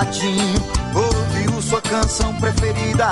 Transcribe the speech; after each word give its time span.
ratinho 0.00 0.62
ouviu 0.94 1.60
sua 1.60 1.82
canção 1.82 2.34
preferida. 2.36 3.06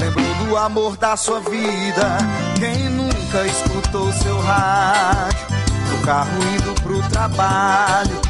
Lembrou 0.00 0.34
do 0.46 0.56
amor 0.56 0.96
da 0.96 1.16
sua 1.16 1.40
vida. 1.40 2.18
Quem 2.58 2.88
nunca 2.90 3.46
escutou 3.46 4.12
seu 4.12 4.40
rádio? 4.40 5.46
No 5.90 5.98
carro 6.04 6.30
indo 6.54 6.74
pro 6.82 7.00
trabalho, 7.10 8.20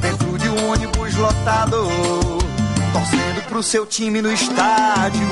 dentro 0.00 0.38
de 0.38 0.48
um 0.48 0.70
ônibus 0.70 1.14
lotado, 1.16 1.88
torcendo 2.92 3.48
pro 3.48 3.62
seu 3.62 3.84
time 3.84 4.22
no 4.22 4.32
estádio. 4.32 5.28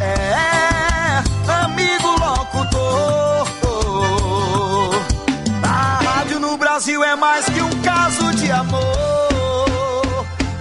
É, 0.00 1.22
amigo 1.64 2.08
locutor. 2.08 3.46
A 5.62 6.00
rádio 6.02 6.40
no 6.40 6.56
Brasil 6.56 7.04
é 7.04 7.14
mais 7.14 7.44
que 7.44 7.60
um 7.60 7.82
caso 7.82 8.30
de 8.34 8.50
amor. 8.50 9.21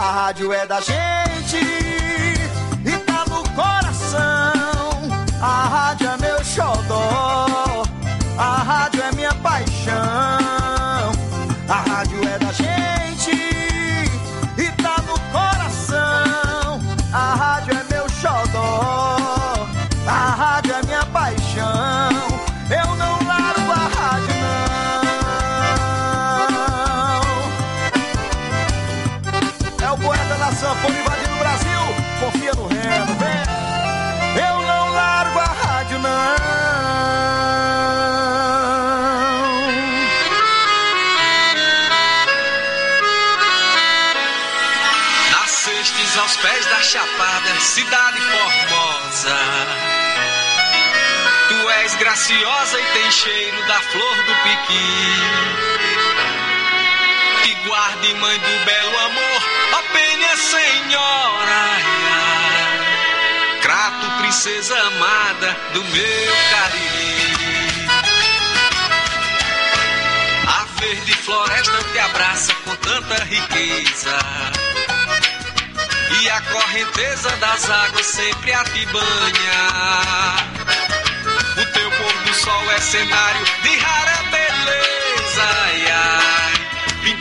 A 0.02 0.10
rádio 0.10 0.52
é 0.52 0.66
da 0.66 0.82
gente 0.82 1.58
e 2.84 2.98
tá 3.06 3.24
no 3.30 3.44
coração. 3.52 4.20
A 5.40 5.68
rádio 5.68 6.10
é 6.10 6.18
meu 6.18 6.44
xodó, 6.44 7.84
a 8.36 8.64
rádio 8.64 9.04
é 9.04 9.12
minha 9.12 9.32
paixão. 9.36 9.94
A 11.70 11.84
rádio 11.88 12.20
é 12.28 12.40
da 12.40 12.52
gente 12.52 13.32
e 14.58 14.72
tá 14.82 14.96
no 15.04 15.20
coração. 15.32 16.82
A 17.14 17.36
rádio 17.36 17.78
é 17.78 17.94
meu 17.94 18.10
xodó, 18.10 19.68
a 20.08 20.36
rádio 20.36 20.74
é 20.74 20.84
minha 20.84 21.06
paixão. 21.06 21.41
Vamos 30.82 30.98
invadir 30.98 31.32
o 31.32 31.38
Brasil, 31.38 31.82
confia 32.20 32.52
no 32.54 32.68
reino, 32.68 33.06
vem. 33.20 34.44
Eu 34.44 34.62
não 34.62 34.92
largo 34.94 35.40
a 35.40 35.46
rádio, 35.46 36.00
não. 36.00 36.12
Nascestes 45.32 46.18
aos 46.18 46.38
pés 46.38 46.66
da 46.66 46.82
Chapada, 46.82 47.60
cidade 47.60 48.20
formosa. 48.22 49.38
Tu 51.48 51.70
és 51.70 51.96
graciosa 51.96 52.80
e 52.80 52.86
tem 52.94 53.12
cheiro 53.12 53.68
da 53.68 53.80
flor 53.82 54.16
do 54.24 54.36
piqui. 54.44 55.12
Te 57.44 57.54
guarde, 57.68 58.14
mãe 58.16 58.40
do 58.40 58.66
belo 58.66 59.00
amor 59.06 59.41
penha 59.94 60.38
senhora. 60.38 61.64
Crato, 63.62 64.08
princesa 64.20 64.78
amada 64.80 65.58
do 65.74 65.84
meu 65.84 66.34
Cariri. 66.52 67.72
A 70.48 70.66
verde 70.80 71.14
floresta 71.14 71.84
te 71.92 72.00
abraça 72.00 72.54
com 72.66 72.76
tanta 72.78 73.24
riqueza. 73.26 74.18
E 76.22 76.30
a 76.30 76.42
correnteza 76.42 77.30
das 77.38 77.70
águas 77.70 78.06
sempre 78.06 78.54
a 78.54 78.64
te 78.64 78.86
banha. 78.88 80.52
O 81.58 81.66
teu 81.74 81.92
pôr 81.92 82.14
do 82.24 82.34
sol 82.34 82.72
é 82.72 82.80
cenário 82.80 83.46
de 83.64 83.78
rara 83.78 84.24
beleza. 84.30 84.82
Ai, 85.64 86.41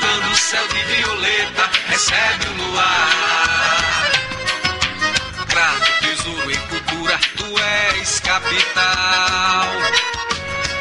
ai, 0.00 0.10
pintando 0.10 0.30
o 0.30 0.36
céu 0.36 0.66
de 0.68 0.82
violeta, 0.84 1.70
recebe 1.88 2.46
o 2.46 2.52
luar. 2.52 4.10
Crato, 5.48 5.92
tesouro 6.00 6.50
em 6.50 6.60
cultura, 6.68 7.18
tu 7.36 7.58
és 7.58 8.20
capital. 8.20 9.66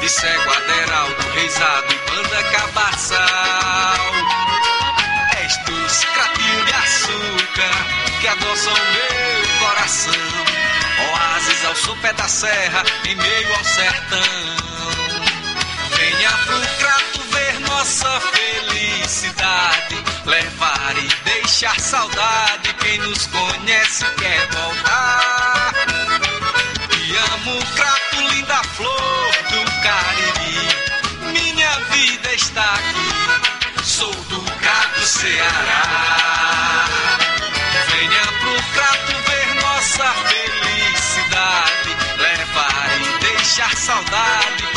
De 0.02 0.10
cego 0.10 0.54
Aderaldo, 0.54 1.30
reisado 1.34 1.94
e 1.94 2.12
banda 2.12 2.44
cabaçal. 2.52 3.20
És 5.42 6.06
cratinhos 6.14 6.66
de 6.66 6.74
açúcar 6.74 8.20
que 8.22 8.28
adoçam 8.28 8.74
meu 8.74 9.60
coração. 9.60 10.14
Oásis 11.12 11.66
ao 11.66 11.76
sopé 11.76 12.14
da 12.14 12.28
serra, 12.28 12.84
em 13.06 13.16
meio 13.16 13.56
ao 13.56 13.64
sertão. 13.64 14.20
Venha 15.96 16.32
pro 16.46 16.60
crato 16.78 17.19
nossa 17.80 18.20
felicidade. 18.20 19.96
Levar 20.26 20.96
e 20.98 21.08
deixar 21.24 21.80
saudade. 21.80 22.74
Quem 22.74 22.98
nos 23.00 23.26
conhece 23.28 24.04
quer 24.18 24.48
voltar. 24.50 25.74
Te 26.90 27.16
amo, 27.16 27.58
crato, 27.76 28.34
linda 28.34 28.62
flor 28.76 29.32
do 29.50 29.64
Cariri. 29.82 31.32
Minha 31.32 31.80
vida 31.92 32.34
está 32.34 32.74
aqui. 32.74 33.84
Sou 33.84 34.14
do 34.14 34.42
crato 34.60 35.02
Ceará. 35.02 36.86
Venha 37.92 38.26
pro 38.42 38.62
crato 38.74 39.14
ver 39.26 39.56
nossa 39.56 40.14
felicidade. 40.28 41.96
Levar 42.18 42.90
e 43.02 43.20
deixar 43.24 43.74
saudade. 43.78 44.69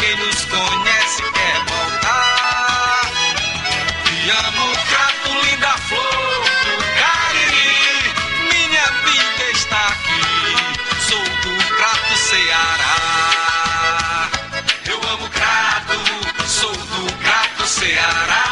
Ceará. 17.92 18.51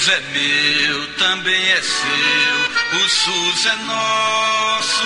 SUS 0.00 0.08
é 0.08 0.20
meu, 0.32 1.06
também 1.18 1.72
é 1.72 1.82
seu. 1.82 3.00
O 3.00 3.08
SUS 3.10 3.66
é 3.66 3.76
nosso. 3.84 5.04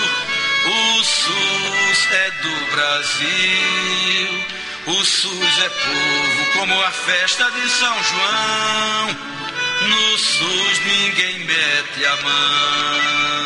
O 0.67 1.05
SUS 1.05 2.13
é 2.13 2.31
do 2.31 2.67
Brasil. 2.71 4.45
O 4.87 5.05
SUS 5.05 5.59
é 5.59 5.69
povo, 5.69 6.53
como 6.53 6.81
a 6.81 6.91
festa 6.93 7.51
de 7.51 7.69
São 7.71 8.05
João. 8.05 9.17
No 9.89 10.19
SUS 10.19 10.79
ninguém 10.85 11.41
mete 11.41 12.07
a 12.07 12.17
mão. 12.23 13.45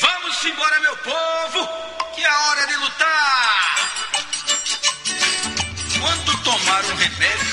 Vamos 0.00 0.44
embora, 0.46 0.80
meu 0.80 0.96
povo, 0.96 1.68
que 2.16 2.24
é 2.24 2.32
hora 2.32 2.66
de 2.66 2.74
lutar. 2.74 3.92
Quando 6.00 6.42
tomar 6.42 6.84
um 6.86 6.96
remédio 6.96 7.43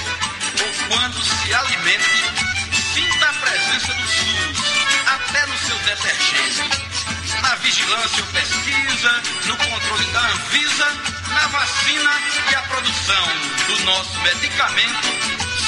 vigilância 7.62 8.24
ou 8.24 8.30
pesquisa, 8.32 9.22
no 9.46 9.58
controle 9.58 10.06
da 10.06 10.20
Anvisa, 10.20 10.88
na 11.30 11.48
vacina 11.48 12.12
e 12.52 12.56
a 12.56 12.62
produção 12.64 13.28
do 13.68 13.86
nosso 13.86 14.20
medicamento, 14.22 15.08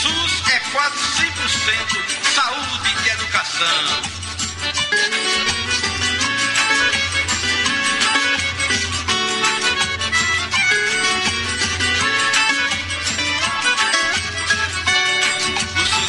SUS 0.02 0.44
é 0.52 0.60
quase 0.72 0.98
100% 0.98 2.34
saúde 2.34 2.96
e 3.06 3.10
educação. 3.10 4.24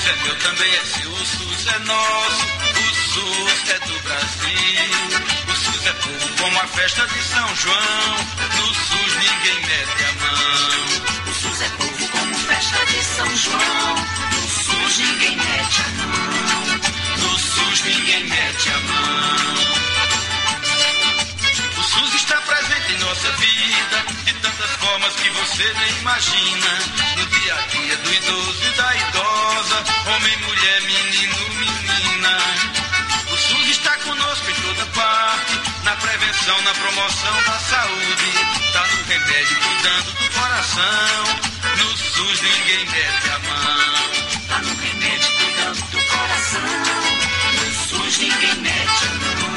É 0.07 0.35
também 0.37 0.71
é 0.71 0.85
seu, 0.85 1.11
o 1.11 1.27
SUS 1.27 1.67
é 1.67 1.79
nosso, 1.81 2.45
o 2.45 2.95
SUS 2.95 3.71
é 3.71 3.79
do 3.87 4.03
Brasil. 4.03 4.94
Como 6.45 6.61
a 6.61 6.67
festa 6.67 7.07
de 7.07 7.23
São 7.23 7.57
João, 7.57 8.17
no 8.59 8.75
SUS 8.75 9.15
ninguém 9.17 9.61
mete 9.63 10.05
a 10.05 10.13
mão. 10.21 11.31
O 11.31 11.35
SUS 11.35 11.63
é 11.63 11.69
povo 11.71 12.09
como 12.09 12.35
festa 12.35 12.85
de 12.85 13.03
São 13.03 13.37
João. 13.37 13.95
No 14.31 14.49
SUS 14.51 14.99
ninguém 14.99 15.37
mete 15.37 15.81
a 15.81 15.89
mão. 15.89 16.77
No 17.17 17.39
SUS 17.39 17.81
ninguém 17.85 18.25
mete 18.25 18.69
a 18.69 18.79
mão. 18.79 19.55
O 21.79 21.83
SUS 21.83 22.15
está 22.15 22.37
presente 22.43 22.93
em 22.93 22.99
nossa 22.99 23.33
vida 23.33 24.05
de 24.27 24.35
tantas 24.35 24.71
formas 24.73 25.15
que 25.15 25.31
você 25.31 25.75
nem 25.79 25.99
imagina. 26.01 26.79
No 27.17 27.25
dia 27.25 27.55
a 27.55 27.61
dia 27.69 27.97
do 27.97 28.13
idoso 28.13 28.65
e 28.65 28.77
da 28.77 28.97
idosa, 28.97 29.85
homem, 30.15 30.37
mulher, 30.43 30.83
menino, 30.83 31.37
menina. 31.55 32.39
O 33.33 33.37
SUS 33.39 33.69
está 33.71 33.97
conosco 33.97 34.51
em 34.51 34.55
toda 34.55 34.87
parte, 34.87 35.74
na 35.85 35.97
prevenção, 35.97 36.61
na 36.63 36.75
promoção 36.75 37.43
da 37.47 37.59
saúde. 37.59 38.33
Tá 38.73 38.87
no 38.87 39.05
remédio, 39.05 39.57
cuidando 39.61 40.13
do 40.13 40.31
coração. 40.31 41.25
No 41.79 41.97
SUS 41.97 42.41
ninguém 42.41 42.87
mete 42.87 43.31
a 43.31 43.39
mão. 43.39 43.95
Tá 44.49 44.59
no 44.61 44.75
remédio 44.77 45.31
cuidando 45.37 45.83
do 45.91 45.99
coração. 46.07 46.61
No 47.53 47.75
SUS 47.89 48.19
ninguém 48.19 48.55
mete 48.57 49.05
a 49.05 49.15
mão. 49.15 49.55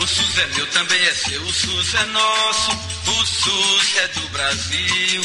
O 0.00 0.06
SUS 0.06 0.38
é 0.38 0.46
meu, 0.46 0.66
também 0.68 1.04
é 1.04 1.14
seu, 1.14 1.42
o 1.42 1.52
SUS 1.52 1.94
é 1.94 2.04
nosso, 2.06 2.70
o 3.20 3.26
SUS 3.26 3.96
é 3.96 4.08
do 4.08 4.28
Brasil. 4.28 5.22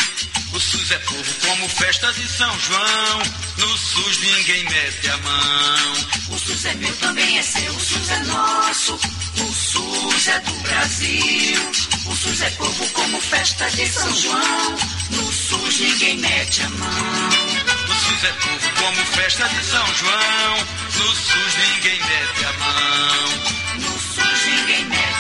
O 0.54 0.60
SUS 0.60 0.92
é 0.92 0.98
povo 1.00 1.34
como 1.48 1.70
festa 1.70 2.12
de 2.14 2.28
São 2.28 2.60
João, 2.60 3.20
no 3.58 3.78
SUS 3.78 4.20
ninguém 4.20 4.64
mete 4.66 5.10
a 5.10 5.18
mão. 5.18 5.94
O 6.30 6.40
SUS 6.40 6.66
é 6.66 6.74
meu, 6.76 6.96
também 6.98 7.38
é 7.38 7.42
seu. 7.42 7.74
O 7.74 7.80
SUS 7.80 8.10
é 8.10 8.20
nosso. 8.24 9.00
O 9.40 9.54
SUS 9.54 10.28
é 10.28 10.40
do 10.40 10.54
Brasil. 10.62 11.72
O 12.06 12.16
SUS 12.16 12.42
é 12.42 12.50
povo 12.52 12.88
como 12.90 13.22
festa 13.22 13.70
de 13.72 13.88
São 13.88 14.16
João. 14.18 14.78
No 15.12 15.32
SUS 15.32 15.54
SUS 15.74 15.80
ninguém 15.80 16.18
mete 16.18 16.62
a 16.64 16.70
mão. 16.70 16.90
O 16.90 17.94
SUS 17.94 18.24
é 18.24 18.34
povo 18.34 18.70
como 18.80 19.06
festa 19.06 19.48
de 19.50 19.66
São 19.66 19.86
João. 19.96 20.58
No 20.98 21.16
SUS 21.16 21.56
ninguém 21.58 22.00
mete 22.00 22.46
a 22.46 22.54
mão. 22.54 23.82
No 23.82 24.00
SUS 24.00 24.46
ninguém 24.46 24.86
mete 24.86 24.98
a 24.98 25.08
mão. 25.08 25.13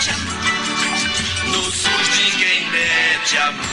Mete 3.24 3.38
a 3.38 3.52
mão. 3.52 3.66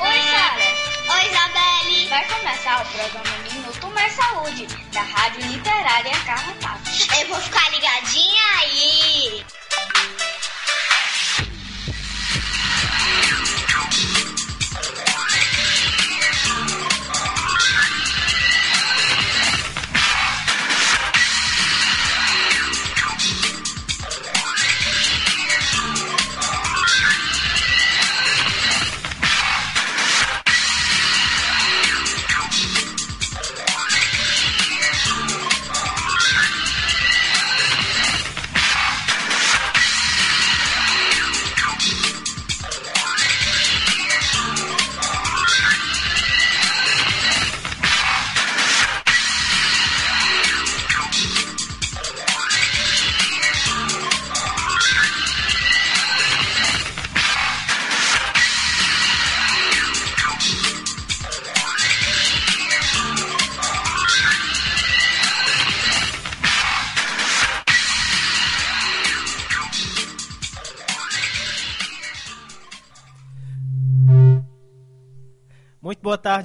Oi, 0.00 0.20
Sara. 0.30 0.68
Oi, 1.14 1.22
Isabelle. 1.26 2.08
Vai 2.08 2.24
começar 2.28 2.82
o 2.82 2.86
programa 2.86 3.36
Minuto 3.52 3.90
Mais 3.90 4.12
Saúde, 4.12 4.66
da 4.92 5.02
Rádio 5.02 5.46
Literária 5.48 6.12
Carrapato. 6.24 6.90
Eu 7.20 7.28
vou 7.28 7.40
ficar 7.40 7.70
ligadinha 7.70 8.44
aí. 8.60 9.44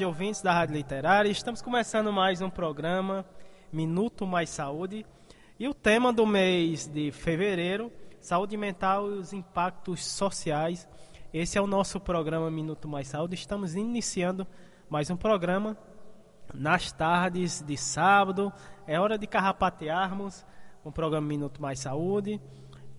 Tarde, 0.03 0.05
ouvintes 0.05 0.41
da 0.41 0.53
Rádio 0.53 0.75
Literária. 0.75 1.29
Estamos 1.29 1.61
começando 1.61 2.11
mais 2.11 2.41
um 2.41 2.49
programa 2.49 3.25
Minuto 3.71 4.27
Mais 4.27 4.49
Saúde. 4.49 5.05
E 5.57 5.67
o 5.67 5.73
tema 5.73 6.11
do 6.11 6.25
mês 6.25 6.87
de 6.87 7.11
fevereiro, 7.11 7.91
saúde 8.19 8.57
mental 8.57 9.09
e 9.09 9.13
os 9.19 9.31
impactos 9.33 10.05
sociais. 10.05 10.87
Esse 11.33 11.57
é 11.57 11.61
o 11.61 11.67
nosso 11.67 11.99
programa 11.99 12.51
Minuto 12.51 12.87
Mais 12.87 13.07
Saúde. 13.07 13.35
Estamos 13.35 13.75
iniciando 13.75 14.45
mais 14.89 15.09
um 15.09 15.15
programa 15.15 15.77
nas 16.53 16.91
tardes 16.91 17.61
de 17.61 17.77
sábado. 17.77 18.51
É 18.85 18.99
hora 18.99 19.17
de 19.17 19.25
carrapatearmos 19.25 20.45
o 20.83 20.91
programa 20.91 21.27
Minuto 21.27 21.61
Mais 21.61 21.79
Saúde. 21.79 22.41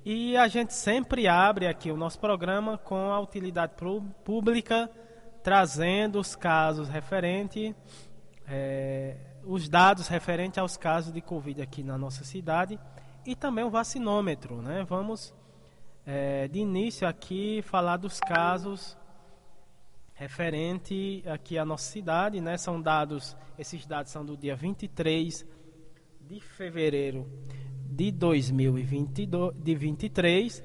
E 0.05 0.37
a 0.37 0.49
gente 0.49 0.73
sempre 0.73 1.29
abre 1.29 1.67
aqui 1.67 1.91
o 1.91 1.97
nosso 1.97 2.19
programa 2.19 2.79
com 2.79 3.13
a 3.13 3.21
utilidade 3.21 3.73
pública 4.25 4.91
trazendo 5.45 6.19
os 6.19 6.35
casos 6.35 6.89
referentes, 6.89 7.75
é, 8.49 9.15
os 9.45 9.69
dados 9.69 10.09
referentes 10.09 10.57
aos 10.57 10.79
casos 10.79 11.13
de 11.13 11.21
Covid 11.21 11.61
aqui 11.61 11.83
na 11.83 11.99
nossa 11.99 12.25
cidade 12.25 12.81
e 13.27 13.37
também 13.37 13.63
o 13.63 13.69
vacinômetro. 13.69 14.63
Né? 14.63 14.87
Vamos, 14.89 15.35
é, 16.07 16.49
de 16.49 16.61
início 16.61 17.07
aqui, 17.07 17.61
falar 17.61 17.99
dos 17.99 18.21
casos 18.21 18.97
referente 20.15 21.23
aqui 21.27 21.59
à 21.59 21.65
nossa 21.65 21.93
cidade. 21.93 22.41
Né? 22.41 22.57
São 22.57 22.81
dados, 22.81 23.37
esses 23.59 23.85
dados 23.85 24.11
são 24.11 24.25
do 24.25 24.39
dia 24.39 24.57
23 24.57 25.45
de 26.23 26.41
fevereiro 26.41 27.31
de 27.85 28.11
2023. 28.11 30.65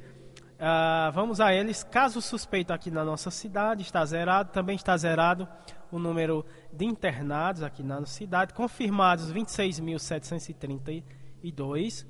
Uh, 0.60 1.12
vamos 1.14 1.40
a 1.40 1.54
eles. 1.54 1.86
Caso 1.86 2.22
suspeito 2.22 2.74
aqui 2.74 2.92
na 2.92 3.06
nossa 3.06 3.32
cidade, 3.32 3.82
está 3.82 4.06
zerado. 4.06 4.52
Também 4.52 4.76
está 4.76 4.98
zerado 4.98 5.48
o 5.90 5.98
número 5.98 6.46
de 6.74 6.84
internados 6.86 7.64
aqui 7.64 7.82
na 7.82 8.02
nossa 8.02 8.12
cidade. 8.12 8.54
Confirmados 8.54 9.32
26.732. 9.32 12.06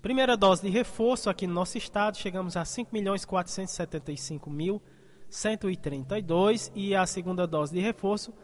Primeira 0.00 0.34
dose 0.36 0.62
de 0.62 0.70
reforço 0.70 1.28
aqui 1.28 1.46
no 1.46 1.52
nosso 1.52 1.76
estado, 1.76 2.16
chegamos 2.16 2.56
a 2.56 2.62
5.475.000 2.62 4.80
132 5.30 6.70
e 6.74 6.94
a 6.94 7.06
segunda 7.06 7.46
dose 7.46 7.72
de 7.72 7.80
reforço 7.80 8.34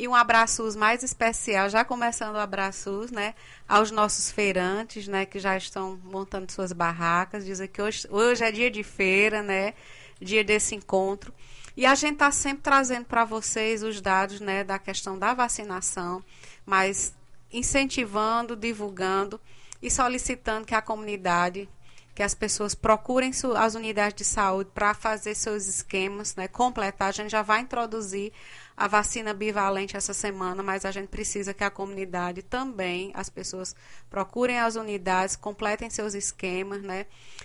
E 0.00 0.08
um 0.08 0.14
abraço 0.14 0.66
mais 0.78 1.02
especial, 1.02 1.68
já 1.68 1.84
começando 1.84 2.36
o 2.36 2.38
abraços, 2.38 3.10
né, 3.10 3.34
aos 3.68 3.90
nossos 3.90 4.30
feirantes, 4.30 5.06
né, 5.06 5.26
que 5.26 5.38
já 5.38 5.54
estão 5.58 6.00
montando 6.02 6.50
suas 6.50 6.72
barracas. 6.72 7.44
Dizem 7.44 7.68
que 7.68 7.82
hoje, 7.82 8.08
hoje 8.08 8.42
é 8.42 8.50
dia 8.50 8.70
de 8.70 8.82
feira, 8.82 9.42
né, 9.42 9.74
dia 10.18 10.42
desse 10.42 10.74
encontro. 10.74 11.34
E 11.76 11.84
a 11.84 11.94
gente 11.94 12.14
está 12.14 12.30
sempre 12.30 12.62
trazendo 12.62 13.04
para 13.04 13.26
vocês 13.26 13.82
os 13.82 14.00
dados, 14.00 14.40
né, 14.40 14.64
da 14.64 14.78
questão 14.78 15.18
da 15.18 15.34
vacinação, 15.34 16.24
mas 16.64 17.12
incentivando, 17.52 18.56
divulgando 18.56 19.38
e 19.82 19.90
solicitando 19.90 20.64
que 20.64 20.74
a 20.74 20.80
comunidade 20.80 21.68
que 22.14 22.22
as 22.22 22.34
pessoas 22.34 22.74
procurem 22.74 23.30
as 23.56 23.74
unidades 23.74 24.14
de 24.14 24.24
saúde 24.24 24.70
para 24.74 24.92
fazer 24.92 25.34
seus 25.34 25.66
esquemas, 25.66 26.34
né, 26.36 26.48
completar. 26.48 27.08
A 27.08 27.12
gente 27.12 27.30
já 27.30 27.40
vai 27.40 27.60
introduzir 27.60 28.32
a 28.80 28.88
vacina 28.88 29.34
bivalente 29.34 29.94
essa 29.94 30.14
semana, 30.14 30.62
mas 30.62 30.86
a 30.86 30.90
gente 30.90 31.08
precisa 31.08 31.52
que 31.52 31.62
a 31.62 31.70
comunidade 31.70 32.42
também, 32.42 33.10
as 33.12 33.28
pessoas 33.28 33.76
procurem 34.08 34.58
as 34.58 34.74
unidades, 34.74 35.36
completem 35.36 35.90
seus 35.90 36.14
esquemas, 36.14 36.82
né? 36.82 37.04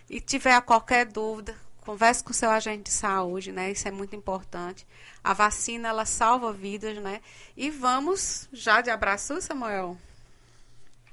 E 0.10 0.22
tiver 0.22 0.62
qualquer 0.62 1.06
dúvida, 1.06 1.54
converse 1.82 2.24
com 2.24 2.32
seu 2.32 2.50
agente 2.50 2.84
de 2.84 2.92
saúde, 2.92 3.51
né? 3.51 3.70
Isso 3.70 3.86
é 3.86 3.92
muito 3.92 4.15
importante. 4.15 4.88
A 5.22 5.34
vacina 5.34 5.89
ela 5.89 6.06
salva 6.06 6.54
vidas, 6.54 6.98
né? 7.00 7.20
E 7.58 7.70
vamos 7.70 8.48
já 8.54 8.80
de 8.80 8.89
abraço, 8.89 9.42
Samuel. 9.42 9.98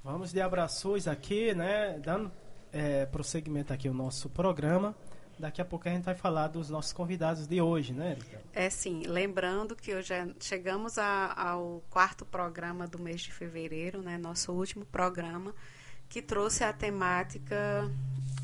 Vamos 0.05 0.33
de 0.33 0.41
abraços 0.41 1.09
aqui, 1.09 1.53
né? 1.53 1.99
Dando 1.99 2.31
é, 2.73 3.07
prosseguimento 3.07 3.73
aqui 3.73 3.89
o 3.89 3.95
nosso 3.95 4.29
programa. 4.29 4.95
Daqui 5.43 5.61
a 5.61 5.65
pouco 5.65 5.89
a 5.89 5.91
gente 5.91 6.05
vai 6.05 6.15
falar 6.15 6.47
dos 6.47 6.71
nossos 6.71 6.93
convidados 6.93 7.49
de 7.49 7.61
hoje, 7.61 7.93
né, 7.93 8.13
Erika? 8.13 8.41
É 8.53 8.71
sim. 8.71 9.03
Lembrando 9.09 9.75
que 9.75 9.93
hoje 9.93 10.15
é, 10.15 10.29
chegamos 10.39 10.99
a, 10.99 11.35
ao 11.37 11.83
quarto 11.91 12.25
programa 12.25 12.87
do 12.87 12.97
mês 12.97 13.23
de 13.23 13.33
fevereiro, 13.33 14.01
né? 14.01 14.17
Nosso 14.17 14.53
último 14.53 14.85
programa, 14.85 15.53
que 16.09 16.23
trouxe 16.23 16.63
a 16.63 16.73
temática 16.73 17.91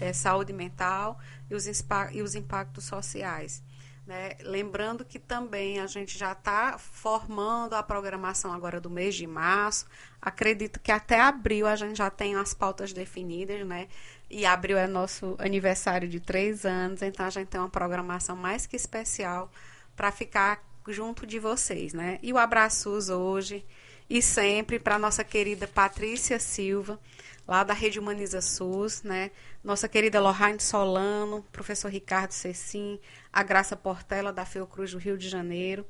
é, 0.00 0.12
saúde 0.12 0.52
mental 0.52 1.21
e 1.49 1.55
os, 1.55 1.67
e 2.11 2.21
os 2.21 2.35
impactos 2.35 2.87
sociais. 2.87 3.62
Né? 4.05 4.37
Lembrando 4.40 5.05
que 5.05 5.19
também 5.19 5.78
a 5.78 5.87
gente 5.87 6.19
já 6.19 6.33
está 6.33 6.78
formando 6.78 7.75
a 7.75 7.83
programação 7.83 8.52
agora 8.52 8.81
do 8.81 8.88
mês 8.88 9.14
de 9.14 9.26
março. 9.26 9.87
Acredito 10.21 10.81
que 10.81 10.90
até 10.90 11.21
abril 11.21 11.67
a 11.67 11.76
gente 11.76 11.99
já 11.99 12.11
tem 12.11 12.35
as 12.35 12.55
pautas 12.55 12.93
definidas, 12.93 13.64
né? 13.67 13.87
E 14.30 14.44
abril 14.44 14.76
é 14.76 14.87
nosso 14.87 15.37
aniversário 15.38 16.08
de 16.08 16.20
três 16.20 16.66
anos, 16.66 17.00
então 17.02 17.25
a 17.25 17.30
gente 17.30 17.49
tem 17.49 17.61
uma 17.61 17.70
programação 17.70 18.37
mais 18.37 18.66
que 18.66 18.76
especial 18.76 19.50
para 19.97 20.12
ficar 20.12 20.62
junto 20.87 21.26
de 21.26 21.38
vocês, 21.38 21.92
né? 21.92 22.18
E 22.22 22.33
o 22.33 22.38
abraços 22.38 23.09
hoje 23.09 23.64
e 24.09 24.22
sempre 24.22 24.79
para 24.79 24.98
nossa 24.98 25.22
querida 25.22 25.66
Patrícia 25.66 26.38
Silva, 26.38 26.98
lá 27.46 27.62
da 27.64 27.74
Rede 27.74 27.98
Humaniza 27.98 28.40
SUS, 28.40 29.03
né? 29.03 29.31
Nossa 29.62 29.88
querida 29.88 30.20
Lohane 30.20 30.61
Solano, 30.61 31.44
professor 31.50 31.90
Ricardo 31.90 32.33
Cecim, 32.33 33.00
a 33.33 33.42
Graça 33.42 33.76
Portela 33.76 34.33
da 34.33 34.44
Fiocruz 34.44 34.92
do 34.92 34.98
Rio 34.98 35.16
de 35.16 35.29
Janeiro, 35.29 35.87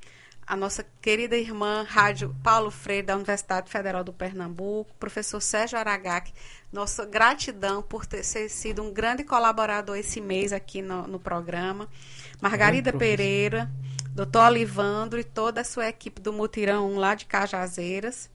a 0.49 0.57
nossa 0.57 0.83
querida 1.03 1.37
irmã 1.37 1.85
Rádio 1.87 2.35
Paulo 2.43 2.71
Freire 2.71 3.07
da 3.07 3.15
Universidade 3.15 3.71
Federal 3.71 4.03
do 4.03 4.15
Pernambuco, 4.15 4.95
professor 4.99 5.43
Sérgio 5.43 5.79
Aragaki, 5.79 6.33
nossa 6.73 7.05
gratidão 7.05 7.83
por 7.83 8.07
ter 8.07 8.23
sido 8.23 8.83
um 8.83 8.91
grande 8.91 9.25
colaborador 9.25 9.99
esse 9.99 10.23
mês 10.23 10.51
aqui 10.51 10.81
no, 10.81 11.07
no 11.07 11.21
programa, 11.21 11.87
Margarida 12.41 12.95
Pereira, 12.95 13.71
doutor 14.15 14.47
Olivandro 14.47 15.21
e 15.21 15.25
toda 15.25 15.61
a 15.61 15.65
sua 15.65 15.87
equipe 15.87 16.19
do 16.19 16.33
Mutirão 16.33 16.97
lá 16.97 17.15
de 17.15 17.27
Cajazeiras, 17.27 18.31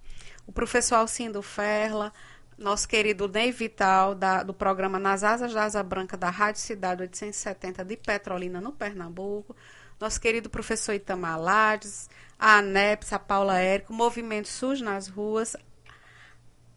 o 0.45 0.51
professor 0.51 0.97
Alcindo 0.97 1.41
Ferla, 1.41 2.13
nosso 2.59 2.87
querido 2.87 3.27
Ney 3.27 3.51
Vital, 3.51 4.13
da, 4.13 4.43
do 4.43 4.53
programa 4.53 4.99
Nas 4.99 5.23
Asas 5.23 5.51
da 5.51 5.63
Asa 5.63 5.81
Branca 5.81 6.15
da 6.15 6.29
Rádio 6.29 6.61
Cidade 6.61 7.01
870 7.01 7.83
de 7.83 7.97
Petrolina, 7.97 8.61
no 8.61 8.71
Pernambuco, 8.71 9.55
nosso 9.99 10.19
querido 10.19 10.49
professor 10.49 10.93
Itamar 10.93 11.39
Lades, 11.39 12.09
a 12.37 12.57
ANEPS, 12.57 13.13
a 13.13 13.19
Paula 13.19 13.59
Érico, 13.59 13.93
o 13.93 13.95
Movimento 13.95 14.47
SUS 14.47 14.81
nas 14.81 15.07
ruas, 15.07 15.55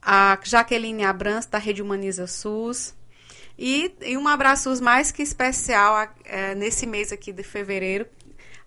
a 0.00 0.38
Jaqueline 0.42 1.04
Abrantes, 1.04 1.48
da 1.48 1.58
Rede 1.58 1.82
Humaniza 1.82 2.26
SUS, 2.26 2.94
e, 3.58 3.94
e 4.02 4.16
um 4.16 4.28
abraço 4.28 4.70
mais 4.82 5.10
que 5.10 5.22
especial 5.22 6.08
é, 6.24 6.54
nesse 6.54 6.86
mês 6.86 7.10
aqui 7.10 7.32
de 7.32 7.42
fevereiro, 7.42 8.06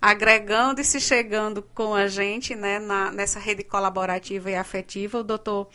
agregando 0.01 0.81
e 0.81 0.83
se 0.83 0.99
chegando 0.99 1.61
com 1.61 1.93
a 1.93 2.07
gente 2.07 2.55
né, 2.55 2.79
na, 2.79 3.11
nessa 3.11 3.39
rede 3.39 3.63
colaborativa 3.63 4.49
e 4.49 4.55
afetiva, 4.55 5.19
o 5.19 5.23
doutor 5.23 5.67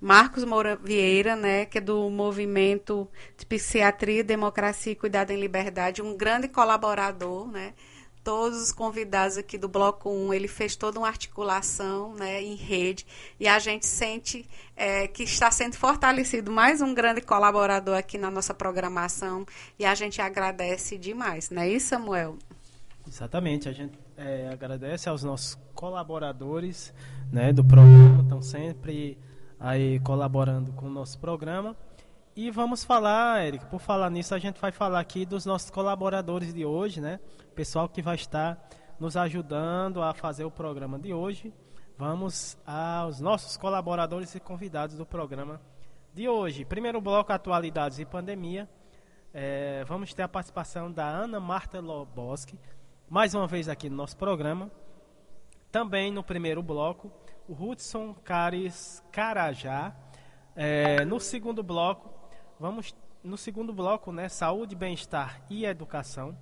Marcos 0.00 0.44
Moura 0.44 0.76
Vieira, 0.76 1.36
né, 1.36 1.66
que 1.66 1.78
é 1.78 1.80
do 1.80 2.10
movimento 2.10 3.08
de 3.36 3.46
psiquiatria, 3.46 4.24
democracia 4.24 4.92
e 4.92 4.96
cuidado 4.96 5.30
em 5.30 5.40
liberdade, 5.40 6.02
um 6.02 6.16
grande 6.16 6.48
colaborador, 6.48 7.46
né, 7.46 7.74
todos 8.22 8.60
os 8.60 8.72
convidados 8.72 9.36
aqui 9.36 9.56
do 9.56 9.68
Bloco 9.68 10.10
1, 10.10 10.34
ele 10.34 10.48
fez 10.48 10.76
toda 10.76 10.98
uma 10.98 11.08
articulação 11.08 12.14
né, 12.14 12.42
em 12.42 12.54
rede 12.54 13.06
e 13.38 13.48
a 13.48 13.58
gente 13.58 13.86
sente 13.86 14.46
é, 14.76 15.06
que 15.06 15.22
está 15.22 15.50
sendo 15.50 15.76
fortalecido 15.76 16.50
mais 16.50 16.80
um 16.80 16.94
grande 16.94 17.20
colaborador 17.20 17.96
aqui 17.96 18.18
na 18.18 18.30
nossa 18.30 18.52
programação 18.52 19.46
e 19.78 19.84
a 19.84 19.94
gente 19.94 20.20
agradece 20.20 20.98
demais, 20.98 21.50
não 21.50 21.62
é 21.62 21.68
isso, 21.68 21.88
Samuel? 21.88 22.36
Exatamente, 23.06 23.68
a 23.68 23.72
gente 23.72 23.98
é, 24.16 24.48
agradece 24.52 25.08
aos 25.08 25.24
nossos 25.24 25.58
colaboradores 25.74 26.92
né, 27.32 27.52
do 27.52 27.64
programa, 27.64 28.22
estão 28.22 28.42
sempre 28.42 29.18
aí 29.58 30.00
colaborando 30.00 30.72
com 30.72 30.86
o 30.86 30.90
nosso 30.90 31.18
programa. 31.18 31.76
E 32.42 32.50
vamos 32.50 32.82
falar, 32.82 33.44
Eric, 33.44 33.66
por 33.66 33.78
falar 33.78 34.08
nisso, 34.08 34.34
a 34.34 34.38
gente 34.38 34.58
vai 34.58 34.72
falar 34.72 34.98
aqui 34.98 35.26
dos 35.26 35.44
nossos 35.44 35.68
colaboradores 35.68 36.54
de 36.54 36.64
hoje, 36.64 36.98
né? 36.98 37.20
Pessoal 37.54 37.86
que 37.86 38.00
vai 38.00 38.14
estar 38.14 38.58
nos 38.98 39.14
ajudando 39.14 40.02
a 40.02 40.14
fazer 40.14 40.44
o 40.44 40.50
programa 40.50 40.98
de 40.98 41.12
hoje. 41.12 41.52
Vamos 41.98 42.56
aos 42.66 43.20
nossos 43.20 43.58
colaboradores 43.58 44.34
e 44.34 44.40
convidados 44.40 44.96
do 44.96 45.04
programa 45.04 45.60
de 46.14 46.30
hoje. 46.30 46.64
Primeiro 46.64 46.98
bloco, 46.98 47.30
atualidades 47.30 47.98
e 47.98 48.06
pandemia. 48.06 48.66
É, 49.34 49.84
vamos 49.84 50.14
ter 50.14 50.22
a 50.22 50.28
participação 50.28 50.90
da 50.90 51.06
Ana 51.06 51.38
Marta 51.38 51.78
Loboski, 51.78 52.58
mais 53.06 53.34
uma 53.34 53.46
vez 53.46 53.68
aqui 53.68 53.90
no 53.90 53.96
nosso 53.96 54.16
programa. 54.16 54.70
Também 55.70 56.10
no 56.10 56.24
primeiro 56.24 56.62
bloco, 56.62 57.12
o 57.46 57.52
Hudson 57.52 58.14
Cares 58.24 59.04
Carajá. 59.12 59.94
É, 60.56 61.04
no 61.04 61.20
segundo 61.20 61.62
bloco, 61.62 62.19
Vamos 62.60 62.94
no 63.24 63.38
segundo 63.38 63.72
bloco, 63.72 64.12
né, 64.12 64.28
saúde, 64.28 64.76
bem-estar 64.76 65.40
e 65.48 65.64
educação. 65.64 66.36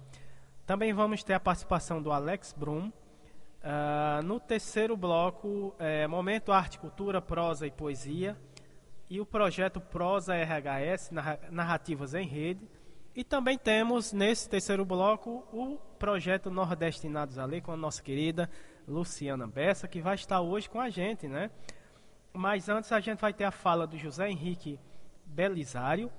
Também 0.66 0.92
vamos 0.92 1.22
ter 1.22 1.34
a 1.34 1.38
participação 1.38 2.02
do 2.02 2.10
Alex 2.10 2.52
Brum. 2.58 2.88
Uh, 2.88 4.20
no 4.24 4.40
terceiro 4.40 4.96
bloco, 4.96 5.72
é, 5.78 6.08
momento 6.08 6.50
arte, 6.50 6.76
cultura, 6.76 7.22
prosa 7.22 7.68
e 7.68 7.70
poesia. 7.70 8.36
E 9.08 9.20
o 9.20 9.24
projeto 9.24 9.80
Prosa 9.80 10.34
RHS, 10.34 11.12
Narrativas 11.52 12.14
em 12.14 12.26
Rede. 12.26 12.68
E 13.14 13.22
também 13.22 13.56
temos, 13.56 14.12
nesse 14.12 14.50
terceiro 14.50 14.84
bloco, 14.84 15.46
o 15.52 15.78
projeto 16.00 16.50
Nordestinados 16.50 17.38
a 17.38 17.44
Ler, 17.44 17.62
com 17.62 17.70
a 17.70 17.76
nossa 17.76 18.02
querida 18.02 18.50
Luciana 18.88 19.46
Bessa, 19.46 19.86
que 19.86 20.00
vai 20.00 20.16
estar 20.16 20.40
hoje 20.40 20.68
com 20.68 20.80
a 20.80 20.90
gente, 20.90 21.28
né? 21.28 21.48
Mas 22.32 22.68
antes 22.68 22.90
a 22.90 22.98
gente 22.98 23.20
vai 23.20 23.32
ter 23.32 23.44
a 23.44 23.52
fala 23.52 23.86
do 23.86 23.96
José 23.96 24.28
Henrique 24.28 24.80
Belisário 25.38 26.10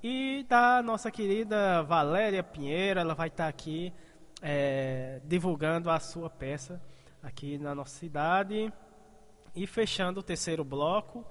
e 0.00 0.46
da 0.48 0.80
nossa 0.80 1.10
querida 1.10 1.82
Valéria 1.82 2.44
Pinheiro. 2.44 3.00
Ela 3.00 3.12
vai 3.12 3.26
estar 3.26 3.48
aqui 3.48 3.92
é, 4.40 5.20
divulgando 5.24 5.90
a 5.90 5.98
sua 5.98 6.30
peça 6.30 6.80
aqui 7.20 7.58
na 7.58 7.74
nossa 7.74 7.98
cidade 7.98 8.72
e 9.52 9.66
fechando 9.66 10.20
o 10.20 10.22
terceiro 10.22 10.62
bloco 10.62 11.26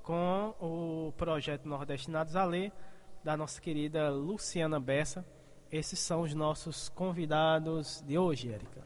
com 0.00 0.54
o 0.60 1.12
projeto 1.16 1.66
Nordestinados 1.66 2.36
a 2.36 2.44
Ler 2.44 2.70
da 3.24 3.36
nossa 3.36 3.60
querida 3.60 4.08
Luciana 4.08 4.78
Bessa. 4.78 5.26
Esses 5.72 5.98
são 5.98 6.20
os 6.20 6.34
nossos 6.34 6.88
convidados 6.88 8.00
de 8.06 8.16
hoje, 8.16 8.52
Érica. 8.52 8.80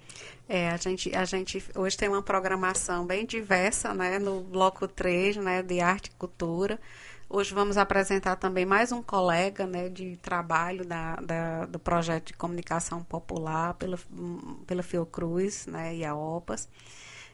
É, 0.48 0.70
a 0.70 0.76
gente, 0.78 1.14
a 1.14 1.24
gente 1.26 1.62
hoje 1.74 1.98
tem 1.98 2.08
uma 2.08 2.22
programação 2.22 3.04
bem 3.04 3.26
diversa, 3.26 3.92
né, 3.92 4.18
no 4.18 4.40
bloco 4.40 4.88
3, 4.88 5.36
né, 5.36 5.62
de 5.62 5.80
arte 5.80 6.06
e 6.06 6.10
cultura. 6.12 6.80
Hoje 7.28 7.52
vamos 7.52 7.76
apresentar 7.76 8.36
também 8.36 8.64
mais 8.64 8.92
um 8.92 9.02
colega 9.02 9.66
né, 9.66 9.88
de 9.88 10.16
trabalho 10.18 10.86
da, 10.86 11.16
da, 11.16 11.66
do 11.66 11.76
projeto 11.76 12.28
de 12.28 12.32
comunicação 12.34 13.02
popular 13.02 13.74
pela, 13.74 13.98
pela 14.64 14.82
Fiocruz 14.82 15.66
né, 15.66 15.96
e 15.96 16.04
a 16.04 16.14
OPAS. 16.14 16.68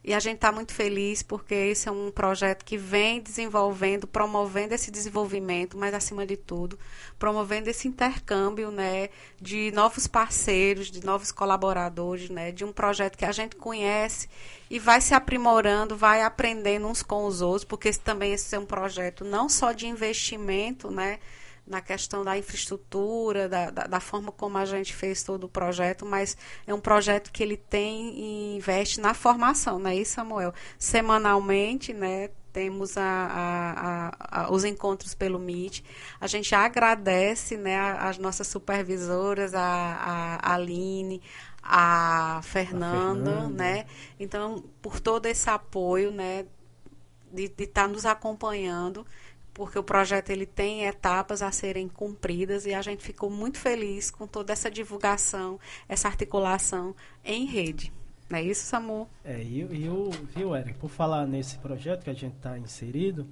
E 0.05 0.13
a 0.13 0.19
gente 0.19 0.37
está 0.37 0.51
muito 0.51 0.75
feliz 0.75 1.23
porque 1.23 1.55
esse 1.55 1.89
é 1.89 1.93
um 1.93 2.11
projeto 2.11 2.65
que 2.65 2.77
vem 2.77 3.21
desenvolvendo, 3.21 4.05
promovendo 4.05 4.75
esse 4.75 4.91
desenvolvimento, 4.91 5.79
mas 5.79 5.95
acima 5.95 6.27
de 6.27 6.37
tudo, 6.37 6.77
promovendo 7.21 7.71
esse 7.71 7.87
intercâmbio 7.87 8.73
né, 8.73 9.11
de 9.41 9.71
novos 9.71 10.09
parceiros, 10.09 10.91
de 10.91 11.05
novos 11.05 11.31
colaboradores, 11.31 12.29
né, 12.31 12.51
de 12.51 12.65
um 12.65 12.73
projeto 12.73 13.17
que 13.17 13.25
a 13.25 13.31
gente 13.31 13.55
conhece 13.55 14.29
e 14.69 14.79
vai 14.81 15.01
se 15.01 15.15
aprimorando, 15.15 15.97
vai 15.97 16.23
aprendendo 16.23 16.89
uns 16.89 17.03
com 17.03 17.25
os 17.25 17.41
outros, 17.41 17.65
porque 17.65 17.89
esse, 17.89 18.01
também 18.01 18.33
esse 18.33 18.57
é 18.57 18.59
um 18.59 18.67
projeto 18.67 19.25
não 19.25 19.49
só 19.49 19.71
de 19.71 19.87
investimento, 19.87 20.91
né? 20.91 21.21
Na 21.67 21.81
questão 21.81 22.25
da 22.25 22.37
infraestrutura, 22.37 23.49
da, 23.49 23.71
da, 23.71 23.87
da, 23.87 24.01
forma 24.01 24.33
como 24.33 24.59
a 24.59 24.65
gente 24.65 24.95
fez 24.95 25.23
todo 25.23 25.45
o 25.45 25.49
projeto, 25.49 26.05
mas 26.05 26.37
é 26.67 26.75
um 26.75 26.81
projeto 26.81 27.31
que 27.31 27.43
ele 27.43 27.57
tem 27.57 28.19
e 28.19 28.57
investe 28.57 29.01
na 29.01 29.15
formação, 29.15 29.79
não 29.79 29.91
é 29.91 29.97
isso, 29.97 30.15
Samuel? 30.15 30.53
Semanalmente, 30.79 31.93
né, 31.95 32.31
temos 32.53 32.99
a, 32.99 33.03
a, 33.03 34.43
a, 34.43 34.53
os 34.53 34.65
encontros 34.65 35.15
pelo 35.15 35.39
Meet. 35.39 35.83
A 36.21 36.27
gente 36.27 36.55
agradece 36.55 37.57
né, 37.57 37.79
as 37.99 38.19
nossas 38.19 38.47
supervisoras, 38.49 39.55
a, 39.55 39.61
a 40.43 40.55
Aline, 40.55 41.23
a 41.63 42.41
Fernanda, 42.43 43.31
a 43.31 43.35
Fernanda, 43.35 43.49
né? 43.49 43.87
Então, 44.19 44.65
por 44.83 45.01
todo 45.01 45.27
esse 45.27 45.49
apoio, 45.49 46.11
né, 46.11 46.45
de 47.33 47.45
estar 47.45 47.83
tá 47.83 47.89
nos 47.89 48.05
acompanhando 48.05 49.07
porque 49.55 49.79
o 49.79 49.83
projeto 49.83 50.31
ele 50.31 50.47
tem 50.47 50.85
etapas 50.85 51.43
a 51.43 51.51
serem 51.53 51.89
cumpridas 51.89 52.67
e 52.67 52.75
a 52.75 52.83
gente 52.83 53.03
ficou 53.03 53.31
muito 53.31 53.59
feliz 53.59 54.11
com 54.11 54.27
toda 54.27 54.53
essa 54.53 54.71
divulgação, 54.71 55.59
essa 55.89 56.09
articulação 56.09 56.95
em 57.25 57.45
rede. 57.45 57.93
Não 58.31 58.39
é 58.39 58.43
isso, 58.43 58.65
Samu? 58.65 59.09
É, 59.25 59.43
e, 59.43 59.89
o, 59.89 60.11
viu, 60.35 60.57
Eric, 60.57 60.79
por 60.79 60.89
falar 60.89 61.27
nesse 61.27 61.59
projeto 61.59 62.03
que 62.03 62.11
a 62.11 62.15
gente 62.15 62.35
está 62.37 62.59
inserido, 62.59 63.27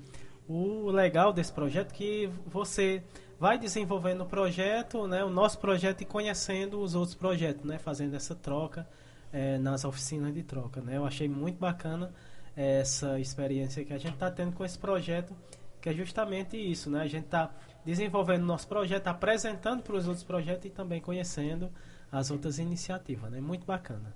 o 0.46 0.90
legal 0.90 1.33
desse 1.33 1.52
projeto 1.52 1.92
é 1.92 1.94
que 1.94 2.30
você 2.46 3.02
vai 3.38 3.59
desenvolvendo 3.59 4.22
o 4.22 4.26
projeto, 4.26 5.06
né, 5.06 5.24
o 5.24 5.30
nosso 5.30 5.59
projeto 5.59 6.02
e 6.02 6.04
conhecendo 6.04 6.78
os 6.83 6.94
outros 6.94 7.14
projetos, 7.14 7.64
né, 7.64 7.78
fazendo 7.78 8.14
essa 8.14 8.35
troca 8.35 8.87
é, 9.33 9.56
nas 9.56 9.87
oficinas 9.87 10.35
de 10.35 10.42
troca. 10.42 10.83
Né? 10.83 10.98
Eu 10.98 11.06
achei 11.06 11.26
muito 11.26 11.59
bacana 11.59 12.12
essa 12.54 13.18
experiência 13.18 13.83
que 13.83 13.94
a 13.94 13.98
gente 13.98 14.14
está 14.14 14.30
tendo 14.30 14.52
com 14.52 14.62
esse 14.62 14.78
projeto 14.78 15.35
que 15.81 15.88
é 15.88 15.93
justamente 15.93 16.57
isso, 16.57 16.90
né? 16.90 17.03
A 17.03 17.07
gente 17.07 17.25
está 17.25 17.51
desenvolvendo 17.85 18.45
nosso 18.45 18.69
projeto, 18.69 19.07
apresentando 19.09 19.83
para 19.83 19.97
os 19.97 20.07
outros 20.07 20.25
projetos 20.25 20.66
e 20.66 20.71
também 20.71 21.01
conhecendo 21.01 21.71
as 22.12 22.31
outras 22.31 22.59
iniciativas, 22.59 23.31
né? 23.31 23.40
Muito 23.40 23.64
bacana. 23.64 24.14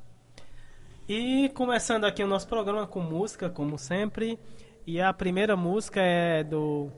E 1.08 1.50
começando 1.50 2.04
aqui 2.04 2.22
o 2.22 2.26
nosso 2.26 2.48
programa 2.48 2.86
com 2.86 3.00
música, 3.00 3.48
como 3.48 3.78
sempre, 3.78 4.38
e 4.86 5.00
a 5.00 5.12
primeira 5.12 5.56
música 5.56 6.00
é 6.00 6.42
do 6.42 6.90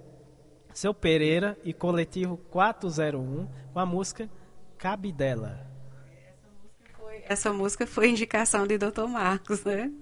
Seu 0.72 0.94
Pereira 0.94 1.56
e 1.64 1.72
Coletivo 1.72 2.36
401, 2.36 3.48
com 3.72 3.78
a 3.78 3.86
música 3.86 4.28
Cabidela. 4.78 5.66
Essa 7.28 7.52
música 7.52 7.86
foi 7.86 8.08
indicação 8.10 8.66
de 8.66 8.78
Dr. 8.78 9.06
Marcos, 9.08 9.64
né? 9.64 9.92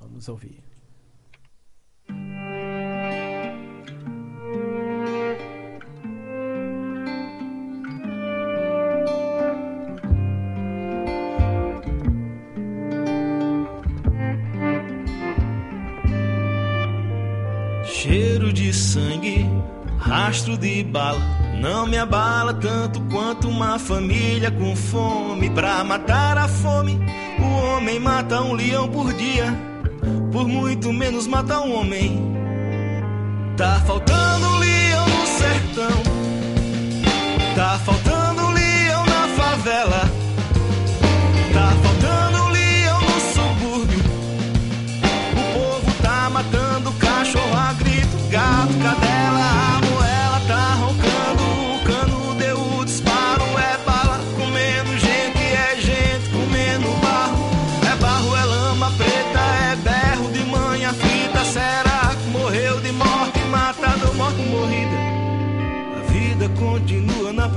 Vamos 0.00 0.28
ouvir. 0.28 0.65
Sangue, 18.96 19.46
rastro 19.98 20.56
de 20.56 20.82
bala. 20.82 21.20
Não 21.60 21.86
me 21.86 21.98
abala 21.98 22.54
tanto 22.54 22.98
quanto 23.12 23.46
uma 23.46 23.78
família 23.78 24.50
com 24.50 24.74
fome. 24.74 25.50
Pra 25.50 25.84
matar 25.84 26.38
a 26.38 26.48
fome, 26.48 26.98
o 27.38 27.76
homem 27.76 28.00
mata 28.00 28.40
um 28.40 28.54
leão 28.54 28.88
por 28.88 29.12
dia. 29.12 29.54
Por 30.32 30.48
muito 30.48 30.92
menos 30.94 31.26
mata 31.26 31.60
um 31.60 31.78
homem. 31.78 32.34
Tá 33.56 33.82
faltando 33.86 34.46
um 34.46 34.58
leão 34.58 35.06
no 35.08 35.26
sertão. 35.26 36.02
Tá 37.54 37.78
faltando 37.84 38.42
um 38.42 38.52
leão 38.52 39.04
na 39.06 39.28
favela. 39.28 40.15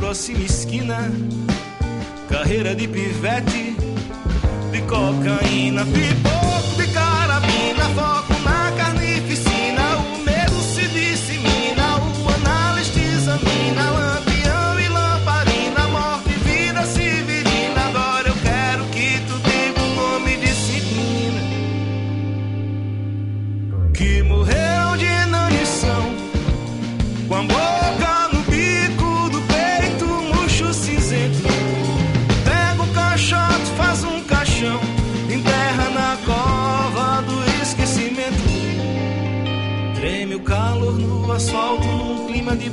Próxima 0.10 0.43
esquina. 0.43 1.12
Carreira 2.28 2.74
de 2.74 2.88
pivete, 2.88 3.76
de 4.72 4.82
cocaína, 4.82 5.86
pipoco 5.86 6.82
de 6.82 6.88
carabina, 6.91 7.89
foco 7.93 8.38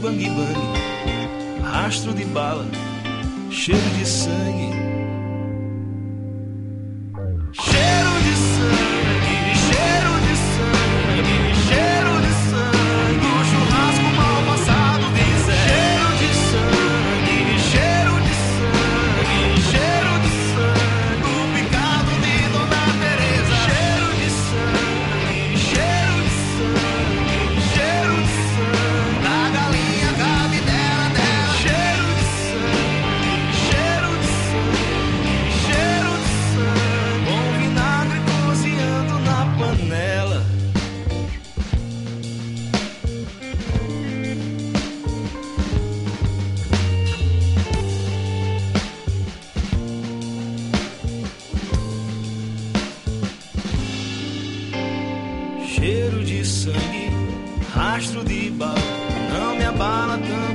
bang 0.07 0.29
bang, 0.29 1.63
rastro 1.63 2.13
de 2.13 2.25
bala, 2.27 2.65
cheiro 3.51 3.81
de 3.99 4.07
sangue 4.07 4.76
Judiba, 58.17 58.75
não 59.31 59.55
me 59.57 59.65
abala 59.67 60.17
tanto. 60.17 60.46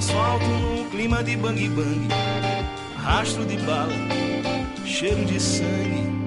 Asfalto, 0.00 0.46
num 0.46 0.88
clima 0.88 1.22
de 1.22 1.36
bang 1.36 1.68
bang. 1.68 2.08
Rastro 3.04 3.44
de 3.44 3.56
bala, 3.58 3.92
cheiro 4.84 5.24
de 5.26 5.38
sangue. 5.38 6.19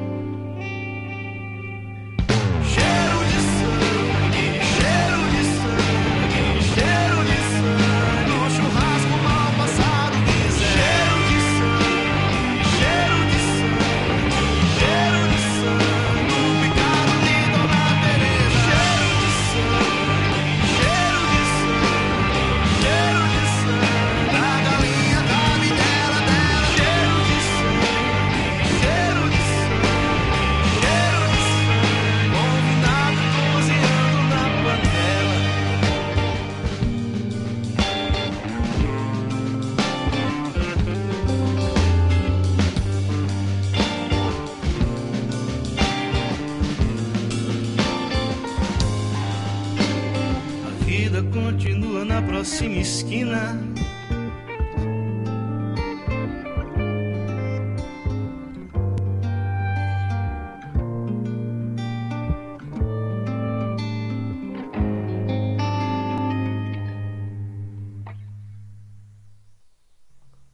Esquina. 52.84 53.58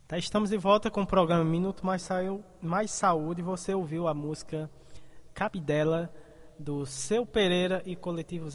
Tá, 0.08 0.20
estamos 0.20 0.52
de 0.52 0.58
volta 0.58 0.92
com 0.92 1.02
o 1.02 1.08
programa 1.08 1.44
Minuto 1.44 1.84
Mais, 1.84 2.08
Mais 2.62 2.92
Saúde. 2.92 3.42
Você 3.42 3.74
ouviu 3.74 4.08
a 4.08 4.14
música 4.14 4.70
Cabidela 5.34 6.14
do 6.60 6.86
Seu 6.86 7.26
Pereira 7.26 7.82
e 7.88 7.96
Coletivo 7.96 8.50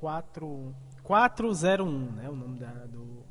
04, 0.00 0.72
401, 1.08 2.12
né? 2.12 2.28
O 2.28 2.36
nome 2.36 2.58
da- 2.58 2.84
do, 2.84 3.24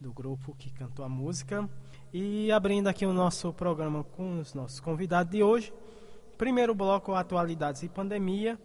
do 0.00 0.12
grupo 0.12 0.52
que 0.58 0.68
cantou 0.72 1.04
a 1.04 1.08
música. 1.08 1.70
E 2.12 2.50
abrindo 2.50 2.88
aqui 2.88 3.06
o 3.06 3.12
nosso 3.12 3.52
programa 3.52 4.02
com 4.02 4.40
os 4.40 4.52
nossos 4.52 4.80
convidados 4.80 5.30
de 5.30 5.40
hoje. 5.40 5.72
Primeiro 6.36 6.74
bloco, 6.74 7.14
Atualidades 7.14 7.84
e 7.84 7.88
Pandemia. 7.88 8.58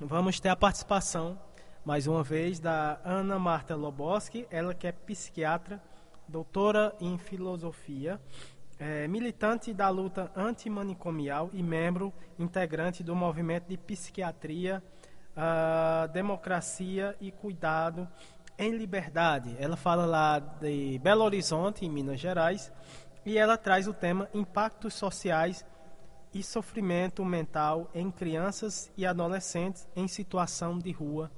Vamos 0.00 0.40
ter 0.40 0.48
a 0.48 0.56
participação, 0.56 1.38
mais 1.84 2.08
uma 2.08 2.24
vez, 2.24 2.58
da 2.58 3.00
Ana 3.04 3.38
Marta 3.38 3.76
Loboski, 3.76 4.48
ela 4.50 4.74
que 4.74 4.88
é 4.88 4.90
psiquiatra, 4.92 5.80
doutora 6.26 6.92
em 7.00 7.16
filosofia, 7.18 8.20
é, 8.80 9.06
militante 9.06 9.72
da 9.72 9.88
luta 9.90 10.28
antimanicomial 10.34 11.50
e 11.52 11.62
membro 11.62 12.12
integrante 12.36 13.04
do 13.04 13.14
movimento 13.14 13.68
de 13.68 13.76
psiquiatria, 13.76 14.82
ah, 15.36 16.08
democracia 16.12 17.16
e 17.20 17.30
cuidado 17.30 18.08
em 18.58 18.76
liberdade. 18.76 19.56
Ela 19.58 19.76
fala 19.76 20.06
lá 20.06 20.38
de 20.38 20.98
Belo 20.98 21.24
Horizonte, 21.24 21.84
em 21.84 21.90
Minas 21.90 22.20
Gerais, 22.20 22.72
e 23.24 23.38
ela 23.38 23.56
traz 23.56 23.88
o 23.88 23.94
tema 23.94 24.28
impactos 24.32 24.94
sociais 24.94 25.64
e 26.32 26.42
sofrimento 26.42 27.24
mental 27.24 27.88
em 27.94 28.10
crianças 28.10 28.90
e 28.96 29.06
adolescentes 29.06 29.86
em 29.94 30.08
situação 30.08 30.78
de 30.78 30.90
rua. 30.90 31.30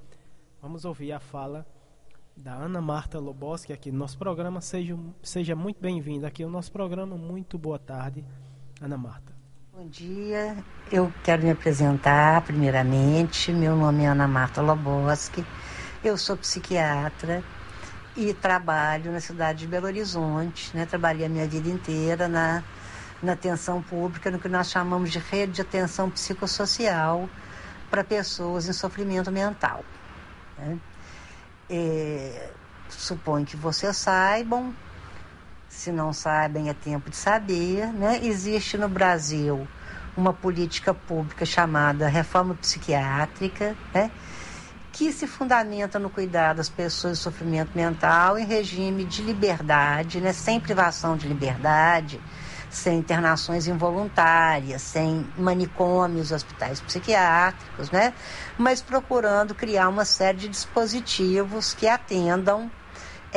Vamos 0.61 0.85
ouvir 0.85 1.11
a 1.11 1.19
fala 1.19 1.65
da 2.35 2.53
Ana 2.53 2.81
Marta 2.81 3.19
Loboski 3.19 3.73
aqui 3.73 3.91
no 3.91 3.99
nosso 3.99 4.17
programa. 4.17 4.59
Seja, 4.59 4.97
seja 5.21 5.55
muito 5.55 5.79
bem-vinda 5.79 6.27
aqui 6.27 6.43
ao 6.43 6.49
nosso 6.49 6.71
programa. 6.71 7.15
Muito 7.15 7.57
boa 7.57 7.79
tarde, 7.79 8.25
Ana 8.81 8.97
Marta. 8.97 9.36
Bom 9.77 9.87
dia, 9.89 10.57
eu 10.91 11.13
quero 11.23 11.43
me 11.43 11.51
apresentar 11.51 12.41
primeiramente. 12.41 13.53
Meu 13.53 13.75
nome 13.75 14.05
é 14.05 14.07
Ana 14.07 14.27
Marta 14.27 14.59
Loboski, 14.59 15.45
eu 16.03 16.17
sou 16.17 16.35
psiquiatra 16.35 17.43
e 18.15 18.33
trabalho 18.33 19.11
na 19.11 19.19
cidade 19.19 19.59
de 19.59 19.67
Belo 19.67 19.85
Horizonte. 19.85 20.75
Né? 20.75 20.87
Trabalhei 20.87 21.27
a 21.27 21.29
minha 21.29 21.47
vida 21.47 21.69
inteira 21.69 22.27
na, 22.27 22.63
na 23.21 23.33
atenção 23.33 23.79
pública, 23.79 24.31
no 24.31 24.39
que 24.39 24.49
nós 24.49 24.71
chamamos 24.71 25.11
de 25.11 25.19
rede 25.19 25.53
de 25.53 25.61
atenção 25.61 26.09
psicossocial 26.09 27.29
para 27.87 28.03
pessoas 28.03 28.67
em 28.67 28.73
sofrimento 28.73 29.31
mental. 29.31 29.85
Né? 30.57 30.79
É, 31.69 32.49
suponho 32.89 33.45
que 33.45 33.55
vocês 33.55 33.95
saibam, 33.95 34.73
se 35.77 35.91
não 35.91 36.11
sabem, 36.11 36.69
é 36.69 36.73
tempo 36.73 37.07
de 37.07 37.15
saber, 37.15 37.93
né? 37.93 38.19
Existe 38.23 38.79
no 38.79 38.89
Brasil 38.89 39.67
uma 40.17 40.33
política 40.33 40.91
pública 40.91 41.45
chamada 41.45 42.07
reforma 42.07 42.55
psiquiátrica, 42.55 43.75
né? 43.93 44.09
Que 44.91 45.13
se 45.13 45.27
fundamenta 45.27 45.99
no 45.99 46.09
cuidado 46.09 46.57
das 46.57 46.67
pessoas 46.67 47.19
em 47.19 47.21
sofrimento 47.21 47.69
mental 47.75 48.39
em 48.39 48.43
regime 48.43 49.05
de 49.05 49.21
liberdade, 49.21 50.19
né? 50.19 50.33
Sem 50.33 50.59
privação 50.59 51.15
de 51.15 51.27
liberdade, 51.27 52.19
sem 52.71 52.97
internações 52.97 53.67
involuntárias, 53.67 54.81
sem 54.81 55.27
manicômios, 55.37 56.31
hospitais 56.31 56.81
psiquiátricos, 56.81 57.91
né? 57.91 58.15
Mas 58.57 58.81
procurando 58.81 59.53
criar 59.53 59.89
uma 59.89 60.05
série 60.05 60.39
de 60.39 60.47
dispositivos 60.49 61.75
que 61.75 61.87
atendam 61.87 62.71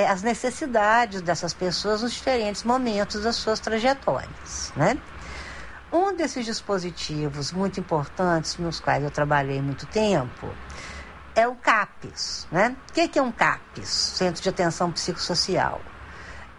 é, 0.01 0.09
as 0.09 0.23
necessidades 0.23 1.21
dessas 1.21 1.53
pessoas 1.53 2.03
nos 2.03 2.13
diferentes 2.13 2.65
momentos 2.65 3.23
das 3.23 3.37
suas 3.37 3.61
trajetórias, 3.61 4.73
né? 4.75 4.97
Um 5.93 6.15
desses 6.15 6.45
dispositivos 6.45 7.53
muito 7.53 7.81
importantes, 7.81 8.57
nos 8.57 8.81
quais 8.81 9.03
eu 9.03 9.11
trabalhei 9.11 9.61
muito 9.61 9.87
tempo, 9.87 10.49
é 11.35 11.47
o 11.47 11.55
CAPES, 11.55 12.47
né? 12.51 12.77
O 12.89 12.93
que 12.93 13.19
é 13.19 13.23
um 13.23 13.33
CAPES? 13.33 13.89
Centro 13.89 14.43
de 14.43 14.49
Atenção 14.49 14.91
Psicossocial. 14.93 15.81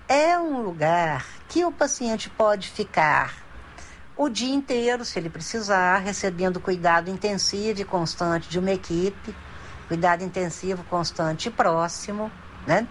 É 0.07 0.37
um 0.37 0.61
lugar 0.61 1.25
que 1.47 1.63
o 1.65 1.71
paciente 1.71 2.29
pode 2.29 2.69
ficar 2.69 3.33
o 4.17 4.29
dia 4.29 4.53
inteiro, 4.53 5.03
se 5.03 5.17
ele 5.17 5.29
precisar, 5.29 5.97
recebendo 5.99 6.59
cuidado 6.59 7.09
intensivo 7.09 7.81
e 7.81 7.85
constante 7.85 8.49
de 8.49 8.59
uma 8.59 8.71
equipe, 8.71 9.35
cuidado 9.87 10.23
intensivo, 10.23 10.83
constante 10.83 11.47
e 11.47 11.51
próximo, 11.51 12.29
né? 12.67 12.87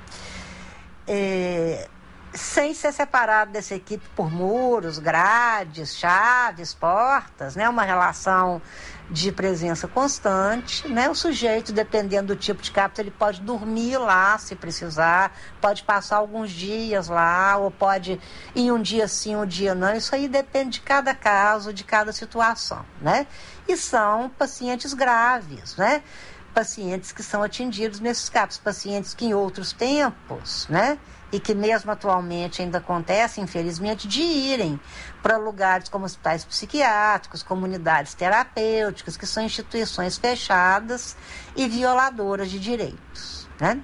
É, 1.13 1.89
sem 2.33 2.73
ser 2.73 2.93
separado 2.93 3.51
dessa 3.51 3.75
equipe 3.75 4.09
por 4.15 4.31
muros, 4.31 5.01
grades, 5.01 5.97
chaves, 5.97 6.73
portas, 6.73 7.57
né? 7.57 7.69
Uma 7.69 7.83
relação 7.83 8.63
de 9.11 9.33
presença 9.33 9.89
constante, 9.89 10.87
né? 10.87 11.11
O 11.11 11.15
sujeito, 11.15 11.73
dependendo 11.73 12.29
do 12.29 12.37
tipo 12.37 12.63
de 12.63 12.71
capta, 12.71 13.01
ele 13.01 13.11
pode 13.11 13.41
dormir 13.41 13.99
lá 13.99 14.39
se 14.39 14.55
precisar, 14.55 15.37
pode 15.61 15.83
passar 15.83 16.19
alguns 16.19 16.53
dias 16.53 17.09
lá, 17.09 17.57
ou 17.57 17.73
pode 17.73 18.21
ir 18.55 18.71
um 18.71 18.81
dia 18.81 19.09
sim, 19.09 19.35
um 19.35 19.45
dia 19.45 19.75
não. 19.75 19.93
Isso 19.97 20.15
aí 20.15 20.29
depende 20.29 20.79
de 20.79 20.81
cada 20.83 21.13
caso, 21.13 21.73
de 21.73 21.83
cada 21.83 22.13
situação, 22.13 22.87
né? 23.01 23.27
E 23.67 23.77
são 23.77 24.31
pacientes 24.31 24.95
graves, 24.95 25.75
né? 25.75 26.03
Pacientes 26.51 27.13
que 27.13 27.23
são 27.23 27.43
atingidos 27.43 28.01
nesses 28.01 28.29
CAPs, 28.29 28.59
pacientes 28.59 29.15
que 29.15 29.25
em 29.25 29.35
outros 29.35 29.73
tempos, 29.73 30.67
né? 30.69 30.99
E 31.33 31.39
que 31.39 31.55
mesmo 31.55 31.91
atualmente 31.93 32.61
ainda 32.61 32.79
acontece, 32.79 33.41
infelizmente, 33.41 34.09
de 34.09 34.21
irem 34.21 34.81
para 35.23 35.37
lugares 35.37 35.89
como 35.89 36.05
hospitais 36.05 36.45
psiquiátricos, 36.45 37.43
comunidades 37.43 38.15
terapêuticas, 38.15 39.17
que 39.17 39.27
são 39.27 39.45
instituições 39.45 40.19
fechadas 40.19 41.17
e 41.55 41.69
violadoras 41.69 42.51
de 42.51 42.59
direitos, 42.59 43.49
né? 43.61 43.81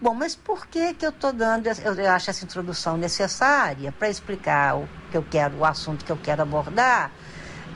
Bom, 0.00 0.12
mas 0.12 0.34
por 0.34 0.66
que, 0.66 0.92
que 0.92 1.06
eu 1.06 1.10
estou 1.10 1.32
dando, 1.32 1.66
eu 1.66 2.10
acho 2.10 2.28
essa 2.28 2.44
introdução 2.44 2.96
necessária 2.96 3.90
para 3.92 4.10
explicar 4.10 4.76
o 4.76 4.88
que 5.10 5.16
eu 5.16 5.22
quero, 5.22 5.58
o 5.58 5.64
assunto 5.64 6.04
que 6.04 6.12
eu 6.12 6.16
quero 6.16 6.42
abordar, 6.42 7.10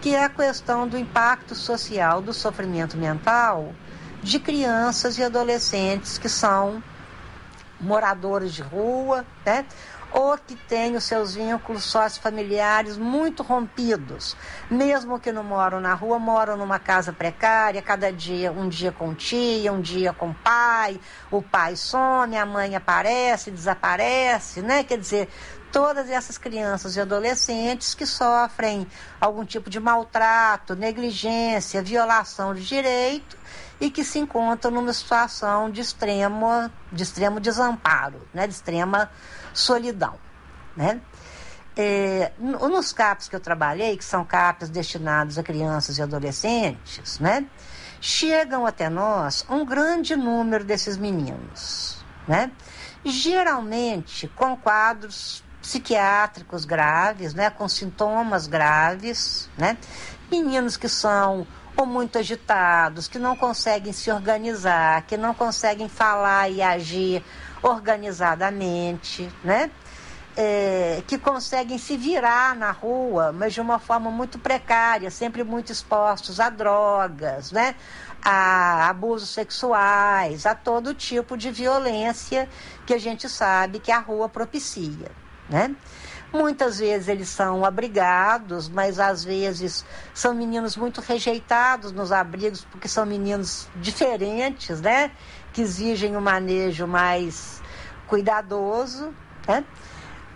que 0.02 0.14
é 0.14 0.24
a 0.24 0.28
questão 0.28 0.86
do 0.86 0.98
impacto 0.98 1.54
social 1.54 2.20
do 2.20 2.34
sofrimento 2.34 2.96
mental 2.96 3.72
de 4.22 4.38
crianças 4.38 5.18
e 5.18 5.22
adolescentes 5.22 6.18
que 6.18 6.28
são 6.28 6.82
moradores 7.80 8.52
de 8.52 8.62
rua, 8.62 9.24
né? 9.44 9.64
ou 10.12 10.36
que 10.38 10.56
têm 10.56 10.96
os 10.96 11.04
seus 11.04 11.34
vínculos 11.34 11.84
sociofamiliares 11.84 12.96
muito 12.96 13.42
rompidos, 13.42 14.36
mesmo 14.70 15.18
que 15.18 15.30
não 15.30 15.44
moram 15.44 15.80
na 15.80 15.94
rua, 15.94 16.18
moram 16.18 16.56
numa 16.56 16.78
casa 16.78 17.12
precária, 17.12 17.82
cada 17.82 18.10
dia, 18.10 18.50
um 18.50 18.68
dia 18.68 18.90
com 18.90 19.14
tia, 19.14 19.72
um 19.72 19.80
dia 19.80 20.12
com 20.12 20.32
pai, 20.32 20.98
o 21.30 21.42
pai 21.42 21.76
some, 21.76 22.36
a 22.36 22.46
mãe 22.46 22.74
aparece, 22.74 23.50
desaparece, 23.50 24.62
né? 24.62 24.82
Quer 24.82 24.98
dizer, 24.98 25.28
todas 25.70 26.08
essas 26.08 26.38
crianças 26.38 26.96
e 26.96 27.00
adolescentes 27.00 27.94
que 27.94 28.06
sofrem 28.06 28.86
algum 29.20 29.44
tipo 29.44 29.68
de 29.68 29.78
maltrato, 29.78 30.74
negligência, 30.74 31.82
violação 31.82 32.54
de 32.54 32.64
direito 32.64 33.36
e 33.80 33.90
que 33.90 34.02
se 34.04 34.18
encontram 34.18 34.70
numa 34.70 34.92
situação 34.92 35.70
de 35.70 35.80
extremo, 35.80 36.70
de 36.92 37.02
extremo 37.02 37.38
desamparo, 37.38 38.26
né? 38.34 38.46
de 38.46 38.54
extrema 38.54 39.10
solidão. 39.54 40.14
Né? 40.76 41.00
É, 41.76 42.32
nos 42.38 42.92
CAPs 42.92 43.28
que 43.28 43.36
eu 43.36 43.40
trabalhei, 43.40 43.96
que 43.96 44.04
são 44.04 44.24
CAPs 44.24 44.68
destinados 44.68 45.38
a 45.38 45.42
crianças 45.42 45.98
e 45.98 46.02
adolescentes, 46.02 47.20
né? 47.20 47.46
chegam 48.00 48.66
até 48.66 48.88
nós 48.88 49.44
um 49.48 49.64
grande 49.64 50.16
número 50.16 50.64
desses 50.64 50.96
meninos. 50.96 52.04
Né? 52.26 52.50
Geralmente 53.04 54.28
com 54.28 54.56
quadros 54.56 55.42
psiquiátricos 55.62 56.64
graves, 56.64 57.34
né, 57.34 57.50
com 57.50 57.68
sintomas 57.68 58.46
graves, 58.46 59.50
né, 59.56 59.76
meninos 60.30 60.76
que 60.76 60.88
são 60.88 61.46
ou 61.78 61.86
muito 61.86 62.18
agitados, 62.18 63.06
que 63.06 63.20
não 63.20 63.36
conseguem 63.36 63.92
se 63.92 64.10
organizar, 64.10 65.02
que 65.02 65.16
não 65.16 65.32
conseguem 65.32 65.88
falar 65.88 66.50
e 66.50 66.60
agir 66.60 67.24
organizadamente, 67.62 69.30
né? 69.44 69.70
É, 70.36 71.02
que 71.06 71.18
conseguem 71.18 71.78
se 71.78 71.96
virar 71.96 72.54
na 72.54 72.70
rua, 72.70 73.32
mas 73.32 73.54
de 73.54 73.60
uma 73.60 73.78
forma 73.78 74.10
muito 74.10 74.38
precária, 74.38 75.10
sempre 75.10 75.42
muito 75.42 75.72
expostos 75.72 76.38
a 76.38 76.48
drogas, 76.48 77.50
né? 77.50 77.74
a 78.24 78.88
abusos 78.88 79.30
sexuais, 79.30 80.46
a 80.46 80.54
todo 80.54 80.94
tipo 80.94 81.36
de 81.36 81.50
violência 81.50 82.48
que 82.86 82.94
a 82.94 82.98
gente 82.98 83.28
sabe 83.28 83.78
que 83.78 83.90
a 83.90 83.98
rua 83.98 84.28
propicia. 84.28 85.10
Né? 85.48 85.74
Muitas 86.32 86.78
vezes 86.78 87.08
eles 87.08 87.28
são 87.28 87.64
abrigados, 87.64 88.68
mas 88.68 89.00
às 89.00 89.24
vezes 89.24 89.84
são 90.12 90.34
meninos 90.34 90.76
muito 90.76 91.00
rejeitados 91.00 91.90
nos 91.90 92.12
abrigos, 92.12 92.64
porque 92.70 92.86
são 92.86 93.06
meninos 93.06 93.66
diferentes, 93.76 94.80
né? 94.80 95.10
Que 95.52 95.62
exigem 95.62 96.16
um 96.16 96.20
manejo 96.20 96.86
mais 96.86 97.62
cuidadoso, 98.06 99.14
né? 99.46 99.64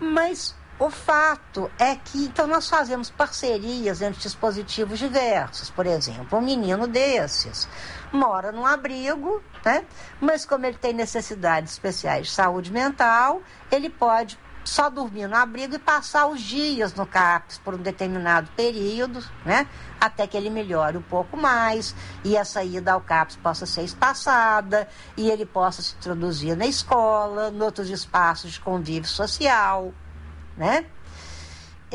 Mas 0.01 0.55
o 0.79 0.91
fato 0.91 1.71
é 1.79 1.95
que, 1.95 2.25
então, 2.25 2.47
nós 2.47 2.69
fazemos 2.69 3.09
parcerias 3.09 4.03
entre 4.03 4.21
dispositivos 4.21 4.99
diversos. 4.99 5.71
Por 5.71 5.87
exemplo, 5.87 6.39
um 6.39 6.43
menino 6.43 6.89
desses 6.89 7.69
mora 8.11 8.51
num 8.51 8.67
abrigo, 8.67 9.43
né? 9.65 9.85
mas 10.21 10.45
como 10.45 10.67
ele 10.67 10.77
tem 10.77 10.93
necessidades 10.93 11.75
especiais 11.75 12.27
de 12.27 12.33
saúde 12.33 12.73
mental, 12.73 13.43
ele 13.71 13.89
pode 13.89 14.39
só 14.65 14.89
dormir 14.89 15.27
no 15.27 15.37
abrigo 15.37 15.75
e 15.75 15.79
passar 15.79 16.27
os 16.27 16.41
dias 16.41 16.95
no 16.95 17.07
CAPS 17.07 17.59
por 17.59 17.75
um 17.75 17.79
determinado 17.79 18.51
período, 18.57 19.23
né? 19.45 19.67
Até 20.01 20.27
que 20.27 20.37
ele 20.37 20.51
melhore 20.51 20.97
um 20.97 21.03
pouco 21.03 21.37
mais 21.37 21.95
e 22.25 22.37
a 22.37 22.45
saída 22.45 22.93
ao 22.93 23.01
CAPS 23.01 23.37
possa 23.37 23.67
ser 23.67 23.83
espaçada 23.83 24.89
e 25.17 25.31
ele 25.31 25.45
possa 25.45 25.83
se 25.83 25.95
introduzir 25.95 26.57
na 26.57 26.67
escola, 26.67 27.51
em 27.51 27.61
outros 27.61 27.91
espaços 27.91 28.53
de 28.53 28.61
convívio 28.61 29.09
social, 29.09 29.93
né? 30.57 30.87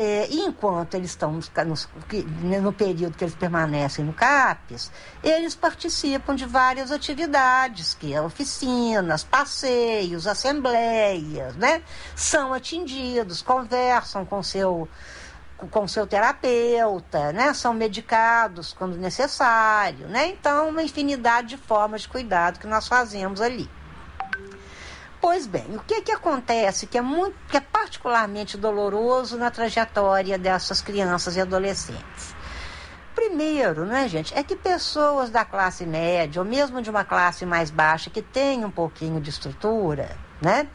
É, 0.00 0.28
enquanto 0.30 0.94
eles 0.94 1.10
estão 1.10 1.32
no, 1.32 2.60
no, 2.62 2.72
período 2.72 3.16
que 3.16 3.24
eles 3.24 3.34
permanecem 3.34 4.04
no 4.04 4.12
CAPES, 4.12 4.92
eles 5.24 5.56
participam 5.56 6.36
de 6.36 6.46
várias 6.46 6.92
atividades, 6.92 7.94
que 7.94 8.14
é 8.14 8.22
oficinas, 8.22 9.24
passeios, 9.24 10.28
assembleias, 10.28 11.56
né? 11.56 11.82
São 12.14 12.54
atendidos, 12.54 13.42
conversam 13.42 14.24
com 14.24 14.40
seu 14.40 14.88
com 15.72 15.88
seu 15.88 16.06
terapeuta, 16.06 17.32
né? 17.32 17.52
São 17.52 17.74
medicados 17.74 18.72
quando 18.72 18.96
necessário, 18.96 20.06
né? 20.06 20.28
Então, 20.28 20.68
uma 20.68 20.84
infinidade 20.84 21.48
de 21.48 21.56
formas 21.56 22.02
de 22.02 22.08
cuidado 22.08 22.60
que 22.60 22.66
nós 22.68 22.86
fazemos 22.86 23.40
ali. 23.40 23.68
Pois 25.20 25.46
bem, 25.46 25.76
o 25.76 25.80
que, 25.80 26.02
que 26.02 26.12
acontece 26.12 26.86
que 26.86 26.96
é, 26.96 27.02
muito, 27.02 27.36
que 27.50 27.56
é 27.56 27.60
particularmente 27.60 28.56
doloroso 28.56 29.36
na 29.36 29.50
trajetória 29.50 30.38
dessas 30.38 30.80
crianças 30.80 31.34
e 31.36 31.40
adolescentes? 31.40 32.36
Primeiro, 33.16 33.84
né, 33.84 34.08
gente, 34.08 34.32
é 34.32 34.44
que 34.44 34.54
pessoas 34.54 35.28
da 35.28 35.44
classe 35.44 35.84
média, 35.84 36.40
ou 36.40 36.46
mesmo 36.46 36.80
de 36.80 36.88
uma 36.88 37.04
classe 37.04 37.44
mais 37.44 37.68
baixa, 37.68 38.08
que 38.10 38.22
tem 38.22 38.64
um 38.64 38.70
pouquinho 38.70 39.20
de 39.20 39.30
estrutura, 39.30 40.16
né? 40.40 40.68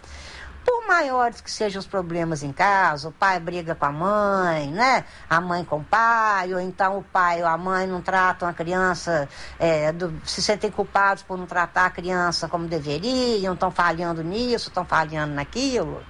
Por 0.65 0.87
maiores 0.87 1.41
que 1.41 1.51
sejam 1.51 1.79
os 1.79 1.85
problemas 1.85 2.41
em 2.41 2.53
casa, 2.53 3.09
o 3.09 3.11
pai 3.11 3.39
briga 3.39 3.75
com 3.75 3.85
a 3.85 3.91
mãe, 3.91 4.67
né? 4.67 5.03
A 5.29 5.41
mãe 5.41 5.65
com 5.65 5.77
o 5.77 5.83
pai, 5.83 6.53
ou 6.53 6.59
então 6.59 6.99
o 6.99 7.03
pai 7.03 7.41
ou 7.41 7.47
a 7.47 7.57
mãe 7.57 7.85
não 7.85 8.01
tratam 8.01 8.47
a 8.47 8.53
criança, 8.53 9.27
é, 9.59 9.91
do, 9.91 10.13
se 10.25 10.41
sentem 10.41 10.71
culpados 10.71 11.23
por 11.23 11.37
não 11.37 11.45
tratar 11.45 11.87
a 11.87 11.89
criança 11.89 12.47
como 12.47 12.67
deveriam, 12.67 13.53
estão 13.53 13.71
falhando 13.71 14.23
nisso, 14.23 14.69
estão 14.69 14.85
falhando 14.85 15.33
naquilo. 15.33 16.01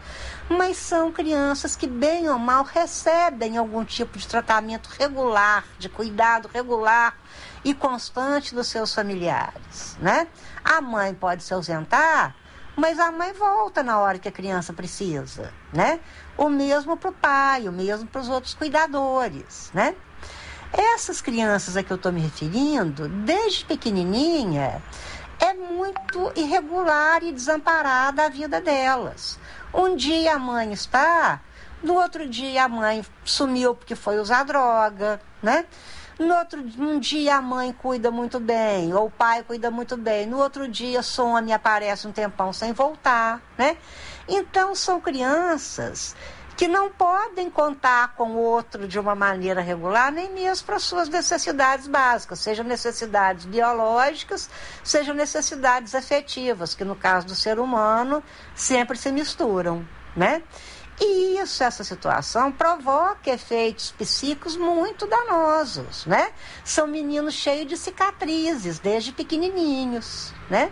Mas 0.50 0.78
são 0.78 1.12
crianças 1.12 1.76
que, 1.76 1.88
bem 1.88 2.30
ou 2.30 2.38
mal, 2.38 2.64
recebem 2.64 3.58
algum 3.58 3.84
tipo 3.84 4.18
de 4.18 4.28
tratamento 4.28 4.90
regular, 5.00 5.64
de 5.80 5.90
cuidado 5.90 6.50
regular 6.54 7.16
e 7.64 7.74
constante 7.74 8.54
dos 8.54 8.68
seus 8.68 8.94
familiares, 8.94 9.98
né? 10.00 10.28
A 10.64 10.82
mãe 10.82 11.14
pode 11.14 11.44
se 11.44 11.54
ausentar 11.54 12.36
mas 12.76 13.00
a 13.00 13.12
mãe 13.12 13.34
volta 13.34 13.84
na 13.84 14.00
hora 14.00 14.20
que 14.20 14.28
a 14.28 14.32
criança 14.32 14.74
precisa, 14.74 15.54
né? 15.72 16.00
O 16.38 16.50
mesmo 16.50 16.98
para 16.98 17.10
o 17.10 17.14
pai, 17.14 17.68
o 17.68 17.72
mesmo 17.72 18.08
para 18.08 18.22
os 18.22 18.30
outros 18.30 18.54
cuidadores, 18.54 19.70
né? 19.74 19.96
Essas 20.72 21.22
crianças 21.22 21.78
a 21.78 21.84
que 21.84 21.92
eu 21.92 21.98
estou 21.98 22.12
me 22.12 22.20
referindo, 22.20 23.08
desde 23.08 23.64
pequenininha, 23.64 24.82
é 25.40 25.54
muito 25.54 26.32
irregular 26.36 27.24
e 27.24 27.32
desamparada 27.32 28.26
a 28.26 28.30
vida 28.30 28.60
delas. 28.60 29.38
Um 29.74 29.96
dia 29.96 30.34
a 30.34 30.40
mãe 30.40 30.74
está, 30.74 31.42
no 31.84 31.94
outro 31.94 32.28
dia 32.28 32.64
a 32.64 32.70
mãe 32.70 33.06
sumiu 33.24 33.76
porque 33.76 33.96
foi 33.96 34.20
usar 34.20 34.44
droga, 34.44 35.22
né? 35.44 35.66
No 36.20 36.36
outro 36.36 36.62
um 36.80 37.00
dia 37.00 37.38
a 37.38 37.42
mãe 37.42 37.74
cuida 37.74 38.12
muito 38.12 38.40
bem, 38.40 38.94
ou 38.94 39.08
o 39.08 39.12
pai 39.12 39.44
cuida 39.44 39.72
muito 39.72 39.98
bem. 39.98 40.28
No 40.28 40.38
outro 40.38 40.68
dia 40.68 41.02
some 41.02 41.50
e 41.50 41.54
aparece 41.54 42.08
um 42.08 42.12
tempão 42.12 42.54
sem 42.54 42.72
voltar, 42.72 43.42
né? 43.58 43.78
Então 44.28 44.76
são 44.76 45.02
crianças 45.02 46.16
que 46.56 46.68
não 46.68 46.92
podem 46.92 47.50
contar 47.50 48.16
com 48.16 48.32
o 48.32 48.38
outro 48.38 48.88
de 48.88 49.00
uma 49.00 49.16
maneira 49.16 49.60
regular, 49.60 50.12
nem 50.12 50.32
mesmo 50.32 50.66
para 50.68 50.78
suas 50.78 51.10
necessidades 51.10 51.88
básicas, 51.88 52.40
sejam 52.40 52.64
necessidades 52.64 53.46
biológicas, 53.46 54.50
sejam 54.84 55.16
necessidades 55.16 55.96
afetivas, 55.96 56.76
que 56.76 56.84
no 56.84 56.96
caso 56.96 57.26
do 57.26 57.36
ser 57.36 57.60
humano 57.60 58.24
sempre 58.56 58.98
se 58.98 59.12
misturam, 59.12 59.84
né? 60.16 60.44
E 61.02 61.40
isso, 61.40 61.64
essa 61.64 61.84
situação, 61.84 62.52
provoca 62.52 63.32
efeitos 63.32 63.92
psíquicos 63.92 64.56
muito 64.56 65.08
danosos, 65.08 66.06
né? 66.06 66.32
São 66.64 66.88
meninos 66.88 67.34
cheios 67.34 67.68
de 67.68 67.78
cicatrizes, 67.78 68.80
desde 68.80 69.12
pequenininhos, 69.12 70.34
né? 70.50 70.72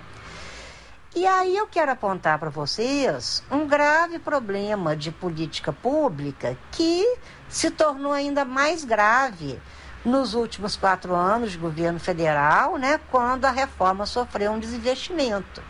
E 1.14 1.26
aí 1.28 1.58
eu 1.58 1.68
quero 1.68 1.92
apontar 1.92 2.40
para 2.40 2.50
vocês 2.50 3.44
um 3.52 3.68
grave 3.68 4.18
problema 4.18 4.96
de 4.96 5.12
política 5.12 5.74
pública 5.74 6.58
que 6.72 7.18
se 7.50 7.70
tornou 7.70 8.14
ainda 8.14 8.46
mais 8.46 8.86
grave 8.86 9.60
nos 10.06 10.34
últimos 10.34 10.78
quatro 10.78 11.14
anos 11.14 11.52
de 11.52 11.58
governo 11.58 12.00
federal, 12.00 12.78
né, 12.78 13.00
quando 13.12 13.46
a 13.46 13.52
reforma 13.52 14.06
sofreu 14.06 14.54
um 14.54 14.60
desinvestimento. 14.60 15.62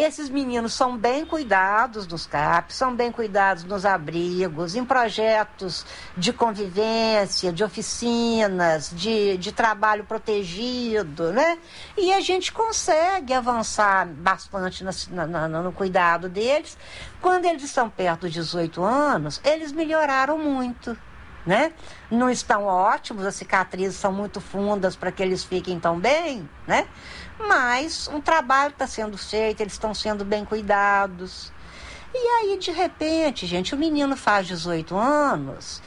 Esses 0.00 0.30
meninos 0.30 0.72
são 0.72 0.96
bem 0.96 1.26
cuidados 1.26 2.06
nos 2.06 2.24
CAPs, 2.24 2.74
são 2.74 2.96
bem 2.96 3.12
cuidados 3.12 3.64
nos 3.64 3.84
abrigos, 3.84 4.74
em 4.74 4.82
projetos 4.82 5.84
de 6.16 6.32
convivência, 6.32 7.52
de 7.52 7.62
oficinas, 7.62 8.90
de, 8.94 9.36
de 9.36 9.52
trabalho 9.52 10.04
protegido, 10.04 11.34
né? 11.34 11.58
E 11.98 12.14
a 12.14 12.20
gente 12.20 12.50
consegue 12.50 13.34
avançar 13.34 14.06
bastante 14.06 14.82
no, 14.82 14.90
no, 15.26 15.62
no 15.64 15.72
cuidado 15.72 16.30
deles. 16.30 16.78
Quando 17.20 17.44
eles 17.44 17.62
estão 17.62 17.90
perto 17.90 18.22
dos 18.22 18.32
18 18.32 18.82
anos, 18.82 19.38
eles 19.44 19.70
melhoraram 19.70 20.38
muito 20.38 20.96
né? 21.44 21.72
Não 22.10 22.28
estão 22.28 22.64
ótimos, 22.64 23.24
as 23.24 23.34
cicatrizes 23.34 23.96
são 23.96 24.12
muito 24.12 24.40
fundas 24.40 24.94
para 24.94 25.10
que 25.10 25.22
eles 25.22 25.42
fiquem 25.42 25.78
tão 25.80 25.98
bem, 25.98 26.48
né? 26.66 26.86
Mas 27.48 28.08
um 28.08 28.20
trabalho 28.20 28.72
está 28.72 28.86
sendo 28.86 29.16
feito, 29.16 29.60
eles 29.60 29.72
estão 29.72 29.94
sendo 29.94 30.24
bem 30.24 30.44
cuidados. 30.44 31.52
E 32.12 32.18
aí, 32.18 32.58
de 32.58 32.70
repente, 32.70 33.46
gente, 33.46 33.74
o 33.74 33.78
menino 33.78 34.16
faz 34.16 34.46
18 34.46 34.96
anos 34.96 35.80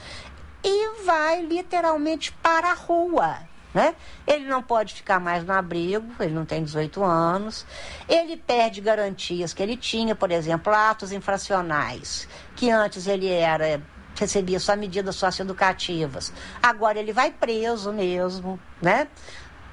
e 0.64 1.04
vai 1.04 1.41
literalmente 1.41 2.32
para 2.32 2.72
a 2.72 2.74
rua. 2.74 3.38
Né? 3.74 3.95
Ele 4.28 4.45
não 4.45 4.62
pode 4.62 4.93
ficar 4.93 5.20
mais 5.20 5.43
no 5.43 5.51
abrigo, 5.51 6.06
ele 6.20 6.34
não 6.34 6.45
tem 6.45 6.64
18 6.64 7.04
anos. 7.04 7.66
Ele 8.08 8.38
perde 8.38 8.80
garantias 8.80 9.54
que 9.54 9.64
ele 9.64 9.76
tinha, 9.76 10.16
por 10.16 10.32
exemplo, 10.32 10.72
atos 10.72 11.12
infracionais, 11.12 12.28
que 12.56 12.70
antes 12.70 13.08
ele 13.08 13.28
era 13.28 13.82
recebia 14.16 14.60
só 14.60 14.76
medidas 14.76 15.16
socioeducativas. 15.16 16.32
Agora 16.62 16.99
ele 16.99 17.12
vai 17.12 17.32
preso 17.32 17.91
mesmo, 17.91 18.60
né? 18.80 19.08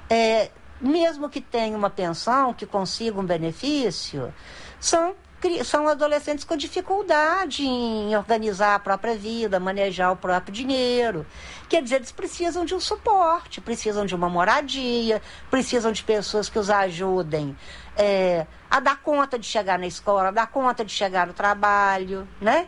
É, 0.09 0.49
mesmo 0.81 1.29
que 1.29 1.39
tenha 1.39 1.77
uma 1.77 1.89
pensão, 1.89 2.53
que 2.53 2.65
consiga 2.65 3.19
um 3.19 3.25
benefício, 3.25 4.33
são, 4.79 5.15
são 5.63 5.87
adolescentes 5.87 6.43
com 6.43 6.57
dificuldade 6.57 7.63
em 7.63 8.15
organizar 8.15 8.75
a 8.75 8.79
própria 8.79 9.15
vida, 9.15 9.59
manejar 9.59 10.11
o 10.11 10.15
próprio 10.15 10.51
dinheiro. 10.51 11.25
Quer 11.69 11.83
dizer, 11.83 11.97
eles 11.97 12.11
precisam 12.11 12.65
de 12.65 12.73
um 12.73 12.79
suporte, 12.79 13.61
precisam 13.61 14.05
de 14.05 14.15
uma 14.15 14.27
moradia, 14.27 15.21
precisam 15.49 15.91
de 15.91 16.03
pessoas 16.03 16.49
que 16.49 16.57
os 16.57 16.69
ajudem 16.69 17.55
é, 17.95 18.47
a 18.69 18.79
dar 18.79 18.99
conta 19.01 19.37
de 19.37 19.45
chegar 19.45 19.77
na 19.77 19.87
escola, 19.87 20.29
a 20.29 20.31
dar 20.31 20.47
conta 20.47 20.83
de 20.83 20.91
chegar 20.91 21.27
no 21.27 21.33
trabalho, 21.33 22.27
né? 22.39 22.67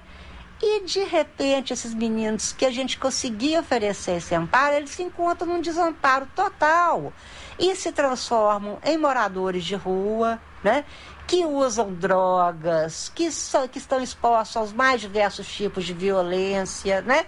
E 0.66 0.86
de 0.86 1.03
repente, 1.03 1.74
esses 1.74 1.93
meninos 1.93 2.53
que 2.53 2.66
a 2.66 2.72
gente 2.72 2.97
conseguia 2.97 3.59
oferecer 3.59 4.18
esse 4.18 4.34
amparo, 4.34 4.76
eles 4.76 4.91
se 4.91 5.03
encontram 5.03 5.47
num 5.47 5.59
desamparo 5.59 6.26
total 6.34 7.11
e 7.59 7.75
se 7.75 7.91
transformam 7.91 8.79
em 8.83 8.97
moradores 8.97 9.63
de 9.63 9.75
rua, 9.75 10.39
né? 10.63 10.85
que 11.27 11.45
usam 11.45 11.93
drogas, 11.93 13.11
que, 13.15 13.31
são, 13.31 13.67
que 13.67 13.77
estão 13.77 14.01
expostos 14.01 14.57
aos 14.57 14.73
mais 14.73 14.99
diversos 14.99 15.47
tipos 15.47 15.85
de 15.85 15.93
violência, 15.93 17.01
né? 17.01 17.25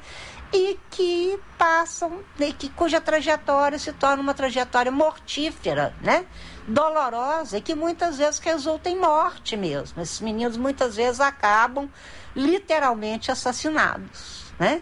e 0.53 0.79
que 0.89 1.39
passam, 1.57 2.21
né, 2.37 2.53
que, 2.57 2.69
cuja 2.69 3.01
trajetória 3.01 3.77
se 3.77 3.91
torna 3.91 4.21
uma 4.21 4.33
trajetória 4.33 4.91
mortífera, 4.91 5.93
né? 6.01 6.25
dolorosa, 6.67 7.57
e 7.57 7.61
que 7.61 7.75
muitas 7.75 8.17
vezes 8.17 8.39
resulta 8.39 8.89
em 8.89 8.97
morte 8.97 9.55
mesmo. 9.57 10.01
Esses 10.01 10.21
meninos 10.21 10.57
muitas 10.57 10.95
vezes 10.95 11.19
acabam 11.19 11.89
literalmente 12.35 13.31
assassinados. 13.31 14.45
Né? 14.57 14.81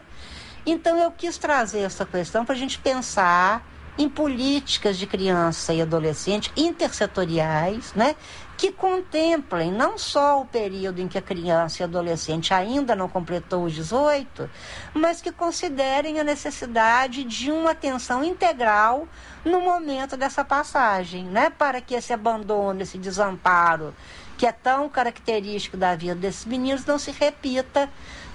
Então 0.65 0.97
eu 0.97 1.11
quis 1.11 1.37
trazer 1.37 1.79
essa 1.79 2.05
questão 2.05 2.45
para 2.45 2.55
a 2.55 2.57
gente 2.57 2.79
pensar 2.79 3.65
em 3.97 4.09
políticas 4.09 4.97
de 4.97 5.05
criança 5.05 5.73
e 5.73 5.81
adolescente 5.81 6.51
intersetoriais, 6.57 7.93
né, 7.93 8.15
que 8.57 8.71
contemplem 8.71 9.71
não 9.71 9.97
só 9.97 10.41
o 10.41 10.45
período 10.45 10.99
em 10.99 11.07
que 11.07 11.17
a 11.17 11.21
criança 11.21 11.81
e 11.81 11.83
adolescente 11.83 12.53
ainda 12.53 12.95
não 12.95 13.09
completou 13.09 13.65
os 13.65 13.73
18, 13.73 14.49
mas 14.93 15.21
que 15.21 15.31
considerem 15.31 16.19
a 16.19 16.23
necessidade 16.23 17.23
de 17.23 17.51
uma 17.51 17.71
atenção 17.71 18.23
integral 18.23 19.07
no 19.43 19.59
momento 19.61 20.15
dessa 20.15 20.43
passagem, 20.43 21.25
né, 21.25 21.49
para 21.49 21.81
que 21.81 21.93
esse 21.95 22.13
abandono, 22.13 22.81
esse 22.81 22.97
desamparo 22.97 23.93
que 24.37 24.47
é 24.47 24.51
tão 24.51 24.89
característico 24.89 25.77
da 25.77 25.95
vida 25.95 26.15
desses 26.15 26.45
meninos 26.45 26.85
não 26.85 26.97
se 26.97 27.11
repita 27.11 27.89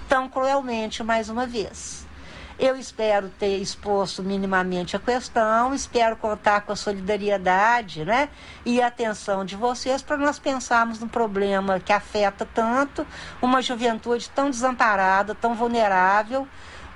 tão 0.07 0.29
cruelmente 0.29 1.03
mais 1.03 1.29
uma 1.29 1.45
vez. 1.45 2.08
Eu 2.59 2.75
espero 2.75 3.29
ter 3.29 3.55
exposto 3.55 4.21
minimamente 4.21 4.93
a 4.93 4.99
questão, 4.99 5.73
espero 5.73 6.17
contar 6.17 6.59
com 6.61 6.73
a 6.73 6.75
solidariedade 6.75 8.03
né, 8.03 8.27
e 8.65 8.81
atenção 8.81 9.45
de 9.45 9.55
vocês 9.55 10.01
para 10.01 10.17
nós 10.17 10.37
pensarmos 10.39 10.99
no 10.99 11.07
problema 11.07 11.79
que 11.79 11.93
afeta 11.93 12.45
tanto 12.45 13.07
uma 13.41 13.61
juventude 13.61 14.29
tão 14.31 14.49
desamparada, 14.49 15.33
tão 15.33 15.55
vulnerável 15.55 16.45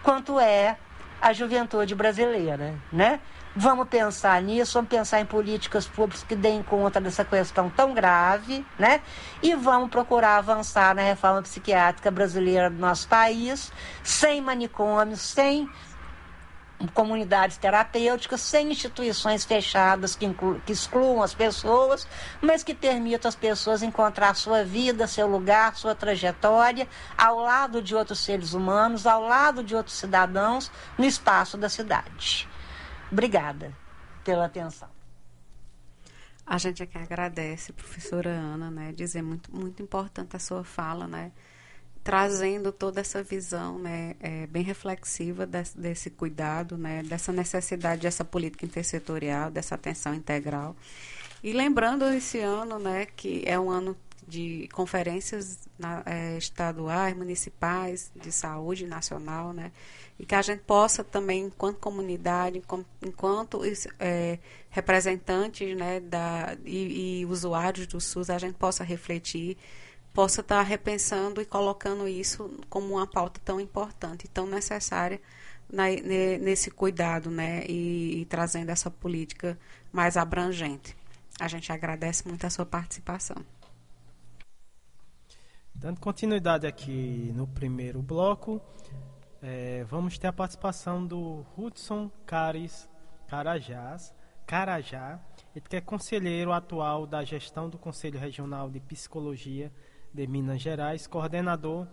quanto 0.04 0.38
é 0.38 0.76
a 1.22 1.32
juventude 1.32 1.96
brasileira. 1.96 2.76
Né? 2.92 3.22
Vamos 3.56 3.88
pensar 3.88 4.42
nisso, 4.42 4.74
vamos 4.74 4.90
pensar 4.90 5.20
em 5.20 5.28
políticas 5.28 5.86
públicas 5.86 6.24
que 6.24 6.36
deem 6.36 6.64
conta 6.64 7.00
dessa 7.00 7.24
questão 7.24 7.70
tão 7.70 7.94
grave, 7.94 8.66
né? 8.80 9.00
E 9.44 9.54
vamos 9.54 9.92
procurar 9.92 10.38
avançar 10.38 10.96
na 10.96 11.04
reforma 11.04 11.44
psiquiátrica 11.44 12.10
brasileira 12.10 12.68
do 12.68 12.80
nosso 12.80 13.08
país, 13.08 13.72
sem 14.04 14.42
manicômios, 14.42 15.22
sem 15.22 15.70
comunidades 16.96 17.58
terapêuticas, 17.58 18.42
sem 18.42 18.72
instituições 18.72 19.46
fechadas 19.46 20.16
que, 20.16 20.28
que 20.66 20.72
excluam 20.72 21.22
as 21.22 21.36
pessoas, 21.36 22.08
mas 22.42 22.64
que 22.64 22.74
permitam 22.74 23.30
às 23.30 23.36
pessoas 23.36 23.84
encontrar 23.84 24.36
sua 24.36 24.64
vida, 24.64 25.06
seu 25.06 25.28
lugar, 25.28 25.76
sua 25.76 25.94
trajetória, 25.94 26.88
ao 27.16 27.38
lado 27.38 27.84
de 27.84 27.96
outros 27.96 28.20
seres 28.20 28.54
humanos, 28.54 29.06
ao 29.06 29.22
lado 29.22 29.64
de 29.64 29.76
outros 29.76 29.96
cidadãos, 29.96 30.72
no 30.98 31.06
espaço 31.06 31.56
da 31.56 31.70
cidade. 31.70 32.52
Obrigada 33.14 33.72
pela 34.24 34.46
atenção. 34.46 34.90
A 36.44 36.58
gente 36.58 36.82
aqui 36.82 36.98
agradece, 36.98 37.72
professora 37.72 38.32
Ana, 38.32 38.72
né? 38.72 38.92
Dizer 38.92 39.22
muito, 39.22 39.56
muito 39.56 39.84
importante 39.84 40.36
a 40.36 40.40
sua 40.40 40.64
fala, 40.64 41.06
né? 41.06 41.32
Trazendo 42.04 42.72
toda 42.72 43.02
essa 43.02 43.22
visão, 43.22 43.78
né? 43.78 44.16
É, 44.20 44.48
bem 44.48 44.64
reflexiva 44.64 45.46
desse, 45.46 45.78
desse 45.78 46.10
cuidado, 46.10 46.76
né? 46.76 47.04
Dessa 47.04 47.32
necessidade 47.32 48.02
dessa 48.02 48.26
política 48.26 48.66
intersetorial, 48.66 49.52
dessa 49.52 49.76
atenção 49.76 50.16
integral. 50.16 50.76
E 51.44 51.54
lembrando 51.54 52.06
esse 52.06 52.40
ano, 52.40 52.80
né? 52.80 53.06
Que 53.06 53.44
é 53.46 53.60
um 53.60 53.70
ano 53.70 53.96
de 54.28 54.68
conferências 54.74 55.68
na, 55.78 56.04
é, 56.06 56.38
estaduais, 56.38 57.16
municipais, 57.16 58.12
de 58.16 58.32
saúde 58.32 58.86
nacional, 58.86 59.54
né? 59.54 59.72
e 60.20 60.26
que 60.26 60.36
a 60.36 60.42
gente 60.42 60.62
possa 60.62 61.04
também, 61.04 61.46
enquanto 61.46 61.80
comunidade, 61.80 62.62
enquanto 63.02 63.62
é, 64.00 64.40
representantes 64.70 65.76
né, 65.76 66.00
da, 66.00 66.56
e, 66.66 67.22
e, 67.22 67.26
usuários 67.26 67.88
do 67.88 68.00
SUS, 68.00 68.30
a 68.30 68.38
gente 68.38 68.56
possa 68.56 68.84
refletir, 68.84 69.58
possa 70.14 70.42
estar 70.42 70.62
repensando 70.62 71.42
e 71.42 71.46
colocando 71.46 72.08
isso 72.08 72.50
como 72.70 72.94
uma 72.94 73.08
pauta 73.08 73.42
tão 73.44 73.60
importante, 73.60 74.28
tão 74.28 74.46
necessária 74.46 75.20
na, 75.72 75.86
nesse 76.40 76.70
cuidado 76.70 77.32
né, 77.32 77.66
e, 77.68 78.22
e 78.22 78.26
trazendo 78.26 78.70
essa 78.70 78.92
política 78.92 79.58
mais 79.92 80.16
abrangente. 80.16 80.96
A 81.40 81.48
gente 81.48 81.72
agradece 81.72 82.28
muito 82.28 82.46
a 82.46 82.50
sua 82.50 82.66
participação. 82.66 83.38
Dando 85.84 86.00
continuidade 86.00 86.66
aqui 86.66 87.34
no 87.36 87.46
primeiro 87.46 88.02
bloco, 88.02 88.62
é, 89.42 89.84
vamos 89.84 90.18
ter 90.18 90.28
a 90.28 90.32
participação 90.32 91.06
do 91.06 91.46
Hudson 91.58 92.10
Caris 92.26 92.88
Carajás, 93.28 94.16
Carajá, 94.48 95.20
ele 95.54 95.66
que 95.68 95.76
é 95.76 95.82
conselheiro 95.82 96.54
atual 96.54 97.06
da 97.06 97.22
gestão 97.26 97.70
do 97.70 97.78
Conselho 97.78 98.18
Regional 98.18 98.70
de 98.70 98.80
Psicologia 98.80 99.74
de 100.14 100.26
Minas 100.26 100.62
Gerais, 100.62 101.06
coordenador 101.06 101.86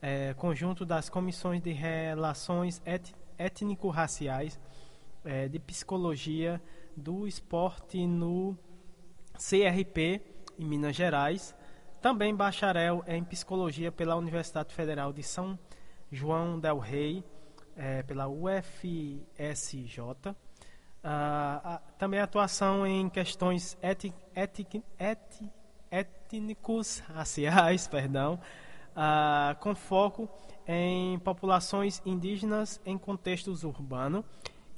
é, 0.00 0.32
conjunto 0.32 0.86
das 0.86 1.10
comissões 1.10 1.60
de 1.60 1.72
relações 1.72 2.80
étnico-raciais 3.36 4.58
é, 5.22 5.48
de 5.48 5.58
psicologia 5.58 6.58
do 6.96 7.28
esporte 7.28 8.06
no 8.06 8.56
CRP 9.34 10.22
em 10.58 10.64
Minas 10.64 10.96
Gerais, 10.96 11.54
também 12.00 12.34
bacharel 12.34 13.04
em 13.06 13.22
psicologia 13.24 13.92
pela 13.92 14.16
Universidade 14.16 14.74
Federal 14.74 15.12
de 15.12 15.22
São 15.22 15.58
João 16.10 16.58
Del 16.58 16.78
Rey, 16.78 17.24
é, 17.76 18.02
pela 18.02 18.28
UFSJ. 18.28 20.00
Ah, 21.02 21.80
também 21.96 22.20
atuação 22.20 22.86
em 22.86 23.08
questões 23.08 23.78
eti, 23.80 24.12
étnicos 25.90 27.02
perdão, 27.90 28.40
ah, 28.94 29.56
com 29.60 29.74
foco 29.74 30.28
em 30.66 31.18
populações 31.20 32.02
indígenas 32.04 32.80
em 32.84 32.98
contextos 32.98 33.64
urbanos 33.64 34.24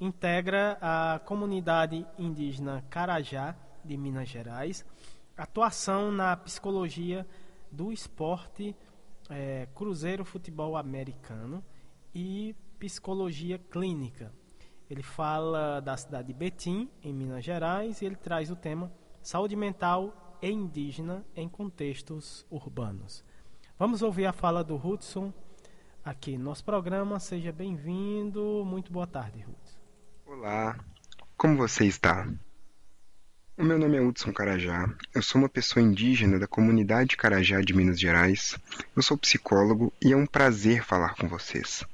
integra 0.01 0.79
a 0.81 1.21
comunidade 1.25 2.07
indígena 2.19 2.83
Carajá 2.89 3.55
de 3.85 3.97
Minas 3.97 4.29
Gerais, 4.29 4.85
atuação 5.43 6.13
na 6.13 6.37
psicologia 6.37 7.27
do 7.73 7.93
esporte 7.93 8.77
é, 9.31 9.67
Cruzeiro 9.75 10.25
Futebol 10.25 10.77
Americano 10.77 11.65
e 12.15 12.55
psicologia 12.79 13.59
clínica. 13.59 14.33
Ele 14.89 15.03
fala 15.03 15.81
da 15.81 15.97
cidade 15.97 16.29
de 16.29 16.35
Betim, 16.35 16.91
em 17.03 17.13
Minas 17.13 17.45
Gerais, 17.45 18.03
e 18.03 18.05
ele 18.05 18.17
traz 18.17 18.51
o 18.51 18.57
tema 18.57 18.93
saúde 19.23 19.57
mental 19.57 20.37
e 20.43 20.51
indígena 20.51 21.25
em 21.35 21.49
contextos 21.49 22.45
urbanos. 22.51 23.25
Vamos 23.79 24.03
ouvir 24.03 24.27
a 24.27 24.33
fala 24.33 24.63
do 24.63 24.77
Hudson 24.77 25.33
aqui 26.05 26.37
no 26.37 26.45
nosso 26.45 26.65
programa. 26.65 27.19
Seja 27.19 27.53
bem-vindo. 27.53 28.63
Muito 28.67 28.93
boa 28.93 29.07
tarde, 29.07 29.45
Hudson. 29.49 29.79
Olá, 30.27 30.79
como 31.37 31.57
você 31.57 31.87
está? 31.87 32.27
O 33.61 33.63
meu 33.63 33.79
nome 33.79 33.99
é 33.99 34.01
Hudson 34.01 34.33
Carajá, 34.33 34.89
eu 35.15 35.21
sou 35.21 35.39
uma 35.39 35.47
pessoa 35.47 35.85
indígena 35.85 36.39
da 36.39 36.47
comunidade 36.47 37.15
Carajá 37.15 37.61
de 37.61 37.75
Minas 37.75 38.01
Gerais, 38.01 38.57
eu 38.97 39.03
sou 39.03 39.19
psicólogo 39.19 39.93
e 40.01 40.15
é 40.15 40.17
um 40.17 40.25
prazer 40.25 40.83
falar 40.83 41.15
com 41.15 41.29
vocês. 41.29 41.85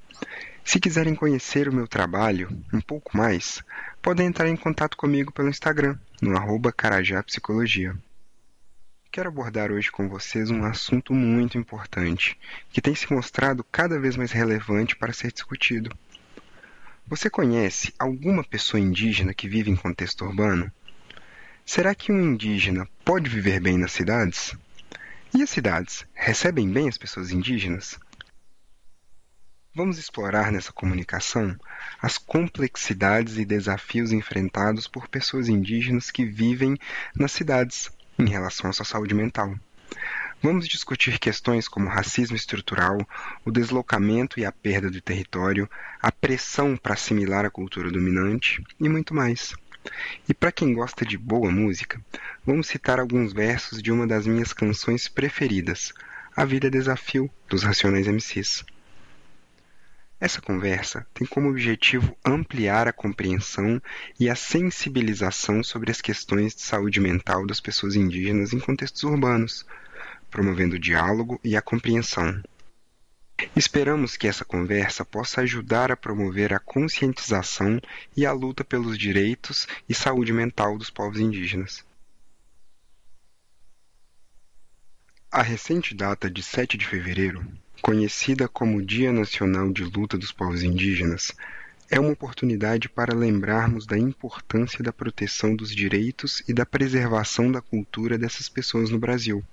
Se 0.64 0.78
quiserem 0.78 1.16
conhecer 1.16 1.68
o 1.68 1.74
meu 1.74 1.88
trabalho 1.88 2.56
um 2.72 2.80
pouco 2.80 3.16
mais, 3.16 3.64
podem 4.00 4.28
entrar 4.28 4.48
em 4.48 4.54
contato 4.54 4.96
comigo 4.96 5.32
pelo 5.32 5.48
Instagram, 5.48 5.98
no 6.22 6.36
arroba 6.36 6.70
Carajá 6.70 7.20
Psicologia. 7.24 7.96
Quero 9.10 9.28
abordar 9.28 9.72
hoje 9.72 9.90
com 9.90 10.08
vocês 10.08 10.52
um 10.52 10.64
assunto 10.64 11.12
muito 11.12 11.58
importante, 11.58 12.38
que 12.70 12.80
tem 12.80 12.94
se 12.94 13.12
mostrado 13.12 13.64
cada 13.72 13.98
vez 13.98 14.16
mais 14.16 14.30
relevante 14.30 14.94
para 14.94 15.12
ser 15.12 15.32
discutido. 15.32 15.90
Você 17.08 17.28
conhece 17.28 17.92
alguma 17.98 18.44
pessoa 18.44 18.80
indígena 18.80 19.34
que 19.34 19.48
vive 19.48 19.68
em 19.68 19.76
contexto 19.76 20.24
urbano? 20.24 20.70
Será 21.68 21.96
que 21.96 22.12
um 22.12 22.22
indígena 22.22 22.88
pode 23.04 23.28
viver 23.28 23.58
bem 23.58 23.76
nas 23.76 23.90
cidades? 23.90 24.54
E 25.34 25.42
as 25.42 25.50
cidades 25.50 26.06
recebem 26.14 26.70
bem 26.70 26.88
as 26.88 26.96
pessoas 26.96 27.32
indígenas? 27.32 27.98
Vamos 29.74 29.98
explorar 29.98 30.52
nessa 30.52 30.72
comunicação 30.72 31.58
as 32.00 32.18
complexidades 32.18 33.36
e 33.36 33.44
desafios 33.44 34.12
enfrentados 34.12 34.86
por 34.86 35.08
pessoas 35.08 35.48
indígenas 35.48 36.08
que 36.08 36.24
vivem 36.24 36.78
nas 37.16 37.32
cidades 37.32 37.90
em 38.16 38.28
relação 38.28 38.70
à 38.70 38.72
sua 38.72 38.86
saúde 38.86 39.12
mental. 39.12 39.52
Vamos 40.40 40.68
discutir 40.68 41.18
questões 41.18 41.66
como 41.66 41.88
racismo 41.88 42.36
estrutural, 42.36 42.96
o 43.44 43.50
deslocamento 43.50 44.38
e 44.38 44.44
a 44.44 44.52
perda 44.52 44.88
do 44.88 45.00
território, 45.00 45.68
a 46.00 46.12
pressão 46.12 46.76
para 46.76 46.94
assimilar 46.94 47.44
a 47.44 47.50
cultura 47.50 47.90
dominante 47.90 48.62
e 48.78 48.88
muito 48.88 49.12
mais. 49.12 49.52
E 50.28 50.34
para 50.34 50.52
quem 50.52 50.74
gosta 50.74 51.04
de 51.04 51.16
boa 51.16 51.50
música, 51.50 52.00
vamos 52.44 52.66
citar 52.66 52.98
alguns 52.98 53.32
versos 53.32 53.82
de 53.82 53.92
uma 53.92 54.06
das 54.06 54.26
minhas 54.26 54.52
canções 54.52 55.08
preferidas, 55.08 55.92
A 56.36 56.44
Vida 56.44 56.66
é 56.66 56.70
Desafio, 56.70 57.30
dos 57.48 57.62
Racionais 57.62 58.06
MCs. 58.06 58.64
Essa 60.18 60.40
conversa 60.40 61.06
tem 61.12 61.26
como 61.26 61.50
objetivo 61.50 62.16
ampliar 62.24 62.88
a 62.88 62.92
compreensão 62.92 63.80
e 64.18 64.30
a 64.30 64.34
sensibilização 64.34 65.62
sobre 65.62 65.90
as 65.90 66.00
questões 66.00 66.54
de 66.54 66.62
saúde 66.62 67.00
mental 67.00 67.46
das 67.46 67.60
pessoas 67.60 67.96
indígenas 67.96 68.54
em 68.54 68.58
contextos 68.58 69.02
urbanos, 69.02 69.66
promovendo 70.30 70.76
o 70.76 70.78
diálogo 70.78 71.38
e 71.44 71.54
a 71.54 71.60
compreensão. 71.60 72.42
Esperamos 73.54 74.16
que 74.16 74.26
essa 74.26 74.44
conversa 74.44 75.04
possa 75.04 75.42
ajudar 75.42 75.92
a 75.92 75.96
promover 75.96 76.54
a 76.54 76.58
conscientização 76.58 77.80
e 78.16 78.24
a 78.24 78.32
luta 78.32 78.64
pelos 78.64 78.96
direitos 78.96 79.66
e 79.88 79.94
saúde 79.94 80.32
mental 80.32 80.78
dos 80.78 80.88
povos 80.88 81.20
indígenas. 81.20 81.84
A 85.30 85.42
recente 85.42 85.94
data 85.94 86.30
de 86.30 86.42
7 86.42 86.78
de 86.78 86.86
fevereiro, 86.86 87.46
conhecida 87.82 88.48
como 88.48 88.82
Dia 88.82 89.12
Nacional 89.12 89.70
de 89.70 89.84
Luta 89.84 90.16
dos 90.16 90.32
Povos 90.32 90.62
Indígenas, 90.62 91.30
é 91.90 92.00
uma 92.00 92.12
oportunidade 92.12 92.88
para 92.88 93.14
lembrarmos 93.14 93.86
da 93.86 93.98
importância 93.98 94.82
da 94.82 94.92
proteção 94.92 95.54
dos 95.54 95.74
direitos 95.74 96.42
e 96.48 96.54
da 96.54 96.64
preservação 96.64 97.52
da 97.52 97.60
cultura 97.60 98.16
dessas 98.16 98.48
pessoas 98.48 98.88
no 98.88 98.98
Brasil. 98.98 99.44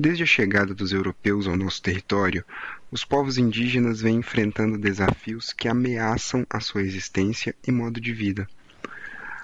Desde 0.00 0.22
a 0.22 0.26
chegada 0.26 0.72
dos 0.72 0.92
europeus 0.92 1.48
ao 1.48 1.56
nosso 1.56 1.82
território, 1.82 2.44
os 2.88 3.04
povos 3.04 3.36
indígenas 3.36 4.00
vêm 4.00 4.18
enfrentando 4.18 4.78
desafios 4.78 5.52
que 5.52 5.66
ameaçam 5.66 6.46
a 6.48 6.60
sua 6.60 6.82
existência 6.82 7.52
e 7.66 7.72
modo 7.72 8.00
de 8.00 8.12
vida. 8.12 8.48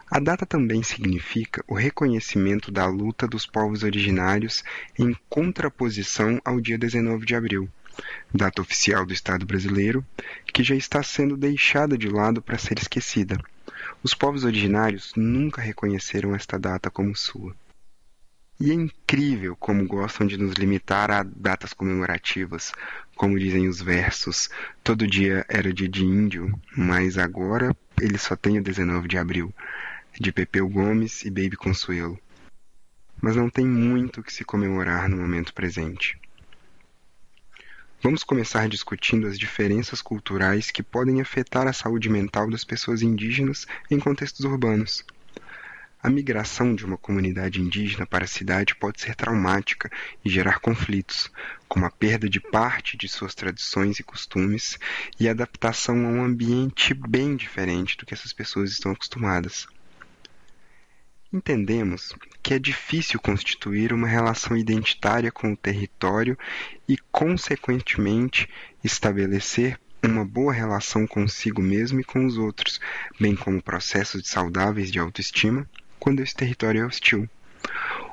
A 0.09 0.21
data 0.21 0.47
também 0.47 0.81
significa 0.81 1.65
o 1.67 1.75
reconhecimento 1.75 2.71
da 2.71 2.87
luta 2.87 3.27
dos 3.27 3.45
povos 3.45 3.83
originários 3.83 4.63
em 4.97 5.17
contraposição 5.29 6.41
ao 6.45 6.61
dia 6.61 6.79
19 6.79 7.27
de 7.27 7.35
abril, 7.35 7.69
data 8.33 8.63
oficial 8.63 9.05
do 9.05 9.13
Estado 9.13 9.45
brasileiro, 9.45 10.07
que 10.53 10.63
já 10.63 10.77
está 10.77 11.03
sendo 11.03 11.37
deixada 11.37 11.99
de 11.99 12.09
lado 12.09 12.41
para 12.41 12.59
ser 12.59 12.79
esquecida. 12.79 13.41
Os 14.05 14.15
povos 14.15 14.45
originários 14.45 15.13
nunca 15.17 15.61
reconheceram 15.61 16.33
esta 16.33 16.57
data 16.57 16.89
como 16.93 17.17
sua. 17.17 17.57
E 18.61 18.71
é 18.71 18.75
incrível 18.75 19.57
como 19.57 19.87
gostam 19.87 20.27
de 20.27 20.37
nos 20.37 20.55
limitar 20.55 21.11
a 21.11 21.25
datas 21.25 21.73
comemorativas, 21.73 22.73
como 23.17 23.39
dizem 23.39 23.69
os 23.69 23.83
versos, 23.83 24.49
todo 24.83 25.07
dia 25.07 25.45
era 25.49 25.73
dia 25.73 25.89
de 25.89 26.05
índio, 26.05 26.53
mas 26.77 27.19
agora 27.19 27.77
ele 28.01 28.17
só 28.17 28.37
tem 28.37 28.59
o 28.59 28.63
19 28.63 29.09
de 29.09 29.19
abril, 29.19 29.53
de 30.21 30.33
Pepeu 30.33 30.69
Gomes 30.69 31.25
e 31.25 31.31
Baby 31.31 31.57
Consuelo. 31.57 32.19
Mas 33.21 33.37
não 33.37 33.51
tem 33.51 33.67
muito 33.67 34.23
que 34.23 34.33
se 34.33 34.45
comemorar 34.45 35.09
no 35.09 35.17
momento 35.17 35.53
presente. 35.53 36.19
Vamos 38.03 38.23
começar 38.23 38.69
discutindo 38.69 39.27
as 39.27 39.39
diferenças 39.39 40.03
culturais 40.03 40.71
que 40.71 40.83
podem 40.83 41.21
afetar 41.21 41.67
a 41.67 41.73
saúde 41.73 42.11
mental 42.11 42.51
das 42.51 42.63
pessoas 42.63 43.01
indígenas 43.01 43.67
em 43.91 43.99
contextos 43.99 44.45
urbanos. 44.45 45.05
A 46.05 46.11
migração 46.11 46.75
de 46.75 46.85
uma 46.85 46.99
comunidade 46.99 47.63
indígena 47.63 48.05
para 48.05 48.27
a 48.27 48.29
cidade 48.29 48.75
pode 48.75 49.01
ser 49.01 49.15
traumática 49.15 49.91
e 50.23 50.29
gerar 50.29 50.61
conflitos, 50.61 51.33
como 51.67 51.87
a 51.87 51.91
perda 51.91 52.29
de 52.29 52.39
parte 52.39 52.95
de 52.95 53.09
suas 53.09 53.35
tradições 53.35 53.99
e 53.99 54.03
costumes 54.03 54.79
e 55.19 55.27
a 55.27 55.31
adaptação 55.31 55.97
a 56.05 56.11
um 56.11 56.23
ambiente 56.23 56.93
bem 56.93 57.35
diferente 57.35 57.97
do 57.97 58.05
que 58.05 58.13
essas 58.13 58.35
pessoas 58.35 58.71
estão 58.71 58.93
acostumadas. 58.93 59.67
Entendemos 61.33 62.15
que 62.43 62.53
é 62.53 62.59
difícil 62.59 63.19
constituir 63.19 63.91
uma 63.91 64.07
relação 64.07 64.55
identitária 64.59 65.33
com 65.33 65.55
o 65.55 65.57
território 65.57 66.37
e, 66.87 66.99
consequentemente, 67.11 68.47
estabelecer 68.85 69.81
uma 70.03 70.23
boa 70.23 70.53
relação 70.53 71.07
consigo 71.07 71.63
mesmo 71.63 71.99
e 71.99 72.05
com 72.05 72.27
os 72.27 72.37
outros, 72.37 72.79
bem 73.19 73.35
como 73.35 73.63
processos 73.63 74.29
saudáveis 74.29 74.93
de 74.93 74.99
autoestima, 74.99 75.67
quando 76.05 76.21
esse 76.21 76.35
território 76.35 76.83
é 76.83 76.87
hostil. 76.87 77.27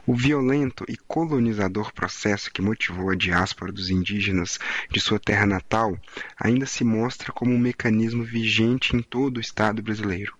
O 0.07 0.15
violento 0.15 0.85
e 0.87 0.95
colonizador 0.95 1.93
processo 1.93 2.49
que 2.49 2.61
motivou 2.61 3.09
a 3.09 3.15
diáspora 3.15 3.69
dos 3.69 3.89
indígenas 3.89 4.57
de 4.89 5.01
sua 5.01 5.19
terra 5.19 5.45
natal 5.45 5.99
ainda 6.39 6.65
se 6.65 6.85
mostra 6.85 7.33
como 7.33 7.53
um 7.53 7.59
mecanismo 7.59 8.23
vigente 8.23 8.95
em 8.95 9.01
todo 9.01 9.35
o 9.35 9.41
Estado 9.41 9.83
brasileiro. 9.83 10.33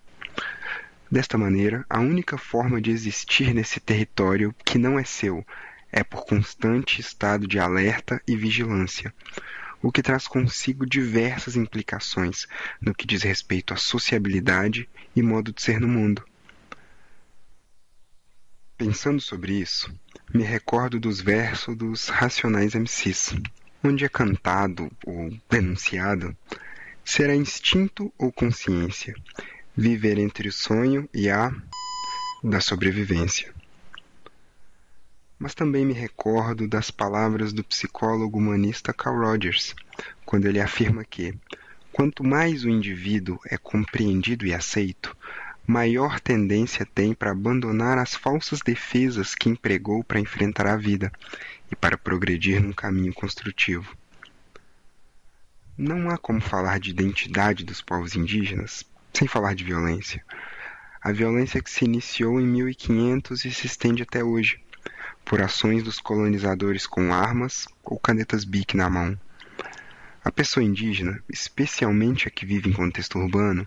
Desta 1.10 1.36
maneira, 1.36 1.84
a 1.90 2.00
única 2.00 2.38
forma 2.38 2.80
de 2.80 2.90
existir 2.90 3.52
nesse 3.52 3.78
território 3.78 4.54
que 4.64 4.78
não 4.78 4.98
é 4.98 5.04
seu 5.04 5.46
é 5.92 6.02
por 6.02 6.24
constante 6.24 7.02
estado 7.02 7.46
de 7.46 7.58
alerta 7.58 8.18
e 8.26 8.34
vigilância, 8.34 9.12
o 9.82 9.92
que 9.92 10.02
traz 10.02 10.26
consigo 10.26 10.86
diversas 10.86 11.54
implicações 11.54 12.46
no 12.80 12.94
que 12.94 13.06
diz 13.06 13.22
respeito 13.22 13.74
à 13.74 13.76
sociabilidade 13.76 14.88
e 15.14 15.20
modo 15.20 15.52
de 15.52 15.60
ser 15.60 15.78
no 15.78 15.86
mundo. 15.86 16.24
Pensando 18.84 19.20
sobre 19.20 19.52
isso, 19.52 19.94
me 20.34 20.42
recordo 20.42 20.98
dos 20.98 21.20
versos 21.20 21.76
dos 21.76 22.08
Racionais 22.08 22.74
MCs, 22.74 23.32
onde 23.80 24.04
é 24.04 24.08
cantado 24.08 24.90
ou 25.06 25.30
denunciado 25.48 26.36
será 27.04 27.32
instinto 27.32 28.12
ou 28.18 28.32
consciência, 28.32 29.14
viver 29.76 30.18
entre 30.18 30.48
o 30.48 30.52
sonho 30.52 31.08
e 31.14 31.30
a 31.30 31.54
da 32.42 32.60
sobrevivência. 32.60 33.54
Mas 35.38 35.54
também 35.54 35.86
me 35.86 35.94
recordo 35.94 36.66
das 36.66 36.90
palavras 36.90 37.52
do 37.52 37.62
psicólogo 37.62 38.36
humanista 38.36 38.92
Carl 38.92 39.20
Rogers, 39.20 39.76
quando 40.26 40.46
ele 40.46 40.60
afirma 40.60 41.04
que, 41.04 41.32
quanto 41.92 42.24
mais 42.24 42.64
o 42.64 42.68
indivíduo 42.68 43.38
é 43.48 43.56
compreendido 43.56 44.44
e 44.44 44.52
aceito, 44.52 45.16
maior 45.66 46.18
tendência 46.20 46.86
tem 46.86 47.14
para 47.14 47.30
abandonar 47.30 47.98
as 47.98 48.14
falsas 48.14 48.60
defesas 48.60 49.34
que 49.34 49.48
empregou 49.48 50.02
para 50.02 50.20
enfrentar 50.20 50.66
a 50.66 50.76
vida 50.76 51.12
e 51.70 51.76
para 51.76 51.96
progredir 51.96 52.62
num 52.62 52.72
caminho 52.72 53.12
construtivo. 53.12 53.96
Não 55.76 56.10
há 56.10 56.18
como 56.18 56.40
falar 56.40 56.78
de 56.78 56.90
identidade 56.90 57.64
dos 57.64 57.80
povos 57.80 58.14
indígenas 58.14 58.84
sem 59.12 59.28
falar 59.28 59.54
de 59.54 59.64
violência. 59.64 60.24
A 61.00 61.12
violência 61.12 61.62
que 61.62 61.70
se 61.70 61.84
iniciou 61.84 62.40
em 62.40 62.46
1500 62.46 63.44
e 63.44 63.52
se 63.52 63.66
estende 63.66 64.02
até 64.02 64.22
hoje, 64.22 64.60
por 65.24 65.40
ações 65.40 65.82
dos 65.82 66.00
colonizadores 66.00 66.86
com 66.86 67.12
armas 67.12 67.66
ou 67.82 67.98
canetas 67.98 68.44
BIC 68.44 68.76
na 68.76 68.88
mão. 68.88 69.18
A 70.24 70.30
pessoa 70.30 70.62
indígena, 70.62 71.22
especialmente 71.28 72.28
a 72.28 72.30
que 72.30 72.46
vive 72.46 72.70
em 72.70 72.72
contexto 72.72 73.18
urbano, 73.18 73.66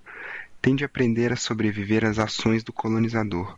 tende 0.66 0.84
a 0.84 0.88
aprender 0.88 1.32
a 1.32 1.36
sobreviver 1.36 2.04
às 2.04 2.18
ações 2.18 2.64
do 2.64 2.74
colonizador, 2.74 3.56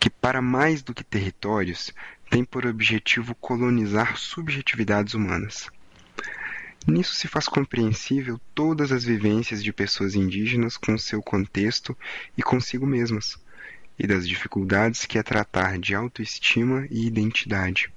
que, 0.00 0.10
para 0.10 0.42
mais 0.42 0.82
do 0.82 0.92
que 0.92 1.04
territórios, 1.04 1.92
tem 2.28 2.44
por 2.44 2.66
objetivo 2.66 3.36
colonizar 3.36 4.16
subjetividades 4.16 5.14
humanas. 5.14 5.70
Nisso 6.88 7.14
se 7.14 7.28
faz 7.28 7.46
compreensível 7.46 8.40
todas 8.52 8.90
as 8.90 9.04
vivências 9.04 9.62
de 9.62 9.72
pessoas 9.72 10.16
indígenas 10.16 10.76
com 10.76 10.98
seu 10.98 11.22
contexto 11.22 11.96
e 12.36 12.42
consigo 12.42 12.84
mesmas, 12.84 13.38
e 13.96 14.04
das 14.04 14.26
dificuldades 14.26 15.06
que 15.06 15.18
é 15.18 15.22
tratar 15.22 15.78
de 15.78 15.94
autoestima 15.94 16.84
e 16.90 17.06
identidade. 17.06 17.93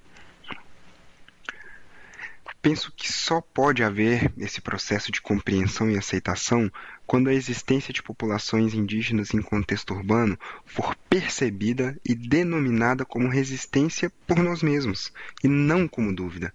Penso 2.67 2.91
que 2.91 3.09
só 3.09 3.39
pode 3.39 3.81
haver 3.81 4.29
esse 4.37 4.59
processo 4.59 5.09
de 5.09 5.21
compreensão 5.21 5.89
e 5.89 5.97
aceitação 5.97 6.69
quando 7.05 7.29
a 7.29 7.33
existência 7.33 7.93
de 7.93 8.03
populações 8.03 8.73
indígenas 8.73 9.33
em 9.33 9.41
contexto 9.41 9.93
urbano 9.93 10.37
for 10.65 10.93
percebida 11.09 11.97
e 12.03 12.13
denominada 12.13 13.05
como 13.05 13.29
resistência 13.29 14.11
por 14.27 14.39
nós 14.39 14.61
mesmos, 14.61 15.13
e 15.41 15.47
não 15.47 15.87
como 15.87 16.13
dúvida. 16.13 16.53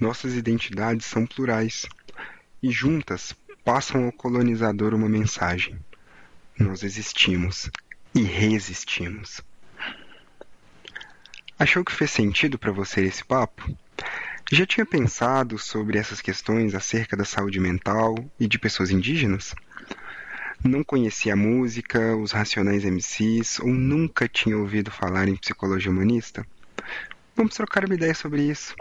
Nossas 0.00 0.32
identidades 0.32 1.04
são 1.04 1.26
plurais, 1.26 1.84
e 2.62 2.70
juntas 2.70 3.36
passam 3.62 4.06
ao 4.06 4.12
colonizador 4.12 4.94
uma 4.94 5.06
mensagem. 5.06 5.78
Nós 6.58 6.82
existimos 6.82 7.70
e 8.14 8.22
resistimos. 8.22 9.42
Achou 11.58 11.84
que 11.84 11.92
fez 11.92 12.10
sentido 12.10 12.58
para 12.58 12.72
você 12.72 13.02
esse 13.02 13.22
papo? 13.22 13.76
Já 14.50 14.64
tinha 14.64 14.86
pensado 14.86 15.58
sobre 15.58 15.98
essas 15.98 16.22
questões 16.22 16.74
acerca 16.74 17.14
da 17.14 17.24
saúde 17.24 17.60
mental 17.60 18.14
e 18.40 18.48
de 18.48 18.58
pessoas 18.58 18.90
indígenas? 18.90 19.54
Não 20.64 20.82
conhecia 20.82 21.34
a 21.34 21.36
música, 21.36 22.16
os 22.16 22.32
Racionais 22.32 22.82
MCs 22.82 23.60
ou 23.60 23.68
nunca 23.68 24.26
tinha 24.26 24.56
ouvido 24.56 24.90
falar 24.90 25.28
em 25.28 25.36
psicologia 25.36 25.92
humanista? 25.92 26.46
Vamos 27.36 27.54
trocar 27.54 27.84
uma 27.84 27.94
ideia 27.94 28.14
sobre 28.14 28.42
isso. 28.42 28.74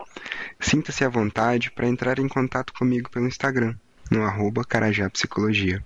Sinta-se 0.58 1.04
à 1.04 1.10
vontade 1.10 1.70
para 1.70 1.86
entrar 1.86 2.18
em 2.18 2.30
contato 2.30 2.72
comigo 2.74 3.10
pelo 3.10 3.28
Instagram, 3.28 3.76
no 4.10 4.24
arroba 4.24 4.64
Carajá 4.64 5.10
Psicologia. 5.10 5.86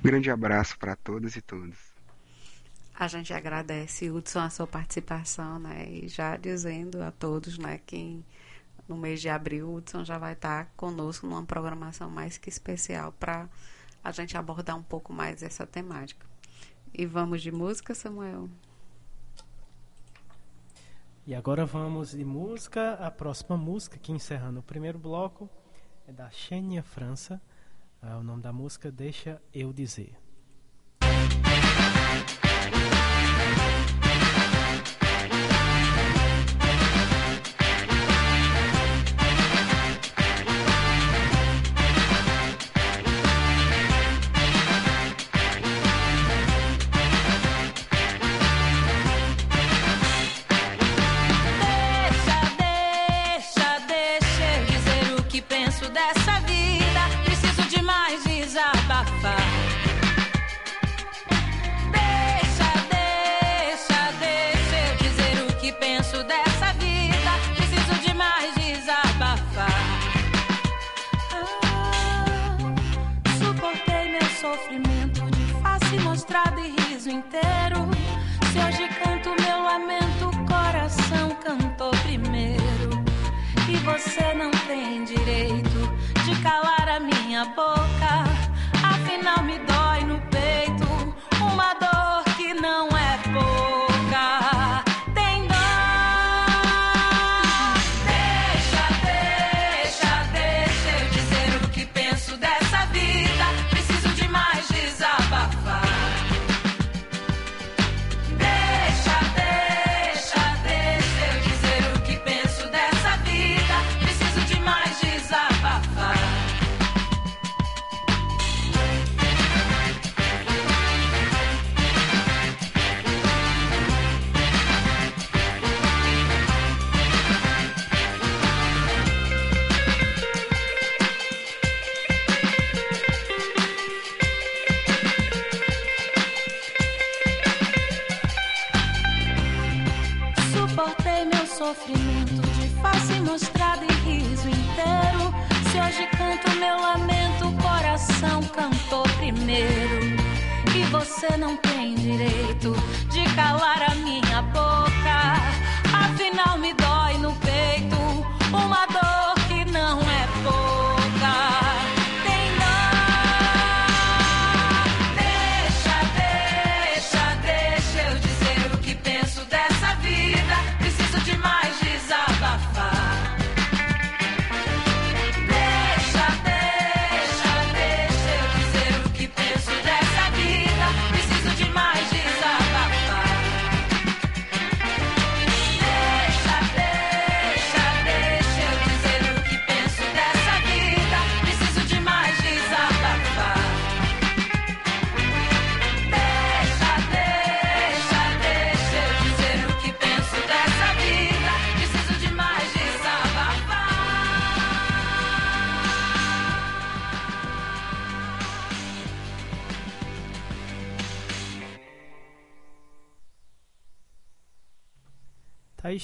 Grande 0.00 0.30
abraço 0.30 0.78
para 0.78 0.94
todas 0.94 1.34
e 1.34 1.42
todos. 1.42 1.76
A 2.94 3.08
gente 3.08 3.34
agradece, 3.34 4.08
Hudson, 4.08 4.40
a 4.40 4.50
sua 4.50 4.68
participação, 4.68 5.58
né? 5.58 5.88
E 5.90 6.06
já 6.06 6.36
dizendo 6.36 7.02
a 7.02 7.10
todos, 7.10 7.58
né, 7.58 7.80
que 7.84 8.22
no 8.90 8.96
mês 8.96 9.20
de 9.20 9.28
abril, 9.28 9.68
o 9.68 9.76
Hudson 9.76 10.04
já 10.04 10.18
vai 10.18 10.32
estar 10.32 10.66
conosco 10.76 11.24
numa 11.24 11.44
programação 11.44 12.10
mais 12.10 12.36
que 12.36 12.48
especial 12.48 13.12
para 13.12 13.48
a 14.02 14.10
gente 14.10 14.36
abordar 14.36 14.76
um 14.76 14.82
pouco 14.82 15.12
mais 15.12 15.44
essa 15.44 15.64
temática. 15.64 16.26
E 16.92 17.06
vamos 17.06 17.40
de 17.40 17.52
música, 17.52 17.94
Samuel? 17.94 18.50
E 21.24 21.36
agora 21.36 21.64
vamos 21.64 22.10
de 22.10 22.24
música. 22.24 22.94
A 22.94 23.12
próxima 23.12 23.56
música, 23.56 23.96
que 23.96 24.10
encerrando 24.10 24.58
o 24.58 24.62
primeiro 24.62 24.98
bloco, 24.98 25.48
é 26.08 26.12
da 26.12 26.28
Xenia 26.28 26.82
França. 26.82 27.40
É 28.02 28.12
o 28.16 28.24
nome 28.24 28.42
da 28.42 28.52
música 28.52 28.90
Deixa 28.90 29.40
Eu 29.54 29.72
Dizer. 29.72 30.18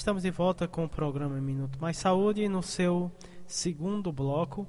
Estamos 0.07 0.23
de 0.23 0.31
volta 0.31 0.69
com 0.69 0.85
o 0.85 0.89
programa 0.89 1.41
Minuto 1.41 1.81
Mais 1.81 1.97
Saúde. 1.97 2.49
No 2.49 2.63
seu 2.63 3.11
segundo 3.45 4.13
bloco, 4.13 4.65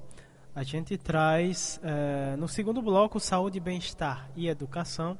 a 0.52 0.64
gente 0.64 0.98
traz, 0.98 1.78
é, 1.84 2.34
no 2.34 2.48
segundo 2.48 2.82
bloco, 2.82 3.20
Saúde, 3.20 3.60
Bem-Estar 3.60 4.28
e 4.34 4.48
Educação, 4.48 5.16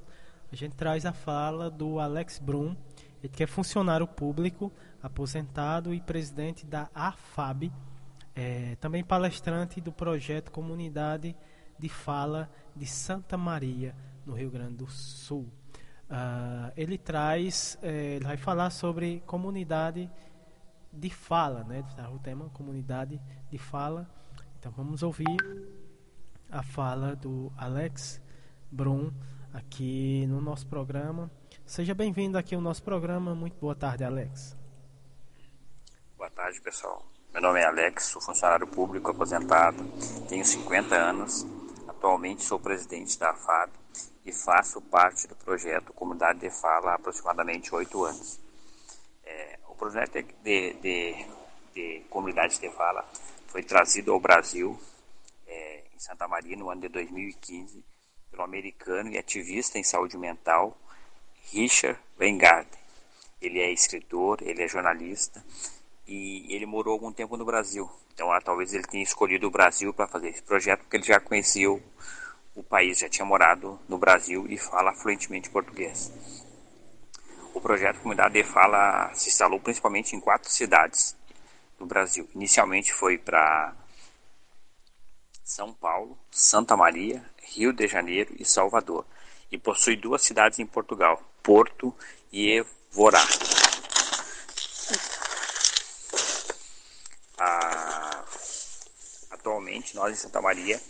a 0.51 0.57
gente 0.57 0.75
traz 0.75 1.07
a 1.07 1.13
fala 1.13 1.71
do 1.71 2.01
Alex 2.01 2.41
Brum, 2.41 2.75
ele 3.23 3.33
que 3.33 3.45
é 3.45 3.47
funcionário 3.47 4.09
público, 4.09 4.73
aposentado 5.01 5.95
e 5.95 6.01
presidente 6.01 6.67
da 6.67 6.91
AFAB, 6.93 7.71
é, 8.35 8.75
também 8.81 9.05
palestrante 9.05 9.81
do 9.81 9.93
projeto 9.93 10.51
Comunidade 10.51 11.37
de 11.79 11.89
Fala 11.89 12.51
de 12.75 12.87
Santa 12.87 13.39
Maria, 13.39 13.95
no 14.27 14.35
Rio 14.35 14.51
Grande 14.51 14.79
do 14.79 14.89
Sul. 14.89 15.49
Uh, 16.11 16.73
ele 16.75 16.97
traz, 16.97 17.79
é, 17.83 18.15
ele 18.17 18.25
vai 18.25 18.39
falar 18.39 18.71
sobre 18.71 19.23
comunidade 19.27 20.11
de 20.91 21.11
fala, 21.11 21.65
né? 21.65 21.85
O 22.15 22.19
tema 22.19 22.49
comunidade 22.51 23.21
de 23.51 23.59
fala. 23.59 24.09
Então 24.59 24.73
vamos 24.73 25.03
ouvir 25.03 25.37
a 26.51 26.63
fala 26.63 27.15
do 27.15 27.53
Alex 27.59 28.23
Brum 28.71 29.13
aqui 29.53 30.27
no 30.27 30.41
nosso 30.41 30.67
programa. 30.67 31.31
Seja 31.67 31.95
bem-vindo 31.95 32.39
aqui 32.39 32.55
ao 32.55 32.61
nosso 32.61 32.83
programa. 32.83 33.35
Muito 33.35 33.59
boa 33.61 33.75
tarde, 33.75 34.03
Alex. 34.03 34.57
Boa 36.17 36.31
tarde, 36.31 36.59
pessoal. 36.63 37.05
Meu 37.35 37.43
nome 37.43 37.61
é 37.61 37.67
Alex, 37.67 38.05
sou 38.05 38.23
funcionário 38.23 38.67
público 38.67 39.11
aposentado, 39.11 39.85
tenho 40.27 40.45
50 40.45 40.95
anos. 40.95 41.47
Atualmente 41.87 42.43
sou 42.43 42.59
presidente 42.59 43.19
da 43.19 43.35
FAB 43.35 43.71
e 44.29 44.33
faço 44.33 44.81
parte 44.83 45.27
do 45.27 45.35
projeto 45.35 45.93
Comunidade 45.95 46.41
de 46.41 46.51
Fala 46.51 46.93
há 46.93 46.95
aproximadamente 46.97 47.75
oito 47.75 48.05
anos. 48.05 48.39
É, 49.25 49.59
o 49.69 49.75
projeto 49.75 50.23
de, 50.43 50.75
de, 50.75 51.27
de 51.75 52.01
Comunidade 52.11 52.61
de 52.61 52.71
Fala 52.71 53.09
foi 53.47 53.63
trazido 53.63 54.13
ao 54.13 54.21
Brasil, 54.21 54.79
é, 55.47 55.85
em 55.95 55.99
Santa 55.99 56.29
Maria, 56.29 56.57
no 56.57 56.69
ano 56.69 56.83
de 56.83 56.89
2015, 56.89 57.83
pelo 58.31 58.43
americano 58.43 59.11
e 59.11 59.17
ativista 59.17 59.79
em 59.79 59.83
saúde 59.83 60.19
mental 60.19 60.77
Richard 61.51 61.99
Weingarten. 62.21 62.79
Ele 63.41 63.61
é 63.61 63.73
escritor, 63.73 64.43
ele 64.43 64.63
é 64.63 64.69
jornalista 64.69 65.43
e 66.07 66.55
ele 66.55 66.67
morou 66.67 66.93
algum 66.93 67.13
tempo 67.13 67.35
no 67.39 67.47
Brasil. 67.47 67.91
Então, 68.13 68.31
ah, 68.31 68.41
talvez 68.43 68.75
ele 68.75 68.85
tenha 68.85 69.03
escolhido 69.03 69.47
o 69.47 69.51
Brasil 69.51 69.95
para 69.95 70.07
fazer 70.07 70.29
esse 70.29 70.43
projeto, 70.43 70.81
porque 70.81 70.97
ele 70.97 71.05
já 71.05 71.19
conhecia 71.19 71.71
o, 71.71 71.81
o 72.59 72.63
país, 72.65 72.99
já 72.99 73.09
tinha 73.09 73.25
morado 73.25 73.79
no 73.89 73.97
Brasil 73.97 74.45
e 74.49 74.59
fala 74.59 74.93
fluentemente 74.93 75.49
português. 75.49 76.13
O 77.55 77.61
projeto 77.61 78.01
Comunidade 78.01 78.35
de 78.35 78.43
Fala 78.43 79.13
se 79.15 79.29
instalou 79.29 79.61
principalmente 79.61 80.17
em 80.17 80.21
quatro 80.21 80.51
cidades 80.51 81.17
do 81.79 81.87
Brasil. 81.87 82.29
Inicialmente 82.35 82.93
foi 82.93 83.17
para 83.17 83.75
São 85.45 85.73
Paulo, 85.73 86.19
Santa 86.33 86.77
Maria, 86.77 87.25
Rio 87.41 87.73
de 87.73 87.87
Janeiro 87.87 88.35
e 88.39 88.45
Salvador. 88.45 89.07
E 89.53 89.57
possui 89.57 89.97
duas 89.97 90.23
cidades 90.23 90.59
em 90.59 90.67
Portugal, 90.67 91.23
Porto 91.43 91.95
e 92.33 92.59
Evorá. 92.59 93.25
Ah, 97.39 98.25
atualmente, 99.31 99.95
nós 99.95 100.13
em 100.13 100.17
Santa 100.17 100.43
Maria 100.43 100.81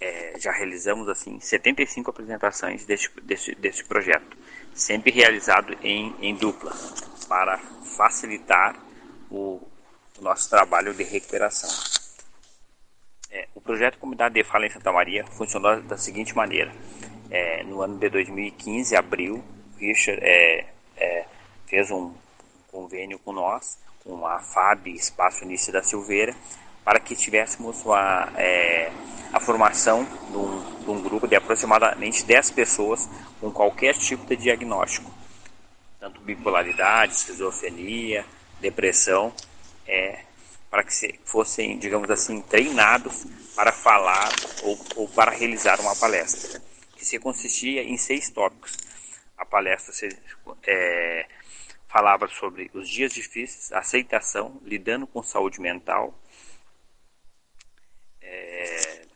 é, 0.00 0.34
já 0.38 0.52
realizamos 0.52 1.08
assim 1.08 1.40
75 1.40 2.10
apresentações 2.10 2.84
deste, 2.84 3.10
deste, 3.20 3.54
deste 3.56 3.84
projeto, 3.84 4.36
sempre 4.74 5.10
realizado 5.10 5.76
em, 5.82 6.14
em 6.20 6.34
dupla, 6.34 6.72
para 7.28 7.58
facilitar 7.96 8.76
o, 9.30 9.60
o 10.18 10.22
nosso 10.22 10.48
trabalho 10.48 10.94
de 10.94 11.02
recuperação. 11.02 11.70
É, 13.30 13.46
o 13.54 13.60
projeto 13.60 13.98
Comunidade 13.98 14.34
de 14.34 14.44
Fala 14.44 14.66
em 14.66 14.70
Santa 14.70 14.90
Maria 14.92 15.26
funcionou 15.26 15.80
da 15.82 15.98
seguinte 15.98 16.34
maneira. 16.34 16.72
É, 17.30 17.62
no 17.64 17.82
ano 17.82 17.98
de 17.98 18.08
2015, 18.08 18.96
abril, 18.96 19.44
Richard 19.78 20.20
é, 20.22 20.66
é, 20.96 21.24
fez 21.66 21.90
um 21.90 22.14
convênio 22.70 23.18
com 23.18 23.32
nós, 23.32 23.78
com 24.02 24.26
a 24.26 24.38
FAB 24.38 24.88
Espaço 24.88 25.44
Início 25.44 25.72
da 25.72 25.82
Silveira, 25.82 26.34
para 26.84 26.98
que 26.98 27.14
tivéssemos 27.14 27.84
uma, 27.84 28.32
é, 28.36 28.90
a 29.32 29.40
formação 29.40 30.04
de 30.04 30.36
um, 30.36 30.80
de 30.80 30.90
um, 30.90 31.02
grupo 31.02 31.26
de 31.26 31.36
aproximadamente 31.36 32.24
10 32.24 32.50
pessoas 32.52 33.08
com 33.40 33.50
qualquer 33.50 33.94
tipo 33.96 34.24
de 34.26 34.36
diagnóstico, 34.36 35.12
tanto 36.00 36.20
bipolaridade, 36.20 37.14
esquizofrenia, 37.14 38.24
depressão, 38.60 39.32
é, 39.86 40.20
para 40.70 40.82
que 40.82 41.18
fossem, 41.24 41.78
digamos 41.78 42.10
assim, 42.10 42.40
treinados 42.42 43.26
para 43.54 43.72
falar 43.72 44.30
ou, 44.62 44.78
ou 44.96 45.08
para 45.08 45.30
realizar 45.30 45.80
uma 45.80 45.96
palestra, 45.96 46.60
que 46.96 47.04
se 47.04 47.18
consistia 47.18 47.82
em 47.82 47.96
seis 47.96 48.30
tópicos. 48.30 48.76
A 49.36 49.44
palestra 49.44 49.92
se, 49.92 50.08
é, 50.66 51.26
falava 51.88 52.28
sobre 52.28 52.70
os 52.74 52.88
dias 52.88 53.12
difíceis, 53.12 53.72
aceitação, 53.72 54.60
lidando 54.62 55.06
com 55.06 55.22
saúde 55.22 55.60
mental, 55.60 56.14
é, 58.20 59.07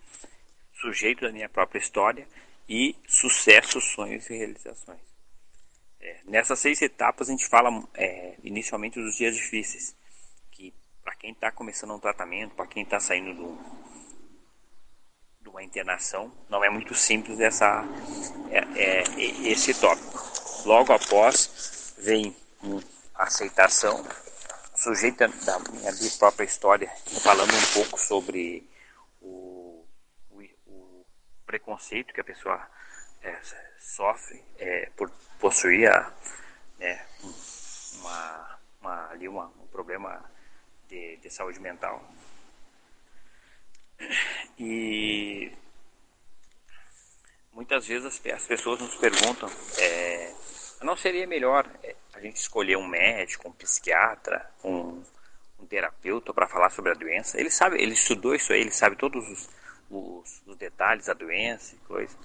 sujeito 0.83 1.23
da 1.23 1.33
minha 1.33 1.49
própria 1.49 1.79
história 1.79 2.27
e 2.69 2.97
sucessos, 3.07 3.85
sonhos 3.93 4.29
e 4.29 4.37
realizações. 4.37 5.01
É, 6.01 6.19
nessas 6.25 6.59
seis 6.59 6.83
etapas 6.83 7.29
a 7.29 7.33
gente 7.33 7.47
fala 7.47 7.71
é, 7.95 8.35
inicialmente 8.43 9.01
dos 9.01 9.15
dias 9.17 9.37
difíceis, 9.37 9.95
que 10.51 10.75
para 11.05 11.15
quem 11.15 11.31
está 11.31 11.53
começando 11.53 11.95
um 11.95 12.01
tratamento, 12.01 12.57
para 12.57 12.67
quem 12.67 12.83
está 12.83 12.99
saindo 12.99 13.35
do, 13.35 13.59
de 15.41 15.49
uma 15.49 15.63
internação, 15.63 16.33
não 16.51 16.65
é 16.65 16.69
muito 16.69 16.95
simples 16.95 17.39
essa, 17.39 17.85
é, 18.51 18.59
é 18.83 19.03
esse 19.49 19.73
tópico. 19.75 20.21
Logo 20.67 20.93
após 20.93 21.95
vem 21.99 22.35
a 23.15 23.25
aceitação, 23.25 24.05
sujeita 24.75 25.29
da 25.29 25.59
minha 25.71 25.93
própria 26.19 26.45
história, 26.45 26.91
falando 27.23 27.55
um 27.55 27.73
pouco 27.75 28.01
sobre 28.01 28.67
preconceito 31.53 32.15
que 32.15 32.21
a 32.21 32.25
pessoa 32.25 32.67
é, 33.23 33.37
sofre 33.79 34.43
é, 34.59 34.89
por 34.97 35.11
possuir 35.39 35.87
a, 35.87 36.11
é, 36.81 36.99
uma, 37.99 38.59
uma, 38.81 39.11
ali 39.11 39.29
uma, 39.29 39.47
um 39.61 39.67
problema 39.67 40.25
de, 40.89 41.19
de 41.19 41.29
saúde 41.29 41.61
mental. 41.61 42.03
E 44.59 45.53
muitas 47.53 47.87
vezes 47.87 48.07
as, 48.07 48.27
as 48.33 48.47
pessoas 48.47 48.81
nos 48.81 48.95
perguntam, 48.95 49.51
é, 49.79 50.35
não 50.81 50.97
seria 50.97 51.27
melhor 51.27 51.71
é, 51.83 51.95
a 52.15 52.21
gente 52.21 52.37
escolher 52.37 52.79
um 52.79 52.87
médico, 52.87 53.47
um 53.47 53.53
psiquiatra, 53.53 54.51
um, 54.65 55.03
um 55.61 55.67
terapeuta 55.67 56.33
para 56.33 56.49
falar 56.49 56.71
sobre 56.71 56.93
a 56.93 56.95
doença? 56.95 57.39
Ele 57.39 57.51
sabe, 57.51 57.77
ele 57.77 57.93
estudou 57.93 58.35
isso 58.35 58.55
aí, 58.55 58.63
ele 58.63 58.71
sabe 58.71 58.97
todos 58.97 59.29
os 59.29 59.63
os, 59.93 60.43
os 60.47 60.57
detalhes 60.57 61.07
da 61.07 61.15
doença 61.15 61.75
e 61.75 61.79
coisa. 61.87 62.17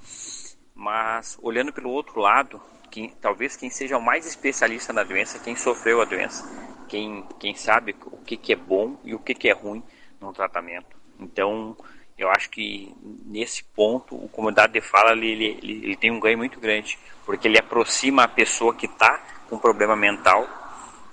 Mas 0.73 1.37
olhando 1.41 1.73
pelo 1.73 1.89
outro 1.89 2.19
lado, 2.19 2.61
quem, 2.89 3.09
talvez 3.21 3.55
quem 3.55 3.69
seja 3.69 3.97
o 3.97 4.01
mais 4.01 4.25
especialista 4.25 4.93
na 4.93 5.03
doença, 5.03 5.39
quem 5.39 5.55
sofreu 5.55 6.01
a 6.01 6.05
doença, 6.05 6.43
quem, 6.87 7.23
quem 7.39 7.55
sabe 7.55 7.95
o 8.05 8.17
que, 8.17 8.37
que 8.37 8.53
é 8.53 8.55
bom 8.55 8.97
e 9.03 9.13
o 9.13 9.19
que, 9.19 9.33
que 9.33 9.49
é 9.49 9.53
ruim 9.53 9.83
no 10.19 10.31
tratamento. 10.33 10.95
Então, 11.19 11.75
eu 12.17 12.29
acho 12.31 12.49
que 12.49 12.95
nesse 13.25 13.63
ponto 13.63 14.15
o 14.15 14.27
comunidade 14.29 14.73
de 14.73 14.81
fala 14.81 15.11
ele, 15.11 15.31
ele, 15.31 15.85
ele, 15.85 15.95
tem 15.95 16.11
um 16.11 16.19
ganho 16.19 16.37
muito 16.37 16.59
grande, 16.59 16.97
porque 17.25 17.47
ele 17.47 17.59
aproxima 17.59 18.23
a 18.23 18.27
pessoa 18.27 18.73
que 18.73 18.87
está 18.87 19.21
com 19.47 19.59
problema 19.59 19.95
mental, 19.95 20.47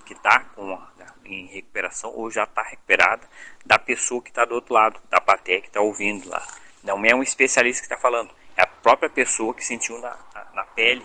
que 0.06 0.14
está 0.14 0.40
com 0.40 0.78
em 1.24 1.46
recuperação 1.46 2.12
ou 2.14 2.30
já 2.30 2.44
está 2.44 2.62
recuperada 2.62 3.28
da 3.64 3.78
pessoa 3.78 4.22
que 4.22 4.30
está 4.30 4.44
do 4.44 4.54
outro 4.54 4.74
lado, 4.74 5.00
da 5.10 5.20
plateia 5.20 5.60
que 5.60 5.68
está 5.68 5.80
ouvindo 5.80 6.28
lá. 6.28 6.46
Não 6.82 7.04
é 7.04 7.14
um 7.14 7.22
especialista 7.22 7.80
que 7.80 7.86
está 7.86 7.96
falando, 7.96 8.30
é 8.56 8.62
a 8.62 8.66
própria 8.66 9.08
pessoa 9.08 9.54
que 9.54 9.64
sentiu 9.64 9.98
na, 10.00 10.16
na 10.54 10.64
pele 10.64 11.04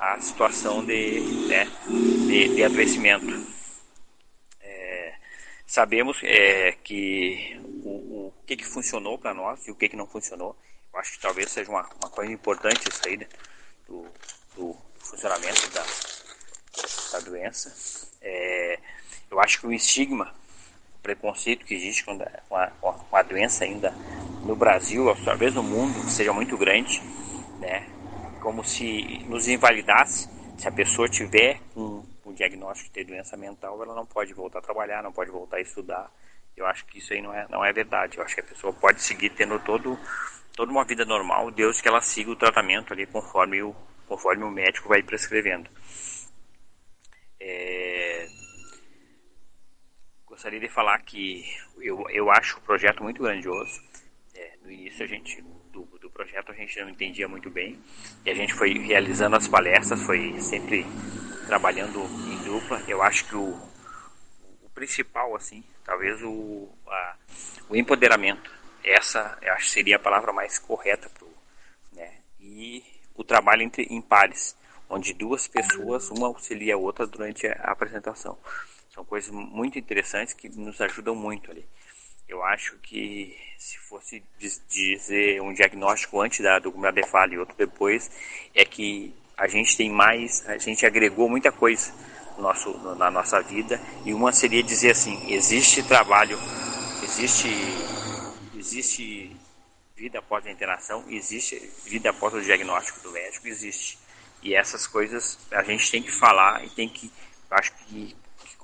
a 0.00 0.20
situação 0.20 0.84
de, 0.84 1.20
né, 1.48 1.64
de, 2.26 2.54
de 2.54 2.64
adoecimento. 2.64 3.46
É, 4.60 5.14
sabemos 5.66 6.20
é, 6.22 6.72
que 6.72 7.58
o, 7.82 8.26
o 8.26 8.34
que, 8.46 8.56
que 8.56 8.64
funcionou 8.64 9.18
para 9.18 9.32
nós 9.32 9.66
e 9.66 9.70
o 9.70 9.74
que, 9.74 9.88
que 9.88 9.96
não 9.96 10.06
funcionou. 10.06 10.56
Eu 10.92 11.00
acho 11.00 11.12
que 11.12 11.20
talvez 11.20 11.50
seja 11.50 11.70
uma, 11.70 11.88
uma 12.02 12.10
coisa 12.10 12.30
importante 12.32 12.88
isso 12.88 13.00
aí, 13.06 13.16
né, 13.16 13.26
do, 13.88 14.06
do 14.54 14.76
funcionamento 14.98 15.68
da, 15.70 15.84
da 17.12 17.20
doença. 17.20 17.74
É, 18.20 18.78
eu 19.34 19.40
acho 19.40 19.60
que 19.60 19.66
o 19.66 19.72
estigma, 19.72 20.32
o 20.96 21.02
preconceito 21.02 21.66
que 21.66 21.74
existe 21.74 22.04
com 22.04 22.12
a, 22.52 22.66
com 22.80 23.16
a, 23.16 23.22
doença 23.22 23.64
ainda 23.64 23.90
no 24.44 24.54
Brasil, 24.54 25.04
talvez 25.24 25.52
no 25.52 25.62
mundo, 25.62 26.08
seja 26.08 26.32
muito 26.32 26.56
grande, 26.56 27.02
né? 27.58 27.84
Como 28.40 28.62
se 28.62 29.24
nos 29.28 29.48
invalidasse 29.48 30.30
se 30.56 30.68
a 30.68 30.72
pessoa 30.72 31.08
tiver 31.08 31.60
um, 31.76 32.04
um 32.24 32.32
diagnóstico 32.32 32.94
de 32.94 33.04
doença 33.04 33.36
mental, 33.36 33.82
ela 33.82 33.94
não 33.94 34.06
pode 34.06 34.32
voltar 34.32 34.60
a 34.60 34.62
trabalhar, 34.62 35.02
não 35.02 35.12
pode 35.12 35.32
voltar 35.32 35.56
a 35.56 35.60
estudar. 35.60 36.08
Eu 36.56 36.64
acho 36.66 36.86
que 36.86 36.98
isso 36.98 37.12
aí 37.12 37.20
não 37.20 37.34
é, 37.34 37.46
não 37.50 37.64
é 37.64 37.72
verdade. 37.72 38.18
Eu 38.18 38.22
acho 38.22 38.36
que 38.36 38.40
a 38.40 38.44
pessoa 38.44 38.72
pode 38.72 39.02
seguir 39.02 39.30
tendo 39.30 39.58
todo, 39.58 39.98
toda 40.54 40.70
uma 40.70 40.84
vida 40.84 41.04
normal, 41.04 41.50
Deus 41.50 41.80
que 41.80 41.88
ela 41.88 42.00
siga 42.00 42.30
o 42.30 42.36
tratamento 42.36 42.92
ali 42.92 43.04
conforme 43.04 43.62
o, 43.62 43.74
conforme 44.06 44.44
o 44.44 44.50
médico 44.50 44.88
vai 44.88 45.02
prescrevendo. 45.02 45.68
É, 47.40 48.28
gostaria 50.34 50.58
de 50.58 50.68
falar 50.68 50.98
que 50.98 51.44
eu, 51.80 52.10
eu 52.10 52.28
acho 52.28 52.58
o 52.58 52.60
projeto 52.62 53.04
muito 53.04 53.22
grandioso. 53.22 53.80
É, 54.34 54.54
no 54.64 54.70
início 54.70 55.04
a 55.04 55.06
gente 55.06 55.40
do, 55.72 55.82
do 56.00 56.10
projeto 56.10 56.50
a 56.50 56.54
gente 56.54 56.78
não 56.80 56.88
entendia 56.88 57.28
muito 57.28 57.48
bem 57.48 57.78
e 58.26 58.30
a 58.30 58.34
gente 58.34 58.52
foi 58.52 58.76
realizando 58.76 59.36
as 59.36 59.46
palestras, 59.46 60.02
foi 60.02 60.40
sempre 60.40 60.84
trabalhando 61.46 62.00
em 62.00 62.42
dupla. 62.42 62.82
Eu 62.88 63.00
acho 63.00 63.28
que 63.28 63.36
o, 63.36 63.50
o 64.64 64.70
principal 64.74 65.36
assim, 65.36 65.62
talvez 65.84 66.20
o, 66.24 66.68
a, 66.88 67.16
o 67.68 67.76
empoderamento, 67.76 68.50
essa 68.82 69.38
eu 69.40 69.52
acho 69.52 69.68
seria 69.68 69.96
a 69.96 70.00
palavra 70.00 70.32
mais 70.32 70.58
correta 70.58 71.08
pro, 71.10 71.28
né? 71.92 72.12
E 72.40 72.82
o 73.14 73.22
trabalho 73.22 73.62
entre 73.62 73.84
em 73.84 74.02
pares 74.02 74.56
onde 74.90 75.14
duas 75.14 75.46
pessoas, 75.46 76.10
uma 76.10 76.26
auxilia 76.26 76.74
a 76.74 76.76
outra 76.76 77.06
durante 77.06 77.46
a 77.46 77.70
apresentação. 77.70 78.36
São 78.94 79.04
coisas 79.04 79.28
muito 79.28 79.76
interessantes 79.76 80.34
que 80.34 80.48
nos 80.48 80.80
ajudam 80.80 81.16
muito 81.16 81.50
ali. 81.50 81.66
Eu 82.28 82.44
acho 82.44 82.76
que 82.78 83.36
se 83.58 83.76
fosse 83.76 84.22
dizer 84.68 85.42
um 85.42 85.52
diagnóstico 85.52 86.20
antes 86.20 86.38
da, 86.38 86.60
do 86.60 86.70
Gradefala 86.70 87.34
e 87.34 87.38
outro 87.38 87.56
depois, 87.56 88.08
é 88.54 88.64
que 88.64 89.12
a 89.36 89.48
gente 89.48 89.76
tem 89.76 89.90
mais, 89.90 90.48
a 90.48 90.56
gente 90.58 90.86
agregou 90.86 91.28
muita 91.28 91.50
coisa 91.50 91.92
no 92.36 92.44
nosso, 92.44 92.70
na 92.94 93.10
nossa 93.10 93.42
vida 93.42 93.80
e 94.04 94.14
uma 94.14 94.32
seria 94.32 94.62
dizer 94.62 94.92
assim, 94.92 95.28
existe 95.28 95.82
trabalho, 95.82 96.38
existe, 97.02 97.48
existe 98.56 99.36
vida 99.96 100.20
após 100.20 100.46
a 100.46 100.52
internação, 100.52 101.04
existe 101.08 101.56
vida 101.84 102.10
após 102.10 102.32
o 102.32 102.40
diagnóstico 102.40 103.00
do 103.00 103.10
médico, 103.10 103.48
existe. 103.48 103.98
E 104.40 104.54
essas 104.54 104.86
coisas 104.86 105.36
a 105.50 105.64
gente 105.64 105.90
tem 105.90 106.00
que 106.00 106.12
falar 106.12 106.64
e 106.64 106.70
tem 106.70 106.88
que, 106.88 107.10
acho 107.50 107.72
que 107.74 108.14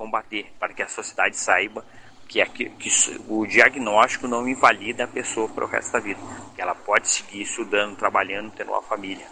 combater 0.00 0.50
para 0.58 0.72
que 0.72 0.82
a 0.82 0.88
sociedade 0.88 1.36
saiba 1.36 1.84
que, 2.26 2.40
é 2.40 2.46
que, 2.46 2.70
que, 2.70 2.88
o 3.28 3.44
diagnóstico 3.44 4.26
não 4.26 4.48
invalida 4.48 5.04
a 5.04 5.08
pessoa 5.08 5.46
para 5.46 5.62
o 5.62 5.68
resto 5.68 5.92
da 5.92 6.00
vida. 6.00 6.20
Que 6.54 6.62
ela 6.62 6.74
pode 6.74 7.06
seguir 7.06 7.42
estudando, 7.42 7.98
trabalhando, 7.98 8.50
tendo 8.52 8.70
uma 8.70 8.80
família. 8.80 9.26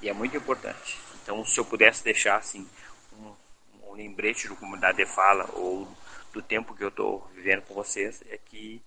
E 0.00 0.08
é 0.08 0.14
muito 0.14 0.34
importante. 0.34 0.98
Então, 1.22 1.44
se 1.44 1.60
eu 1.60 1.64
pudesse 1.64 2.02
deixar 2.02 2.36
assim 2.36 2.66
um, 3.12 3.34
um 3.82 3.92
lembrete 3.92 4.48
do 4.48 4.56
comunidade 4.56 4.96
de 4.96 5.04
fala 5.04 5.46
ou 5.52 5.86
do 6.32 6.40
tempo 6.40 6.74
que 6.74 6.84
eu 6.84 6.88
estou 6.88 7.30
vivendo 7.34 7.62
com 7.62 7.74
vocês, 7.74 8.22
é 8.30 8.38
que 8.38 8.82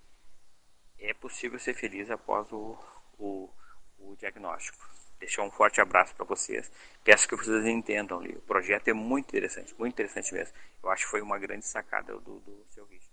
é 0.97 1.13
possível 1.13 1.59
ser 1.59 1.75
feliz 1.75 2.09
após 2.09 2.51
o, 2.51 2.75
o, 3.19 3.47
o 3.99 4.15
diagnóstico 4.17 4.89
deixar 5.21 5.43
um 5.43 5.51
forte 5.51 5.79
abraço 5.79 6.13
para 6.15 6.25
vocês. 6.25 6.69
Peço 7.03 7.27
que 7.27 7.35
vocês 7.35 7.65
entendam 7.65 8.19
ali. 8.19 8.31
O 8.31 8.41
projeto 8.41 8.89
é 8.89 8.93
muito 8.93 9.29
interessante, 9.29 9.73
muito 9.77 9.93
interessante 9.93 10.33
mesmo. 10.33 10.53
Eu 10.83 10.89
acho 10.89 11.05
que 11.05 11.11
foi 11.11 11.21
uma 11.21 11.37
grande 11.37 11.65
sacada 11.65 12.13
do, 12.13 12.39
do 12.39 12.65
seu 12.69 12.85
vídeo. 12.85 13.07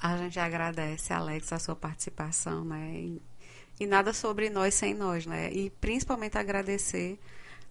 A 0.00 0.16
gente 0.16 0.38
agradece, 0.38 1.12
Alex, 1.12 1.52
a 1.52 1.58
sua 1.58 1.74
participação, 1.76 2.64
né? 2.64 2.92
E, 2.94 3.22
e 3.80 3.86
nada 3.86 4.12
sobre 4.12 4.48
nós 4.48 4.74
sem 4.74 4.94
nós, 4.94 5.26
né? 5.26 5.50
E 5.52 5.68
principalmente 5.70 6.38
agradecer 6.38 7.18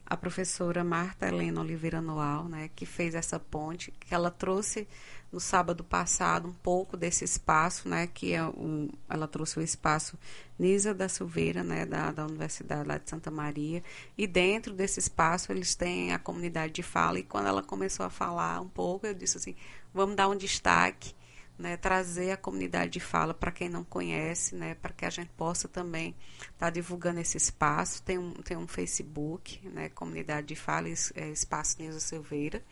a 0.05 0.17
professora 0.17 0.83
Marta 0.83 1.27
Helena 1.27 1.61
Oliveira 1.61 2.01
Noal, 2.01 2.45
né, 2.45 2.69
que 2.75 2.85
fez 2.85 3.15
essa 3.15 3.39
ponte, 3.39 3.91
que 3.91 4.13
ela 4.13 4.29
trouxe 4.29 4.87
no 5.31 5.39
sábado 5.39 5.83
passado 5.83 6.47
um 6.47 6.53
pouco 6.53 6.95
desse 6.95 7.23
espaço, 7.23 7.89
né, 7.89 8.07
que 8.07 8.33
é 8.33 8.43
um, 8.43 8.89
ela 9.09 9.27
trouxe 9.27 9.57
o 9.57 9.61
espaço 9.61 10.17
Nisa 10.59 10.93
da 10.93 11.09
Silveira, 11.09 11.63
né, 11.63 11.85
da, 11.85 12.11
da 12.11 12.25
Universidade 12.25 12.87
lá 12.87 12.97
de 12.97 13.09
Santa 13.09 13.31
Maria, 13.31 13.81
e 14.17 14.27
dentro 14.27 14.73
desse 14.73 14.99
espaço 14.99 15.51
eles 15.51 15.73
têm 15.73 16.13
a 16.13 16.19
comunidade 16.19 16.73
de 16.73 16.83
fala, 16.83 17.17
e 17.17 17.23
quando 17.23 17.47
ela 17.47 17.63
começou 17.63 18.05
a 18.05 18.09
falar 18.09 18.61
um 18.61 18.69
pouco, 18.69 19.07
eu 19.07 19.13
disse 19.13 19.37
assim, 19.37 19.55
vamos 19.93 20.15
dar 20.15 20.27
um 20.27 20.35
destaque 20.35 21.15
né, 21.57 21.77
trazer 21.77 22.31
a 22.31 22.37
comunidade 22.37 22.91
de 22.91 22.99
fala 22.99 23.33
para 23.33 23.51
quem 23.51 23.69
não 23.69 23.83
conhece, 23.83 24.55
né, 24.55 24.75
para 24.75 24.91
que 24.91 25.05
a 25.05 25.09
gente 25.09 25.29
possa 25.37 25.67
também 25.67 26.15
estar 26.41 26.65
tá 26.65 26.69
divulgando 26.69 27.19
esse 27.19 27.37
espaço. 27.37 28.01
Tem 28.01 28.17
um, 28.17 28.33
tem 28.33 28.57
um 28.57 28.67
Facebook, 28.67 29.67
né, 29.69 29.89
Comunidade 29.89 30.47
de 30.47 30.55
Fala, 30.55 30.87
é, 30.87 31.29
Espaço 31.29 31.77
Nilza 31.79 31.99
Silveira, 31.99 32.63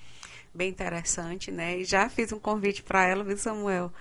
bem 0.53 0.69
interessante, 0.69 1.51
né, 1.51 1.77
e 1.77 1.86
já 1.86 2.09
fiz 2.09 2.32
um 2.32 2.39
convite 2.39 2.82
para 2.84 3.05
ela, 3.05 3.23
viu, 3.23 3.38
Samuel? 3.38 3.91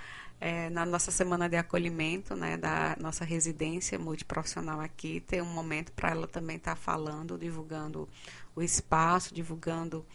É, 0.42 0.70
na 0.70 0.86
nossa 0.86 1.10
semana 1.10 1.50
de 1.50 1.56
acolhimento, 1.56 2.34
né, 2.34 2.56
da 2.56 2.96
nossa 2.98 3.26
residência 3.26 3.98
multiprofissional 3.98 4.80
aqui, 4.80 5.20
ter 5.20 5.42
um 5.42 5.52
momento 5.52 5.92
para 5.92 6.10
ela 6.12 6.26
também 6.26 6.56
estar 6.56 6.74
tá 6.74 6.80
falando, 6.80 7.36
divulgando 7.36 8.08
o 8.56 8.62
espaço, 8.62 9.34
divulgando 9.34 10.06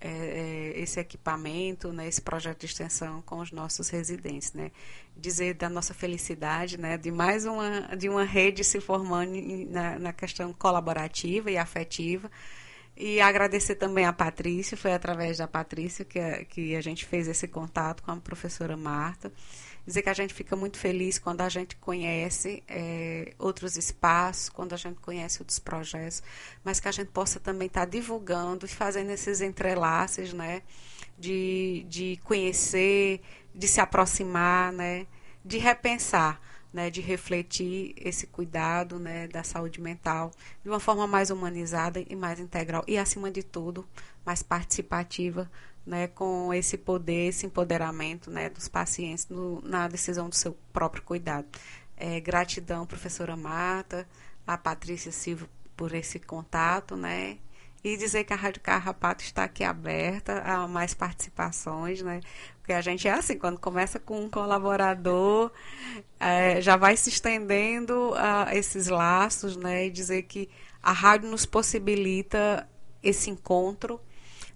é, 0.00 0.08
é, 0.08 0.80
esse 0.80 1.00
equipamento, 1.00 1.92
né, 1.92 2.06
esse 2.06 2.20
projeto 2.20 2.60
de 2.60 2.66
extensão 2.66 3.22
com 3.22 3.38
os 3.40 3.52
nossos 3.52 3.88
residentes, 3.88 4.52
né? 4.52 4.70
Dizer 5.16 5.54
da 5.54 5.68
nossa 5.68 5.94
felicidade, 5.94 6.78
né, 6.78 6.98
de 6.98 7.10
mais 7.10 7.46
uma 7.46 7.96
de 7.96 8.08
uma 8.08 8.24
rede 8.24 8.64
se 8.64 8.80
formando 8.80 9.32
na, 9.70 9.98
na 9.98 10.12
questão 10.12 10.52
colaborativa 10.52 11.50
e 11.50 11.56
afetiva. 11.56 12.30
E 12.96 13.20
agradecer 13.20 13.74
também 13.76 14.04
a 14.06 14.12
Patrícia, 14.12 14.76
foi 14.76 14.92
através 14.92 15.38
da 15.38 15.48
Patrícia 15.48 16.04
que 16.04 16.18
a, 16.18 16.44
que 16.44 16.76
a 16.76 16.80
gente 16.80 17.04
fez 17.04 17.26
esse 17.26 17.48
contato 17.48 18.02
com 18.02 18.12
a 18.12 18.16
professora 18.16 18.76
Marta 18.76 19.32
dizer 19.86 20.02
que 20.02 20.08
a 20.08 20.14
gente 20.14 20.32
fica 20.32 20.56
muito 20.56 20.78
feliz 20.78 21.18
quando 21.18 21.42
a 21.42 21.48
gente 21.48 21.76
conhece 21.76 22.62
é, 22.68 23.34
outros 23.38 23.76
espaços, 23.76 24.48
quando 24.48 24.72
a 24.72 24.76
gente 24.76 24.98
conhece 25.00 25.40
outros 25.40 25.58
projetos, 25.58 26.22
mas 26.62 26.80
que 26.80 26.88
a 26.88 26.92
gente 26.92 27.08
possa 27.08 27.38
também 27.38 27.66
estar 27.66 27.80
tá 27.80 27.86
divulgando 27.86 28.64
e 28.66 28.68
fazendo 28.68 29.10
esses 29.10 29.40
entrelaces, 29.40 30.32
né? 30.32 30.62
De, 31.18 31.86
de 31.88 32.18
conhecer, 32.24 33.20
de 33.54 33.68
se 33.68 33.80
aproximar, 33.80 34.72
né? 34.72 35.06
De 35.44 35.58
repensar. 35.58 36.40
Né, 36.72 36.90
de 36.90 37.00
refletir 37.00 37.94
esse 37.96 38.26
cuidado 38.26 38.98
né, 38.98 39.28
da 39.28 39.44
saúde 39.44 39.80
mental 39.80 40.32
de 40.60 40.68
uma 40.68 40.80
forma 40.80 41.06
mais 41.06 41.30
humanizada 41.30 42.04
e 42.04 42.16
mais 42.16 42.40
integral 42.40 42.82
e, 42.88 42.98
acima 42.98 43.30
de 43.30 43.44
tudo, 43.44 43.88
mais 44.26 44.42
participativa 44.42 45.48
né, 45.86 46.08
com 46.08 46.52
esse 46.52 46.78
poder, 46.78 47.28
esse 47.28 47.46
empoderamento 47.46 48.30
né, 48.30 48.48
dos 48.48 48.68
pacientes 48.68 49.28
no, 49.28 49.60
na 49.62 49.86
decisão 49.88 50.28
do 50.28 50.34
seu 50.34 50.56
próprio 50.72 51.02
cuidado. 51.02 51.46
É, 51.96 52.20
gratidão, 52.20 52.86
professora 52.86 53.36
Marta, 53.36 54.06
a 54.46 54.58
Patrícia 54.58 55.12
Silva 55.12 55.48
por 55.76 55.94
esse 55.94 56.18
contato, 56.18 56.96
né? 56.96 57.38
E 57.82 57.96
dizer 57.98 58.24
que 58.24 58.32
a 58.32 58.36
Rádio 58.36 58.62
Carrapato 58.62 59.22
está 59.22 59.44
aqui 59.44 59.62
aberta 59.62 60.40
a 60.40 60.66
mais 60.66 60.94
participações, 60.94 62.00
né? 62.00 62.20
Porque 62.58 62.72
a 62.72 62.80
gente 62.80 63.06
é 63.06 63.12
assim, 63.12 63.38
quando 63.38 63.58
começa 63.58 63.98
com 64.00 64.22
um 64.22 64.30
colaborador, 64.30 65.52
é, 66.18 66.62
já 66.62 66.76
vai 66.76 66.96
se 66.96 67.10
estendendo 67.10 68.14
a 68.16 68.56
esses 68.56 68.88
laços, 68.88 69.56
né? 69.56 69.86
E 69.86 69.90
dizer 69.90 70.22
que 70.22 70.48
a 70.82 70.92
rádio 70.92 71.30
nos 71.30 71.44
possibilita 71.44 72.66
esse 73.02 73.28
encontro, 73.28 74.00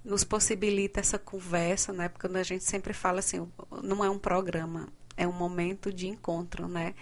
nos 0.09 0.25
possibilita 0.25 1.01
essa 1.01 1.19
conversa, 1.19 1.93
né? 1.93 2.09
Porque 2.09 2.27
a 2.27 2.43
gente 2.43 2.65
sempre 2.65 2.95
fala 2.95 3.19
assim, 3.19 3.47
não 3.83 4.03
é 4.03 4.09
um 4.09 4.19
programa, 4.19 4.89
é 5.17 5.29
um 5.29 5.33
momento 5.33 5.93
de 5.93 6.09
encontro, 6.09 6.67
né? 6.67 6.95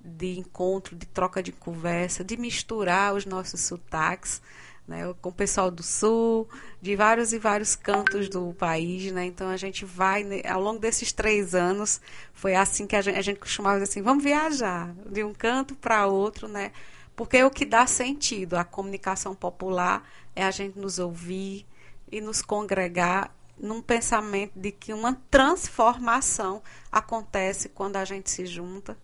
De 0.00 0.38
encontro, 0.38 0.94
de 0.94 1.04
troca 1.06 1.42
de 1.42 1.50
conversa, 1.50 2.22
de 2.22 2.36
misturar 2.36 3.14
os 3.14 3.26
nossos 3.26 3.60
sotaques, 3.62 4.40
né? 4.86 5.12
Com 5.20 5.30
o 5.30 5.32
pessoal 5.32 5.72
do 5.72 5.82
sul, 5.82 6.48
de 6.80 6.94
vários 6.94 7.32
e 7.32 7.38
vários 7.38 7.74
cantos 7.74 8.28
do 8.28 8.54
país, 8.54 9.10
né? 9.10 9.24
Então 9.26 9.48
a 9.48 9.56
gente 9.56 9.84
vai, 9.84 10.24
ao 10.48 10.60
longo 10.60 10.78
desses 10.78 11.12
três 11.12 11.56
anos, 11.56 12.00
foi 12.32 12.54
assim 12.54 12.86
que 12.86 12.94
a 12.94 13.02
gente, 13.02 13.18
a 13.18 13.22
gente 13.22 13.40
costumava 13.40 13.80
dizer 13.80 13.90
assim, 13.90 14.02
vamos 14.02 14.22
viajar 14.22 14.94
de 15.10 15.24
um 15.24 15.34
canto 15.34 15.74
para 15.74 16.06
outro, 16.06 16.46
né? 16.46 16.70
Porque 17.16 17.38
é 17.38 17.44
o 17.44 17.50
que 17.50 17.66
dá 17.66 17.88
sentido, 17.88 18.54
a 18.54 18.64
comunicação 18.64 19.34
popular 19.34 20.08
é 20.34 20.44
a 20.44 20.50
gente 20.52 20.78
nos 20.78 21.00
ouvir, 21.00 21.66
e 22.12 22.20
nos 22.20 22.42
congregar 22.42 23.34
num 23.58 23.80
pensamento 23.80 24.52
de 24.54 24.70
que 24.70 24.92
uma 24.92 25.14
transformação 25.30 26.62
acontece 26.90 27.68
quando 27.68 27.96
a 27.96 28.04
gente 28.04 28.30
se 28.30 28.44
junta, 28.44 28.96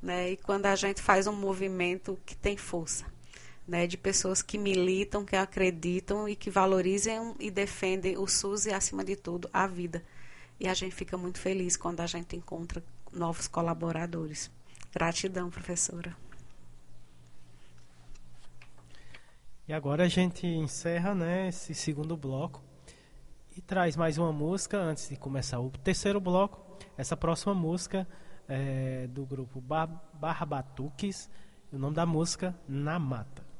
né? 0.00 0.30
E 0.30 0.36
quando 0.36 0.66
a 0.66 0.76
gente 0.76 1.02
faz 1.02 1.26
um 1.26 1.32
movimento 1.32 2.18
que 2.24 2.36
tem 2.36 2.56
força, 2.56 3.04
né? 3.66 3.86
De 3.86 3.96
pessoas 3.96 4.42
que 4.42 4.56
militam, 4.58 5.24
que 5.24 5.34
acreditam 5.34 6.28
e 6.28 6.36
que 6.36 6.50
valorizam 6.50 7.34
e 7.40 7.50
defendem 7.50 8.16
o 8.16 8.26
SUS 8.26 8.66
e 8.66 8.72
acima 8.72 9.04
de 9.04 9.16
tudo 9.16 9.50
a 9.52 9.66
vida. 9.66 10.04
E 10.60 10.68
a 10.68 10.74
gente 10.74 10.94
fica 10.94 11.16
muito 11.16 11.38
feliz 11.38 11.76
quando 11.76 12.00
a 12.00 12.06
gente 12.06 12.36
encontra 12.36 12.82
novos 13.12 13.48
colaboradores. 13.48 14.50
Gratidão, 14.92 15.50
professora. 15.50 16.16
E 19.66 19.72
agora 19.72 20.02
a 20.04 20.08
gente 20.08 20.44
encerra 20.44 21.14
né, 21.14 21.48
esse 21.48 21.72
segundo 21.72 22.16
bloco 22.16 22.60
e 23.56 23.60
traz 23.60 23.96
mais 23.96 24.18
uma 24.18 24.32
música 24.32 24.76
antes 24.76 25.08
de 25.08 25.16
começar 25.16 25.60
o 25.60 25.70
terceiro 25.70 26.20
bloco. 26.20 26.60
Essa 26.98 27.16
próxima 27.16 27.54
música 27.54 28.06
é 28.48 29.06
do 29.06 29.24
grupo 29.24 29.60
Barra 29.60 30.44
Batuques. 30.44 31.30
O 31.72 31.78
nome 31.78 31.94
da 31.94 32.04
música 32.04 32.58
Na 32.66 32.98
Mata. 32.98 33.51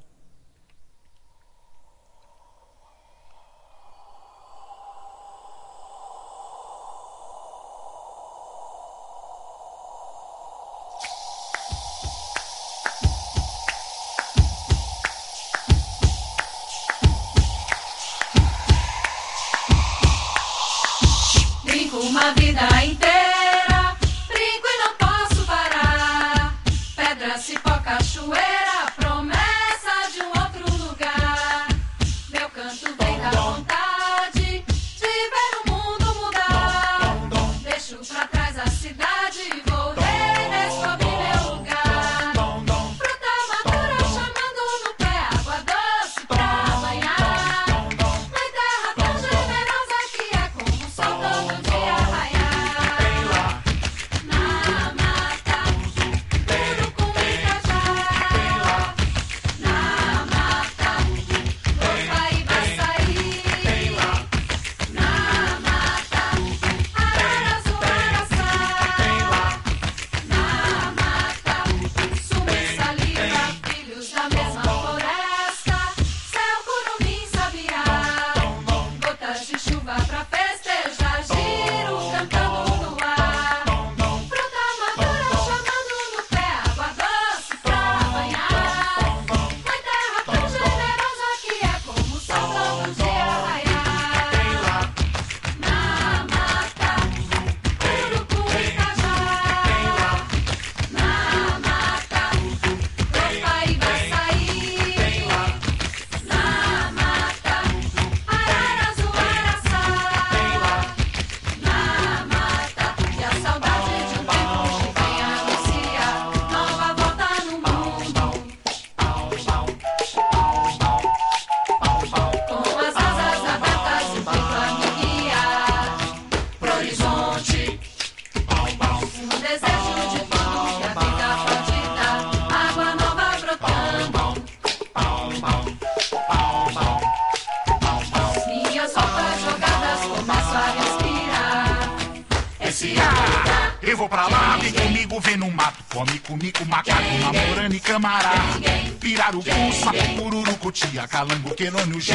Calango, 151.08 151.54
quenônio, 151.54 152.00
gia, 152.00 152.14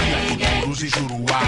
Cruz 0.61 0.81
e 0.81 0.89
juruá. 0.89 1.41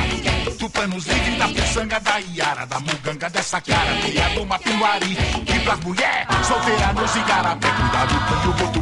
Tupanos 0.57 1.05
livre 1.07 1.35
da 1.37 1.47
puçanga, 1.47 1.99
da 1.99 2.19
iara, 2.19 2.65
da 2.65 2.79
muganga, 2.79 3.29
dessa 3.29 3.59
cara, 3.61 4.01
criado 4.01 4.41
uma 4.41 4.59
piluari. 4.59 5.17
E 5.47 5.59
pras 5.61 5.79
mulher, 5.79 6.27
solteira, 6.47 6.93
nos 6.93 7.15
igarapé, 7.15 7.67
cuidado 7.69 8.41
que 8.41 8.47
o 8.47 8.53
boto 8.53 8.78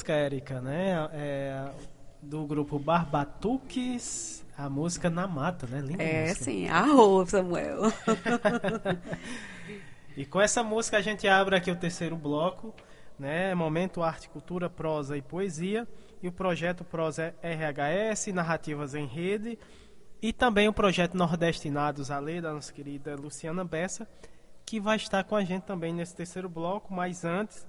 música, 0.00 0.14
Érica, 0.14 0.60
né? 0.62 1.10
É, 1.12 1.70
do 2.22 2.46
grupo 2.46 2.78
Barbatuques, 2.78 4.42
a 4.56 4.70
música 4.70 5.10
Na 5.10 5.26
Mata, 5.26 5.66
né? 5.66 5.80
Linda 5.82 6.02
é, 6.02 6.28
música. 6.28 6.44
sim, 6.44 6.68
arroz, 6.68 7.28
Samuel. 7.28 7.82
e 10.16 10.24
com 10.24 10.40
essa 10.40 10.62
música 10.62 10.96
a 10.96 11.02
gente 11.02 11.28
abre 11.28 11.54
aqui 11.54 11.70
o 11.70 11.76
terceiro 11.76 12.16
bloco, 12.16 12.74
né? 13.18 13.54
Momento 13.54 14.02
Arte, 14.02 14.30
Cultura, 14.30 14.70
Prosa 14.70 15.18
e 15.18 15.22
Poesia. 15.22 15.86
E 16.22 16.28
o 16.28 16.32
projeto 16.32 16.82
Prosa 16.82 17.34
RHS, 17.42 18.28
Narrativas 18.28 18.94
em 18.94 19.06
Rede. 19.06 19.58
E 20.22 20.32
também 20.32 20.66
o 20.66 20.72
projeto 20.72 21.14
Nordestinados 21.14 22.10
à 22.10 22.18
Lei, 22.18 22.40
da 22.40 22.54
nossa 22.54 22.72
querida 22.72 23.16
Luciana 23.16 23.64
Bessa, 23.64 24.08
que 24.64 24.80
vai 24.80 24.96
estar 24.96 25.24
com 25.24 25.36
a 25.36 25.44
gente 25.44 25.64
também 25.64 25.92
nesse 25.92 26.14
terceiro 26.14 26.48
bloco, 26.48 26.92
mas 26.92 27.22
antes 27.22 27.66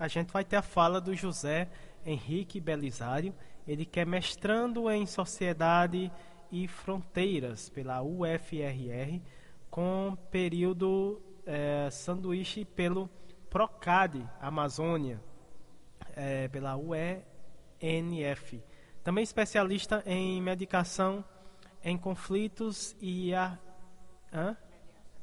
a 0.00 0.08
gente 0.08 0.32
vai 0.32 0.42
ter 0.42 0.56
a 0.56 0.62
fala 0.62 0.98
do 0.98 1.14
José 1.14 1.68
Henrique 2.06 2.58
Belisário, 2.58 3.34
ele 3.68 3.84
que 3.84 4.00
é 4.00 4.04
mestrando 4.06 4.90
em 4.90 5.04
Sociedade 5.04 6.10
e 6.50 6.66
Fronteiras, 6.66 7.68
pela 7.68 8.00
UFRR, 8.02 9.20
com 9.70 10.16
período 10.30 11.20
é, 11.44 11.90
sanduíche 11.90 12.64
pelo 12.64 13.10
Procad 13.50 14.16
Amazônia, 14.40 15.20
é, 16.16 16.48
pela 16.48 16.78
UENF. 16.78 17.22
Também 19.04 19.22
especialista 19.22 20.02
em 20.06 20.40
medicação 20.40 21.22
em 21.84 21.98
conflitos 21.98 22.96
e 23.02 23.34
a. 23.34 23.58
Hã? 24.32 24.56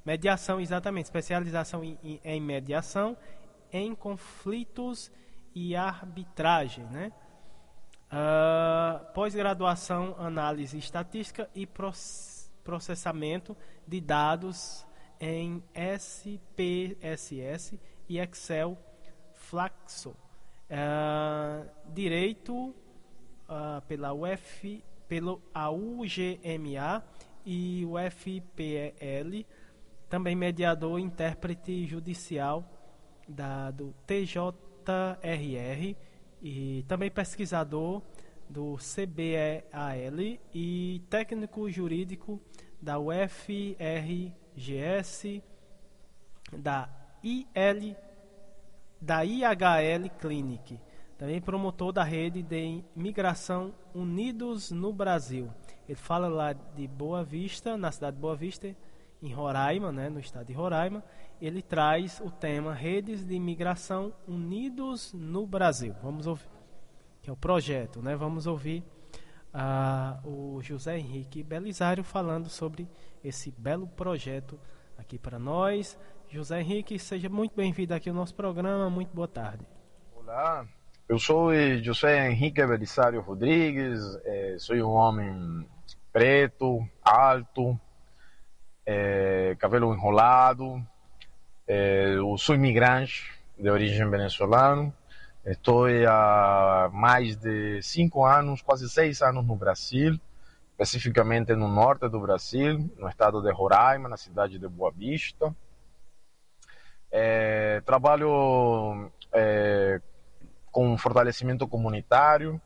Mediação, 0.05 0.59
exatamente. 0.61 1.05
Especialização 1.05 1.83
em, 1.83 2.21
em 2.23 2.39
mediação 2.39 3.17
em 3.71 3.93
conflitos 3.95 5.11
e 5.53 5.75
arbitragem, 5.75 6.85
né? 6.85 7.11
Uh, 8.07 9.11
Pós-graduação, 9.13 10.15
análise 10.17 10.77
estatística 10.77 11.49
e 11.53 11.67
processamento 12.63 13.57
de 13.85 13.99
dados 13.99 14.85
em 15.19 15.61
SPSS 15.99 17.77
e 18.07 18.19
Excel 18.19 18.77
Flaxo. 19.33 20.15
Uh, 20.69 21.67
direito 21.93 22.69
uh, 23.49 23.81
pela 23.87 24.13
UF, 24.13 24.83
pelo 25.07 25.41
UGMA 25.53 27.03
e 27.45 27.85
o 27.85 27.95
FPL, 27.97 29.45
também 30.09 30.35
mediador 30.35 30.99
intérprete 30.99 31.85
judicial 31.85 32.76
da, 33.27 33.71
do 33.71 33.93
TJRR 34.05 35.95
e 36.41 36.85
também 36.87 37.11
pesquisador 37.11 38.01
do 38.49 38.77
CBEAL 38.77 40.39
e 40.53 41.01
técnico 41.09 41.69
jurídico 41.69 42.39
da 42.81 42.97
UFRGS, 42.99 44.31
da 46.57 46.89
IL, 47.23 47.95
da 49.01 49.25
IHL 49.25 50.09
Clinic, 50.19 50.79
também 51.17 51.41
promotor 51.41 51.91
da 51.91 52.03
rede 52.03 52.41
de 52.43 52.83
imigração 52.95 53.73
Unidos 53.93 54.71
no 54.71 54.93
Brasil. 54.93 55.49
Ele 55.87 55.95
fala 55.95 56.27
lá 56.27 56.53
de 56.53 56.87
Boa 56.87 57.23
Vista, 57.23 57.75
na 57.75 57.91
cidade 57.91 58.15
de 58.15 58.21
Boa 58.21 58.35
Vista, 58.35 58.75
em 59.21 59.33
Roraima, 59.33 59.91
né, 59.91 60.09
no 60.09 60.19
estado 60.19 60.45
de 60.45 60.53
Roraima, 60.53 61.03
ele 61.41 61.61
traz 61.61 62.19
o 62.19 62.31
tema 62.31 62.73
Redes 62.73 63.25
de 63.25 63.35
Imigração 63.35 64.13
Unidos 64.27 65.13
no 65.13 65.45
Brasil. 65.45 65.93
Vamos 66.01 66.25
ouvir, 66.27 66.49
que 67.21 67.29
é 67.29 67.33
o 67.33 67.37
projeto, 67.37 68.01
né? 68.01 68.15
Vamos 68.15 68.47
ouvir 68.47 68.83
uh, 69.53 70.27
o 70.27 70.61
José 70.61 70.97
Henrique 70.97 71.43
Belisário 71.43 72.03
falando 72.03 72.49
sobre 72.49 72.87
esse 73.23 73.51
belo 73.51 73.87
projeto 73.87 74.59
aqui 74.97 75.17
para 75.17 75.37
nós. 75.37 75.97
José 76.29 76.59
Henrique, 76.59 76.97
seja 76.97 77.29
muito 77.29 77.55
bem-vindo 77.55 77.93
aqui 77.93 78.09
ao 78.09 78.15
nosso 78.15 78.35
programa. 78.35 78.89
Muito 78.89 79.13
boa 79.13 79.27
tarde. 79.27 79.65
Olá, 80.15 80.67
eu 81.07 81.19
sou 81.19 81.51
José 81.81 82.29
Henrique 82.29 82.65
Belisário 82.65 83.21
Rodrigues, 83.21 83.99
eh, 84.25 84.55
sou 84.59 84.75
um 84.75 84.91
homem 84.91 85.65
preto, 86.11 86.85
alto, 87.01 87.79
é, 88.85 89.55
cabelo 89.59 89.93
enrolado. 89.93 90.81
É, 91.69 92.13
eu 92.15 92.37
sou 92.37 92.55
imigrante 92.55 93.29
de 93.59 93.69
origem 93.69 94.09
venezuelana. 94.09 94.93
Estou 95.45 95.85
há 96.07 96.89
mais 96.93 97.35
de 97.35 97.81
cinco 97.81 98.23
anos, 98.25 98.61
quase 98.61 98.89
seis 98.89 99.21
anos 99.21 99.45
no 99.45 99.53
Brasil, 99.53 100.17
especificamente 100.71 101.53
no 101.55 101.67
norte 101.67 102.07
do 102.07 102.21
Brasil, 102.21 102.89
no 102.97 103.09
estado 103.09 103.41
de 103.41 103.51
Roraima, 103.51 104.07
na 104.07 104.15
cidade 104.15 104.57
de 104.57 104.67
Boa 104.67 104.91
Vista. 104.91 105.53
É, 107.11 107.81
trabalho 107.81 109.11
é, 109.33 109.99
com 110.71 110.97
fortalecimento 110.97 111.67
comunitário. 111.67 112.61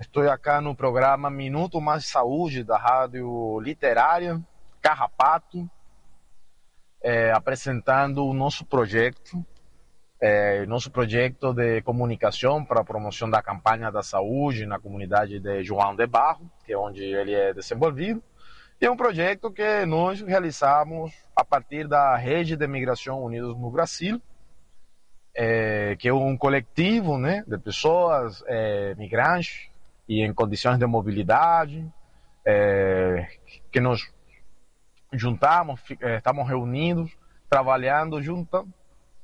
Estou 0.00 0.28
aqui 0.30 0.58
no 0.62 0.74
programa 0.74 1.28
Minuto 1.28 1.82
Mais 1.82 2.06
Saúde 2.06 2.64
da 2.64 2.78
Rádio 2.78 3.60
Literária, 3.60 4.40
Carrapato, 4.80 5.70
é, 7.02 7.32
apresentando 7.32 8.24
o 8.24 8.32
nosso 8.32 8.64
projeto, 8.64 9.44
é, 10.20 10.64
nosso 10.66 10.90
projeto 10.90 11.52
de 11.52 11.82
comunicação 11.82 12.64
para 12.64 12.80
a 12.80 12.84
promoção 12.84 13.28
da 13.28 13.42
campanha 13.42 13.90
da 13.90 14.02
saúde 14.02 14.66
na 14.66 14.78
comunidade 14.78 15.40
de 15.40 15.64
João 15.64 15.96
de 15.96 16.06
Barro, 16.06 16.50
que 16.64 16.72
é 16.72 16.78
onde 16.78 17.02
ele 17.02 17.34
é 17.34 17.52
desenvolvido. 17.52 18.22
E 18.80 18.86
é 18.86 18.90
um 18.90 18.96
projeto 18.96 19.50
que 19.50 19.84
nós 19.86 20.20
realizamos 20.20 21.12
a 21.36 21.44
partir 21.44 21.88
da 21.88 22.16
Rede 22.16 22.56
de 22.56 22.66
Migração 22.66 23.22
Unidos 23.22 23.56
no 23.58 23.70
Brasil, 23.70 24.20
é, 25.34 25.96
que 25.96 26.08
é 26.08 26.14
um 26.14 26.36
coletivo 26.36 27.18
né, 27.18 27.44
de 27.46 27.58
pessoas 27.58 28.42
é, 28.46 28.94
migrantes 28.96 29.68
e 30.08 30.22
em 30.22 30.32
condições 30.32 30.78
de 30.78 30.86
mobilidade, 30.86 31.86
é, 32.44 33.28
que 33.70 33.80
nos 33.80 34.12
juntamos, 35.12 35.80
eh, 36.00 36.16
estamos 36.16 36.48
reunidos, 36.48 37.16
trabalhando 37.48 38.20
junto 38.22 38.66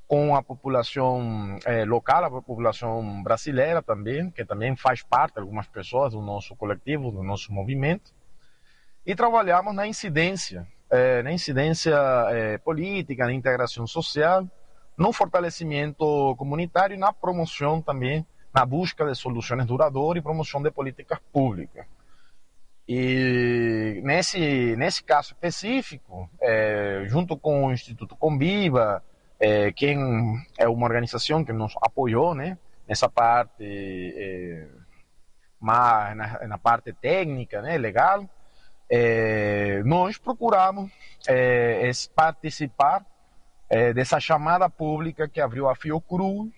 com 0.06 0.34
a 0.34 0.42
população 0.42 1.58
é, 1.66 1.84
local, 1.84 2.24
a 2.24 2.30
população 2.30 3.22
brasileira 3.22 3.82
também, 3.82 4.30
que 4.30 4.44
também 4.44 4.74
faz 4.74 5.02
parte, 5.02 5.38
algumas 5.38 5.66
pessoas 5.66 6.12
do 6.12 6.22
nosso 6.22 6.56
coletivo, 6.56 7.10
do 7.10 7.22
nosso 7.22 7.52
movimento, 7.52 8.12
e 9.04 9.14
trabalhamos 9.14 9.74
na 9.74 9.86
incidência, 9.86 10.66
é, 10.90 11.22
na 11.22 11.30
incidência 11.30 11.94
política, 12.64 13.26
na 13.26 13.32
integração 13.32 13.86
social, 13.86 14.46
no 14.96 15.12
fortalecimento 15.12 16.34
comunitário 16.36 16.94
e 16.94 16.98
na 16.98 17.12
promoção 17.12 17.82
também, 17.82 18.26
na 18.52 18.64
busca 18.64 19.04
de 19.04 19.14
soluções 19.14 19.66
duradouras 19.66 20.20
e 20.20 20.24
promoção 20.24 20.62
de 20.62 20.70
políticas 20.70 21.18
públicas. 21.30 21.86
E 22.88 24.00
nesse, 24.02 24.74
nesse 24.76 25.04
caso 25.04 25.28
específico, 25.34 26.30
é, 26.40 27.02
junto 27.06 27.36
com 27.36 27.66
o 27.66 27.72
Instituto 27.72 28.16
Conviva, 28.16 29.04
é, 29.38 29.70
quem 29.72 29.98
é 30.56 30.66
uma 30.66 30.86
organização 30.86 31.44
que 31.44 31.52
nos 31.52 31.74
apoiou 31.82 32.34
né, 32.34 32.56
nessa 32.88 33.06
parte, 33.06 33.62
é, 33.62 34.66
mais 35.60 36.16
na, 36.16 36.48
na, 36.48 36.56
parte 36.56 36.90
técnica, 36.94 37.60
né, 37.60 37.76
legal, 37.76 38.24
é, 38.90 39.82
nós 39.84 40.16
procuramos 40.16 40.90
é, 41.28 41.90
participar 42.14 43.04
é, 43.68 43.92
dessa 43.92 44.18
chamada 44.18 44.70
pública 44.70 45.28
que 45.28 45.42
abriu 45.42 45.68
a 45.68 45.76
Fiocruz, 45.76 46.50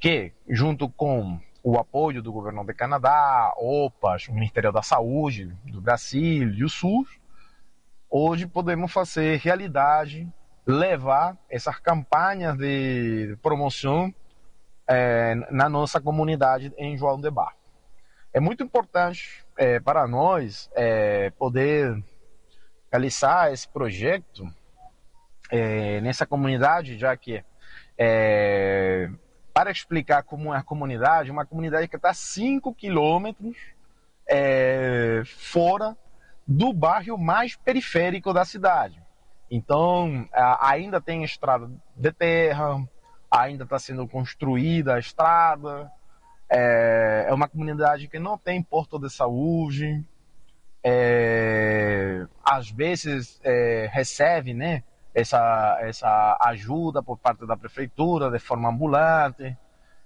que, 0.00 0.32
junto 0.48 0.88
com 0.88 1.40
o 1.62 1.78
apoio 1.78 2.22
do 2.22 2.32
governo 2.32 2.64
de 2.64 2.72
Canadá, 2.72 3.52
OPAS, 3.56 4.28
o 4.28 4.34
Ministério 4.34 4.72
da 4.72 4.82
Saúde 4.82 5.46
do 5.64 5.80
Brasil 5.80 6.50
e 6.50 6.64
o 6.64 6.68
SUS, 6.68 7.08
hoje 8.08 8.46
podemos 8.46 8.92
fazer 8.92 9.38
realidade, 9.38 10.28
levar 10.66 11.36
essas 11.50 11.78
campanhas 11.78 12.56
de 12.56 13.36
promoção 13.42 14.14
é, 14.86 15.34
na 15.50 15.68
nossa 15.68 16.00
comunidade 16.00 16.72
em 16.78 16.96
João 16.96 17.20
de 17.20 17.30
Barro. 17.30 17.56
É 18.32 18.40
muito 18.40 18.62
importante 18.62 19.44
é, 19.56 19.80
para 19.80 20.06
nós 20.06 20.70
é, 20.74 21.30
poder 21.30 22.02
realizar 22.90 23.52
esse 23.52 23.68
projeto 23.68 24.46
nessa 26.02 26.26
comunidade, 26.26 26.98
já 26.98 27.16
que 27.16 27.42
para 29.58 29.72
explicar 29.72 30.22
como 30.22 30.54
é 30.54 30.58
a 30.58 30.62
comunidade, 30.62 31.32
uma 31.32 31.44
comunidade 31.44 31.88
que 31.88 31.96
está 31.96 32.14
5 32.14 32.72
quilômetros 32.74 33.56
é, 34.24 35.22
fora 35.24 35.96
do 36.46 36.72
bairro 36.72 37.18
mais 37.18 37.56
periférico 37.56 38.32
da 38.32 38.44
cidade. 38.44 39.02
Então, 39.50 40.28
ainda 40.60 41.00
tem 41.00 41.24
estrada 41.24 41.68
de 41.96 42.12
terra, 42.12 42.88
ainda 43.28 43.64
está 43.64 43.80
sendo 43.80 44.06
construída 44.06 44.94
a 44.94 45.00
estrada, 45.00 45.90
é, 46.48 47.26
é, 47.28 47.34
uma 47.34 47.48
comunidade 47.48 48.06
que 48.06 48.20
não 48.20 48.38
tem 48.38 48.62
porto 48.62 48.96
de 48.96 49.10
saúde, 49.10 50.04
é, 50.84 52.24
às 52.44 52.70
vezes 52.70 53.40
é, 53.42 53.90
recebe 53.92 54.54
né, 54.54 54.84
essa, 55.18 55.78
essa 55.80 56.38
ajuda 56.42 57.02
por 57.02 57.18
parte 57.18 57.44
da 57.44 57.56
prefeitura 57.56 58.30
de 58.30 58.38
forma 58.38 58.68
ambulante. 58.68 59.56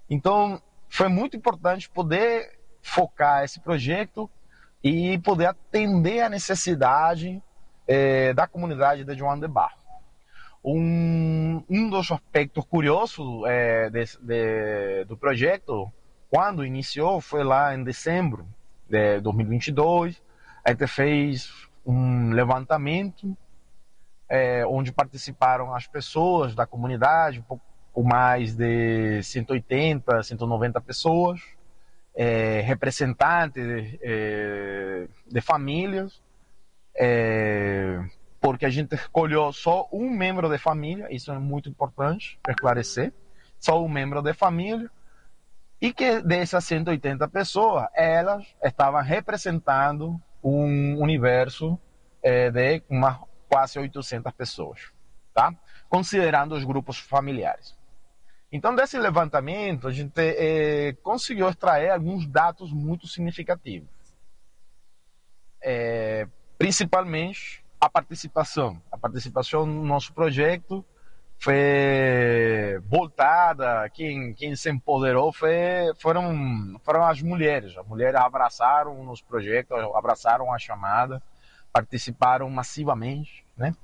Então, 0.08 0.60
foi 0.88 1.08
muito 1.08 1.36
importante 1.36 1.88
poder 1.90 2.58
focar 2.80 3.44
esse 3.44 3.60
projeto 3.60 4.28
e 4.82 5.18
poder 5.18 5.46
atender 5.46 6.20
a 6.20 6.28
necessidade 6.28 7.42
eh, 7.86 8.32
da 8.32 8.46
comunidade 8.46 9.04
de 9.04 9.14
João 9.14 9.38
de 9.38 9.46
Barro. 9.46 9.80
Um, 10.64 11.62
um 11.68 11.90
dos 11.90 12.10
aspectos 12.10 12.64
curiosos 12.64 13.42
eh, 13.46 13.90
de, 13.90 14.04
de, 14.20 15.04
do 15.04 15.16
projeto, 15.16 15.92
quando 16.30 16.64
iniciou, 16.64 17.20
foi 17.20 17.44
lá 17.44 17.74
em 17.74 17.84
dezembro 17.84 18.46
de 18.88 19.20
2022. 19.20 20.22
A 20.64 20.70
gente 20.70 20.86
fez 20.86 21.52
um 21.84 22.30
levantamento 22.30 23.36
é, 24.32 24.64
onde 24.66 24.90
participaram 24.90 25.74
as 25.74 25.86
pessoas 25.86 26.54
da 26.54 26.66
comunidade, 26.66 27.40
um 27.40 27.42
pouco 27.42 27.62
mais 28.02 28.54
de 28.54 29.22
180, 29.22 30.22
190 30.22 30.80
pessoas, 30.80 31.38
é, 32.16 32.62
representantes 32.62 33.98
é, 34.00 35.06
de 35.30 35.40
famílias, 35.42 36.22
é, 36.96 38.02
porque 38.40 38.64
a 38.64 38.70
gente 38.70 38.94
escolheu 38.94 39.52
só 39.52 39.86
um 39.92 40.08
membro 40.08 40.48
de 40.48 40.56
família, 40.56 41.14
isso 41.14 41.30
é 41.30 41.38
muito 41.38 41.68
importante 41.68 42.40
esclarecer, 42.48 43.12
só 43.60 43.84
um 43.84 43.88
membro 43.88 44.22
de 44.22 44.32
família, 44.32 44.90
e 45.78 45.92
que 45.92 46.22
dessas 46.22 46.64
180 46.64 47.28
pessoas, 47.28 47.86
elas 47.94 48.46
estavam 48.64 49.02
representando 49.02 50.18
um 50.42 50.98
universo 51.02 51.78
é, 52.22 52.50
de 52.50 52.82
uma, 52.88 53.20
quase 53.52 53.78
800 53.78 54.32
pessoas, 54.32 54.80
tá? 55.34 55.54
considerando 55.90 56.54
os 56.54 56.64
grupos 56.64 56.98
familiares. 56.98 57.76
Então, 58.50 58.74
desse 58.74 58.98
levantamento, 58.98 59.86
a 59.86 59.92
gente 59.92 60.18
é, 60.18 60.94
conseguiu 61.02 61.50
extrair 61.50 61.90
alguns 61.90 62.26
dados 62.26 62.72
muito 62.72 63.06
significativos. 63.06 63.90
É, 65.62 66.26
principalmente 66.56 67.62
a 67.78 67.90
participação. 67.90 68.80
A 68.90 68.96
participação 68.96 69.66
no 69.66 69.84
nosso 69.84 70.14
projeto 70.14 70.82
foi 71.38 72.80
voltada, 72.86 73.86
quem, 73.90 74.32
quem 74.32 74.56
se 74.56 74.70
empoderou 74.70 75.30
foi, 75.30 75.92
foram, 76.00 76.80
foram 76.82 77.04
as 77.04 77.20
mulheres. 77.20 77.76
As 77.76 77.86
mulheres 77.86 78.18
abraçaram 78.18 79.04
nos 79.04 79.20
projetos, 79.20 79.76
abraçaram 79.94 80.50
a 80.54 80.58
chamada, 80.58 81.22
participaram 81.72 82.48
massivamente, 82.50 83.44
né? 83.56 83.74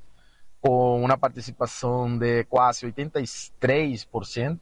com 0.60 1.02
uma 1.04 1.16
participação 1.16 2.18
de 2.18 2.44
quase 2.44 2.86
83% 2.86 4.58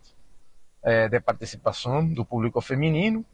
eh, 0.83 1.09
de 1.09 1.21
participação 1.21 2.07
do 2.07 2.25
público 2.25 2.61
feminino. 2.61 3.25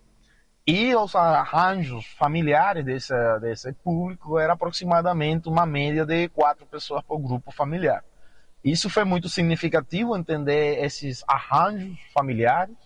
E 0.64 0.94
os 0.94 1.14
arranjos 1.16 2.06
familiares 2.16 2.84
desse, 2.84 3.12
desse 3.40 3.72
público 3.72 4.38
era 4.38 4.52
aproximadamente 4.52 5.48
uma 5.48 5.66
média 5.66 6.06
de 6.06 6.28
quatro 6.28 6.64
pessoas 6.66 7.02
por 7.02 7.18
grupo 7.18 7.50
familiar. 7.50 8.04
Isso 8.64 8.88
foi 8.88 9.02
muito 9.02 9.28
significativo 9.28 10.16
entender 10.16 10.84
esses 10.84 11.24
arranjos 11.26 11.98
familiares 12.14 12.76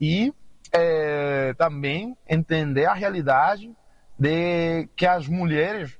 e 0.00 0.32
é, 0.72 1.52
também 1.54 2.16
entender 2.26 2.86
a 2.86 2.94
realidade 2.94 3.70
de 4.18 4.88
que 4.96 5.04
as 5.04 5.28
mulheres 5.28 5.98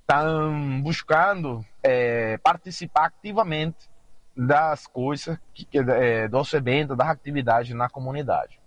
estão 0.00 0.82
buscando 0.82 1.64
é, 1.82 2.36
participar 2.38 3.06
ativamente 3.06 3.88
das 4.36 4.86
coisas, 4.86 5.38
que, 5.54 5.66
é, 5.78 6.28
dos 6.28 6.52
eventos, 6.52 6.96
das 6.96 7.08
atividades 7.08 7.74
na 7.74 7.88
comunidade. 7.88 8.58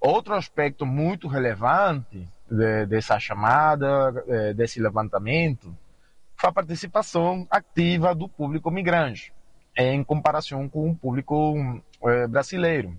Outro 0.00 0.34
aspecto 0.34 0.84
muito 0.84 1.28
relevante 1.28 2.28
de, 2.50 2.86
dessa 2.86 3.18
chamada, 3.18 4.24
é, 4.28 4.54
desse 4.54 4.80
levantamento, 4.80 5.74
foi 6.36 6.50
a 6.50 6.52
participação 6.52 7.46
ativa 7.50 8.14
do 8.14 8.28
público 8.28 8.70
migrante, 8.70 9.32
em 9.76 10.04
comparação 10.04 10.68
com 10.68 10.90
o 10.90 10.96
público 10.96 11.82
é, 12.02 12.26
brasileiro. 12.26 12.98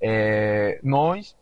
É, 0.00 0.78
nós, 0.82 1.36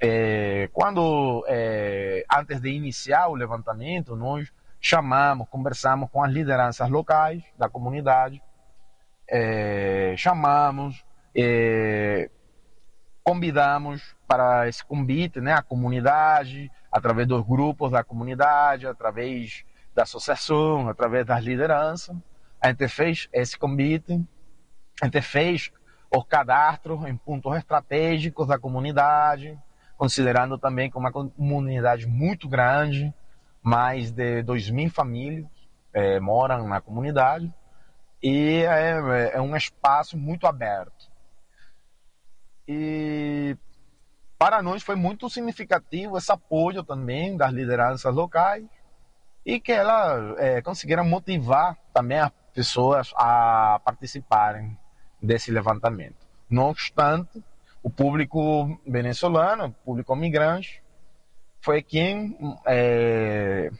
é, 0.00 0.68
quando 0.72 1.44
é, 1.46 2.24
antes 2.32 2.60
de 2.60 2.70
iniciar 2.70 3.28
o 3.28 3.34
levantamento, 3.34 4.16
nós 4.16 4.50
chamamos, 4.80 5.46
conversamos 5.50 6.08
com 6.10 6.24
as 6.24 6.32
lideranças 6.32 6.88
locais 6.88 7.42
da 7.58 7.68
comunidade, 7.68 8.42
é, 9.28 10.14
chamamos, 10.16 11.04
é, 11.36 12.30
convidamos 13.22 14.16
para 14.26 14.66
esse 14.68 14.82
convite 14.84 15.38
né, 15.40 15.52
a 15.52 15.62
comunidade, 15.62 16.70
através 16.90 17.28
dos 17.28 17.46
grupos 17.46 17.92
da 17.92 18.02
comunidade, 18.02 18.86
através 18.86 19.64
da 19.94 20.04
associação, 20.04 20.88
através 20.88 21.26
das 21.26 21.44
lideranças. 21.44 22.16
A 22.58 22.68
gente 22.68 22.88
fez 22.88 23.28
esse 23.32 23.58
convite, 23.58 24.18
a 25.02 25.04
gente 25.04 25.20
fez 25.20 25.70
o 26.10 26.24
cadastro 26.24 27.06
em 27.06 27.16
pontos 27.16 27.54
estratégicos 27.56 28.48
da 28.48 28.58
comunidade, 28.58 29.58
considerando 30.00 30.56
também 30.56 30.90
que 30.90 30.96
uma 30.96 31.12
comunidade 31.12 32.06
muito 32.06 32.48
grande, 32.48 33.12
mais 33.62 34.10
de 34.10 34.42
2 34.42 34.70
mil 34.70 34.90
famílias 34.90 35.46
é, 35.92 36.18
moram 36.18 36.66
na 36.66 36.80
comunidade 36.80 37.52
e 38.22 38.62
é, 38.62 39.32
é 39.34 39.40
um 39.42 39.54
espaço 39.54 40.16
muito 40.16 40.46
aberto. 40.46 41.10
E 42.66 43.54
para 44.38 44.62
nós 44.62 44.82
foi 44.82 44.96
muito 44.96 45.28
significativo 45.28 46.16
esse 46.16 46.32
apoio 46.32 46.82
também 46.82 47.36
das 47.36 47.52
lideranças 47.52 48.14
locais 48.14 48.64
e 49.44 49.60
que 49.60 49.70
elas 49.70 50.34
é, 50.38 50.62
conseguiram 50.62 51.04
motivar 51.04 51.76
também 51.92 52.20
as 52.20 52.32
pessoas 52.54 53.12
a 53.16 53.78
participarem 53.84 54.78
desse 55.22 55.50
levantamento. 55.50 56.26
Não 56.48 56.70
obstante, 56.70 57.44
o 57.82 57.90
público 57.90 58.80
venezuelano, 58.86 59.66
o 59.66 59.72
público 59.72 60.14
migrante, 60.14 60.82
foi 61.60 61.82
quem 61.82 62.36
é, 62.66 63.70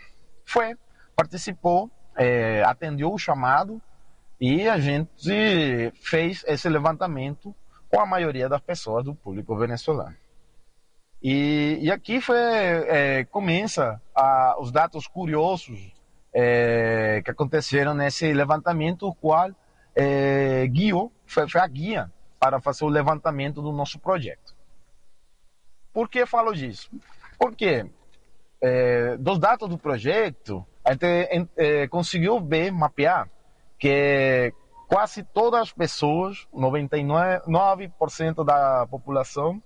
foi, 0.44 0.76
participou, 1.14 1.90
é, 2.16 2.62
atendeu 2.64 3.12
o 3.12 3.18
chamado 3.18 3.80
e 4.40 4.68
a 4.68 4.78
gente 4.78 5.92
fez 6.02 6.42
esse 6.46 6.68
levantamento 6.68 7.54
com 7.88 8.00
a 8.00 8.06
maioria 8.06 8.48
das 8.48 8.60
pessoas 8.60 9.04
do 9.04 9.14
público 9.14 9.56
venezuelano. 9.56 10.16
E, 11.22 11.78
e 11.82 11.90
aqui 11.90 12.20
foi, 12.20 12.38
é, 12.38 13.24
começa 13.24 14.00
a, 14.14 14.56
os 14.58 14.72
dados 14.72 15.06
curiosos 15.06 15.92
é, 16.32 17.20
que 17.22 17.30
aconteceram 17.30 17.92
nesse 17.92 18.32
levantamento, 18.32 19.06
o 19.06 19.14
qual 19.14 19.50
é, 19.94 20.66
guiou, 20.68 21.12
foi, 21.26 21.48
foi 21.48 21.60
a 21.60 21.66
guia 21.66 22.10
para 22.40 22.60
fazer 22.60 22.84
o 22.84 22.88
levantamento 22.88 23.60
do 23.60 23.70
nosso 23.70 23.98
projeto. 23.98 24.56
Por 25.92 26.08
que 26.08 26.24
falo 26.24 26.52
disso? 26.54 26.90
Porque 27.38 27.86
é, 28.60 29.16
dos 29.18 29.38
dados 29.38 29.68
do 29.68 29.78
projeto, 29.78 30.66
a 30.84 30.92
gente 30.92 31.48
é, 31.56 31.86
conseguiu 31.86 32.40
ver, 32.40 32.72
mapear, 32.72 33.28
que 33.78 34.52
quase 34.88 35.22
todas 35.22 35.60
as 35.60 35.72
pessoas, 35.72 36.48
99% 36.54 38.44
da 38.44 38.86
população, 38.86 39.62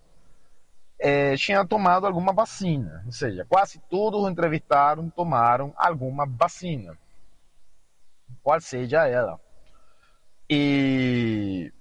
é, 0.99 1.37
tinha 1.37 1.67
tomado 1.67 2.07
alguma 2.07 2.33
vacina. 2.33 3.03
Ou 3.07 3.13
seja, 3.13 3.45
quase 3.49 3.81
todos 3.91 4.23
os 4.23 4.31
entrevistados 4.31 5.09
tomaram 5.15 5.73
alguma 5.77 6.27
vacina, 6.27 6.97
qual 8.43 8.61
seja 8.61 9.07
ela. 9.07 9.41
E 10.49 11.73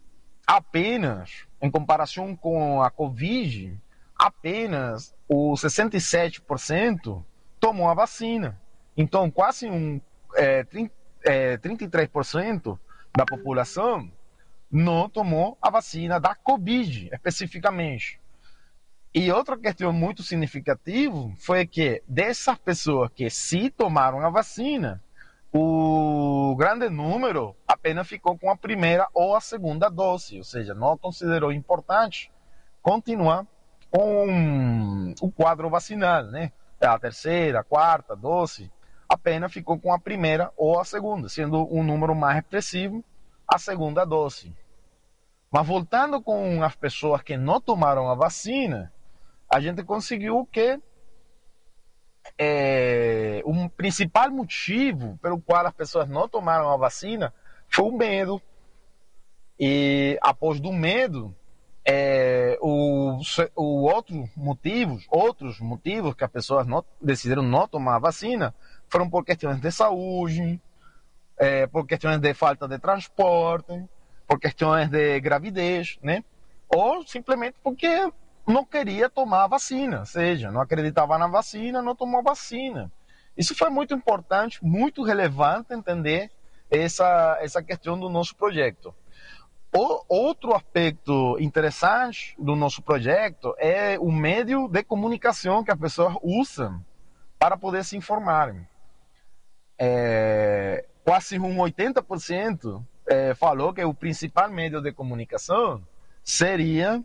apenas, 0.46 1.48
em 1.62 1.70
comparação 1.70 2.36
com 2.36 2.82
a 2.82 2.90
Covid, 2.90 3.80
apenas 4.16 5.14
o 5.28 5.54
67% 5.54 7.24
tomou 7.60 7.90
a 7.90 7.94
vacina. 7.94 8.60
Então, 8.96 9.32
quase 9.32 9.70
um 9.70 10.00
é, 10.36 10.64
30, 10.64 10.94
é, 11.24 11.58
33% 11.58 12.78
da 13.16 13.26
população 13.26 14.12
não 14.72 15.08
tomou 15.08 15.58
a 15.62 15.70
vacina 15.70 16.20
da 16.20 16.36
Covid, 16.36 17.10
especificamente. 17.14 18.20
E 19.14 19.32
outra 19.32 19.56
questão 19.58 19.94
muito 19.94 20.24
significativa 20.24 21.32
foi 21.38 21.68
que 21.68 22.02
dessas 22.08 22.58
pessoas 22.58 23.12
que 23.14 23.30
se 23.30 23.70
tomaram 23.70 24.20
a 24.20 24.30
vacina, 24.30 25.04
o 25.54 26.56
grande 26.56 26.90
número 26.90 27.56
apenas 27.68 28.08
ficou 28.08 28.38
com 28.38 28.50
a 28.50 28.58
primeira 28.58 29.08
ou 29.14 29.36
a 29.36 29.42
segunda 29.42 29.88
dose, 29.88 30.40
ou 30.40 30.44
seja, 30.44 30.74
não 30.74 30.98
considerou 30.98 31.52
importante 31.52 32.32
continuar 32.82 33.46
com 33.92 35.14
o 35.22 35.32
quadro 35.32 35.70
vacinal, 35.70 36.24
né? 36.24 36.52
É 36.82 36.88
a 36.88 36.98
terceira, 36.98 37.60
a 37.60 37.64
quarta 37.64 38.16
dose, 38.16 38.72
apenas 39.08 39.54
ficou 39.54 39.80
com 39.80 39.94
a 39.94 40.00
primeira 40.00 40.52
ou 40.58 40.80
a 40.80 40.84
segunda, 40.84 41.30
sendo 41.30 41.68
um 41.72 41.84
número 41.84 42.16
mais 42.16 42.40
expressivo 42.40 43.04
a 43.48 43.60
segunda 43.60 44.04
dose. 44.04 44.52
Mas 45.52 45.68
voltando 45.68 46.20
com 46.20 46.64
as 46.64 46.76
pessoas 46.76 47.22
que 47.22 47.38
não 47.38 47.62
tomaram 47.62 48.10
a 48.10 48.16
vacina, 48.16 48.92
a 49.48 49.60
gente 49.60 49.84
conseguiu 49.84 50.48
que 50.52 50.80
é, 52.38 53.42
um 53.46 53.68
principal 53.68 54.30
motivo 54.32 55.18
pelo 55.22 55.40
qual 55.40 55.66
as 55.66 55.74
pessoas 55.74 56.10
não 56.10 56.28
tomaram 56.28 56.70
a 56.70 56.78
vacina 56.78 57.34
foi 57.70 57.86
o 57.86 57.92
medo. 57.92 58.42
E 59.60 60.18
após 60.22 60.60
do 60.60 60.72
medo, 60.72 61.36
é, 61.86 62.58
o 62.62 62.94
o, 63.56 63.64
o 63.64 63.84
outro 63.84 64.30
motivos, 64.36 65.06
outros 65.10 65.60
motivos 65.60 66.16
que 66.16 66.24
as 66.24 66.32
pessoas 66.32 66.66
não, 66.66 66.84
decidiram 67.02 67.44
não 67.44 67.68
tomar 67.68 67.96
a 67.96 68.00
vacina 68.00 68.54
foram 68.90 69.10
por 69.10 69.24
questões 69.24 69.60
de 69.60 69.72
saúde, 69.72 70.62
é, 71.38 71.68
por 71.68 71.86
questões 71.86 72.20
de 72.20 72.34
falta 72.34 72.68
de 72.68 72.78
transporte, 72.80 73.84
por 74.28 74.40
questões 74.40 74.90
de 74.90 75.20
gravidez, 75.20 75.98
né? 76.02 76.24
Ou 76.70 77.06
simplesmente 77.06 77.56
porque 77.64 78.12
não 78.46 78.66
queria 78.66 79.10
tomar 79.10 79.44
a 79.46 79.48
vacina, 79.48 80.00
ou 80.00 80.06
seja, 80.06 80.52
não 80.52 80.62
acreditava 80.62 81.18
na 81.18 81.28
vacina, 81.28 81.82
não 81.82 81.96
tomou 81.96 82.22
vacina. 82.22 82.92
Isso 83.38 83.56
foi 83.56 83.70
muito 83.70 83.94
importante, 83.94 84.64
muito 84.64 85.04
relevante 85.04 85.74
entender 85.74 86.30
essa, 86.70 87.38
essa 87.42 87.64
questão 87.64 88.00
do 88.00 88.10
nosso 88.10 88.36
projeto. 88.36 88.94
O, 89.76 90.04
outro 90.08 90.54
aspecto 90.54 91.38
interessante 91.40 92.36
do 92.38 92.56
nosso 92.56 92.82
projeto 92.82 93.56
é 93.58 93.98
o 93.98 94.12
meio 94.12 94.68
de 94.68 94.84
comunicação 94.84 95.64
que 95.64 95.72
as 95.72 95.80
pessoas 95.80 96.16
usam 96.22 96.84
para 97.40 97.58
poder 97.58 97.84
se 97.84 97.98
informar. 97.98 98.56
É, 99.80 100.86
quase 101.04 101.40
um 101.40 101.58
80% 101.58 102.84
é, 103.08 103.34
falou 103.34 103.74
que 103.74 103.84
o 103.84 103.94
principal 103.94 104.50
meio 104.52 104.80
de 104.80 104.92
comunicação 104.92 105.82
seria 106.24 107.04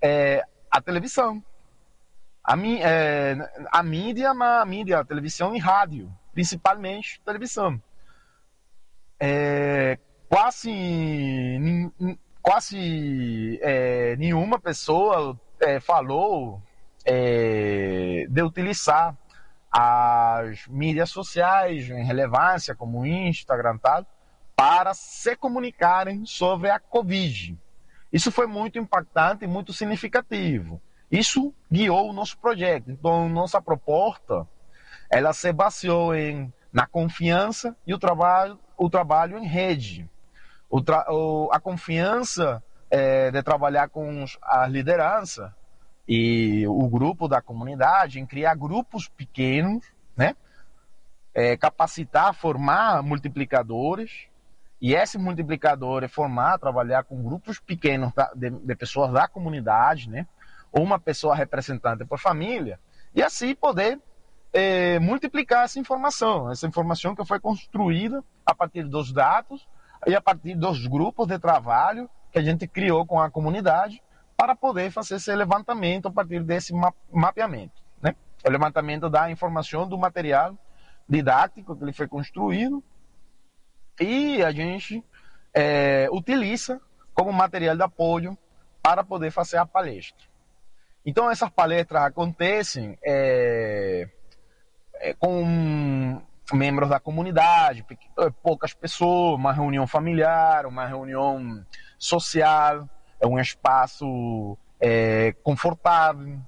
é, 0.00 0.44
a 0.72 0.80
televisão. 0.80 1.44
A, 2.42 2.56
é, 2.58 3.36
a 3.70 3.82
mídia, 3.82 4.30
a 4.30 4.64
mídia, 4.64 4.98
a 5.00 5.04
televisão 5.04 5.54
e 5.54 5.58
rádio, 5.58 6.10
principalmente 6.32 7.20
televisão. 7.20 7.80
É, 9.20 9.98
quase, 10.28 11.90
quase 12.40 13.60
é, 13.62 14.16
nenhuma 14.16 14.58
pessoa 14.58 15.38
é, 15.60 15.78
falou 15.78 16.60
é, 17.04 18.26
de 18.28 18.42
utilizar 18.42 19.16
as 19.70 20.66
mídias 20.66 21.10
sociais 21.10 21.88
em 21.88 22.04
relevância, 22.04 22.74
como 22.74 23.06
Instagram 23.06 23.78
tal, 23.78 24.04
para 24.56 24.94
se 24.94 25.36
comunicarem 25.36 26.26
sobre 26.26 26.70
a 26.70 26.80
Covid. 26.80 27.56
Isso 28.12 28.30
foi 28.30 28.46
muito 28.46 28.78
impactante 28.78 29.44
e 29.44 29.48
muito 29.48 29.72
significativo. 29.72 30.80
Isso 31.10 31.54
guiou 31.70 32.10
o 32.10 32.12
nosso 32.12 32.38
projeto. 32.38 32.90
Então, 32.90 33.28
nossa 33.28 33.60
proposta, 33.60 34.46
ela 35.10 35.32
se 35.32 35.52
baseou 35.52 36.14
em 36.14 36.52
na 36.72 36.86
confiança 36.86 37.76
e 37.86 37.92
o 37.92 37.98
trabalho, 37.98 38.58
o 38.78 38.88
trabalho 38.88 39.36
em 39.36 39.46
rede 39.46 40.08
o, 40.72 40.80
o, 41.10 41.52
a 41.52 41.60
confiança 41.60 42.62
é, 42.90 43.30
de 43.30 43.42
trabalhar 43.42 43.90
com 43.90 44.24
a 44.42 44.66
liderança 44.66 45.54
e 46.08 46.66
o 46.66 46.88
grupo 46.88 47.28
da 47.28 47.42
comunidade, 47.42 48.18
em 48.18 48.26
criar 48.26 48.54
grupos 48.54 49.06
pequenos, 49.06 49.84
né? 50.16 50.34
É, 51.34 51.56
capacitar, 51.56 52.34
formar 52.34 53.02
multiplicadores, 53.02 54.28
e 54.82 54.96
esse 54.96 55.16
multiplicador 55.16 56.02
é 56.02 56.08
formar, 56.08 56.58
trabalhar 56.58 57.04
com 57.04 57.22
grupos 57.22 57.60
pequenos 57.60 58.12
de, 58.34 58.50
de 58.50 58.74
pessoas 58.74 59.12
da 59.12 59.28
comunidade, 59.28 60.10
né? 60.10 60.26
ou 60.72 60.82
uma 60.82 60.98
pessoa 60.98 61.36
representante 61.36 62.04
por 62.04 62.18
família, 62.18 62.80
e 63.14 63.22
assim 63.22 63.54
poder 63.54 64.00
é, 64.52 64.98
multiplicar 64.98 65.66
essa 65.66 65.78
informação, 65.78 66.50
essa 66.50 66.66
informação 66.66 67.14
que 67.14 67.24
foi 67.24 67.38
construída 67.38 68.24
a 68.44 68.52
partir 68.52 68.82
dos 68.82 69.12
dados 69.12 69.68
e 70.04 70.16
a 70.16 70.20
partir 70.20 70.56
dos 70.56 70.84
grupos 70.88 71.28
de 71.28 71.38
trabalho 71.38 72.10
que 72.32 72.40
a 72.40 72.42
gente 72.42 72.66
criou 72.66 73.06
com 73.06 73.20
a 73.20 73.30
comunidade 73.30 74.02
para 74.36 74.56
poder 74.56 74.90
fazer 74.90 75.14
esse 75.14 75.32
levantamento 75.32 76.08
a 76.08 76.10
partir 76.10 76.42
desse 76.42 76.74
mapeamento. 77.12 77.80
Né? 78.00 78.16
O 78.44 78.50
levantamento 78.50 79.08
da 79.08 79.30
informação 79.30 79.86
do 79.88 79.96
material 79.96 80.58
didático 81.08 81.76
que 81.76 81.84
ele 81.84 81.92
foi 81.92 82.08
construído 82.08 82.82
e 84.00 84.42
a 84.42 84.50
gente 84.50 85.04
é, 85.54 86.08
utiliza 86.10 86.80
como 87.14 87.32
material 87.32 87.76
de 87.76 87.82
apoio 87.82 88.36
para 88.82 89.04
poder 89.04 89.30
fazer 89.30 89.58
a 89.58 89.66
palestra. 89.66 90.26
Então 91.04 91.30
essas 91.30 91.50
palestras 91.50 92.02
acontecem 92.02 92.98
é, 93.04 94.08
é, 94.94 95.14
com 95.14 96.20
membros 96.52 96.88
da 96.88 97.00
comunidade, 97.00 97.84
eh, 97.90 98.30
poucas 98.42 98.74
pessoas, 98.74 99.38
uma 99.38 99.52
reunião 99.52 99.86
familiar, 99.86 100.66
uma 100.66 100.86
reunião 100.86 101.64
social, 101.98 102.88
é 103.20 103.26
um 103.26 103.38
espaço 103.38 104.58
é, 104.80 105.32
confortável, 105.42 106.38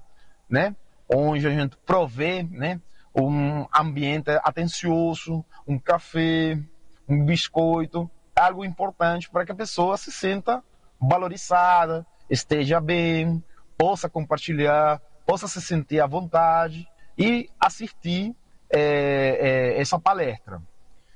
né? 0.49 0.75
onde 1.13 1.47
a 1.47 1.49
gente 1.49 1.77
provê 1.77 2.43
né? 2.43 2.79
um 3.15 3.65
ambiente 3.73 4.29
atencioso, 4.43 5.43
um 5.67 5.79
café, 5.79 6.59
um 7.07 7.23
biscoito, 7.23 8.09
algo 8.35 8.65
importante 8.65 9.29
para 9.29 9.45
que 9.45 9.51
a 9.51 9.55
pessoa 9.55 9.97
se 9.97 10.11
sinta 10.11 10.63
valorizada, 10.99 12.05
esteja 12.29 12.79
bem, 12.79 13.43
possa 13.77 14.09
compartilhar, 14.09 15.01
possa 15.25 15.47
se 15.47 15.61
sentir 15.61 15.99
à 15.99 16.07
vontade 16.07 16.87
e 17.17 17.49
assistir 17.59 18.35
é, 18.69 18.79
é, 18.79 19.81
essa 19.81 19.99
palestra. 19.99 20.61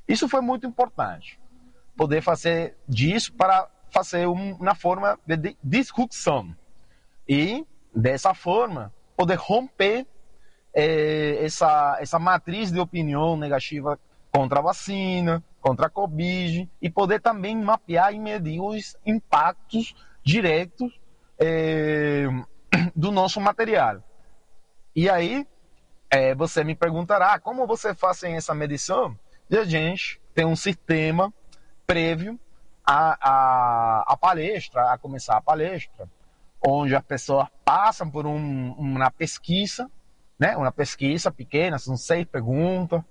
Isso 0.07 0.27
foi 0.27 0.41
muito 0.41 0.65
importante, 0.65 1.39
poder 1.95 2.21
fazer 2.21 2.77
disso 2.87 3.33
para 3.33 3.67
fazer 3.91 4.27
um, 4.27 4.53
uma 4.55 4.75
forma 4.75 5.19
de 5.25 5.57
disrupção 5.63 6.55
e 7.27 7.65
dessa 7.93 8.33
forma 8.33 8.93
poder 9.17 9.35
romper 9.35 10.05
é, 10.73 11.43
essa 11.43 11.97
essa 11.99 12.19
matriz 12.19 12.71
de 12.71 12.79
opinião 12.79 13.35
negativa 13.35 13.99
contra 14.31 14.59
a 14.59 14.63
vacina, 14.63 15.43
contra 15.61 15.87
a 15.87 15.89
Covid 15.89 16.69
e 16.81 16.89
poder 16.89 17.21
também 17.21 17.55
mapear 17.55 18.13
e 18.13 18.19
medir 18.19 18.59
os 18.59 18.95
impactos 19.05 19.95
diretos 20.23 20.99
é, 21.37 22.25
do 22.95 23.11
nosso 23.11 23.39
material. 23.39 24.03
E 24.95 25.09
aí 25.09 25.45
é, 26.09 26.33
você 26.33 26.63
me 26.63 26.75
perguntará 26.75 27.39
como 27.39 27.67
você 27.67 27.93
faz 27.93 28.23
essa 28.23 28.53
medição? 28.55 29.17
E 29.49 29.57
a 29.57 29.63
gente 29.63 30.19
tem 30.33 30.45
um 30.45 30.55
sistema 30.55 31.33
prévio 31.85 32.39
à, 32.85 33.17
à, 33.21 34.13
à 34.13 34.17
palestra, 34.17 34.91
a 34.91 34.97
começar 34.97 35.37
a 35.37 35.41
palestra, 35.41 36.09
onde 36.65 36.95
as 36.95 37.03
pessoas 37.03 37.47
passam 37.63 38.09
por 38.09 38.25
um, 38.25 38.71
uma 38.73 39.11
pesquisa, 39.11 39.89
né? 40.37 40.55
uma 40.57 40.71
pesquisa 40.71 41.31
pequena, 41.31 41.77
são 41.77 41.95
seis 41.95 42.25
perguntas, 42.25 43.01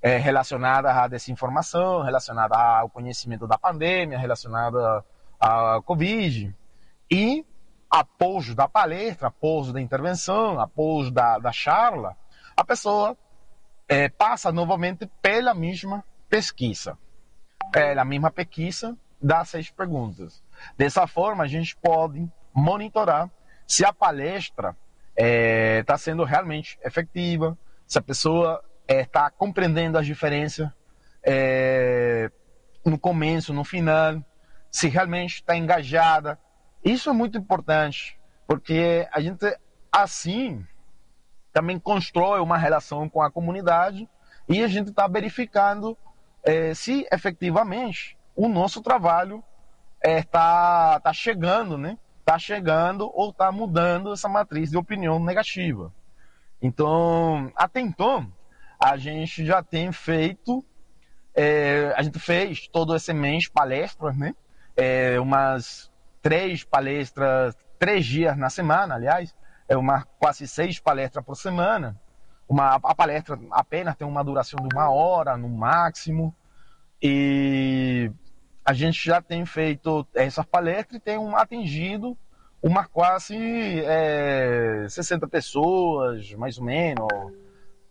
é, 0.00 0.16
relacionadas 0.16 0.96
à 0.96 1.08
desinformação, 1.08 2.02
relacionadas 2.02 2.58
ao 2.58 2.88
conhecimento 2.88 3.46
da 3.46 3.58
pandemia, 3.58 4.18
relacionadas 4.18 5.02
à 5.40 5.80
Covid. 5.84 6.54
E 7.10 7.44
após 7.90 8.54
da 8.54 8.68
palestra, 8.68 9.28
após 9.28 9.72
da 9.72 9.80
intervenção, 9.80 10.60
após 10.60 11.10
da, 11.10 11.38
da 11.38 11.52
charla, 11.52 12.16
a 12.56 12.64
pessoa 12.64 13.16
é, 13.88 14.08
passa 14.08 14.52
novamente 14.52 15.06
pela 15.22 15.54
mesma 15.54 16.04
pesquisa. 16.28 16.98
Pela 17.72 18.04
mesma 18.04 18.30
pesquisa 18.30 18.96
das 19.20 19.48
seis 19.48 19.70
perguntas. 19.70 20.42
Dessa 20.76 21.06
forma, 21.06 21.44
a 21.44 21.46
gente 21.46 21.76
pode 21.76 22.30
monitorar 22.54 23.30
se 23.66 23.84
a 23.84 23.92
palestra 23.92 24.76
está 25.16 25.24
é, 25.24 25.82
tá 25.82 25.98
sendo 25.98 26.24
realmente 26.24 26.78
efetiva, 26.84 27.58
se 27.86 27.98
a 27.98 28.02
pessoa 28.02 28.62
está 28.88 29.26
é, 29.26 29.30
compreendendo 29.30 29.98
as 29.98 30.06
diferenças 30.06 30.68
é, 31.22 32.30
no 32.84 32.98
começo, 32.98 33.52
no 33.52 33.64
final, 33.64 34.24
se 34.70 34.88
realmente 34.88 35.34
está 35.34 35.56
engajada. 35.56 36.38
Isso 36.84 37.10
é 37.10 37.12
muito 37.12 37.36
importante, 37.36 38.18
porque 38.46 39.06
a 39.12 39.20
gente 39.20 39.44
assim 39.92 40.64
também 41.52 41.78
constrói 41.78 42.40
uma 42.40 42.56
relação 42.56 43.08
com 43.08 43.22
a 43.22 43.30
comunidade 43.30 44.08
e 44.48 44.62
a 44.62 44.68
gente 44.68 44.90
está 44.90 45.06
verificando 45.06 45.96
é, 46.42 46.72
se 46.72 47.06
efetivamente 47.12 48.16
o 48.34 48.48
nosso 48.48 48.80
trabalho 48.80 49.42
está 50.02 50.94
é, 50.96 51.00
tá 51.00 51.12
chegando, 51.12 51.76
né? 51.76 51.98
Está 52.20 52.38
chegando 52.38 53.10
ou 53.12 53.30
está 53.30 53.50
mudando 53.50 54.12
essa 54.12 54.28
matriz 54.28 54.70
de 54.70 54.76
opinião 54.76 55.18
negativa. 55.22 55.92
Então, 56.60 57.50
até 57.56 57.80
então, 57.80 58.30
a 58.78 58.96
gente 58.96 59.44
já 59.44 59.62
tem 59.62 59.90
feito, 59.92 60.64
é, 61.34 61.92
a 61.96 62.02
gente 62.02 62.18
fez 62.18 62.68
todo 62.68 62.94
esse 62.94 63.12
mês 63.12 63.48
palestras, 63.48 64.16
né? 64.16 64.34
É, 64.76 65.18
umas 65.18 65.90
três 66.22 66.64
palestras, 66.64 67.56
três 67.78 68.06
dias 68.06 68.36
na 68.36 68.50
semana, 68.50 68.94
aliás, 68.94 69.34
é 69.68 69.76
uma 69.76 70.02
quase 70.18 70.46
seis 70.46 70.78
palestras 70.78 71.24
por 71.24 71.36
semana. 71.36 72.00
Uma, 72.48 72.76
a 72.76 72.94
palestra 72.94 73.38
apenas 73.50 73.96
tem 73.96 74.06
uma 74.06 74.24
duração 74.24 74.58
de 74.60 74.74
uma 74.74 74.90
hora 74.90 75.36
no 75.36 75.48
máximo. 75.48 76.34
E 77.02 78.10
a 78.64 78.72
gente 78.72 79.04
já 79.04 79.20
tem 79.20 79.44
feito 79.44 80.06
essas 80.14 80.46
palestras 80.46 80.96
e 80.96 81.00
tem 81.00 81.18
um, 81.18 81.36
atingido 81.36 82.16
uma 82.62 82.84
quase 82.86 83.36
é, 83.84 84.86
60 84.88 85.28
pessoas, 85.28 86.32
mais 86.34 86.58
ou 86.58 86.64
menos, 86.64 87.06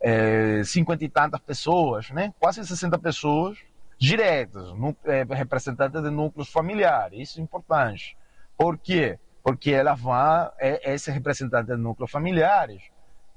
é, 0.02 0.62
50 0.64 1.04
e 1.04 1.10
tantas 1.10 1.40
pessoas, 1.42 2.10
né? 2.12 2.34
quase 2.40 2.66
60 2.66 2.98
pessoas 3.00 3.58
diretas, 3.98 4.70
é, 5.06 5.24
representantes 5.34 6.02
de 6.02 6.10
núcleos 6.10 6.50
familiares. 6.50 7.20
Isso 7.20 7.40
é 7.40 7.44
importante. 7.44 8.18
Por 8.58 8.78
quê? 8.78 9.20
Porque 9.44 9.72
ela 9.72 9.96
vai, 9.96 10.50
é, 10.60 10.94
esse 10.94 11.10
representante 11.10 11.68
de 11.68 11.78
núcleos 11.78 12.12
familiares, 12.12 12.84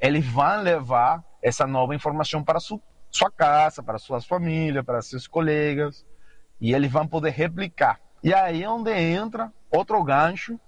eles 0.01 0.27
vão 0.27 0.63
levar 0.63 1.25
essa 1.43 1.67
nova 1.67 1.95
informação 1.95 2.43
para 2.43 2.61
su, 2.61 2.81
sua 3.11 3.31
casa, 3.31 3.83
para 3.83 3.99
suas 3.99 4.27
famílias, 4.27 4.85
para 4.85 5.03
seus 5.03 5.27
colegas, 5.27 6.05
e 6.61 6.75
eles 6.75 6.91
vão 6.91 7.07
poder 7.07 7.31
replicar. 7.31 8.01
E 8.23 8.35
aí 8.35 8.63
é 8.63 8.69
onde 8.69 8.93
entra 8.93 9.53
outro 9.71 10.03
gancho 10.05 10.61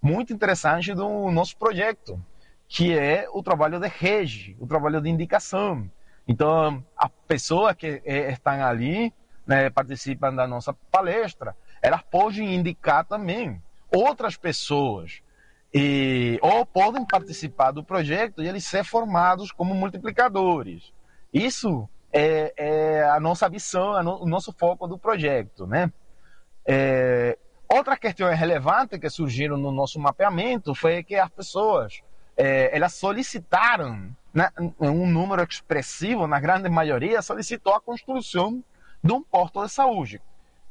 muito 0.00 0.32
interessante 0.32 0.94
do 0.94 1.30
nosso 1.30 1.56
projeto, 1.56 2.22
que 2.70 2.96
é 2.96 3.26
o 3.32 3.42
trabalho 3.42 3.80
de 3.80 3.88
rede, 3.88 4.56
o 4.60 4.64
trabalho 4.66 5.00
de 5.00 5.10
indicação. 5.10 5.90
Então, 6.26 6.84
a 6.96 7.08
pessoa 7.08 7.74
que 7.74 8.00
é, 8.04 8.30
estão 8.30 8.64
ali, 8.64 9.12
né, 9.44 9.68
participam 9.68 10.32
da 10.32 10.46
nossa 10.46 10.72
palestra, 10.72 11.56
elas 11.82 12.00
podem 12.02 12.54
indicar 12.54 13.04
também 13.04 13.60
outras 13.92 14.36
pessoas 14.36 15.20
e, 15.74 16.38
ou 16.40 16.64
podem 16.64 17.04
participar 17.04 17.72
do 17.72 17.82
projeto 17.82 18.40
e 18.40 18.46
eles 18.46 18.64
ser 18.64 18.84
formados 18.84 19.50
como 19.50 19.74
multiplicadores. 19.74 20.92
Isso 21.34 21.88
é, 22.12 22.54
é 22.56 23.02
a 23.02 23.18
nossa 23.18 23.48
visão, 23.48 23.94
o 24.20 24.28
nosso 24.28 24.52
foco 24.52 24.86
do 24.86 24.96
projeto, 24.96 25.66
né? 25.66 25.92
É, 26.64 27.36
outra 27.68 27.96
questão 27.96 28.32
relevante 28.32 28.96
que 28.96 29.10
surgiram 29.10 29.56
no 29.56 29.72
nosso 29.72 29.98
mapeamento 29.98 30.72
foi 30.72 31.02
que 31.02 31.16
as 31.16 31.30
pessoas 31.30 32.00
é, 32.40 32.74
elas 32.74 32.94
solicitaram, 32.94 34.16
né, 34.32 34.50
um 34.80 35.06
número 35.06 35.42
expressivo, 35.42 36.26
na 36.26 36.40
grande 36.40 36.70
maioria, 36.70 37.20
solicitou 37.20 37.74
a 37.74 37.80
construção 37.80 38.64
de 39.04 39.12
um 39.12 39.22
porto 39.22 39.62
de 39.62 39.70
saúde. 39.70 40.22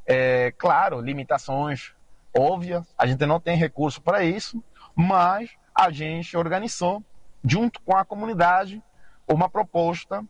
É, 0.04 0.52
claro, 0.58 1.00
limitações 1.00 1.94
óbvias, 2.36 2.84
a 2.98 3.06
gente 3.06 3.24
não 3.24 3.38
tem 3.38 3.56
recurso 3.56 4.02
para 4.02 4.24
isso, 4.24 4.60
mas 4.96 5.50
a 5.72 5.92
gente 5.92 6.36
organizou, 6.36 7.04
junto 7.44 7.80
com 7.82 7.96
a 7.96 8.04
comunidade, 8.04 8.82
uma 9.28 9.48
proposta 9.48 10.24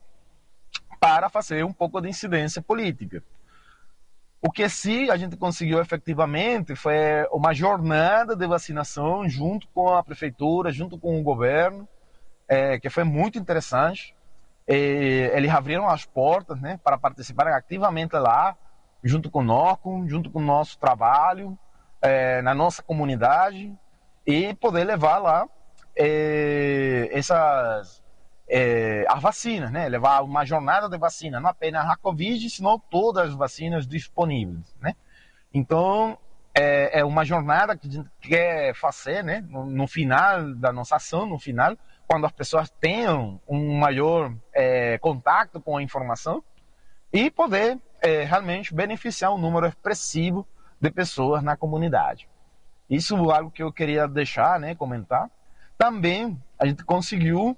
para 1.00 1.30
fazer 1.30 1.64
um 1.64 1.72
pouco 1.72 2.02
de 2.02 2.08
incidência 2.10 2.60
política. 2.60 3.24
O 4.42 4.50
que 4.50 4.66
sim 4.70 5.10
a 5.10 5.16
gente 5.18 5.36
conseguiu 5.36 5.80
efetivamente 5.80 6.74
foi 6.74 7.26
uma 7.30 7.52
jornada 7.52 8.34
de 8.34 8.46
vacinação 8.46 9.28
junto 9.28 9.68
com 9.68 9.88
a 9.92 10.02
prefeitura, 10.02 10.72
junto 10.72 10.98
com 10.98 11.20
o 11.20 11.22
governo, 11.22 11.86
é, 12.48 12.78
que 12.78 12.88
foi 12.88 13.04
muito 13.04 13.38
interessante. 13.38 14.16
E 14.66 15.30
eles 15.34 15.50
abriram 15.50 15.86
as 15.88 16.06
portas 16.06 16.58
né, 16.58 16.80
para 16.82 16.96
participarem 16.96 17.52
ativamente 17.52 18.16
lá, 18.16 18.56
junto 19.04 19.30
conosco, 19.30 20.04
junto 20.08 20.30
com 20.30 20.38
o 20.38 20.44
nosso 20.44 20.78
trabalho, 20.78 21.58
é, 22.00 22.40
na 22.40 22.54
nossa 22.54 22.82
comunidade, 22.82 23.76
e 24.26 24.54
poder 24.54 24.84
levar 24.84 25.18
lá 25.18 25.46
é, 25.94 27.10
essas 27.12 28.02
é, 28.50 29.04
as 29.08 29.22
vacinas, 29.22 29.70
né? 29.70 29.88
Levar 29.88 30.22
uma 30.22 30.44
jornada 30.44 30.88
de 30.88 30.98
vacina, 30.98 31.38
não 31.38 31.48
apenas 31.48 31.88
a 31.88 31.96
Covid, 31.96 32.50
senão 32.50 32.78
todas 32.78 33.28
as 33.28 33.34
vacinas 33.34 33.86
disponíveis, 33.86 34.74
né? 34.80 34.96
Então, 35.54 36.18
é, 36.52 36.98
é 36.98 37.04
uma 37.04 37.24
jornada 37.24 37.76
que 37.76 37.86
a 37.86 37.90
gente 37.90 38.10
quer 38.20 38.74
fazer, 38.74 39.22
né? 39.22 39.44
No, 39.48 39.64
no, 39.64 39.86
final 39.86 40.52
da 40.54 40.72
nossa 40.72 40.96
ação, 40.96 41.26
no 41.26 41.38
final, 41.38 41.76
quando 42.08 42.26
as 42.26 42.32
pessoas 42.32 42.68
tenham 42.80 43.40
um 43.48 43.78
maior 43.78 44.34
é, 44.52 44.98
contato 44.98 45.60
com 45.60 45.76
a 45.76 45.82
informação 45.82 46.42
e 47.12 47.30
poder 47.30 47.78
é, 48.02 48.24
realmente 48.24 48.74
beneficiar 48.74 49.32
um 49.32 49.38
número 49.38 49.66
expressivo 49.66 50.44
de 50.80 50.90
pessoas 50.90 51.40
na 51.40 51.56
comunidade. 51.56 52.28
Isso 52.88 53.14
é 53.14 53.36
algo 53.36 53.52
que 53.52 53.62
eu 53.62 53.72
queria 53.72 54.08
deixar, 54.08 54.58
né? 54.58 54.74
Comentar. 54.74 55.30
Também 55.78 56.36
a 56.58 56.66
gente 56.66 56.84
conseguiu 56.84 57.56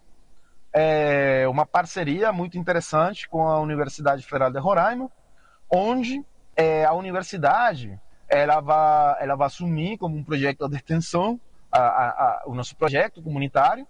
é, 0.73 1.47
uma 1.49 1.67
parceria 1.67 2.33
muito 2.33 2.59
interessante 2.59 3.29
com 3.29 3.47
a 3.47 3.61
Universidade 3.61 4.25
Federal 4.25 4.51
de 4.51 4.59
Roraima, 4.59 5.11
onde 5.71 6.25
é, 6.57 6.85
a 6.85 6.93
universidade 6.93 7.99
ela 8.29 8.61
vai, 8.61 9.17
ela 9.21 9.37
vai 9.37 9.47
assumir 9.47 9.99
como 9.99 10.17
um 10.17 10.25
projeto 10.25 10.69
de 10.69 10.77
extensão 10.77 11.39
a, 11.71 11.81
a, 11.81 12.09
a, 12.09 12.43
o 12.47 12.55
nosso 12.55 12.75
projeto 12.77 13.23
comunitário 13.23 13.87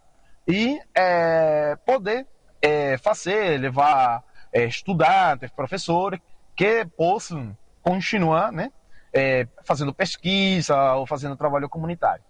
e 0.47 0.81
é, 0.95 1.77
poder 1.87 2.27
é, 2.61 2.99
fazer, 2.99 3.59
levar 3.59 4.25
é, 4.53 4.65
estudantes, 4.65 5.51
professores 5.51 6.21
que 6.57 6.85
possam 6.97 7.57
continuar 7.83 8.53
né, 8.53 8.73
é, 9.13 9.47
fazendo 9.65 9.95
pesquisa 9.95 10.95
ou 10.95 11.07
fazendo 11.07 11.37
trabalho 11.37 11.69
comunitário. 11.69 12.25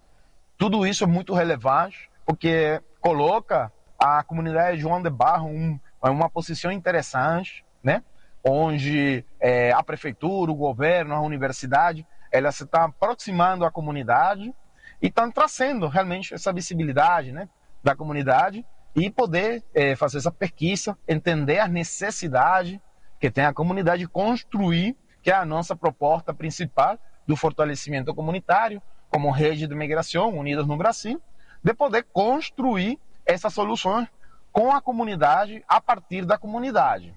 Tudo 0.58 0.86
isso 0.86 1.04
é 1.04 1.06
muito 1.06 1.34
relevante 1.34 2.10
porque 2.24 2.80
coloca 3.00 3.72
a 4.02 4.20
comunidade 4.24 4.80
João 4.80 5.00
de 5.00 5.08
Barro 5.08 5.48
um, 5.48 5.78
uma 6.02 6.28
posição 6.28 6.72
interessante, 6.72 7.64
né? 7.84 8.02
onde 8.44 9.24
é, 9.38 9.70
a 9.70 9.80
prefeitura, 9.80 10.50
o 10.50 10.56
governo, 10.56 11.14
a 11.14 11.20
universidade, 11.20 12.04
ela 12.32 12.50
se 12.50 12.64
está 12.64 12.86
aproximando 12.86 13.64
à 13.64 13.70
comunidade 13.70 14.52
e 15.00 15.06
estão 15.06 15.30
trazendo 15.30 15.86
realmente 15.86 16.34
essa 16.34 16.52
visibilidade 16.52 17.30
né, 17.30 17.48
da 17.80 17.94
comunidade 17.94 18.66
e 18.96 19.08
poder 19.08 19.62
é, 19.72 19.94
fazer 19.94 20.18
essa 20.18 20.32
pesquisa, 20.32 20.98
entender 21.06 21.60
a 21.60 21.68
necessidade 21.68 22.82
que 23.20 23.30
tem 23.30 23.44
a 23.44 23.54
comunidade 23.54 24.08
construir, 24.08 24.96
que 25.22 25.30
é 25.30 25.34
a 25.34 25.44
nossa 25.44 25.76
proposta 25.76 26.34
principal 26.34 26.98
do 27.24 27.36
fortalecimento 27.36 28.12
comunitário, 28.12 28.82
como 29.08 29.30
rede 29.30 29.68
de 29.68 29.74
migração 29.76 30.36
unidas 30.36 30.66
no 30.66 30.76
Brasil, 30.76 31.22
de 31.62 31.72
poder 31.72 32.04
construir 32.12 32.98
essas 33.26 33.52
soluções 33.52 34.08
com 34.52 34.70
a 34.70 34.80
comunidade, 34.82 35.64
a 35.66 35.80
partir 35.80 36.24
da 36.26 36.36
comunidade. 36.36 37.14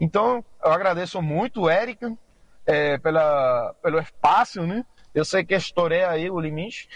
Então, 0.00 0.44
eu 0.64 0.72
agradeço 0.72 1.20
muito, 1.20 1.68
Érica, 1.68 2.16
é, 2.64 2.98
pela, 2.98 3.74
pelo 3.82 3.98
espaço, 3.98 4.66
né? 4.66 4.84
Eu 5.14 5.24
sei 5.24 5.44
que 5.44 5.54
estourei 5.54 6.04
aí 6.04 6.30
o 6.30 6.38
limite, 6.38 6.88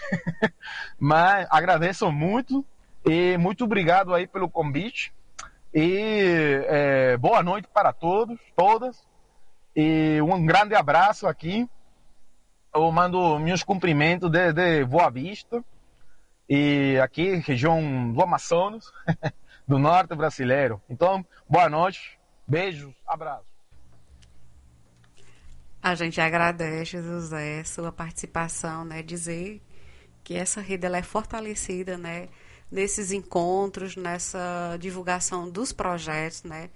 mas 0.97 1.47
agradeço 1.49 2.11
muito 2.11 2.65
e 3.05 3.37
muito 3.37 3.65
obrigado 3.65 4.13
aí 4.13 4.25
pelo 4.25 4.49
convite. 4.49 5.13
E 5.73 6.63
é, 6.67 7.17
boa 7.17 7.43
noite 7.43 7.67
para 7.67 7.91
todos, 7.91 8.39
todas. 8.55 9.05
E 9.75 10.21
um 10.21 10.45
grande 10.45 10.75
abraço 10.75 11.27
aqui. 11.27 11.67
Eu 12.73 12.91
mando 12.91 13.37
meus 13.39 13.63
cumprimentos 13.63 14.29
de, 14.29 14.53
de 14.53 14.85
Boa 14.85 15.09
Vista 15.09 15.63
e 16.55 16.99
aqui, 16.99 17.37
região 17.37 18.13
do 18.13 18.21
Amazonas, 18.21 18.91
do 19.67 19.79
norte 19.79 20.13
brasileiro. 20.13 20.79
Então, 20.87 21.25
boa 21.49 21.67
noite, 21.67 22.19
beijos, 22.47 22.93
abraços. 23.07 23.47
A 25.81 25.95
gente 25.95 26.21
agradece, 26.21 27.01
José, 27.01 27.63
sua 27.63 27.91
participação, 27.91 28.85
né? 28.85 29.01
Dizer 29.01 29.63
que 30.23 30.35
essa 30.35 30.61
rede 30.61 30.85
ela 30.85 30.99
é 30.99 31.01
fortalecida, 31.01 31.97
né? 31.97 32.29
Nesses 32.71 33.11
encontros, 33.11 33.95
nessa 33.95 34.77
divulgação 34.79 35.49
dos 35.49 35.73
projetos, 35.73 36.43
né? 36.43 36.69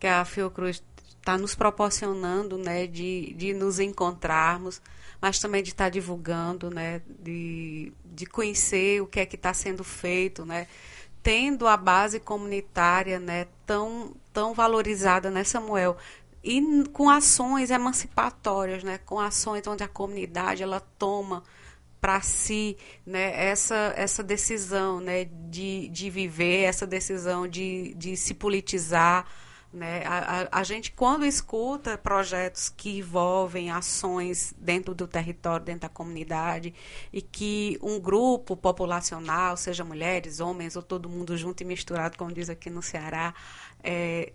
Que 0.00 0.08
a 0.08 0.24
Fiocruz 0.24 0.82
está 1.16 1.38
nos 1.38 1.54
proporcionando, 1.54 2.58
né? 2.58 2.88
De, 2.88 3.32
de 3.34 3.54
nos 3.54 3.78
encontrarmos 3.78 4.82
mas 5.22 5.38
também 5.38 5.62
de 5.62 5.70
estar 5.70 5.84
tá 5.84 5.90
divulgando, 5.90 6.68
né, 6.68 7.00
de, 7.20 7.92
de 8.04 8.26
conhecer 8.26 9.00
o 9.00 9.06
que 9.06 9.20
é 9.20 9.24
que 9.24 9.36
está 9.36 9.54
sendo 9.54 9.84
feito, 9.84 10.44
né, 10.44 10.66
tendo 11.22 11.68
a 11.68 11.76
base 11.76 12.18
comunitária, 12.18 13.20
né, 13.20 13.46
tão, 13.64 14.16
tão 14.32 14.52
valorizada, 14.52 15.30
né, 15.30 15.44
Samuel, 15.44 15.96
e 16.42 16.60
com 16.92 17.08
ações 17.08 17.70
emancipatórias, 17.70 18.82
né, 18.82 18.98
com 18.98 19.20
ações 19.20 19.64
onde 19.68 19.84
a 19.84 19.88
comunidade 19.88 20.64
ela 20.64 20.80
toma 20.80 21.44
para 22.00 22.20
si 22.20 22.76
né, 23.06 23.32
essa, 23.46 23.94
essa 23.96 24.24
decisão 24.24 24.98
né, 24.98 25.26
de, 25.48 25.86
de 25.90 26.10
viver, 26.10 26.64
essa 26.64 26.84
decisão 26.84 27.46
de, 27.46 27.94
de 27.94 28.16
se 28.16 28.34
politizar, 28.34 29.24
né? 29.72 30.02
A, 30.04 30.42
a, 30.42 30.60
a, 30.60 30.64
gente, 30.64 30.92
quando 30.92 31.24
escuta 31.24 31.96
projetos 31.96 32.68
que 32.68 32.98
envolvem 32.98 33.70
ações 33.70 34.54
dentro 34.58 34.94
do 34.94 35.06
território, 35.08 35.64
dentro 35.64 35.82
da 35.82 35.88
comunidade, 35.88 36.74
e 37.12 37.22
que 37.22 37.78
um 37.82 37.98
grupo 37.98 38.56
populacional, 38.56 39.56
seja 39.56 39.84
mulheres, 39.84 40.40
homens 40.40 40.76
ou 40.76 40.82
todo 40.82 41.08
mundo 41.08 41.36
junto 41.36 41.62
e 41.62 41.64
misturado, 41.64 42.18
como 42.18 42.32
diz 42.32 42.50
aqui 42.50 42.68
no 42.68 42.82
Ceará, 42.82 43.34
é, 43.82 44.32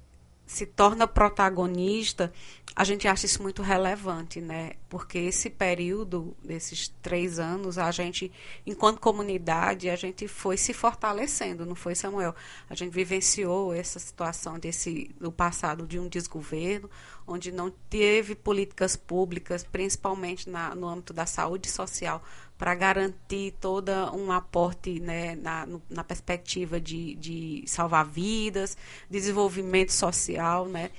se 0.48 0.65
torna 0.65 1.06
protagonista, 1.06 2.32
a 2.74 2.84
gente 2.86 3.07
acha 3.07 3.26
isso 3.26 3.44
muito 3.44 3.61
relevante, 3.61 4.40
né? 4.40 4.74
Porque 4.88 5.18
esse 5.18 5.49
período, 5.49 6.38
desses 6.41 6.88
três 7.02 7.38
anos, 7.38 7.78
a 7.78 7.91
gente, 7.91 8.32
enquanto 8.65 8.99
comunidade, 9.02 9.90
a 9.90 9.95
gente 9.95 10.28
foi 10.28 10.56
se 10.56 10.74
fortalecendo, 10.74 11.65
não 11.65 11.76
foi, 11.76 11.95
Samuel? 11.95 12.34
A 12.69 12.76
gente 12.76 12.94
vivenciou 12.94 13.74
essa 13.74 13.99
situação 13.99 14.57
desse 14.57 15.14
do 15.19 15.32
passado 15.32 15.86
de 15.86 15.99
um 15.99 16.07
desgoverno, 16.07 16.90
onde 17.26 17.52
não 17.52 17.69
teve 17.90 18.36
políticas 18.36 18.95
públicas, 18.95 19.64
principalmente 19.64 20.49
na, 20.49 20.74
no 20.74 20.88
âmbito 20.88 21.14
da 21.14 21.26
saúde 21.26 21.69
social, 21.69 22.24
para 22.58 22.74
garantir 22.74 23.54
toda 23.60 24.12
um 24.14 24.32
aporte 24.32 25.00
né, 25.00 25.36
na, 25.36 25.68
na 25.90 26.04
perspectiva 26.04 26.80
de, 26.80 27.16
de 27.16 27.64
salvar 27.68 28.06
vidas, 28.06 28.76
desenvolvimento 29.10 29.92
social, 29.92 30.66
né? 30.66 30.90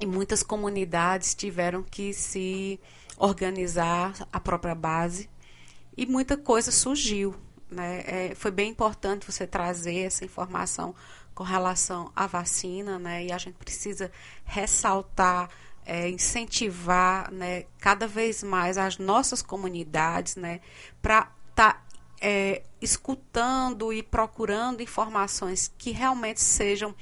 E 0.00 0.06
muitas 0.06 0.42
comunidades 0.42 1.34
tiveram 1.34 1.82
que 1.82 2.12
se 2.12 2.80
organizar 3.16 4.14
a 4.32 4.40
própria 4.40 4.74
base 4.74 5.28
e 5.96 6.04
muita 6.06 6.36
coisa 6.36 6.72
surgiu. 6.72 7.34
Né? 7.70 8.02
É, 8.06 8.34
foi 8.34 8.50
bem 8.50 8.70
importante 8.70 9.30
você 9.30 9.46
trazer 9.46 9.98
essa 9.98 10.24
informação 10.24 10.94
com 11.34 11.44
relação 11.44 12.12
à 12.14 12.26
vacina, 12.26 12.98
né? 12.98 13.26
E 13.26 13.32
a 13.32 13.38
gente 13.38 13.56
precisa 13.56 14.10
ressaltar 14.44 15.48
é, 15.84 16.08
incentivar 16.08 17.30
né, 17.32 17.64
cada 17.78 18.06
vez 18.06 18.42
mais 18.42 18.78
as 18.78 18.98
nossas 18.98 19.42
comunidades 19.42 20.36
né, 20.36 20.60
para 21.02 21.30
estar 21.50 21.74
tá, 21.74 21.82
é, 22.20 22.62
escutando 22.80 23.92
e 23.92 24.02
procurando 24.02 24.82
informações 24.82 25.72
que 25.76 25.90
realmente 25.90 26.40
sejam 26.40 26.94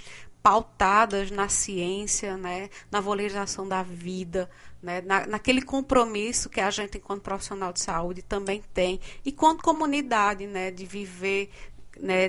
pautadas 0.42 1.30
na 1.30 1.48
ciência, 1.48 2.36
né, 2.36 2.68
na 2.90 3.00
valorização 3.00 3.66
da 3.66 3.82
vida, 3.82 4.50
né, 4.82 5.00
na, 5.02 5.24
naquele 5.26 5.62
compromisso 5.62 6.50
que 6.50 6.60
a 6.60 6.68
gente, 6.68 6.98
enquanto 6.98 7.22
profissional 7.22 7.72
de 7.72 7.80
saúde, 7.80 8.22
também 8.22 8.62
tem, 8.74 9.00
e 9.24 9.30
quanto 9.30 9.62
comunidade, 9.62 10.46
né, 10.46 10.72
de 10.72 10.84
viver 10.84 11.50
né, 11.98 12.28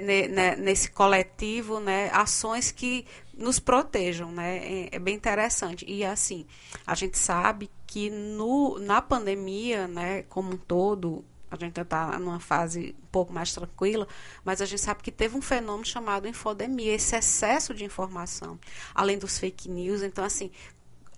nesse 0.58 0.92
coletivo, 0.92 1.80
né, 1.80 2.10
ações 2.12 2.72
que 2.72 3.06
nos 3.34 3.60
protejam, 3.60 4.32
né? 4.32 4.58
É, 4.58 4.96
é, 4.96 5.00
bem 5.00 5.16
interessante. 5.16 5.86
E 5.88 6.06
assim, 6.06 6.46
a 6.86 6.94
gente 6.96 7.18
sabe 7.18 7.70
que 7.88 8.10
no, 8.10 8.78
na 8.80 9.02
pandemia, 9.02 9.88
né, 9.88 10.24
como 10.24 10.54
um 10.54 10.58
todo, 10.58 11.24
a 11.50 11.56
gente 11.56 11.80
está 11.80 12.18
numa 12.20 12.40
fase 12.40 12.96
um 13.04 13.08
pouco 13.12 13.32
mais 13.32 13.54
tranquila, 13.54 14.08
mas 14.44 14.62
a 14.62 14.66
gente 14.66 14.82
sabe 14.82 15.04
que 15.04 15.12
teve 15.12 15.38
um 15.38 15.42
fenômeno 15.42 15.86
chamado 15.86 16.28
infodemia, 16.28 16.94
esse 16.94 17.16
excesso 17.16 17.74
de 17.74 17.86
informação, 17.86 18.60
além 18.94 19.18
dos 19.18 19.38
fake 19.38 19.70
news. 19.70 20.02
Então, 20.02 20.26
assim, 20.26 20.52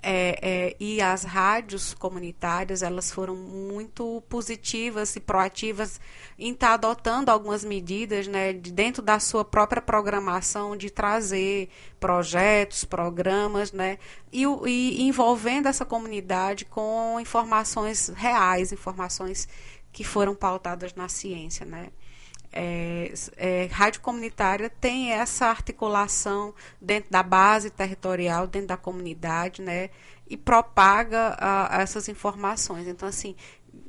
é, 0.07 0.37
é, 0.39 0.75
e 0.79 1.01
as 1.01 1.23
rádios 1.23 1.95
comunitárias 1.95 2.83
elas 2.83 3.11
foram 3.11 3.35
muito 3.35 4.21
positivas 4.29 5.15
e 5.15 5.19
proativas 5.19 5.99
em 6.37 6.51
estar 6.51 6.67
tá 6.67 6.73
adotando 6.75 7.31
algumas 7.31 7.65
medidas 7.65 8.27
né, 8.27 8.53
de 8.53 8.71
dentro 8.71 9.01
da 9.01 9.19
sua 9.19 9.43
própria 9.43 9.81
programação 9.81 10.77
de 10.77 10.91
trazer 10.91 11.69
projetos, 11.99 12.85
programas, 12.85 13.71
né, 13.71 13.97
e, 14.31 14.43
e 14.43 15.01
envolvendo 15.01 15.67
essa 15.67 15.83
comunidade 15.83 16.65
com 16.65 17.19
informações 17.19 18.09
reais, 18.09 18.71
informações 18.71 19.47
que 19.91 20.03
foram 20.03 20.35
pautadas 20.35 20.93
na 20.93 21.09
ciência, 21.09 21.65
né 21.65 21.89
é, 22.55 23.13
é, 23.35 23.65
rádio 23.69 23.99
comunitária 23.99 24.69
tem 24.69 25.11
essa 25.11 25.47
articulação 25.47 26.53
dentro 26.79 27.11
da 27.11 27.21
base 27.21 27.69
territorial, 27.69 28.47
dentro 28.47 28.69
da 28.69 28.77
comunidade, 28.77 29.61
né? 29.61 29.89
E 30.27 30.37
propaga 30.37 31.35
a, 31.37 31.77
a 31.77 31.81
essas 31.81 32.07
informações. 32.07 32.87
Então, 32.87 33.09
assim, 33.09 33.35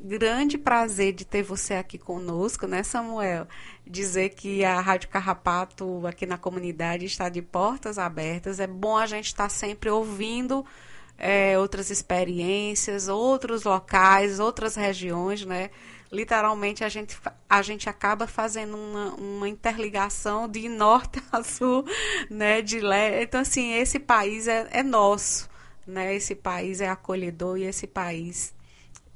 grande 0.02 0.58
prazer 0.58 1.12
de 1.12 1.24
ter 1.24 1.42
você 1.42 1.74
aqui 1.74 1.96
conosco, 1.96 2.66
né, 2.66 2.82
Samuel? 2.82 3.46
Dizer 3.86 4.30
que 4.30 4.64
a 4.64 4.80
Rádio 4.80 5.08
Carrapato 5.10 6.04
aqui 6.04 6.26
na 6.26 6.36
comunidade 6.36 7.04
está 7.04 7.28
de 7.28 7.40
portas 7.40 7.98
abertas. 7.98 8.58
É 8.58 8.66
bom 8.66 8.96
a 8.96 9.06
gente 9.06 9.26
estar 9.26 9.48
sempre 9.48 9.88
ouvindo 9.88 10.66
é, 11.16 11.56
outras 11.58 11.88
experiências, 11.90 13.06
outros 13.06 13.62
locais, 13.62 14.40
outras 14.40 14.74
regiões, 14.74 15.46
né? 15.46 15.70
Literalmente 16.10 16.84
a 16.84 16.88
gente, 16.88 17.18
a 17.48 17.62
gente 17.62 17.88
acaba 17.88 18.26
fazendo 18.26 18.76
uma, 18.76 19.14
uma 19.14 19.48
interligação 19.48 20.48
de 20.48 20.68
norte 20.68 21.22
a 21.32 21.42
sul, 21.42 21.84
né, 22.30 22.62
de 22.62 22.80
leste. 22.80 23.24
Então, 23.24 23.40
assim, 23.40 23.72
esse 23.74 23.98
país 23.98 24.48
é, 24.48 24.68
é 24.70 24.82
nosso, 24.82 25.48
né? 25.86 26.14
Esse 26.14 26.34
país 26.34 26.80
é 26.80 26.88
acolhedor 26.88 27.58
e 27.58 27.64
esse 27.64 27.86
país 27.86 28.54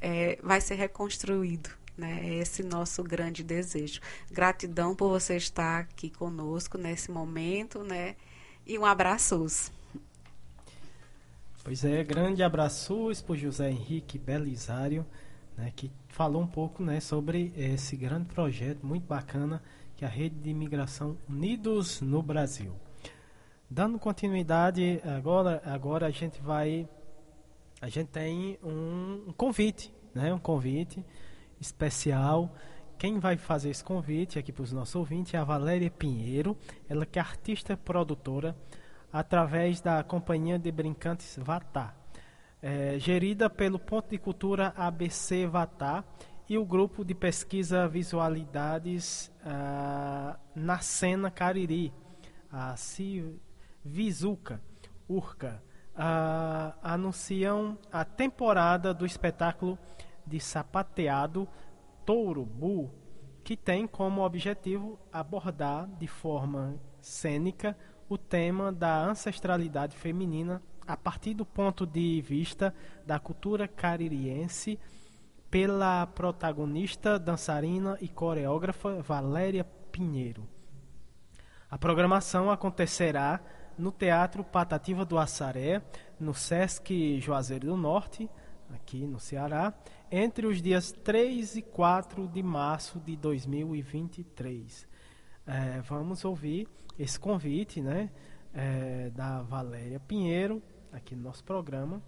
é, 0.01 0.39
vai 0.43 0.61
ser 0.61 0.77
reconstruído. 0.77 1.71
Né? 1.97 2.21
É 2.23 2.35
esse 2.37 2.63
nosso 2.63 3.03
grande 3.03 3.43
desejo. 3.43 4.01
Gratidão 4.31 4.95
por 4.95 5.11
você 5.11 5.37
estar 5.37 5.81
aqui 5.81 6.09
conosco 6.09 6.79
nesse 6.79 7.11
momento, 7.11 7.83
né? 7.83 8.17
E 8.67 8.79
um 8.79 8.87
abraço. 8.87 9.71
Pois 11.63 11.85
é, 11.85 12.03
grande 12.03 12.43
abraço 12.43 13.11
por 13.27 13.37
José 13.37 13.71
Henrique 13.71 14.19
Belisário 14.19 15.05
né, 15.57 15.73
que 15.75 15.91
falou 16.09 16.43
um 16.43 16.47
pouco 16.47 16.83
né, 16.83 17.01
sobre 17.01 17.53
esse 17.57 17.97
grande 17.97 18.27
projeto 18.27 18.85
muito 18.85 19.07
bacana 19.07 19.63
que 19.97 20.05
é 20.05 20.09
a 20.09 20.11
Rede 20.11 20.37
de 20.37 20.49
Imigração 20.49 21.19
Unidos 21.29 22.01
no 22.01 22.23
Brasil. 22.23 22.75
Dando 23.69 23.99
continuidade, 23.99 24.99
agora, 25.05 25.63
agora 25.65 26.07
a 26.07 26.11
gente 26.11 26.41
vai. 26.41 26.89
A 27.83 27.89
gente 27.91 28.09
tem 28.09 28.59
um, 28.63 29.27
um 29.29 29.33
convite, 29.33 29.93
né, 30.15 30.33
um 30.33 30.39
convite 30.39 31.05
especial. 31.61 32.55
Quem 32.99 33.19
vai 33.19 33.37
fazer 33.37 33.69
esse 33.69 33.85
convite 33.85 34.39
aqui 34.39 34.51
para 34.51 34.63
os 34.63 34.73
nossos 34.73 34.95
ouvintes 34.95 35.35
é 35.35 35.37
a 35.39 35.45
Valéria 35.45 35.91
Pinheiro, 35.91 36.57
ela 36.89 37.05
que 37.05 37.19
é 37.19 37.23
artista 37.23 37.77
produtora 37.77 38.57
através 39.13 39.83
da 39.83 40.03
Companhia 40.03 40.59
de 40.59 40.73
Brincantes 40.73 41.39
Vatá 41.39 42.00
é, 42.63 42.99
gerida 42.99 43.49
pelo 43.49 43.79
Ponto 43.79 44.11
de 44.11 44.19
Cultura 44.19 44.73
ABC 44.77 45.47
Vatá 45.47 46.05
e 46.49 46.59
o 46.59 46.65
grupo 46.65 47.05
de 47.05 47.15
pesquisa 47.15 47.87
Visualidades 47.89 49.33
ah, 49.45 50.37
na 50.55 50.79
Cena 50.81 51.31
Cariri, 51.31 51.93
a 52.51 52.75
Vizuca, 53.85 54.61
Urca, 55.09 55.63
ah, 55.95 56.75
anunciam 56.83 57.79
a 57.91 58.05
temporada 58.05 58.93
do 58.93 59.07
espetáculo 59.07 59.79
de 60.27 60.41
sapateado 60.41 61.49
Touro 62.05 62.45
Bu, 62.45 62.91
que 63.45 63.57
tem 63.57 63.87
como 63.87 64.23
objetivo 64.23 64.99
abordar 65.13 65.89
de 65.99 66.07
forma 66.07 66.79
cênica 67.01 67.77
o 68.09 68.19
tema 68.19 68.73
da 68.73 69.01
ancestralidade 69.05 69.97
feminina 69.97 70.61
a 70.91 70.97
partir 70.97 71.35
do 71.35 71.47
ponto 71.47 71.87
de 71.87 72.21
vista 72.21 72.75
da 73.07 73.19
cultura 73.19 73.69
caririense 73.69 74.79
pela 75.49 76.07
protagonista, 76.07 77.19
dançarina 77.19 77.97
e 78.01 78.09
coreógrafa 78.09 79.01
Valéria 79.01 79.65
Pinheiro. 79.93 80.49
A 81.71 81.79
programação 81.79 82.51
acontecerá 82.51 83.41
no 83.79 83.93
Teatro 83.93 84.43
Patativa 84.43 85.05
do 85.05 85.17
Assaré, 85.17 85.81
no 86.19 86.35
Sesc 86.35 87.21
Juazeiro 87.21 87.69
do 87.69 87.77
Norte, 87.77 88.29
aqui 88.75 89.07
no 89.07 89.21
Ceará, 89.21 89.73
entre 90.11 90.47
os 90.47 90.61
dias 90.61 90.91
3 90.91 91.57
e 91.57 91.63
4 91.63 92.27
de 92.27 92.43
março 92.43 92.99
de 92.99 93.17
2023. 93.17 94.89
É, 95.47 95.81
vamos 95.83 96.25
ouvir 96.25 96.69
esse 96.99 97.19
convite 97.19 97.81
né, 97.81 98.11
é, 98.53 99.11
da 99.11 99.41
Valéria 99.43 100.01
Pinheiro 100.01 100.61
aqui 100.93 101.15
no 101.15 101.23
nosso 101.23 101.45
programa, 101.45 102.03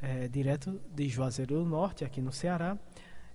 é, 0.00 0.28
direto 0.28 0.80
de 0.94 1.08
Juazeiro 1.08 1.56
do 1.56 1.64
Norte, 1.64 2.04
aqui 2.04 2.20
no 2.20 2.32
Ceará. 2.32 2.76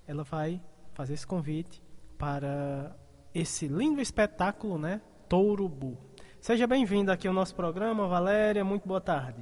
Ela 0.07 0.23
vai 0.23 0.61
fazer 0.94 1.14
esse 1.14 1.26
convite 1.26 1.81
para 2.18 2.95
esse 3.34 3.68
lindo 3.68 4.02
espetáculo, 4.02 4.77
né? 4.77 5.02
Tourubu. 5.30 5.98
Seja 6.39 6.65
bem-vinda 6.65 7.14
aqui 7.14 7.27
ao 7.27 7.34
nosso 7.34 7.56
programa, 7.56 8.07
Valéria. 8.07 8.64
Muito 8.64 8.88
boa 8.88 9.02
tarde. 9.02 9.41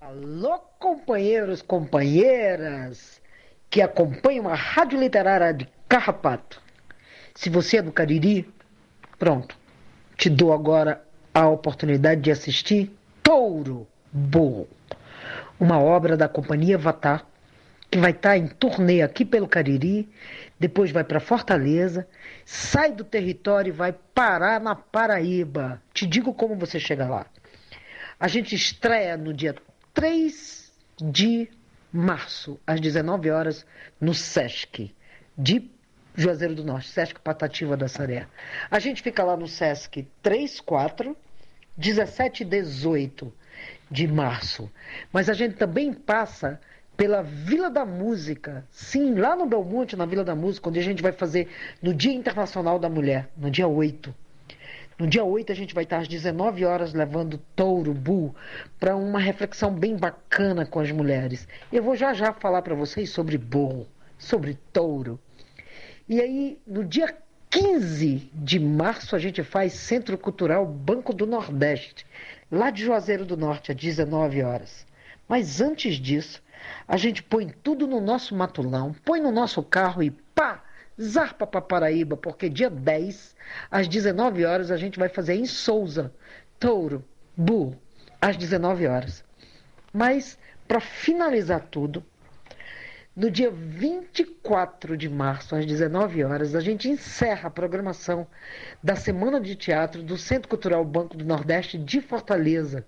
Alô, 0.00 0.58
companheiros, 0.78 1.62
companheiras 1.62 3.20
que 3.68 3.80
acompanham 3.80 4.48
a 4.48 4.54
Rádio 4.54 4.98
Literária 4.98 5.52
de 5.52 5.68
Carrapato. 5.88 6.60
Se 7.34 7.48
você 7.48 7.78
é 7.78 7.82
do 7.82 7.92
Cariri, 7.92 8.52
pronto. 9.18 9.56
Te 10.16 10.28
dou 10.28 10.52
agora 10.52 11.04
a 11.32 11.48
oportunidade 11.48 12.20
de 12.20 12.30
assistir 12.30 12.90
Touro 13.22 13.86
Burro, 14.12 14.68
uma 15.58 15.78
obra 15.78 16.16
da 16.16 16.28
Companhia 16.28 16.76
Vatá, 16.76 17.22
que 17.90 17.98
vai 17.98 18.12
estar 18.12 18.36
em 18.36 18.46
turnê 18.46 19.02
aqui 19.02 19.24
pelo 19.24 19.48
Cariri, 19.48 20.08
depois 20.58 20.90
vai 20.90 21.02
para 21.02 21.18
Fortaleza, 21.18 22.06
sai 22.44 22.92
do 22.92 23.02
território 23.02 23.70
e 23.70 23.76
vai 23.76 23.92
parar 23.92 24.60
na 24.60 24.74
Paraíba. 24.74 25.82
Te 25.92 26.06
digo 26.06 26.32
como 26.32 26.54
você 26.54 26.78
chega 26.78 27.08
lá. 27.08 27.26
A 28.18 28.28
gente 28.28 28.54
estreia 28.54 29.16
no 29.16 29.32
dia 29.32 29.54
3 29.92 30.72
de 31.00 31.48
março, 31.92 32.60
às 32.66 32.80
19 32.80 33.30
horas, 33.30 33.66
no 34.00 34.14
SESC 34.14 34.94
de 35.36 35.70
Juazeiro 36.14 36.54
do 36.54 36.64
Norte, 36.64 36.88
Sesc 36.88 37.20
Patativa 37.20 37.76
da 37.76 37.88
Saré. 37.88 38.26
A 38.70 38.78
gente 38.78 39.02
fica 39.02 39.24
lá 39.24 39.36
no 39.36 39.48
Sesc 39.48 40.06
34, 40.22 41.16
17 41.76 42.42
e 42.42 42.46
18 42.46 43.32
de 43.90 44.06
março. 44.06 44.70
Mas 45.12 45.28
a 45.28 45.34
gente 45.34 45.56
também 45.56 45.92
passa 45.92 46.60
pela 46.96 47.22
Vila 47.22 47.70
da 47.70 47.84
Música, 47.84 48.64
sim, 48.70 49.14
lá 49.14 49.34
no 49.34 49.46
Belmonte, 49.46 49.96
na 49.96 50.04
Vila 50.04 50.22
da 50.22 50.34
Música, 50.34 50.68
onde 50.68 50.78
a 50.78 50.82
gente 50.82 51.02
vai 51.02 51.12
fazer 51.12 51.48
no 51.82 51.94
Dia 51.94 52.12
Internacional 52.12 52.78
da 52.78 52.90
Mulher, 52.90 53.28
no 53.36 53.50
dia 53.50 53.66
8. 53.66 54.14
No 54.98 55.06
dia 55.06 55.24
8 55.24 55.50
a 55.50 55.54
gente 55.54 55.74
vai 55.74 55.84
estar 55.84 55.96
às 55.96 56.08
19 56.08 56.62
horas 56.66 56.92
levando 56.92 57.40
touro, 57.56 57.94
bull, 57.94 58.34
para 58.78 58.94
uma 58.94 59.18
reflexão 59.18 59.72
bem 59.72 59.96
bacana 59.96 60.66
com 60.66 60.78
as 60.78 60.92
mulheres. 60.92 61.48
Eu 61.72 61.82
vou 61.82 61.96
já 61.96 62.12
já 62.12 62.34
falar 62.34 62.60
para 62.60 62.74
vocês 62.74 63.08
sobre 63.08 63.38
bull, 63.38 63.86
sobre 64.18 64.58
touro. 64.70 65.18
E 66.06 66.20
aí, 66.20 66.58
no 66.66 66.84
dia 66.84 67.16
15 67.48 68.30
de 68.34 68.60
março, 68.60 69.16
a 69.16 69.18
gente 69.18 69.42
faz 69.42 69.72
Centro 69.72 70.18
Cultural 70.18 70.66
Banco 70.66 71.14
do 71.14 71.26
Nordeste, 71.26 72.04
lá 72.50 72.70
de 72.70 72.84
Juazeiro 72.84 73.24
do 73.24 73.36
Norte, 73.36 73.72
às 73.72 73.76
19 73.76 74.42
horas. 74.42 74.86
Mas 75.28 75.60
antes 75.60 75.96
disso, 75.96 76.42
a 76.86 76.96
gente 76.96 77.22
põe 77.22 77.48
tudo 77.62 77.86
no 77.86 78.00
nosso 78.00 78.34
matulão, 78.34 78.94
põe 79.04 79.20
no 79.20 79.30
nosso 79.30 79.62
carro 79.62 80.02
e 80.02 80.10
pá! 80.10 80.64
Zarpa 81.00 81.46
para 81.46 81.62
Paraíba, 81.62 82.16
porque 82.16 82.48
dia 82.50 82.68
10, 82.68 83.34
às 83.70 83.88
19 83.88 84.44
horas, 84.44 84.70
a 84.70 84.76
gente 84.76 84.98
vai 84.98 85.08
fazer 85.08 85.34
em 85.34 85.46
Souza, 85.46 86.12
Touro, 86.58 87.02
Bu, 87.34 87.74
às 88.20 88.36
19 88.36 88.86
horas. 88.86 89.24
Mas, 89.94 90.38
para 90.68 90.78
finalizar 90.78 91.62
tudo, 91.70 92.04
no 93.20 93.30
dia 93.30 93.50
24 93.50 94.96
de 94.96 95.06
março, 95.06 95.54
às 95.54 95.66
19 95.66 96.24
horas, 96.24 96.54
a 96.54 96.60
gente 96.60 96.88
encerra 96.88 97.48
a 97.48 97.50
programação 97.50 98.26
da 98.82 98.96
Semana 98.96 99.38
de 99.38 99.54
Teatro 99.54 100.02
do 100.02 100.16
Centro 100.16 100.48
Cultural 100.48 100.82
Banco 100.86 101.18
do 101.18 101.24
Nordeste 101.26 101.76
de 101.76 102.00
Fortaleza. 102.00 102.86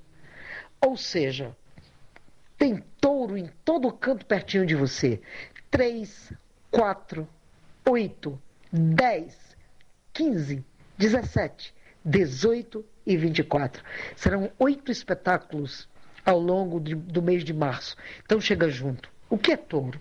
Ou 0.81 0.97
seja, 0.97 1.55
tem 2.57 2.83
touro 2.99 3.37
em 3.37 3.51
todo 3.63 3.93
canto 3.93 4.25
pertinho 4.25 4.65
de 4.65 4.75
você. 4.75 5.21
3, 5.71 6.33
4, 6.71 7.29
8, 7.87 8.43
10, 8.73 9.37
15, 10.15 10.65
17, 10.97 11.75
18 12.03 12.83
e 13.05 13.19
24. 13.19 13.85
Serão 14.17 14.51
oito 14.59 14.91
espetáculos 14.91 15.87
ao 16.25 16.39
longo 16.39 16.81
de, 16.81 16.95
do 16.95 17.21
mês 17.21 17.45
de 17.45 17.53
março. 17.53 17.97
Então 18.25 18.41
chega 18.41 18.71
junto. 18.71 19.13
O 19.29 19.37
que 19.37 19.53
é 19.53 19.59
touro? 19.59 20.01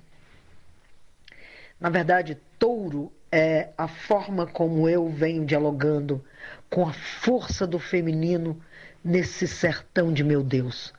Na 1.82 1.90
verdade, 1.90 2.38
touro 2.60 3.12
é 3.32 3.70
a 3.76 3.88
forma 3.88 4.46
como 4.46 4.88
eu 4.88 5.10
venho 5.10 5.44
dialogando 5.44 6.24
com 6.70 6.88
a 6.88 6.94
força 6.94 7.66
do 7.66 7.80
feminino 7.80 8.62
nesse 9.04 9.48
sertão 9.48 10.14
de 10.14 10.24
meu 10.24 10.44
Deus. 10.44 10.94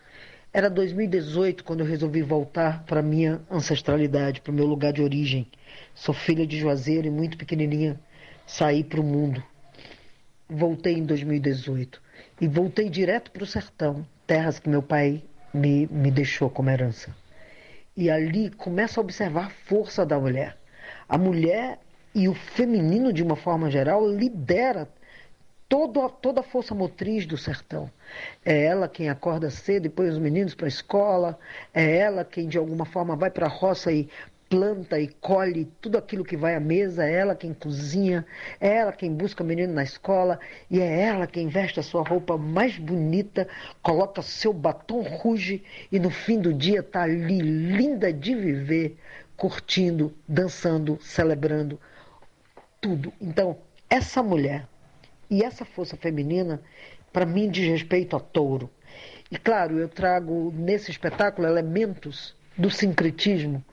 Era 0.53 0.69
2018 0.69 1.63
quando 1.63 1.81
eu 1.81 1.87
resolvi 1.87 2.21
voltar 2.21 2.83
para 2.83 3.01
minha 3.01 3.41
ancestralidade, 3.49 4.41
para 4.41 4.51
o 4.51 4.55
meu 4.55 4.67
lugar 4.67 4.93
de 4.93 5.01
origem. 5.01 5.47
Sou 5.95 6.13
filha 6.13 6.45
de 6.45 6.59
Juazeiro 6.59 7.07
e 7.07 7.11
muito 7.13 7.39
pequenininha 7.39 8.01
saí 8.45 8.83
para 8.83 9.01
o 9.01 9.05
mundo. 9.05 9.41
Voltei 10.49 10.95
em 10.95 11.07
2018 11.07 12.03
e 12.41 12.49
voltei 12.49 12.91
direto 12.91 13.31
para 13.31 13.45
o 13.45 13.47
sertão, 13.47 14.05
terras 14.27 14.59
que 14.59 14.69
meu 14.69 14.83
pai 14.83 15.23
me, 15.55 15.87
me 15.87 16.11
deixou 16.11 16.51
como 16.51 16.71
herança. 16.71 17.15
E 17.97 18.11
ali 18.11 18.51
começo 18.51 18.99
a 18.99 19.03
observar 19.03 19.47
a 19.47 19.51
força 19.51 20.05
da 20.05 20.19
mulher. 20.19 20.61
A 21.09 21.19
mulher 21.19 21.79
e 22.15 22.29
o 22.29 22.35
feminino, 22.35 23.13
de 23.13 23.23
uma 23.23 23.37
forma 23.37 23.71
geral, 23.71 24.07
lidera 24.07 24.89
todo, 25.69 26.07
toda 26.09 26.41
a 26.41 26.45
força 26.45 26.75
motriz 26.75 27.25
do 27.25 27.39
sertão. 27.39 27.91
É 28.45 28.65
ela 28.65 28.89
quem 28.89 29.09
acorda 29.09 29.51
cedo 29.51 29.87
e 29.87 29.89
põe 29.89 30.09
os 30.09 30.19
meninos 30.19 30.55
para 30.55 30.67
a 30.67 30.69
escola, 30.69 31.39
é 31.73 31.97
ela 31.97 32.25
quem 32.25 32.47
de 32.47 32.59
alguma 32.59 32.85
forma 32.85 33.17
vai 33.17 33.31
para 33.31 33.47
a 33.47 33.49
roça 33.49 33.91
e 33.91 34.09
planta 34.53 35.01
e 35.01 35.09
colhe 35.09 35.67
tudo 35.81 35.97
aquilo 35.97 36.27
que 36.27 36.37
vai 36.37 36.55
à 36.55 36.61
mesa, 36.61 37.07
é 37.07 37.15
ela 37.15 37.35
quem 37.35 37.55
cozinha, 37.55 38.23
é 38.61 38.69
ela 38.77 38.93
quem 38.93 39.11
busca 39.11 39.43
o 39.43 39.47
menino 39.47 39.73
na 39.73 39.83
escola 39.83 40.39
e 40.71 40.79
é 40.79 41.01
ela 41.05 41.27
quem 41.27 41.49
veste 41.49 41.81
a 41.81 41.83
sua 41.83 42.03
roupa 42.03 42.37
mais 42.37 42.77
bonita, 42.77 43.49
coloca 43.83 44.21
seu 44.21 44.53
batom 44.53 45.01
ruge 45.01 45.65
e 45.91 45.99
no 45.99 46.11
fim 46.11 46.39
do 46.39 46.53
dia 46.53 46.81
está 46.81 47.05
ali 47.05 47.39
linda 47.39 48.13
de 48.13 48.35
viver, 48.35 48.99
curtindo, 49.43 50.15
dançando, 50.29 50.97
celebrando 51.03 51.81
tudo. 52.81 53.13
Então, 53.21 53.59
essa 53.91 54.23
mulher 54.23 54.69
e 55.29 55.43
essa 55.43 55.65
força 55.65 55.97
feminina, 55.97 56.63
para 57.13 57.27
mim, 57.27 57.51
diz 57.51 57.67
respeito 57.69 58.15
a 58.15 58.21
touro. 58.21 58.71
E 59.33 59.37
claro, 59.37 59.81
eu 59.81 59.89
trago 59.89 60.53
nesse 60.55 60.93
espetáculo 60.93 61.49
elementos 61.49 62.37
do 62.57 62.71
sincretismo 62.71 63.65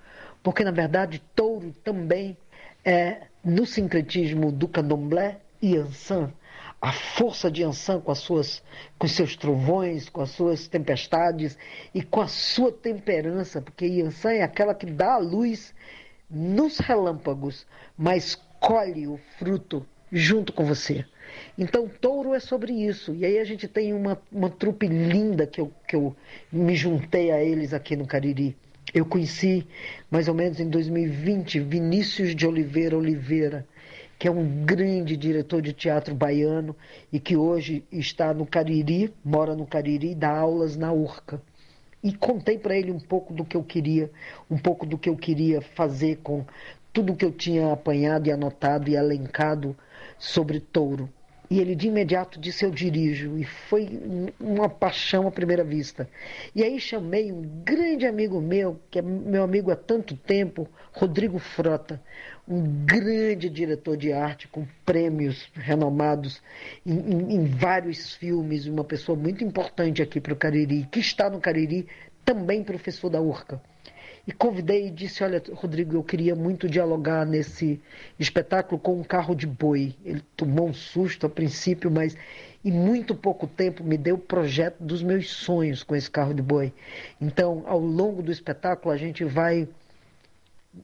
porque 0.43 0.63
na 0.63 0.71
verdade 0.71 1.21
touro 1.35 1.73
também 1.83 2.37
é 2.83 3.21
no 3.43 3.65
sincretismo 3.65 4.51
do 4.51 4.67
candomblé 4.67 5.39
e 5.61 5.75
Ansan, 5.77 6.31
a 6.81 6.91
força 6.91 7.51
de 7.51 7.63
Ansan 7.63 7.99
com 7.99 8.11
as 8.11 8.19
suas 8.19 8.63
com 8.97 9.07
seus 9.07 9.35
trovões, 9.35 10.07
com 10.09 10.21
as 10.21 10.31
suas 10.31 10.67
tempestades 10.67 11.57
e 11.93 12.01
com 12.01 12.21
a 12.21 12.27
sua 12.27 12.71
temperança, 12.71 13.61
porque 13.61 13.85
Yansan 13.85 14.33
é 14.33 14.43
aquela 14.43 14.73
que 14.73 14.85
dá 14.85 15.13
a 15.13 15.17
luz 15.17 15.73
nos 16.29 16.77
relâmpagos, 16.79 17.65
mas 17.97 18.35
colhe 18.59 19.07
o 19.07 19.19
fruto 19.37 19.85
junto 20.11 20.53
com 20.53 20.65
você. 20.65 21.05
Então, 21.57 21.87
touro 21.87 22.33
é 22.33 22.39
sobre 22.39 22.73
isso. 22.73 23.13
E 23.13 23.25
aí 23.25 23.37
a 23.37 23.43
gente 23.43 23.67
tem 23.67 23.93
uma, 23.93 24.19
uma 24.31 24.49
trupe 24.49 24.87
linda 24.87 25.45
que 25.45 25.61
eu, 25.61 25.71
que 25.87 25.95
eu 25.95 26.15
me 26.51 26.75
juntei 26.75 27.31
a 27.31 27.43
eles 27.43 27.73
aqui 27.73 27.95
no 27.95 28.07
Cariri. 28.07 28.55
Eu 28.93 29.05
conheci 29.05 29.67
mais 30.09 30.27
ou 30.27 30.33
menos 30.33 30.59
em 30.59 30.67
2020 30.67 31.59
Vinícius 31.59 32.35
de 32.35 32.47
Oliveira 32.47 32.97
Oliveira, 32.97 33.67
que 34.19 34.27
é 34.27 34.31
um 34.31 34.65
grande 34.65 35.15
diretor 35.15 35.61
de 35.61 35.71
teatro 35.71 36.13
baiano 36.13 36.75
e 37.11 37.21
que 37.21 37.37
hoje 37.37 37.85
está 37.89 38.33
no 38.33 38.45
Cariri, 38.45 39.13
mora 39.23 39.55
no 39.55 39.65
Cariri 39.65 40.13
dá 40.13 40.37
aulas 40.37 40.75
na 40.75 40.91
Urca. 40.91 41.41
E 42.03 42.11
contei 42.13 42.57
para 42.57 42.77
ele 42.77 42.91
um 42.91 42.99
pouco 42.99 43.33
do 43.33 43.45
que 43.45 43.55
eu 43.55 43.63
queria, 43.63 44.11
um 44.51 44.57
pouco 44.57 44.85
do 44.85 44.97
que 44.97 45.07
eu 45.07 45.15
queria 45.15 45.61
fazer 45.61 46.17
com 46.17 46.45
tudo 46.91 47.15
que 47.15 47.23
eu 47.23 47.31
tinha 47.31 47.71
apanhado 47.71 48.27
e 48.27 48.31
anotado 48.31 48.89
e 48.89 48.95
elencado 48.95 49.73
sobre 50.17 50.59
touro. 50.59 51.09
E 51.49 51.59
ele 51.59 51.75
de 51.75 51.87
imediato 51.87 52.39
disse: 52.39 52.63
Eu 52.63 52.69
dirijo. 52.69 53.37
E 53.37 53.43
foi 53.43 53.89
uma 54.39 54.69
paixão 54.69 55.27
à 55.27 55.31
primeira 55.31 55.63
vista. 55.63 56.07
E 56.53 56.63
aí 56.63 56.79
chamei 56.79 57.31
um 57.31 57.41
grande 57.63 58.05
amigo 58.05 58.39
meu, 58.39 58.79
que 58.91 58.99
é 58.99 59.01
meu 59.01 59.43
amigo 59.43 59.71
há 59.71 59.75
tanto 59.75 60.15
tempo, 60.15 60.67
Rodrigo 60.93 61.39
Frota, 61.39 62.01
um 62.47 62.85
grande 62.85 63.49
diretor 63.49 63.97
de 63.97 64.13
arte 64.13 64.47
com 64.47 64.67
prêmios 64.85 65.49
renomados 65.53 66.41
em, 66.85 66.97
em, 66.97 67.35
em 67.35 67.45
vários 67.45 68.15
filmes, 68.15 68.67
uma 68.67 68.83
pessoa 68.83 69.17
muito 69.17 69.43
importante 69.43 70.01
aqui 70.01 70.19
para 70.19 70.33
o 70.33 70.35
Cariri, 70.35 70.87
que 70.91 70.99
está 70.99 71.29
no 71.29 71.39
Cariri, 71.39 71.87
também 72.23 72.63
professor 72.63 73.09
da 73.09 73.19
URCA. 73.19 73.59
E 74.29 74.31
convidei 74.31 74.85
e 74.85 74.91
disse: 74.91 75.23
Olha, 75.23 75.41
Rodrigo, 75.55 75.95
eu 75.95 76.03
queria 76.03 76.35
muito 76.35 76.69
dialogar 76.69 77.25
nesse 77.25 77.81
espetáculo 78.19 78.79
com 78.79 78.99
um 78.99 79.03
carro 79.03 79.33
de 79.33 79.47
boi. 79.47 79.95
Ele 80.05 80.21
tomou 80.37 80.69
um 80.69 80.73
susto 80.73 81.25
a 81.25 81.29
princípio, 81.29 81.89
mas 81.89 82.15
em 82.63 82.71
muito 82.71 83.15
pouco 83.15 83.47
tempo 83.47 83.83
me 83.83 83.97
deu 83.97 84.13
o 84.13 84.19
projeto 84.19 84.83
dos 84.83 85.01
meus 85.01 85.31
sonhos 85.31 85.81
com 85.81 85.95
esse 85.95 86.11
carro 86.11 86.31
de 86.31 86.43
boi. 86.43 86.71
Então, 87.19 87.63
ao 87.65 87.79
longo 87.79 88.21
do 88.21 88.31
espetáculo, 88.31 88.93
a 88.93 88.97
gente 88.97 89.25
vai 89.25 89.67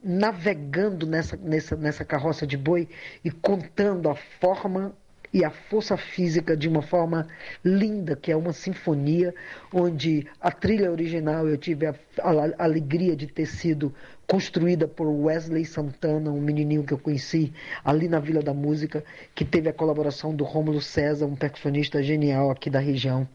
navegando 0.03 1.05
nessa, 1.05 1.37
nessa, 1.37 1.75
nessa 1.75 2.03
carroça 2.03 2.47
de 2.47 2.57
boi 2.57 2.89
e 3.23 3.29
contando 3.29 4.09
a 4.09 4.15
forma 4.15 4.91
e 5.35 5.43
a 5.43 5.49
força 5.49 5.97
física 5.97 6.55
de 6.55 6.69
uma 6.69 6.81
forma 6.81 7.27
linda, 7.61 8.15
que 8.15 8.31
é 8.31 8.37
uma 8.37 8.53
sinfonia, 8.53 9.35
onde 9.73 10.25
a 10.39 10.49
trilha 10.49 10.89
original 10.89 11.45
eu 11.45 11.57
tive 11.57 11.85
a, 11.87 11.93
a, 12.21 12.31
a 12.57 12.63
alegria 12.63 13.17
de 13.17 13.27
ter 13.27 13.45
sido 13.45 13.93
construída 14.25 14.87
por 14.87 15.07
Wesley 15.07 15.65
Santana, 15.65 16.31
um 16.31 16.39
menininho 16.39 16.85
que 16.85 16.93
eu 16.93 16.97
conheci 16.97 17.51
ali 17.83 18.07
na 18.07 18.17
Vila 18.17 18.41
da 18.41 18.53
Música, 18.53 19.03
que 19.35 19.43
teve 19.43 19.67
a 19.67 19.73
colaboração 19.73 20.33
do 20.33 20.45
Rômulo 20.45 20.79
César, 20.79 21.25
um 21.25 21.35
percussionista 21.35 22.01
genial 22.01 22.49
aqui 22.49 22.69
da 22.69 22.79
região 22.79 23.27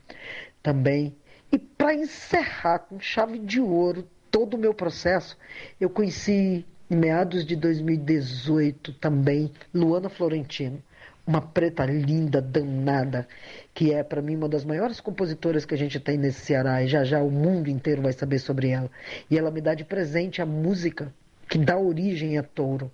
também. 0.62 1.14
E 1.52 1.59
para 1.59 1.94
encerrar 1.94 2.78
com 2.78 2.98
chave 2.98 3.39
de 3.39 3.60
ouro 3.60 4.09
todo 4.31 4.55
o 4.55 4.59
meu 4.59 4.72
processo, 4.72 5.36
eu 5.78 5.90
conheci 5.90 6.64
em 6.90 6.97
meados 6.97 7.44
de 7.44 7.55
2018 7.56 8.94
também 8.94 9.52
Luana 9.74 10.09
Florentino 10.09 10.82
uma 11.27 11.41
preta 11.41 11.85
linda, 11.85 12.41
danada, 12.41 13.27
que 13.75 13.93
é 13.93 14.03
para 14.03 14.23
mim 14.23 14.37
uma 14.37 14.49
das 14.49 14.65
maiores 14.65 15.01
compositoras 15.01 15.65
que 15.65 15.75
a 15.75 15.79
gente 15.79 16.01
tem 16.01 16.17
nesse 16.17 16.41
Ceará 16.41 16.83
e 16.83 16.89
já 16.89 17.05
já 17.05 17.23
o 17.23 17.31
mundo 17.31 17.69
inteiro 17.69 18.03
vai 18.03 18.13
saber 18.13 18.39
sobre 18.39 18.71
ela. 18.71 18.91
E 19.31 19.39
ela 19.39 19.51
me 19.51 19.61
dá 19.61 19.75
de 19.75 19.85
presente 19.85 20.43
a 20.43 20.47
música 20.47 21.13
que 21.49 21.59
dá 21.59 21.79
origem 21.79 22.39
a 22.39 22.43
Touro. 22.43 22.91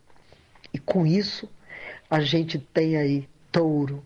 E 0.73 0.79
com 0.79 1.07
isso 1.07 1.49
a 2.11 2.21
gente 2.21 2.59
tem 2.59 2.97
aí 2.97 3.29
Touro 3.51 4.05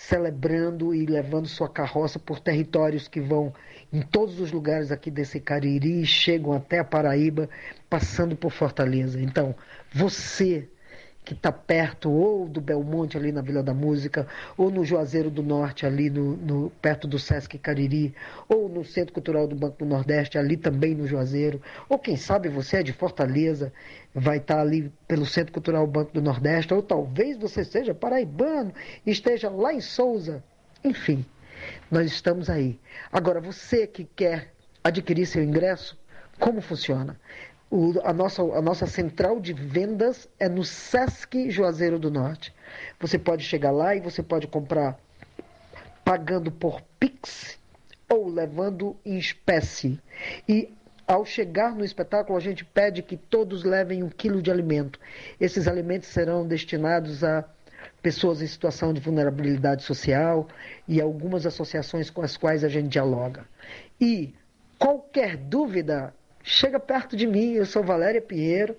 celebrando 0.00 0.94
e 0.94 1.04
levando 1.04 1.46
sua 1.46 1.68
carroça 1.68 2.18
por 2.18 2.40
territórios 2.40 3.06
que 3.06 3.20
vão 3.20 3.52
em 3.92 4.00
todos 4.00 4.40
os 4.40 4.50
lugares 4.50 4.90
aqui 4.90 5.10
desse 5.10 5.38
Cariri 5.38 6.00
e 6.00 6.06
chegam 6.06 6.54
até 6.54 6.78
a 6.78 6.84
Paraíba, 6.84 7.50
passando 7.88 8.34
por 8.34 8.50
Fortaleza. 8.50 9.20
Então, 9.20 9.54
você 9.92 10.66
que 11.24 11.34
está 11.34 11.52
perto 11.52 12.10
ou 12.10 12.48
do 12.48 12.60
Belmonte 12.60 13.16
ali 13.16 13.30
na 13.30 13.42
Vila 13.42 13.62
da 13.62 13.74
Música, 13.74 14.26
ou 14.56 14.70
no 14.70 14.84
Juazeiro 14.84 15.30
do 15.30 15.42
Norte 15.42 15.84
ali 15.84 16.08
no, 16.08 16.36
no, 16.36 16.70
perto 16.82 17.06
do 17.06 17.18
Sesc 17.18 17.58
Cariri, 17.58 18.14
ou 18.48 18.68
no 18.68 18.84
Centro 18.84 19.12
Cultural 19.12 19.46
do 19.46 19.54
Banco 19.54 19.78
do 19.78 19.84
Nordeste 19.84 20.38
ali 20.38 20.56
também 20.56 20.94
no 20.94 21.06
Juazeiro, 21.06 21.60
ou 21.88 21.98
quem 21.98 22.16
sabe 22.16 22.48
você 22.48 22.78
é 22.78 22.82
de 22.82 22.92
Fortaleza, 22.92 23.72
vai 24.14 24.38
estar 24.38 24.56
tá 24.56 24.60
ali 24.60 24.90
pelo 25.06 25.26
Centro 25.26 25.52
Cultural 25.52 25.86
Banco 25.86 26.12
do 26.12 26.22
Nordeste, 26.22 26.72
ou 26.72 26.82
talvez 26.82 27.36
você 27.36 27.64
seja 27.64 27.94
paraibano 27.94 28.72
e 29.04 29.10
esteja 29.10 29.50
lá 29.50 29.72
em 29.72 29.80
Souza, 29.80 30.42
enfim, 30.82 31.24
nós 31.90 32.10
estamos 32.10 32.48
aí. 32.48 32.78
Agora 33.12 33.40
você 33.40 33.86
que 33.86 34.04
quer 34.04 34.52
adquirir 34.82 35.26
seu 35.26 35.44
ingresso, 35.44 35.98
como 36.38 36.62
funciona? 36.62 37.20
O, 37.70 37.92
a, 38.02 38.12
nossa, 38.12 38.42
a 38.42 38.60
nossa 38.60 38.86
central 38.86 39.38
de 39.40 39.52
vendas 39.52 40.28
é 40.38 40.48
no 40.48 40.64
Sesc 40.64 41.48
Juazeiro 41.50 41.98
do 41.98 42.10
Norte. 42.10 42.52
Você 42.98 43.16
pode 43.16 43.44
chegar 43.44 43.70
lá 43.70 43.94
e 43.94 44.00
você 44.00 44.22
pode 44.22 44.48
comprar 44.48 44.98
pagando 46.04 46.50
por 46.50 46.82
Pix 46.98 47.58
ou 48.08 48.28
levando 48.28 48.96
em 49.04 49.16
espécie. 49.16 50.00
E 50.48 50.74
ao 51.06 51.24
chegar 51.24 51.74
no 51.74 51.84
espetáculo, 51.84 52.36
a 52.36 52.40
gente 52.40 52.64
pede 52.64 53.02
que 53.02 53.16
todos 53.16 53.62
levem 53.62 54.02
um 54.02 54.08
quilo 54.08 54.42
de 54.42 54.50
alimento. 54.50 54.98
Esses 55.40 55.68
alimentos 55.68 56.08
serão 56.08 56.46
destinados 56.46 57.22
a 57.22 57.44
pessoas 58.02 58.42
em 58.42 58.46
situação 58.46 58.92
de 58.92 59.00
vulnerabilidade 59.00 59.84
social 59.84 60.48
e 60.88 61.00
algumas 61.00 61.46
associações 61.46 62.10
com 62.10 62.22
as 62.22 62.36
quais 62.36 62.64
a 62.64 62.68
gente 62.68 62.88
dialoga. 62.88 63.44
E 64.00 64.34
qualquer 64.78 65.36
dúvida, 65.36 66.14
chega 66.42 66.80
perto 66.80 67.16
de 67.16 67.26
mim. 67.26 67.52
Eu 67.52 67.66
sou 67.66 67.82
Valéria 67.82 68.20
Pinheiro, 68.20 68.76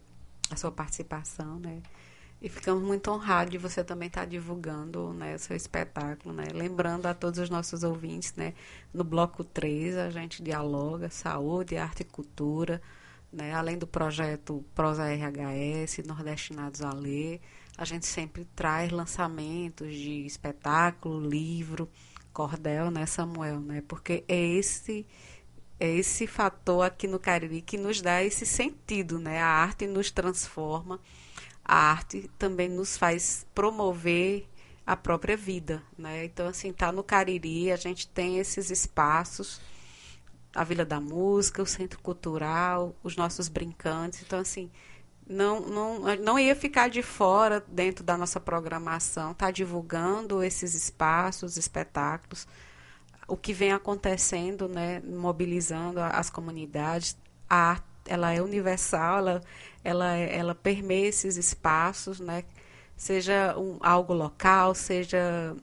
a 0.51 0.57
sua 0.57 0.73
participação, 0.73 1.57
né? 1.57 1.81
E 2.43 2.49
ficamos 2.49 2.83
muito 2.83 3.09
honrados 3.09 3.51
de 3.51 3.57
você 3.57 3.85
também 3.85 4.07
estar 4.07 4.25
divulgando 4.25 5.13
né, 5.13 5.37
seu 5.37 5.55
espetáculo. 5.55 6.35
Né? 6.35 6.43
Lembrando 6.53 7.05
a 7.05 7.13
todos 7.13 7.39
os 7.39 7.49
nossos 7.49 7.83
ouvintes, 7.83 8.33
né, 8.35 8.53
no 8.93 9.05
bloco 9.05 9.45
3 9.45 9.95
a 9.95 10.09
gente 10.09 10.43
dialoga 10.43 11.09
saúde, 11.09 11.77
arte 11.77 12.01
e 12.01 12.03
cultura, 12.03 12.81
né? 13.31 13.53
além 13.53 13.77
do 13.77 13.87
projeto 13.87 14.61
Prosa 14.75 15.05
RHS, 15.05 16.05
Nordestinados 16.05 16.81
a 16.81 16.93
Ler. 16.93 17.39
A 17.77 17.85
gente 17.85 18.05
sempre 18.05 18.43
traz 18.53 18.91
lançamentos 18.91 19.95
de 19.95 20.25
espetáculo, 20.25 21.25
livro, 21.25 21.89
cordel, 22.33 22.91
né, 22.91 23.05
Samuel? 23.05 23.61
Né? 23.61 23.81
Porque 23.87 24.25
é 24.27 24.37
esse 24.37 25.07
é 25.79 25.89
esse 25.89 26.27
fator 26.27 26.85
aqui 26.85 27.07
no 27.07 27.19
Cariri 27.19 27.61
que 27.61 27.77
nos 27.77 28.01
dá 28.01 28.21
esse 28.21 28.45
sentido, 28.45 29.17
né? 29.17 29.41
A 29.41 29.47
arte 29.47 29.87
nos 29.87 30.11
transforma 30.11 30.99
a 31.63 31.75
arte 31.75 32.29
também 32.37 32.69
nos 32.69 32.97
faz 32.97 33.45
promover 33.53 34.47
a 34.85 34.97
própria 34.97 35.37
vida, 35.37 35.81
né? 35.97 36.25
Então 36.25 36.47
assim, 36.47 36.73
tá 36.73 36.91
no 36.91 37.03
Cariri, 37.03 37.71
a 37.71 37.77
gente 37.77 38.07
tem 38.07 38.37
esses 38.37 38.69
espaços, 38.69 39.61
a 40.53 40.63
Vila 40.63 40.85
da 40.85 40.99
Música, 40.99 41.63
o 41.63 41.65
Centro 41.65 41.99
Cultural, 41.99 42.95
os 43.01 43.15
nossos 43.15 43.47
brincantes. 43.47 44.21
Então 44.21 44.39
assim, 44.39 44.69
não 45.27 45.61
não 45.61 46.15
não 46.17 46.39
ia 46.39 46.55
ficar 46.55 46.89
de 46.89 47.01
fora 47.01 47.63
dentro 47.67 48.03
da 48.03 48.17
nossa 48.17 48.39
programação, 48.39 49.33
tá 49.33 49.51
divulgando 49.51 50.43
esses 50.43 50.73
espaços, 50.75 51.55
espetáculos, 51.57 52.45
o 53.27 53.37
que 53.37 53.53
vem 53.53 53.71
acontecendo, 53.71 54.67
né, 54.67 55.01
mobilizando 55.01 56.01
as 56.01 56.29
comunidades, 56.29 57.17
a 57.49 57.55
arte 57.55 57.93
ela 58.05 58.33
é 58.33 58.41
universal, 58.41 59.19
ela, 59.19 59.41
ela, 59.83 60.15
ela 60.15 60.55
permeia 60.55 61.07
esses 61.07 61.37
espaços, 61.37 62.19
né? 62.19 62.43
seja 62.95 63.57
um, 63.57 63.77
algo 63.81 64.13
local, 64.13 64.73
seja 64.73 65.55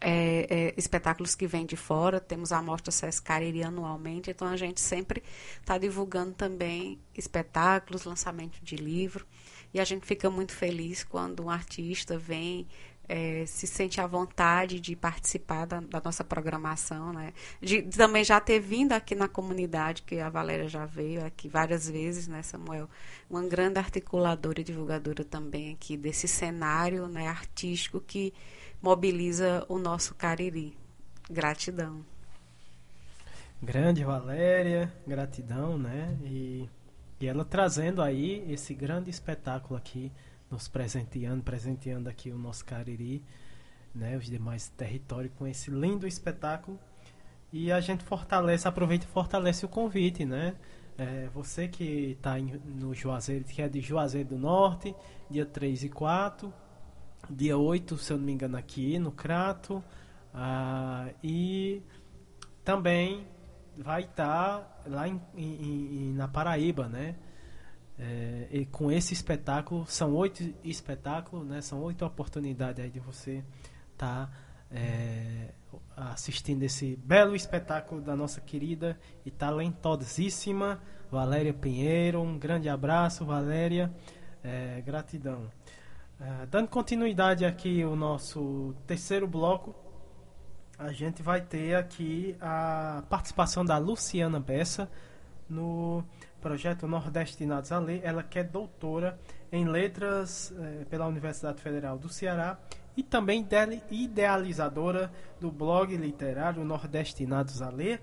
é, 0.00 0.46
é, 0.48 0.74
espetáculos 0.76 1.34
que 1.34 1.46
vêm 1.46 1.66
de 1.66 1.76
fora. 1.76 2.20
Temos 2.20 2.52
a 2.52 2.62
Mostra 2.62 2.92
Sesc 2.92 3.22
Cariri 3.22 3.62
anualmente, 3.62 4.30
então 4.30 4.46
a 4.48 4.56
gente 4.56 4.80
sempre 4.80 5.22
está 5.60 5.78
divulgando 5.78 6.32
também 6.32 7.00
espetáculos, 7.14 8.04
lançamento 8.04 8.62
de 8.62 8.76
livro. 8.76 9.26
E 9.72 9.80
a 9.80 9.84
gente 9.84 10.06
fica 10.06 10.30
muito 10.30 10.52
feliz 10.52 11.02
quando 11.02 11.44
um 11.44 11.50
artista 11.50 12.16
vem 12.16 12.68
é, 13.08 13.44
se 13.46 13.66
sente 13.66 14.00
à 14.00 14.06
vontade 14.06 14.80
de 14.80 14.96
participar 14.96 15.66
da, 15.66 15.80
da, 15.80 16.00
nossa 16.02 16.24
programação, 16.24 17.12
né? 17.12 17.32
De, 17.60 17.82
também 17.82 18.24
já 18.24 18.40
ter 18.40 18.60
vindo 18.60 18.92
aqui 18.92 19.14
na 19.14 19.28
comunidade, 19.28 20.02
que 20.02 20.20
a 20.20 20.30
Valéria 20.30 20.68
já 20.68 20.86
veio 20.86 21.24
aqui 21.24 21.48
várias 21.48 21.88
vezes, 21.88 22.26
né, 22.26 22.42
Samuel? 22.42 22.88
Uma 23.28 23.46
grande 23.46 23.78
articuladora 23.78 24.60
e 24.60 24.64
divulgadora 24.64 25.24
também 25.24 25.72
aqui 25.72 25.96
desse 25.96 26.26
cenário 26.26 27.06
né, 27.06 27.28
artístico 27.28 28.00
que 28.00 28.32
mobiliza 28.80 29.64
o 29.68 29.78
nosso 29.78 30.14
Cariri. 30.14 30.76
Gratidão. 31.30 32.04
Grande 33.62 34.04
Valéria, 34.04 34.92
gratidão, 35.06 35.78
né? 35.78 36.16
E, 36.22 36.68
e 37.18 37.26
ela 37.26 37.44
trazendo 37.44 38.02
aí 38.02 38.44
esse 38.52 38.74
grande 38.74 39.08
espetáculo 39.08 39.76
aqui 39.76 40.12
nos 40.54 40.68
presenteando, 40.68 41.42
presenteando 41.42 42.08
aqui 42.08 42.30
o 42.30 42.38
nosso 42.38 42.64
Cariri, 42.64 43.24
né, 43.92 44.16
os 44.16 44.26
demais 44.26 44.68
territórios 44.68 45.32
com 45.36 45.46
esse 45.46 45.68
lindo 45.68 46.06
espetáculo. 46.06 46.78
E 47.52 47.72
a 47.72 47.80
gente 47.80 48.04
fortalece, 48.04 48.66
aproveita 48.66 49.04
e 49.04 49.08
fortalece 49.08 49.64
o 49.64 49.68
convite, 49.68 50.24
né? 50.24 50.54
É, 50.96 51.28
você 51.34 51.66
que 51.66 52.12
está 52.12 52.36
no 52.38 52.94
Juazeiro, 52.94 53.44
que 53.44 53.60
é 53.60 53.68
de 53.68 53.80
Juazeiro 53.80 54.30
do 54.30 54.38
Norte, 54.38 54.94
dia 55.28 55.44
3 55.44 55.84
e 55.84 55.88
4, 55.88 56.52
dia 57.28 57.58
8, 57.58 57.98
se 57.98 58.12
eu 58.12 58.16
não 58.16 58.24
me 58.24 58.32
engano, 58.32 58.56
aqui 58.56 58.98
no 58.98 59.10
Crato. 59.10 59.82
Ah, 60.32 61.10
e 61.22 61.82
também 62.64 63.26
vai 63.76 64.02
estar 64.02 64.60
tá 64.60 64.82
lá 64.86 65.08
em, 65.08 65.20
em, 65.36 66.10
em, 66.10 66.12
na 66.12 66.28
Paraíba, 66.28 66.88
né? 66.88 67.16
É, 67.98 68.48
e 68.50 68.66
com 68.66 68.90
esse 68.90 69.14
espetáculo, 69.14 69.86
são 69.86 70.14
oito 70.14 70.42
espetáculos, 70.64 71.46
né? 71.46 71.60
São 71.60 71.80
oito 71.82 72.04
oportunidades 72.04 72.84
aí 72.84 72.90
de 72.90 72.98
você 73.00 73.44
estar 73.92 74.26
tá, 74.26 74.32
é, 74.70 75.50
assistindo 75.96 76.62
esse 76.64 76.96
belo 76.96 77.36
espetáculo 77.36 78.00
da 78.00 78.16
nossa 78.16 78.40
querida 78.40 78.98
e 79.24 79.30
talentosíssima 79.30 80.80
Valéria 81.10 81.54
Pinheiro. 81.54 82.20
Um 82.20 82.38
grande 82.38 82.68
abraço, 82.68 83.24
Valéria. 83.24 83.92
É, 84.42 84.82
gratidão. 84.84 85.48
É, 86.20 86.46
dando 86.46 86.68
continuidade 86.68 87.44
aqui 87.44 87.84
o 87.84 87.94
nosso 87.94 88.74
terceiro 88.86 89.26
bloco, 89.26 89.74
a 90.78 90.92
gente 90.92 91.22
vai 91.22 91.40
ter 91.40 91.76
aqui 91.76 92.36
a 92.40 93.04
participação 93.08 93.64
da 93.64 93.78
Luciana 93.78 94.40
Bessa 94.40 94.90
no 95.48 96.04
projeto 96.44 96.86
Nordestinados 96.86 97.72
a 97.72 97.78
Ler, 97.78 98.02
ela 98.04 98.22
que 98.22 98.38
é 98.38 98.44
doutora 98.44 99.18
em 99.50 99.64
letras 99.64 100.52
eh, 100.54 100.84
pela 100.90 101.06
Universidade 101.06 101.58
Federal 101.62 101.96
do 101.96 102.10
Ceará 102.10 102.58
e 102.94 103.02
também 103.02 103.48
idealizadora 103.90 105.10
do 105.40 105.50
blog 105.50 105.96
literário 105.96 106.62
Nordestinados 106.62 107.62
a 107.62 107.70
Ler. 107.70 107.98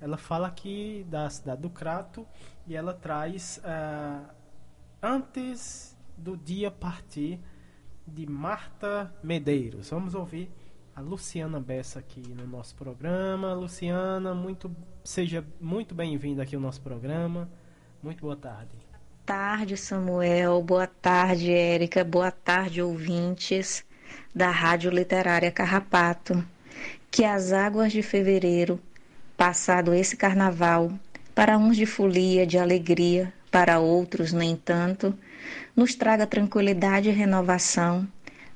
Ela 0.00 0.16
fala 0.16 0.48
aqui 0.48 1.06
da 1.10 1.28
cidade 1.28 1.60
do 1.60 1.68
Crato 1.68 2.26
e 2.66 2.74
ela 2.74 2.94
traz 2.94 3.60
uh, 3.62 4.26
antes 5.02 5.94
do 6.16 6.34
dia 6.34 6.70
partir 6.70 7.38
de 8.06 8.26
Marta 8.26 9.14
Medeiros. 9.22 9.90
Vamos 9.90 10.14
ouvir 10.14 10.50
a 10.96 11.02
Luciana 11.02 11.60
Bessa 11.60 11.98
aqui 11.98 12.22
no 12.34 12.46
nosso 12.46 12.74
programa. 12.74 13.52
Luciana, 13.52 14.34
muito 14.34 14.74
seja 15.04 15.44
muito 15.60 15.94
bem-vinda 15.94 16.42
aqui 16.42 16.56
ao 16.56 16.62
nosso 16.62 16.80
programa. 16.80 17.50
Muito 18.02 18.20
boa 18.22 18.34
tarde. 18.34 18.72
Tarde, 19.24 19.76
Samuel. 19.76 20.60
Boa 20.60 20.88
tarde, 20.88 21.52
Érica. 21.52 22.02
Boa 22.02 22.32
tarde, 22.32 22.82
ouvintes 22.82 23.84
da 24.34 24.50
Rádio 24.50 24.90
Literária 24.90 25.52
Carrapato. 25.52 26.44
Que 27.12 27.24
as 27.24 27.52
águas 27.52 27.92
de 27.92 28.02
fevereiro, 28.02 28.80
passado 29.36 29.94
esse 29.94 30.16
carnaval, 30.16 30.90
para 31.32 31.56
uns 31.56 31.76
de 31.76 31.86
folia, 31.86 32.44
de 32.44 32.58
alegria, 32.58 33.32
para 33.52 33.78
outros, 33.78 34.32
nem 34.32 34.56
tanto, 34.56 35.16
nos 35.76 35.94
traga 35.94 36.26
tranquilidade 36.26 37.08
e 37.08 37.12
renovação, 37.12 38.08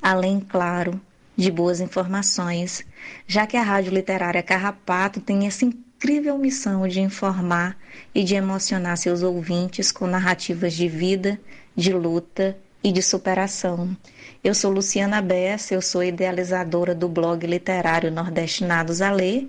além, 0.02 0.40
claro, 0.40 1.00
de 1.36 1.52
boas 1.52 1.80
informações, 1.80 2.84
já 3.28 3.46
que 3.46 3.56
a 3.56 3.62
Rádio 3.62 3.92
Literária 3.92 4.42
Carrapato 4.42 5.20
tem 5.20 5.46
essa 5.46 5.64
incrível 5.96 6.36
missão 6.36 6.86
de 6.86 7.00
informar 7.00 7.74
e 8.14 8.22
de 8.22 8.34
emocionar 8.34 8.98
seus 8.98 9.22
ouvintes 9.22 9.90
com 9.90 10.06
narrativas 10.06 10.74
de 10.74 10.88
vida, 10.88 11.40
de 11.74 11.90
luta 11.90 12.56
e 12.84 12.92
de 12.92 13.02
superação. 13.02 13.96
Eu 14.44 14.54
sou 14.54 14.70
Luciana 14.70 15.22
Bessa, 15.22 15.72
eu 15.72 15.80
sou 15.80 16.04
idealizadora 16.04 16.94
do 16.94 17.08
blog 17.08 17.46
literário 17.46 18.12
Nordestinados 18.12 19.00
a 19.00 19.10
Ler, 19.10 19.48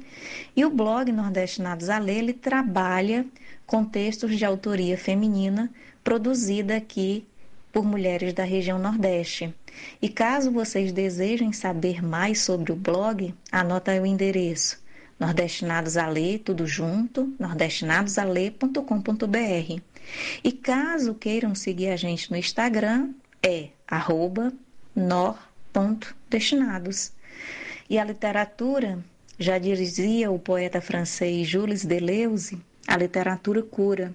e 0.55 0.63
o 0.63 0.69
blog 0.69 1.11
Nordestinados 1.11 1.89
a 1.89 1.99
Ler 1.99 2.19
ele 2.19 2.33
trabalha 2.33 3.25
com 3.65 3.83
textos 3.83 4.37
de 4.37 4.45
autoria 4.45 4.97
feminina 4.97 5.69
produzida 6.01 6.77
aqui 6.77 7.27
por 7.73 7.83
mulheres 7.83 8.33
da 8.33 8.45
região 8.45 8.79
Nordeste. 8.79 9.53
E 10.01 10.07
caso 10.07 10.49
vocês 10.49 10.93
desejem 10.93 11.51
saber 11.51 12.01
mais 12.01 12.39
sobre 12.39 12.71
o 12.71 12.75
blog, 12.75 13.35
anota 13.51 13.91
aí 13.91 13.99
o 13.99 14.05
endereço 14.05 14.86
nordestinados 15.19 15.97
a 15.97 16.07
ler, 16.07 16.39
tudo 16.39 16.65
junto, 16.67 17.33
nordestinadosale.com.br. 17.39 19.81
E 20.43 20.51
caso 20.51 21.15
queiram 21.15 21.55
seguir 21.55 21.89
a 21.89 21.95
gente 21.95 22.29
no 22.31 22.37
Instagram, 22.37 23.11
é 23.41 23.69
arroba 23.87 24.53
nor.destinados. 24.95 27.11
E 27.89 27.97
a 27.97 28.03
literatura, 28.03 28.99
já 29.39 29.57
dizia 29.57 30.29
o 30.31 30.39
poeta 30.39 30.81
francês 30.81 31.47
Jules 31.47 31.85
Deleuze, 31.85 32.59
a 32.87 32.97
literatura 32.97 33.61
cura. 33.61 34.13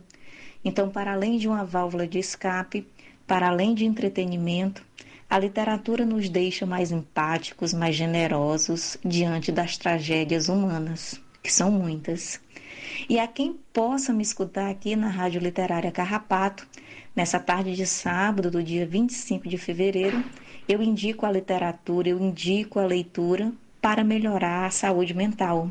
Então, 0.64 0.90
para 0.90 1.12
além 1.12 1.38
de 1.38 1.48
uma 1.48 1.64
válvula 1.64 2.06
de 2.06 2.18
escape, 2.18 2.86
para 3.26 3.48
além 3.48 3.74
de 3.74 3.84
entretenimento, 3.84 4.84
a 5.32 5.38
literatura 5.38 6.04
nos 6.04 6.28
deixa 6.28 6.66
mais 6.66 6.92
empáticos, 6.92 7.72
mais 7.72 7.96
generosos 7.96 8.98
diante 9.02 9.50
das 9.50 9.78
tragédias 9.78 10.50
humanas, 10.50 11.18
que 11.42 11.50
são 11.50 11.70
muitas. 11.70 12.38
E 13.08 13.18
a 13.18 13.26
quem 13.26 13.58
possa 13.72 14.12
me 14.12 14.22
escutar 14.22 14.68
aqui 14.68 14.94
na 14.94 15.08
Rádio 15.08 15.40
Literária 15.40 15.90
Carrapato, 15.90 16.68
nessa 17.16 17.40
tarde 17.40 17.74
de 17.74 17.86
sábado, 17.86 18.50
do 18.50 18.62
dia 18.62 18.84
25 18.84 19.48
de 19.48 19.56
fevereiro, 19.56 20.22
eu 20.68 20.82
indico 20.82 21.24
a 21.24 21.32
literatura, 21.32 22.10
eu 22.10 22.20
indico 22.20 22.78
a 22.78 22.84
leitura 22.84 23.50
para 23.80 24.04
melhorar 24.04 24.66
a 24.66 24.70
saúde 24.70 25.14
mental. 25.14 25.70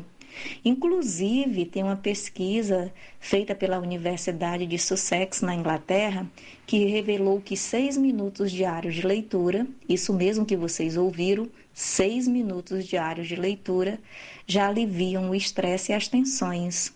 Inclusive, 0.64 1.66
tem 1.66 1.82
uma 1.82 1.96
pesquisa 1.96 2.92
feita 3.20 3.54
pela 3.54 3.78
Universidade 3.78 4.66
de 4.66 4.78
Sussex, 4.78 5.40
na 5.42 5.54
Inglaterra, 5.54 6.26
que 6.66 6.84
revelou 6.84 7.40
que 7.40 7.56
seis 7.56 7.96
minutos 7.96 8.50
diários 8.50 8.94
de 8.94 9.06
leitura, 9.06 9.66
isso 9.88 10.12
mesmo 10.12 10.46
que 10.46 10.56
vocês 10.56 10.96
ouviram, 10.96 11.48
seis 11.72 12.26
minutos 12.26 12.86
diários 12.86 13.28
de 13.28 13.36
leitura, 13.36 13.98
já 14.46 14.68
aliviam 14.68 15.30
o 15.30 15.34
estresse 15.34 15.92
e 15.92 15.94
as 15.94 16.08
tensões. 16.08 16.92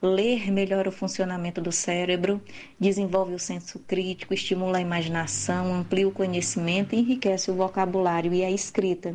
Ler 0.00 0.50
melhora 0.50 0.88
o 0.88 0.92
funcionamento 0.92 1.60
do 1.60 1.70
cérebro, 1.70 2.42
desenvolve 2.78 3.34
o 3.34 3.38
senso 3.38 3.78
crítico, 3.78 4.34
estimula 4.34 4.78
a 4.78 4.80
imaginação, 4.80 5.72
amplia 5.72 6.08
o 6.08 6.12
conhecimento 6.12 6.94
e 6.94 6.98
enriquece 6.98 7.50
o 7.50 7.54
vocabulário 7.54 8.34
e 8.34 8.44
a 8.44 8.50
escrita. 8.50 9.14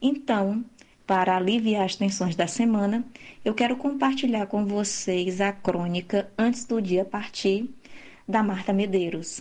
Então, 0.00 0.64
para 1.06 1.36
aliviar 1.36 1.84
as 1.84 1.94
tensões 1.94 2.34
da 2.34 2.48
semana, 2.48 3.04
eu 3.44 3.54
quero 3.54 3.76
compartilhar 3.76 4.46
com 4.46 4.66
vocês 4.66 5.40
a 5.40 5.52
crônica 5.52 6.28
Antes 6.36 6.64
do 6.64 6.82
Dia 6.82 7.04
Partir, 7.04 7.70
da 8.26 8.42
Marta 8.42 8.72
Medeiros. 8.72 9.40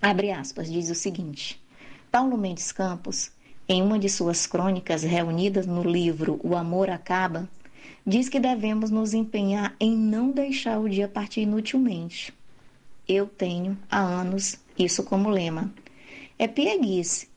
Abre 0.00 0.32
aspas, 0.32 0.70
diz 0.70 0.90
o 0.90 0.94
seguinte: 0.94 1.62
Paulo 2.10 2.36
Mendes 2.36 2.72
Campos, 2.72 3.30
em 3.68 3.80
uma 3.80 3.98
de 3.98 4.08
suas 4.08 4.46
crônicas 4.46 5.04
reunidas 5.04 5.66
no 5.66 5.84
livro 5.84 6.40
O 6.42 6.56
Amor 6.56 6.90
Acaba, 6.90 7.48
diz 8.04 8.28
que 8.28 8.40
devemos 8.40 8.90
nos 8.90 9.14
empenhar 9.14 9.76
em 9.78 9.96
não 9.96 10.32
deixar 10.32 10.80
o 10.80 10.88
dia 10.88 11.06
partir 11.06 11.42
inutilmente. 11.42 12.34
Eu 13.08 13.26
tenho, 13.26 13.78
há 13.88 14.00
anos, 14.00 14.58
isso 14.76 15.04
como 15.04 15.30
lema. 15.30 15.72
É 16.36 16.48
pieguice, 16.48 17.28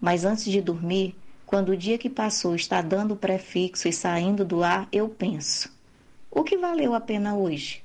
mas 0.00 0.24
antes 0.24 0.44
de 0.44 0.62
dormir, 0.62 1.14
quando 1.46 1.70
o 1.70 1.76
dia 1.76 1.98
que 1.98 2.08
passou 2.08 2.54
está 2.54 2.80
dando 2.80 3.16
prefixo 3.16 3.86
e 3.86 3.92
saindo 3.92 4.44
do 4.44 4.62
ar, 4.62 4.88
eu 4.90 5.08
penso: 5.08 5.70
o 6.30 6.42
que 6.42 6.56
valeu 6.56 6.94
a 6.94 7.00
pena 7.00 7.36
hoje? 7.36 7.82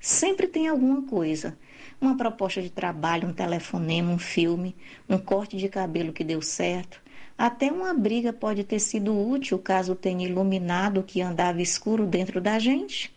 Sempre 0.00 0.46
tem 0.46 0.68
alguma 0.68 1.02
coisa. 1.02 1.56
Uma 2.00 2.16
proposta 2.16 2.60
de 2.60 2.68
trabalho, 2.68 3.28
um 3.28 3.32
telefonema, 3.32 4.12
um 4.12 4.18
filme, 4.18 4.76
um 5.08 5.16
corte 5.16 5.56
de 5.56 5.68
cabelo 5.68 6.12
que 6.12 6.22
deu 6.22 6.42
certo. 6.42 7.00
Até 7.38 7.72
uma 7.72 7.94
briga 7.94 8.32
pode 8.32 8.64
ter 8.64 8.78
sido 8.80 9.18
útil 9.18 9.58
caso 9.58 9.94
tenha 9.94 10.26
iluminado 10.26 11.00
o 11.00 11.02
que 11.02 11.22
andava 11.22 11.62
escuro 11.62 12.06
dentro 12.06 12.40
da 12.40 12.58
gente. 12.58 13.14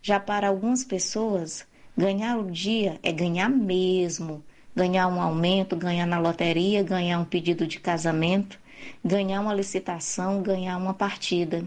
Já 0.00 0.20
para 0.20 0.48
algumas 0.48 0.84
pessoas, 0.84 1.66
ganhar 1.96 2.38
o 2.38 2.50
dia 2.50 2.98
é 3.02 3.10
ganhar 3.10 3.48
mesmo. 3.48 4.44
Ganhar 4.76 5.08
um 5.08 5.20
aumento, 5.20 5.76
ganhar 5.76 6.06
na 6.06 6.18
loteria, 6.18 6.82
ganhar 6.82 7.18
um 7.18 7.24
pedido 7.24 7.66
de 7.66 7.78
casamento 7.80 8.58
ganhar 9.04 9.40
uma 9.40 9.54
licitação, 9.54 10.42
ganhar 10.42 10.76
uma 10.76 10.94
partida. 10.94 11.64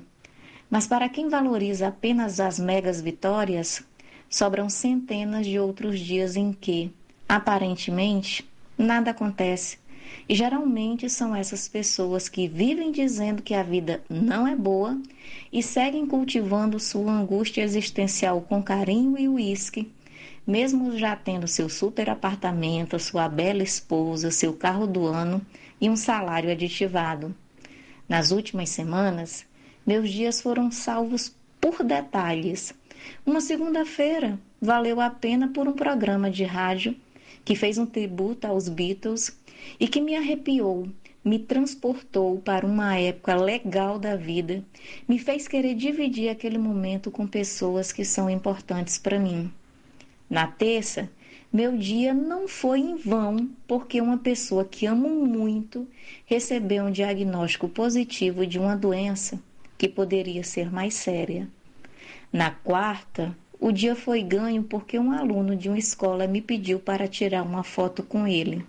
Mas 0.70 0.86
para 0.86 1.08
quem 1.08 1.30
valoriza 1.30 1.88
apenas 1.88 2.40
as 2.40 2.60
megas 2.60 3.00
vitórias, 3.00 3.84
sobram 4.30 4.70
centenas 4.70 5.46
de 5.46 5.58
outros 5.60 6.00
dias 6.00 6.36
em 6.36 6.52
que, 6.52 6.92
aparentemente, 7.28 8.48
nada 8.78 9.12
acontece. 9.12 9.78
E 10.28 10.36
geralmente 10.36 11.10
são 11.10 11.36
essas 11.36 11.68
pessoas 11.68 12.28
que 12.28 12.48
vivem 12.48 12.92
dizendo 12.92 13.42
que 13.42 13.54
a 13.54 13.64
vida 13.64 14.02
não 14.10 14.48
é 14.48 14.56
boa 14.56 15.00
e 15.52 15.64
seguem 15.64 16.06
cultivando 16.06 16.80
sua 16.80 17.12
angústia 17.12 17.62
existencial 17.62 18.42
com 18.42 18.62
carinho 18.62 19.18
e 19.18 19.28
uísque, 19.28 19.92
mesmo 20.46 20.98
já 20.98 21.16
tendo 21.16 21.48
seu 21.48 21.70
super 21.70 22.10
apartamento, 22.10 23.00
sua 23.00 23.28
bela 23.28 23.64
esposa, 23.64 24.32
seu 24.32 24.54
carro 24.54 24.88
do 24.88 25.06
ano 25.06 25.42
e 25.80 25.90
um 25.90 25.96
salário 25.96 26.52
aditivado. 26.52 27.36
Nas 28.08 28.32
últimas 28.32 28.70
semanas, 28.70 29.46
meus 29.86 30.10
dias 30.10 30.42
foram 30.42 30.72
salvos 30.72 31.36
por 31.60 31.84
detalhes. 31.84 32.74
Uma 33.26 33.42
segunda-feira 33.42 34.40
valeu 34.62 35.00
a 35.00 35.10
pena 35.10 35.50
por 35.50 35.68
um 35.68 35.74
programa 35.74 36.30
de 36.32 36.44
rádio 36.44 36.96
que 37.44 37.56
fez 37.56 37.78
um 37.78 37.86
tributo 37.86 38.46
aos 38.46 38.68
Beatles 38.68 39.38
e 39.80 39.88
que 39.88 40.02
me 40.02 40.16
arrepiou, 40.16 40.88
me 41.24 41.40
transportou 41.40 42.40
para 42.40 42.66
uma 42.66 42.98
época 42.98 43.36
legal 43.36 44.00
da 44.00 44.16
vida, 44.16 44.64
me 45.08 45.20
fez 45.20 45.48
querer 45.48 45.76
dividir 45.76 46.30
aquele 46.30 46.58
momento 46.58 47.12
com 47.12 47.28
pessoas 47.28 47.92
que 47.92 48.04
são 48.04 48.30
importantes 48.30 48.98
para 48.98 49.20
mim. 49.20 49.52
Na 50.30 50.48
terça, 50.48 51.10
meu 51.52 51.78
dia 51.78 52.14
não 52.14 52.46
foi 52.46 52.82
em 52.82 52.96
vão, 52.98 53.50
porque 53.66 54.02
uma 54.02 54.18
pessoa 54.18 54.66
que 54.66 54.86
amo 54.86 55.08
muito 55.26 55.88
recebeu 56.26 56.84
um 56.84 56.92
diagnóstico 56.92 57.70
positivo 57.70 58.46
de 58.46 58.60
uma 58.60 58.76
doença 58.76 59.40
que 59.78 59.88
poderia 59.88 60.44
ser 60.44 60.70
mais 60.70 60.94
séria. 60.96 61.48
Na 62.34 62.52
quarta, 62.52 63.34
o 63.60 63.72
dia 63.72 63.96
foi 63.96 64.22
ganho 64.22 64.62
porque 64.62 65.00
um 65.00 65.12
aluno 65.12 65.56
de 65.56 65.70
uma 65.70 65.78
escola 65.78 66.28
me 66.28 66.42
pediu 66.42 66.80
para 66.80 67.08
tirar 67.08 67.44
uma 67.44 67.64
foto 67.64 68.04
com 68.04 68.28
ele. 68.28 68.66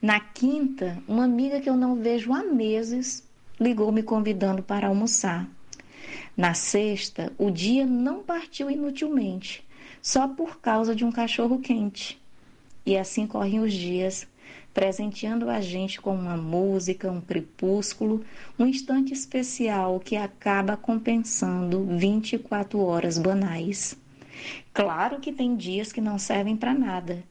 Na 0.00 0.20
quinta, 0.20 1.02
uma 1.08 1.24
amiga 1.24 1.60
que 1.60 1.68
eu 1.68 1.76
não 1.76 1.96
vejo 1.96 2.32
há 2.32 2.44
meses 2.44 3.24
ligou 3.60 3.90
me 3.90 4.04
convidando 4.04 4.62
para 4.62 4.86
almoçar. 4.86 5.48
Na 6.36 6.54
sexta, 6.54 7.32
o 7.36 7.50
dia 7.50 7.84
não 7.84 8.22
partiu 8.22 8.70
inutilmente 8.70 9.63
só 10.04 10.28
por 10.28 10.60
causa 10.60 10.94
de 10.94 11.02
um 11.02 11.10
cachorro 11.10 11.60
quente. 11.60 12.22
E 12.84 12.94
assim 12.94 13.26
correm 13.26 13.60
os 13.60 13.72
dias, 13.72 14.28
presenteando 14.74 15.48
a 15.48 15.62
gente 15.62 15.98
com 15.98 16.14
uma 16.14 16.36
música, 16.36 17.10
um 17.10 17.22
crepúsculo, 17.22 18.22
um 18.58 18.66
instante 18.66 19.14
especial 19.14 19.98
que 19.98 20.14
acaba 20.14 20.76
compensando 20.76 21.86
24 21.96 22.78
horas 22.80 23.16
banais. 23.16 23.96
Claro 24.74 25.20
que 25.20 25.32
tem 25.32 25.56
dias 25.56 25.90
que 25.90 26.02
não 26.02 26.18
servem 26.18 26.54
para 26.54 26.74
nada. 26.74 27.24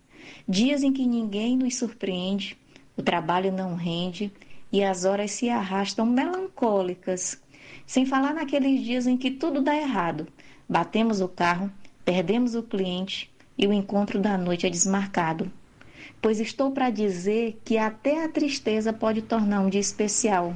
Dias 0.50 0.82
em 0.82 0.92
que 0.92 1.06
ninguém 1.06 1.56
nos 1.56 1.76
surpreende, 1.76 2.58
o 2.98 3.04
trabalho 3.04 3.52
não 3.52 3.76
rende 3.76 4.34
e 4.72 4.84
as 4.84 5.06
horas 5.06 5.30
se 5.30 5.48
arrastam 5.48 6.08
melancólicas. 6.08 7.40
Sem 7.86 8.04
falar 8.04 8.34
naqueles 8.34 8.82
dias 8.82 9.06
em 9.06 9.16
que 9.16 9.30
tudo 9.30 9.62
dá 9.62 9.76
errado. 9.76 10.28
Batemos 10.68 11.22
o 11.22 11.28
carro, 11.28 11.72
perdemos 12.06 12.56
o 12.56 12.64
cliente 12.64 13.32
e 13.58 13.68
o 13.68 13.74
encontro 13.74 14.20
da 14.20 14.38
noite 14.38 14.66
é 14.66 14.70
desmarcado. 14.70 15.52
Pois 16.22 16.40
estou 16.40 16.72
para 16.72 16.90
dizer 16.90 17.60
que 17.64 17.78
até 17.78 18.24
a 18.24 18.30
tristeza 18.30 18.94
pode 18.94 19.22
tornar 19.22 19.62
um 19.62 19.70
dia 19.70 19.82
especial. 19.82 20.54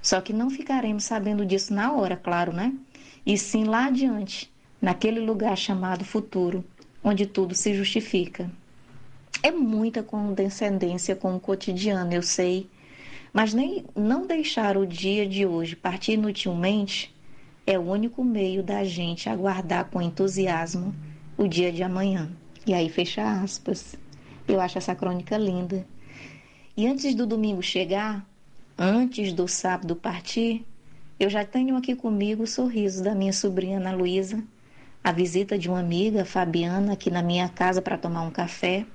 Só 0.00 0.20
que 0.20 0.32
não 0.32 0.48
ficaremos 0.50 1.04
sabendo 1.04 1.44
disso 1.44 1.74
na 1.74 1.92
hora, 1.92 2.16
claro, 2.16 2.52
né? 2.52 2.72
E 3.26 3.36
sim 3.36 3.64
lá 3.64 3.86
adiante, 3.86 4.50
naquele 4.80 5.20
lugar 5.20 5.56
chamado 5.56 6.04
futuro, 6.04 6.64
onde 7.02 7.26
tudo 7.26 7.54
se 7.54 7.74
justifica. 7.74 8.50
É 9.42 9.50
muita 9.50 10.02
condescendência 10.02 11.14
com 11.14 11.36
o 11.36 11.40
cotidiano, 11.40 12.12
eu 12.12 12.22
sei, 12.22 12.68
mas 13.32 13.52
nem 13.52 13.84
não 13.94 14.26
deixar 14.26 14.76
o 14.76 14.86
dia 14.86 15.28
de 15.28 15.44
hoje 15.46 15.76
partir 15.76 16.12
inutilmente 16.12 17.14
é 17.68 17.78
o 17.78 17.82
único 17.82 18.24
meio 18.24 18.62
da 18.62 18.82
gente 18.82 19.28
aguardar 19.28 19.90
com 19.90 20.00
entusiasmo 20.00 20.94
o 21.36 21.46
dia 21.46 21.70
de 21.70 21.82
amanhã. 21.82 22.30
E 22.66 22.72
aí 22.72 22.88
fecha 22.88 23.42
aspas. 23.42 23.94
Eu 24.48 24.58
acho 24.58 24.78
essa 24.78 24.94
crônica 24.94 25.36
linda. 25.36 25.86
E 26.74 26.86
antes 26.86 27.14
do 27.14 27.26
domingo 27.26 27.62
chegar, 27.62 28.26
antes 28.78 29.34
do 29.34 29.46
sábado 29.46 29.94
partir, 29.94 30.64
eu 31.20 31.28
já 31.28 31.44
tenho 31.44 31.76
aqui 31.76 31.94
comigo 31.94 32.44
o 32.44 32.46
sorriso 32.46 33.04
da 33.04 33.14
minha 33.14 33.34
sobrinha 33.34 33.76
Ana 33.76 33.92
Luísa, 33.92 34.42
a 35.04 35.12
visita 35.12 35.58
de 35.58 35.68
uma 35.68 35.80
amiga, 35.80 36.24
Fabiana, 36.24 36.94
aqui 36.94 37.10
na 37.10 37.20
minha 37.20 37.50
casa 37.50 37.82
para 37.82 37.98
tomar 37.98 38.22
um 38.22 38.30
café, 38.30 38.86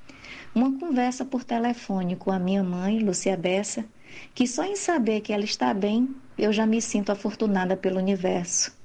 uma 0.56 0.80
conversa 0.80 1.24
por 1.24 1.44
telefone 1.44 2.16
com 2.16 2.32
a 2.32 2.40
minha 2.40 2.64
mãe, 2.64 2.98
Lúcia 2.98 3.38
Bessa, 3.38 3.86
que 4.34 4.48
só 4.48 4.64
em 4.64 4.76
saber 4.76 5.22
que 5.22 5.32
ela 5.32 5.44
está 5.44 5.72
bem, 5.76 6.10
eu 6.38 6.52
já 6.52 6.66
me 6.66 6.82
sinto 6.82 7.12
afortunada 7.12 7.76
pelo 7.76 8.00
universo. 8.00 8.76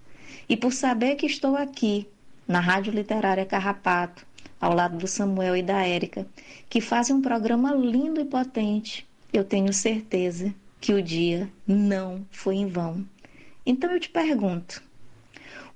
E 0.49 0.57
por 0.57 0.73
saber 0.73 1.17
que 1.17 1.27
estou 1.27 1.57
aqui, 1.57 2.07
na 2.47 2.61
Rádio 2.61 2.93
Literária 2.93 3.45
Carrapato, 3.45 4.27
ao 4.61 4.75
lado 4.75 4.97
do 4.99 5.07
Samuel 5.07 5.57
e 5.57 5.63
da 5.63 5.87
Érica, 5.87 6.27
que 6.69 6.81
fazem 6.81 7.15
um 7.15 7.23
programa 7.23 7.75
lindo 7.75 8.21
e 8.21 8.25
potente, 8.25 9.07
eu 9.33 9.45
tenho 9.45 9.73
certeza 9.73 10.55
que 10.81 10.93
o 10.93 11.03
dia 11.03 11.49
não 11.67 12.27
foi 12.31 12.57
em 12.57 12.67
vão. 12.67 13.07
Então 13.65 13.91
eu 13.91 14.01
te 14.01 14.09
pergunto: 14.09 14.83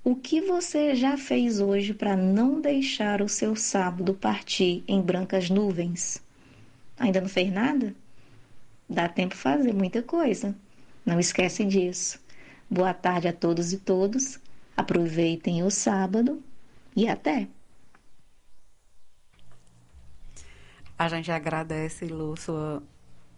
o 0.04 0.16
que 0.16 0.40
você 0.40 0.94
já 0.94 1.16
fez 1.16 1.60
hoje 1.60 1.94
para 1.94 2.16
não 2.16 2.60
deixar 2.60 3.22
o 3.22 3.28
seu 3.28 3.54
sábado 3.54 4.14
partir 4.14 4.82
em 4.88 5.00
brancas 5.00 5.50
nuvens? 5.50 6.22
Ainda 6.98 7.20
não 7.20 7.28
fez 7.28 7.52
nada? 7.52 7.94
Dá 8.88 9.08
tempo 9.08 9.36
fazer 9.36 9.72
muita 9.72 10.02
coisa. 10.02 10.54
Não 11.04 11.18
esquece 11.18 11.64
disso. 11.64 12.20
Boa 12.70 12.94
tarde 12.94 13.28
a 13.28 13.32
todos 13.32 13.72
e 13.72 13.78
todos. 13.78 14.38
Aproveitem 14.76 15.62
o 15.62 15.70
sábado 15.70 16.42
e 16.96 17.08
até. 17.08 17.48
A 20.98 21.08
gente 21.08 21.30
agradece, 21.30 22.06
Lu, 22.06 22.36
sua 22.36 22.82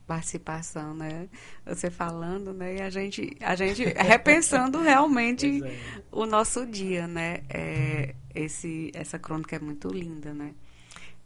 participação, 0.06 0.94
né? 0.94 1.28
Você 1.64 1.90
falando, 1.90 2.52
né? 2.52 2.76
E 2.76 2.82
a 2.82 2.90
gente, 2.90 3.36
a 3.40 3.56
gente 3.56 3.84
repensando 3.96 4.80
realmente 4.80 5.64
é. 5.64 5.78
o 6.12 6.26
nosso 6.26 6.66
dia, 6.66 7.06
né? 7.06 7.42
É, 7.48 8.14
esse, 8.34 8.90
essa 8.94 9.18
crônica 9.18 9.56
é 9.56 9.58
muito 9.58 9.88
linda, 9.88 10.34
né? 10.34 10.52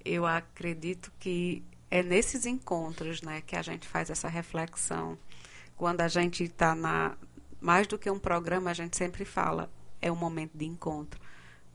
Eu 0.05 0.24
acredito 0.24 1.12
que 1.19 1.62
é 1.90 2.02
nesses 2.02 2.47
encontros, 2.47 3.23
né, 3.23 3.43
que 3.47 3.56
a 3.56 3.62
gente 3.62 3.86
faz 3.86 4.10
essa 4.10 4.28
reflexão. 4.28 5.19
Quando 5.79 6.01
a 6.01 6.09
gente 6.09 6.45
está 6.45 6.75
na 6.75 7.17
mais 7.61 7.87
do 7.87 7.99
que 7.99 8.11
um 8.11 8.19
programa, 8.19 8.71
a 8.71 8.75
gente 8.75 8.97
sempre 8.97 9.25
fala 9.25 9.71
é 10.01 10.13
um 10.13 10.17
momento 10.17 10.57
de 10.57 10.65
encontro, 10.65 11.21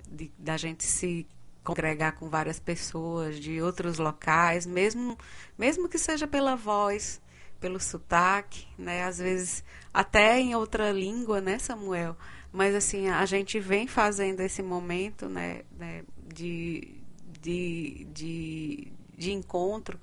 de, 0.10 0.32
da 0.38 0.56
gente 0.56 0.84
se 0.84 1.28
congregar 1.64 2.14
com 2.14 2.30
várias 2.30 2.60
pessoas 2.60 3.40
de 3.40 3.62
outros 3.62 3.98
locais, 3.98 4.66
mesmo, 4.66 5.18
mesmo 5.58 5.88
que 5.90 5.98
seja 5.98 6.28
pela 6.28 6.56
voz, 6.56 7.22
pelo 7.60 7.80
sotaque, 7.80 8.68
né? 8.78 9.04
Às 9.04 9.20
vezes 9.20 9.64
até 9.94 10.40
em 10.40 10.56
outra 10.56 10.92
língua, 10.92 11.40
né, 11.40 11.58
Samuel? 11.58 12.18
Mas 12.52 12.76
assim, 12.76 13.08
a 13.08 13.26
gente 13.26 13.60
vem 13.60 13.88
fazendo 13.88 14.42
esse 14.42 14.62
momento, 14.62 15.28
né, 15.30 15.62
né 15.78 16.04
de, 16.34 16.96
de, 17.42 18.06
de, 18.14 18.92
de 19.18 19.32
encontro 19.32 20.00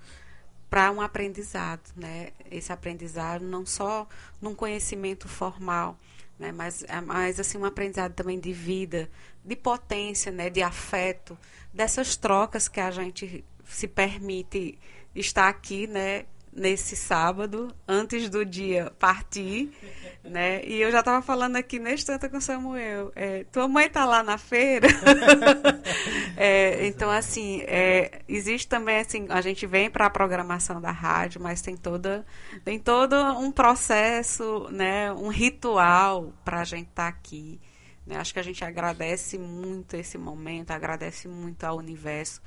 para 0.71 0.93
um 0.93 1.01
aprendizado, 1.01 1.83
né? 1.97 2.29
Esse 2.49 2.73
aprendizado 2.73 3.45
não 3.45 3.67
só 3.67 4.07
num 4.41 4.55
conhecimento 4.55 5.29
formal, 5.29 5.99
né? 6.39 6.53
Mas, 6.53 6.85
é 6.85 7.01
mas 7.01 7.41
assim 7.41 7.59
um 7.59 7.65
aprendizado 7.65 8.15
também 8.15 8.39
de 8.39 8.53
vida, 8.53 9.11
de 9.45 9.57
potência, 9.57 10.31
né? 10.31 10.49
De 10.49 10.63
afeto, 10.63 11.37
dessas 11.75 12.17
trocas 12.17 12.69
que 12.69 12.79
a 12.79 12.91
gente 12.93 13.45
se 13.67 13.89
permite 13.89 14.79
estar 15.15 15.49
aqui, 15.49 15.89
né? 15.89 16.25
Nesse 16.53 16.97
sábado, 16.97 17.73
antes 17.87 18.29
do 18.29 18.45
dia 18.45 18.93
partir, 18.99 19.71
né? 20.25 20.65
E 20.65 20.81
eu 20.81 20.91
já 20.91 20.99
estava 20.99 21.23
falando 21.23 21.57
aqui 21.57 21.79
neste 21.79 22.07
tanto 22.07 22.29
com 22.29 22.41
Samuel. 22.41 23.13
É, 23.15 23.45
tua 23.45 23.69
mãe 23.69 23.87
está 23.87 24.05
lá 24.05 24.23
na 24.23 24.37
feira. 24.37 24.89
é, 26.37 26.87
então, 26.87 27.09
assim, 27.09 27.63
é, 27.63 28.23
existe 28.29 28.69
também, 28.69 28.99
assim, 28.99 29.27
a 29.29 29.41
gente 29.41 29.67
vem 29.67 29.89
para 29.89 30.07
a 30.07 30.11
programação 30.11 30.81
da 30.81 30.91
rádio, 30.91 31.41
mas 31.41 31.63
tem 31.63 31.77
toda, 31.77 32.27
tem 32.65 32.79
todo 32.79 33.15
um 33.39 33.53
processo, 33.53 34.69
né? 34.71 35.13
Um 35.13 35.29
ritual 35.29 36.33
para 36.45 36.61
a 36.61 36.65
gente 36.65 36.89
estar 36.89 37.05
tá 37.05 37.09
aqui. 37.09 37.61
Né? 38.05 38.17
Acho 38.17 38.33
que 38.35 38.41
a 38.41 38.45
gente 38.45 38.65
agradece 38.65 39.39
muito 39.39 39.95
esse 39.95 40.19
momento, 40.19 40.73
agradece 40.73 41.29
muito 41.29 41.63
ao 41.63 41.77
universo 41.77 42.43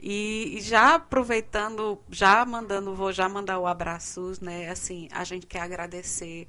e, 0.00 0.58
já 0.60 0.94
aproveitando, 0.94 1.98
já 2.10 2.44
mandando, 2.44 2.94
vou 2.94 3.12
já 3.12 3.28
mandar 3.28 3.58
o 3.58 3.66
abraços, 3.66 4.40
né? 4.40 4.68
Assim, 4.70 5.08
a 5.10 5.24
gente 5.24 5.46
quer 5.46 5.60
agradecer 5.60 6.46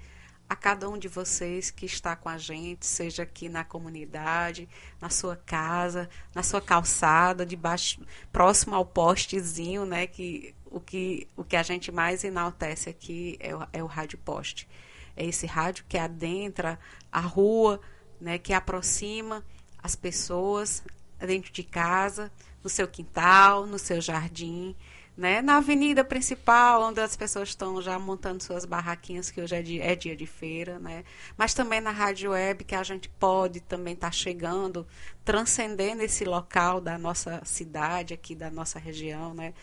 a 0.48 0.56
cada 0.56 0.90
um 0.90 0.98
de 0.98 1.08
vocês 1.08 1.70
que 1.70 1.86
está 1.86 2.16
com 2.16 2.30
a 2.30 2.38
gente, 2.38 2.86
seja 2.86 3.24
aqui 3.24 3.50
na 3.50 3.64
comunidade, 3.64 4.68
na 5.00 5.10
sua 5.10 5.36
casa, 5.36 6.10
na 6.34 6.44
sua 6.44 6.62
calçada, 6.62 7.46
debaixo, 7.46 8.02
próximo 8.32 8.76
ao 8.76 8.86
postezinho, 8.86 9.86
né? 9.86 10.08
Que 10.08 10.56
o 10.66 10.80
que 10.80 11.28
o 11.36 11.44
que 11.44 11.56
a 11.56 11.64
gente 11.64 11.92
mais 11.92 12.24
enaltece 12.24 12.90
aqui 12.90 13.38
é 13.40 13.56
o, 13.56 13.68
é 13.74 13.84
o 13.84 13.88
rádio 13.88 14.18
poste. 14.20 14.68
É 15.16 15.26
esse 15.26 15.46
rádio 15.46 15.86
que 15.88 15.98
adentra 15.98 16.80
a 17.12 17.20
rua, 17.20 17.80
né? 18.20 18.38
Que 18.38 18.54
aproxima 18.54 19.44
as 19.82 19.96
pessoas 19.96 20.84
dentro 21.20 21.52
de 21.52 21.64
casa 21.64 22.32
no 22.64 22.69
seu 22.69 22.88
quintal, 22.88 23.65
no 23.65 23.80
seu 23.80 24.02
jardim, 24.02 24.76
né? 25.19 25.41
Na 25.41 25.57
avenida 25.57 26.03
principal, 26.03 26.81
onde 26.81 27.02
as 27.02 27.15
pessoas 27.15 27.49
estão 27.49 27.81
já 27.81 27.99
montando 27.99 28.41
suas 28.41 28.64
barraquinhas, 28.64 29.30
que 29.30 29.41
hoje 29.41 29.56
é 29.56 29.61
dia, 29.61 29.84
é 29.84 29.95
dia 29.95 30.15
de 30.15 30.26
feira, 30.26 30.80
né? 30.80 31.03
Mas 31.38 31.53
também 31.53 31.81
na 31.81 31.91
rádio 31.91 32.31
web, 32.31 32.64
que 32.64 32.73
a 32.73 32.84
gente 32.84 33.10
pode 33.10 33.60
também 33.60 33.95
estar 33.95 34.07
tá 34.07 34.11
chegando, 34.11 34.88
transcendendo 35.26 36.02
esse 36.02 36.23
local 36.23 36.80
da 36.80 36.98
nossa 36.98 37.41
cidade, 37.44 38.14
aqui 38.14 38.34
da 38.34 38.49
nossa 38.49 38.80
região, 38.80 39.34
né? 39.34 39.53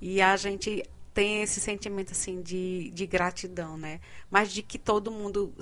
E 0.00 0.20
a 0.20 0.36
gente 0.36 0.82
tem 1.14 1.40
esse 1.40 1.60
sentimento 1.60 2.12
assim 2.12 2.42
de, 2.42 2.90
de 2.90 3.06
gratidão, 3.06 3.78
né? 3.78 4.00
Mas 4.30 4.52
de 4.52 4.60
que 4.60 4.78
todo 4.78 5.10
mundo 5.10 5.54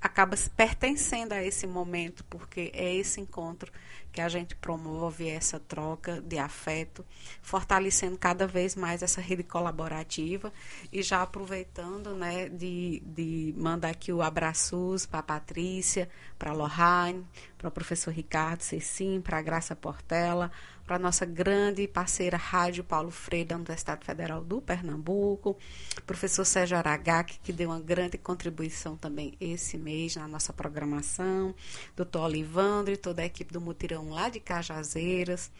acaba 0.00 0.36
pertencendo 0.56 1.32
a 1.32 1.44
esse 1.44 1.64
momento, 1.64 2.24
porque 2.24 2.72
é 2.74 2.92
esse 2.94 3.20
encontro 3.20 3.70
que 4.16 4.22
a 4.22 4.30
gente 4.30 4.56
promove 4.56 5.28
essa 5.28 5.60
troca 5.60 6.22
de 6.22 6.38
afeto, 6.38 7.04
fortalecendo 7.42 8.16
cada 8.16 8.46
vez 8.46 8.74
mais 8.74 9.02
essa 9.02 9.20
rede 9.20 9.42
colaborativa 9.42 10.50
e 10.90 11.02
já 11.02 11.20
aproveitando, 11.20 12.14
né, 12.14 12.48
de, 12.48 13.02
de 13.04 13.54
mandar 13.58 13.90
aqui 13.90 14.10
o 14.10 14.22
abraços 14.22 15.04
para 15.04 15.18
a 15.18 15.22
Patrícia, 15.22 16.08
para 16.38 16.50
a 16.50 16.54
Lohane, 16.54 17.26
para 17.58 17.68
o 17.68 17.70
professor 17.70 18.10
Ricardo 18.10 18.62
Cecim, 18.62 19.20
para 19.20 19.36
a 19.36 19.42
Graça 19.42 19.76
Portela, 19.76 20.50
para 20.86 20.98
nossa 20.98 21.26
grande 21.26 21.88
parceira 21.88 22.36
Rádio 22.36 22.84
Paulo 22.84 23.10
Freire 23.10 23.48
da 23.48 23.56
Universidade 23.56 24.04
Federal 24.06 24.42
do 24.42 24.60
Pernambuco, 24.60 25.58
professor 26.06 26.44
Sérgio 26.44 26.76
Aragac, 26.76 27.38
que 27.42 27.52
deu 27.52 27.70
uma 27.70 27.80
grande 27.80 28.16
contribuição 28.16 28.96
também 28.96 29.34
esse 29.40 29.76
mês 29.76 30.14
na 30.14 30.28
nossa 30.28 30.52
programação, 30.52 31.54
doutor 31.96 32.22
Olivandro 32.22 32.94
e 32.94 32.96
toda 32.96 33.22
a 33.22 33.26
equipe 33.26 33.52
do 33.52 33.60
Mutirão 33.60 34.10
lá 34.10 34.28
de 34.28 34.38
Cajazeiras, 34.38 35.50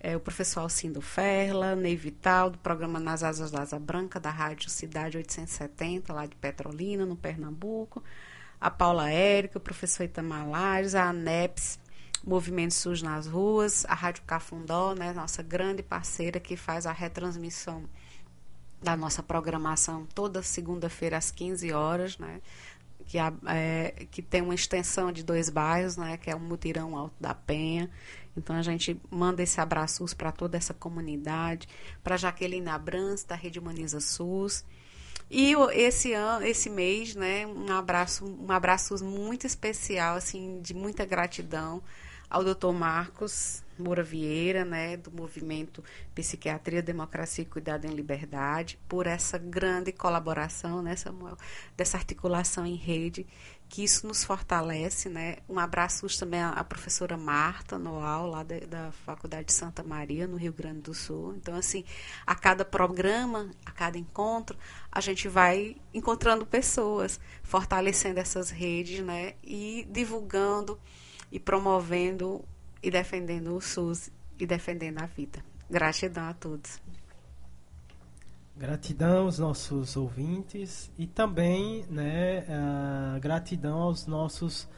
é, 0.00 0.16
o 0.16 0.20
professor 0.20 0.60
Alcindo 0.60 1.00
Ferla, 1.00 1.76
Ney 1.76 1.94
Vital, 1.94 2.50
do 2.50 2.58
programa 2.58 2.98
Nas 2.98 3.22
Asas 3.22 3.52
da 3.52 3.62
Asa 3.62 3.78
Branca, 3.78 4.18
da 4.18 4.30
Rádio 4.30 4.68
Cidade 4.68 5.16
870, 5.16 6.12
lá 6.12 6.26
de 6.26 6.34
Petrolina, 6.34 7.06
no 7.06 7.16
Pernambuco, 7.16 8.02
a 8.60 8.70
Paula 8.70 9.08
Érica, 9.08 9.56
o 9.56 9.60
professor 9.60 10.02
Itamar 10.02 10.48
Lares, 10.48 10.94
a 10.94 11.08
ANEPS, 11.08 11.78
Movimento 12.26 12.72
SUS 12.72 13.02
nas 13.02 13.26
Ruas, 13.26 13.84
a 13.86 13.94
Rádio 13.94 14.22
Cafundó, 14.26 14.94
né, 14.94 15.12
nossa 15.12 15.42
grande 15.42 15.82
parceira 15.82 16.40
que 16.40 16.56
faz 16.56 16.86
a 16.86 16.92
retransmissão 16.92 17.84
da 18.82 18.96
nossa 18.96 19.22
programação 19.22 20.06
toda 20.14 20.42
segunda-feira 20.42 21.16
às 21.16 21.30
15 21.30 21.72
horas, 21.72 22.18
né? 22.18 22.40
Que, 23.06 23.18
é, 23.18 24.06
que 24.10 24.22
tem 24.22 24.40
uma 24.40 24.54
extensão 24.54 25.12
de 25.12 25.22
dois 25.22 25.50
bairros, 25.50 25.96
né? 25.96 26.16
Que 26.16 26.30
é 26.30 26.34
o 26.34 26.40
Mutirão 26.40 26.96
Alto 26.96 27.14
da 27.20 27.34
Penha. 27.34 27.90
Então 28.36 28.56
a 28.56 28.62
gente 28.62 29.00
manda 29.10 29.42
esse 29.42 29.60
abraço 29.60 30.04
para 30.16 30.32
toda 30.32 30.56
essa 30.56 30.74
comunidade, 30.74 31.68
para 32.02 32.16
Jaqueline 32.16 32.68
Abrans 32.68 33.24
da 33.24 33.34
Rede 33.34 33.58
Humaniza 33.58 34.00
SUS. 34.00 34.64
E 35.30 35.54
esse 35.72 36.12
ano, 36.12 36.44
esse 36.44 36.68
mês, 36.68 37.14
né, 37.14 37.46
um 37.46 37.72
abraço, 37.72 38.24
um 38.24 38.52
abraço 38.52 39.02
muito 39.02 39.46
especial, 39.46 40.16
assim, 40.16 40.60
de 40.60 40.74
muita 40.74 41.04
gratidão 41.04 41.82
ao 42.34 42.42
Dr. 42.42 42.72
Marcos 42.72 43.62
Moura 43.78 44.02
Vieira, 44.02 44.64
né, 44.64 44.96
do 44.96 45.08
movimento 45.08 45.84
Psiquiatria, 46.16 46.82
Democracia 46.82 47.42
e 47.42 47.46
Cuidado 47.46 47.86
em 47.86 47.94
Liberdade, 47.94 48.76
por 48.88 49.06
essa 49.06 49.38
grande 49.38 49.92
colaboração, 49.92 50.82
né, 50.82 50.96
Samuel, 50.96 51.36
dessa 51.76 51.96
articulação 51.96 52.66
em 52.66 52.74
rede, 52.74 53.24
que 53.68 53.84
isso 53.84 54.04
nos 54.04 54.24
fortalece, 54.24 55.08
né. 55.08 55.36
Um 55.48 55.60
abraço 55.60 56.06
também 56.18 56.40
à, 56.42 56.64
professora 56.64 57.16
Marta 57.16 57.78
Noal, 57.78 58.26
lá 58.26 58.42
da, 58.42 58.58
da 58.58 58.90
Faculdade 58.90 59.46
de 59.46 59.52
Santa 59.52 59.84
Maria, 59.84 60.26
no 60.26 60.36
Rio 60.36 60.52
Grande 60.52 60.80
do 60.80 60.94
Sul. 60.94 61.36
Então, 61.36 61.54
assim, 61.54 61.84
a 62.26 62.34
cada 62.34 62.64
programa, 62.64 63.48
a 63.64 63.70
cada 63.70 63.96
encontro, 63.96 64.58
a 64.90 65.00
gente 65.00 65.28
vai 65.28 65.76
encontrando 65.92 66.44
pessoas, 66.44 67.20
fortalecendo 67.44 68.18
essas 68.18 68.50
redes, 68.50 69.04
né, 69.04 69.34
e 69.40 69.86
divulgando 69.88 70.80
e 71.34 71.40
promovendo 71.40 72.44
e 72.80 72.92
defendendo 72.92 73.56
o 73.56 73.60
SUS 73.60 74.08
e 74.38 74.46
defendendo 74.46 75.02
a 75.02 75.06
vida. 75.06 75.44
Gratidão 75.68 76.28
a 76.28 76.32
todos. 76.32 76.80
Gratidão 78.56 79.24
aos 79.24 79.40
nossos 79.40 79.96
ouvintes 79.96 80.92
e 80.96 81.08
também 81.08 81.84
né, 81.90 82.46
gratidão 83.20 83.80
aos 83.80 84.06
nossos 84.06 84.68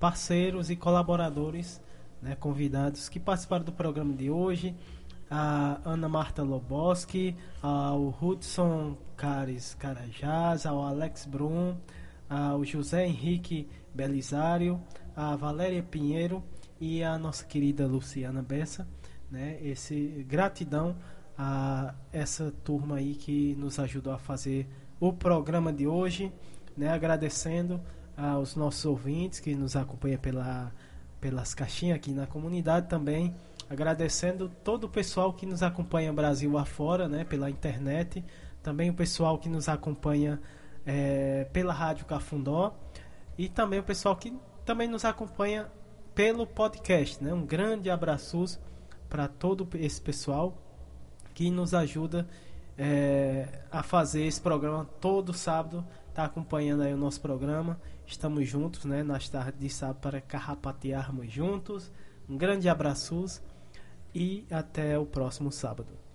parceiros 0.00 0.70
e 0.70 0.76
colaboradores 0.76 1.82
né, 2.22 2.34
convidados 2.34 3.10
que 3.10 3.20
participaram 3.20 3.66
do 3.66 3.72
programa 3.72 4.14
de 4.14 4.30
hoje. 4.30 4.74
A 5.30 5.80
Ana 5.84 6.08
Marta 6.08 6.42
Loboski, 6.42 7.36
ao 7.60 8.16
Hudson 8.22 8.96
Cares 9.18 9.74
Carajás, 9.74 10.64
ao 10.64 10.82
Alex 10.82 11.26
Brum, 11.26 11.76
ao 12.26 12.64
José 12.64 13.04
Henrique 13.06 13.68
Belisário, 13.92 14.80
a 15.16 15.34
Valéria 15.34 15.82
Pinheiro 15.82 16.44
e 16.78 17.02
a 17.02 17.18
nossa 17.18 17.44
querida 17.44 17.86
Luciana 17.86 18.42
Bessa, 18.42 18.86
né? 19.30 19.58
Esse 19.62 20.24
gratidão 20.28 20.94
a 21.38 21.94
essa 22.12 22.52
turma 22.62 22.96
aí 22.96 23.14
que 23.14 23.54
nos 23.56 23.78
ajudou 23.78 24.12
a 24.12 24.18
fazer 24.18 24.68
o 25.00 25.12
programa 25.12 25.72
de 25.72 25.86
hoje, 25.86 26.30
né? 26.76 26.90
Agradecendo 26.90 27.80
aos 28.14 28.54
nossos 28.54 28.84
ouvintes 28.84 29.40
que 29.40 29.54
nos 29.54 29.74
acompanham 29.74 30.18
pela 30.18 30.70
pelas 31.18 31.54
caixinhas 31.54 31.96
aqui 31.96 32.12
na 32.12 32.26
comunidade 32.26 32.88
também, 32.88 33.34
agradecendo 33.70 34.50
todo 34.62 34.84
o 34.84 34.88
pessoal 34.88 35.32
que 35.32 35.46
nos 35.46 35.62
acompanha 35.62 36.12
Brasil 36.12 36.56
afora, 36.58 37.08
né? 37.08 37.24
Pela 37.24 37.48
internet, 37.48 38.22
também 38.62 38.90
o 38.90 38.94
pessoal 38.94 39.38
que 39.38 39.48
nos 39.48 39.66
acompanha 39.66 40.38
é, 40.84 41.48
pela 41.52 41.72
rádio 41.72 42.04
Cafundó 42.04 42.76
e 43.38 43.48
também 43.48 43.80
o 43.80 43.82
pessoal 43.82 44.14
que 44.14 44.32
também 44.66 44.88
nos 44.88 45.04
acompanha 45.04 45.70
pelo 46.14 46.44
podcast. 46.46 47.22
Né? 47.22 47.32
Um 47.32 47.46
grande 47.46 47.88
abraço 47.88 48.58
para 49.08 49.28
todo 49.28 49.66
esse 49.74 50.00
pessoal 50.00 50.60
que 51.32 51.48
nos 51.50 51.72
ajuda 51.72 52.28
é, 52.76 53.62
a 53.70 53.82
fazer 53.82 54.24
esse 54.24 54.40
programa 54.40 54.84
todo 55.00 55.32
sábado. 55.32 55.86
Está 56.08 56.24
acompanhando 56.24 56.82
aí 56.82 56.92
o 56.92 56.96
nosso 56.96 57.20
programa. 57.20 57.80
Estamos 58.04 58.48
juntos 58.48 58.84
né, 58.84 59.02
nas 59.02 59.28
tardes 59.28 59.60
de 59.60 59.70
sábado 59.70 60.00
para 60.00 60.20
carrapatearmos 60.20 61.30
juntos. 61.30 61.92
Um 62.28 62.36
grande 62.36 62.68
abraço 62.68 63.24
e 64.12 64.44
até 64.50 64.98
o 64.98 65.06
próximo 65.06 65.52
sábado. 65.52 66.05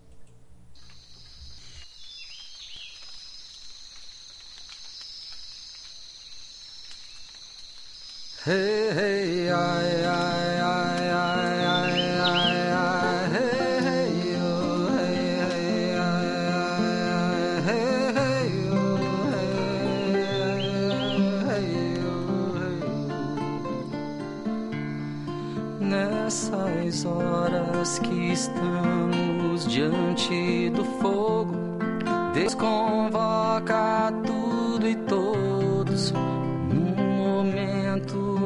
Nessas 25.79 27.05
horas 27.05 27.99
que 27.99 28.31
estamos 28.31 29.67
diante 29.67 30.71
do 30.71 30.83
fogo, 30.99 31.53
Deus 32.33 32.55
convoca 32.55 34.11
tudo 34.25 34.87
e 34.87 34.95
todos 34.95 35.30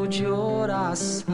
de 0.08 0.26
oração 0.26 1.26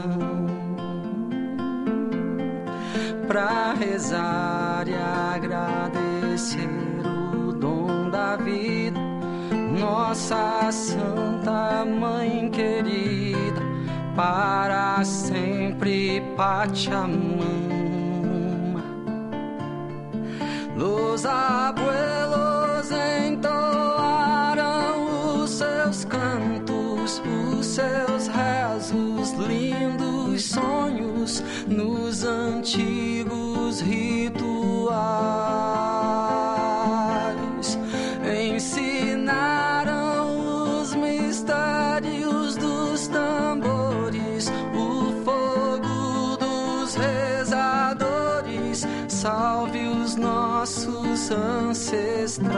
para 3.27 3.73
rezar 3.73 4.85
e 4.87 4.95
agradecer 4.95 6.69
o 7.47 7.53
dom 7.53 8.09
da 8.09 8.35
vida, 8.35 8.99
nossa 9.79 10.71
Santa 10.71 11.85
Mãe 11.85 12.49
querida, 12.49 13.61
para 14.15 15.03
sempre 15.03 16.21
Pachamama. 16.35 17.11
Los 20.75 21.25
abuelos 21.25 22.50
os 27.19 27.65
seus 27.65 28.27
rezos, 28.27 29.31
lindos 29.31 30.45
sonhos 30.45 31.43
nos 31.67 32.23
antigos 32.23 33.81
rituais. 33.81 34.47
Ensinaram 38.55 39.99
os 40.79 40.93
mistérios 40.95 42.55
dos 42.55 43.07
tambores, 43.07 44.51
o 44.73 45.11
fogo 45.25 46.37
dos 46.37 46.95
rezadores. 46.95 48.85
Salve 49.07 49.87
os 49.87 50.15
nossos 50.15 51.31
ancestrais 51.31 52.51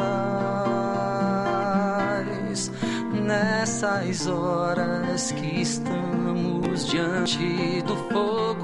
nessas 3.84 4.27
horas 4.27 5.34
que 5.34 5.61
estamos 5.61 6.88
diante 6.88 7.81
do 7.81 7.95
fogo. 8.14 8.64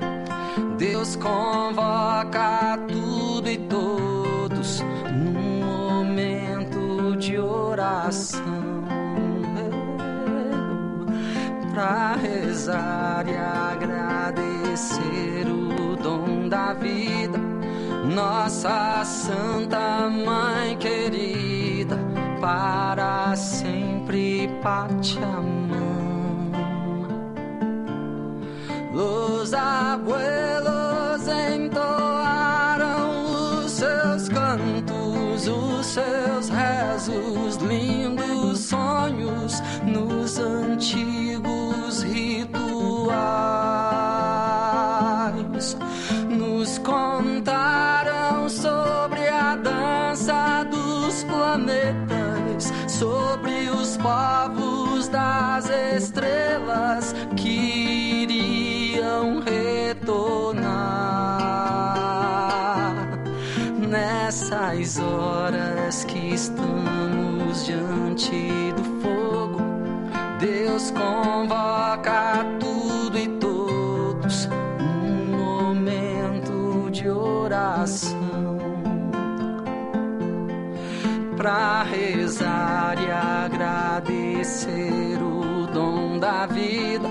Deus 0.78 1.18
convoca 1.18 2.80
tudo 2.88 3.50
e 3.50 3.58
todos 3.58 4.82
num 5.14 5.66
momento 5.66 7.18
de 7.18 7.38
oração 7.38 8.40
para 11.74 12.16
rezar 12.16 13.26
e 13.28 13.36
agradecer 13.36 14.96
o 15.48 15.98
dom 15.98 16.48
da 16.48 16.74
vida. 16.74 17.38
Nossa 18.16 19.04
Santa 19.04 20.10
Mãe 20.10 20.78
querida, 20.78 21.98
para 22.40 23.36
sempre 23.36 23.99
sobre 24.10 24.50
Pachamama. 24.64 25.78
Os 28.92 29.54
abuelos 29.54 31.28
entoaram 31.28 33.22
os 33.64 33.72
seus 33.72 34.28
cantos, 34.30 35.48
os 35.48 35.86
seus 35.86 36.50
rezos, 36.50 37.58
lindos 37.58 38.58
sonhos 38.62 39.62
nos 39.86 40.40
antigos 40.40 42.02
rituais. 42.02 42.58
Nos 46.30 46.80
contaram 46.80 48.50
sobre 48.50 49.30
a 49.30 49.56
dança 49.56 50.64
dos 50.64 51.24
planetas 51.26 52.09
os 53.02 53.98
povos 53.98 55.08
das 55.08 55.70
estrelas 55.70 57.16
que 57.38 58.24
iriam 58.24 59.40
retornar 59.40 60.60
nessas 63.88 65.00
horas 65.00 66.04
que 66.04 66.34
estamos 66.34 67.66
diante 67.66 68.74
do 68.76 68.84
fogo. 69.02 69.62
Deus 70.40 70.92
convoca 70.92 72.46
tudo 72.60 73.18
e 73.18 73.28
todos 73.40 74.50
um 74.80 75.38
momento 75.38 76.90
de 76.92 77.10
oração 77.10 78.39
para 81.40 81.84
rezar 81.84 82.96
e 83.02 83.10
agradecer 83.10 85.18
o 85.24 85.66
dom 85.68 86.20
da 86.20 86.46
vida, 86.46 87.08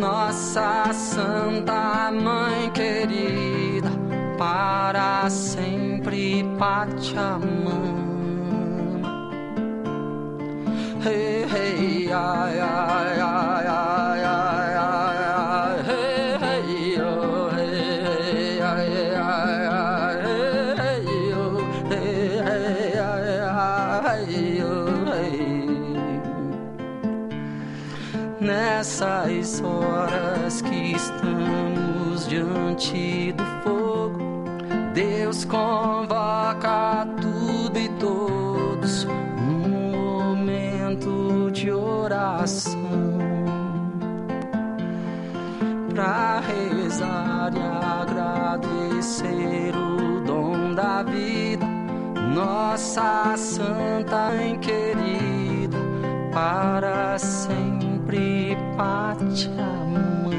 nossa 0.00 0.92
Santa 0.92 2.10
Mãe 2.10 2.72
querida, 2.72 3.90
para 4.36 5.30
sempre 5.30 6.44
Pachamama. 6.58 8.02
Hey, 11.06 11.44
hey, 11.44 12.12
ai, 12.12 12.58
ai, 12.58 13.20
ai, 13.20 13.20
ai, 13.20 13.66
ai, 13.68 14.74
ai, 14.74 15.13
Nessas 28.84 29.62
horas 29.62 30.60
que 30.60 30.92
estamos 30.92 32.28
diante 32.28 33.32
do 33.32 33.42
fogo, 33.62 34.18
Deus 34.92 35.46
convoca 35.46 37.08
tudo 37.18 37.78
e 37.78 37.88
todos 37.98 39.06
num 39.06 39.90
momento 39.90 41.50
de 41.50 41.70
oração. 41.72 42.78
Para 45.94 46.40
rezar 46.40 47.52
e 47.56 47.62
agradecer 48.02 49.74
o 49.74 50.20
dom 50.26 50.74
da 50.74 51.02
vida, 51.02 51.64
nossa 52.34 53.34
Santa 53.38 54.28
Mãe 54.28 54.58
querida, 54.58 55.78
para 56.34 57.18
sempre 57.18 58.53
Pachamama. 58.76 60.34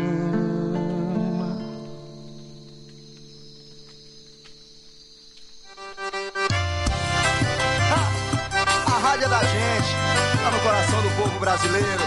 A 8.85 8.97
rádio 8.99 9.25
é 9.25 9.29
da 9.29 9.39
gente, 9.39 9.95
tá 10.43 10.51
no 10.51 10.59
coração 10.59 11.01
do 11.01 11.09
povo 11.15 11.39
brasileiro. 11.39 12.01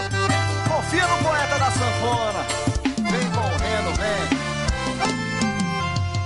Confia 0.67 1.07
no 1.07 1.17
poeta 1.23 1.59
da 1.59 1.71
sanfona. 1.71 2.45
Vem 3.11 3.31
com 3.31 3.39
o 3.39 3.57
Reno, 3.57 3.91
vem. 3.97 4.39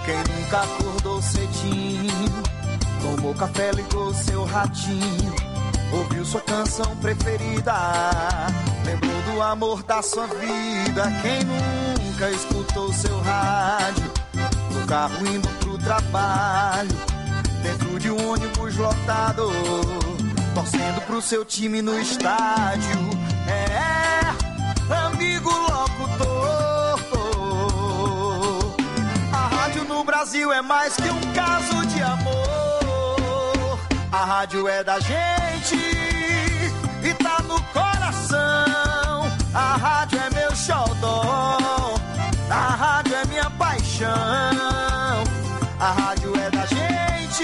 Quem 0.05 0.21
nunca 0.35 0.57
acordou 0.63 1.21
cedinho, 1.21 2.43
tomou 3.01 3.33
café, 3.35 3.71
ligou 3.71 4.13
seu 4.13 4.43
ratinho, 4.43 5.33
ouviu 5.93 6.25
sua 6.25 6.41
canção 6.41 6.93
preferida, 6.97 7.73
lembrou 8.85 9.22
do 9.33 9.41
amor 9.41 9.83
da 9.83 10.01
sua 10.01 10.27
vida. 10.27 11.03
Quem 11.21 11.43
nunca 11.43 12.29
escutou 12.29 12.93
seu 12.93 13.19
rádio, 13.21 14.11
no 14.71 14.85
carro 14.85 15.25
indo 15.27 15.47
pro 15.59 15.77
trabalho, 15.79 16.89
dentro 17.63 17.99
de 17.99 18.11
um 18.11 18.31
ônibus 18.31 18.77
lotado, 18.77 19.49
torcendo 20.53 21.01
pro 21.07 21.21
seu 21.21 21.43
time 21.43 21.81
no 21.81 21.99
estádio. 21.99 22.99
É, 23.47 24.93
amigo 25.07 25.49
locutor. 25.49 26.99
A 29.31 29.47
rádio 29.55 29.83
no 29.85 30.03
Brasil 30.03 30.51
é 30.53 30.61
mais 30.61 30.95
que 30.95 31.09
um 31.09 31.33
caso 31.33 31.85
de 31.87 32.01
amor. 32.03 33.79
A 34.11 34.25
rádio 34.25 34.67
é 34.67 34.83
da 34.83 34.99
gente 34.99 35.75
e 35.75 37.13
tá 37.15 37.41
no 37.47 37.59
coração. 37.73 38.82
A 39.53 39.75
rádio 39.77 40.19
é 40.19 40.29
meu 40.31 40.55
xodó. 40.55 41.95
A 42.49 42.75
rádio 42.75 43.15
é 43.15 43.25
minha 43.25 43.49
paixão. 43.51 44.09
A 45.79 45.91
rádio 45.91 46.33
é 46.37 46.49
da 46.49 46.65
gente 46.65 47.43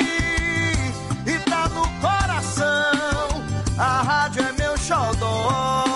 e 1.26 1.40
tá 1.50 1.70
no 1.70 1.88
coração. 2.02 3.44
A 3.78 4.02
rádio 4.02 4.44
é 4.44 4.52
meu 4.54 4.78
xodó. 4.78 5.89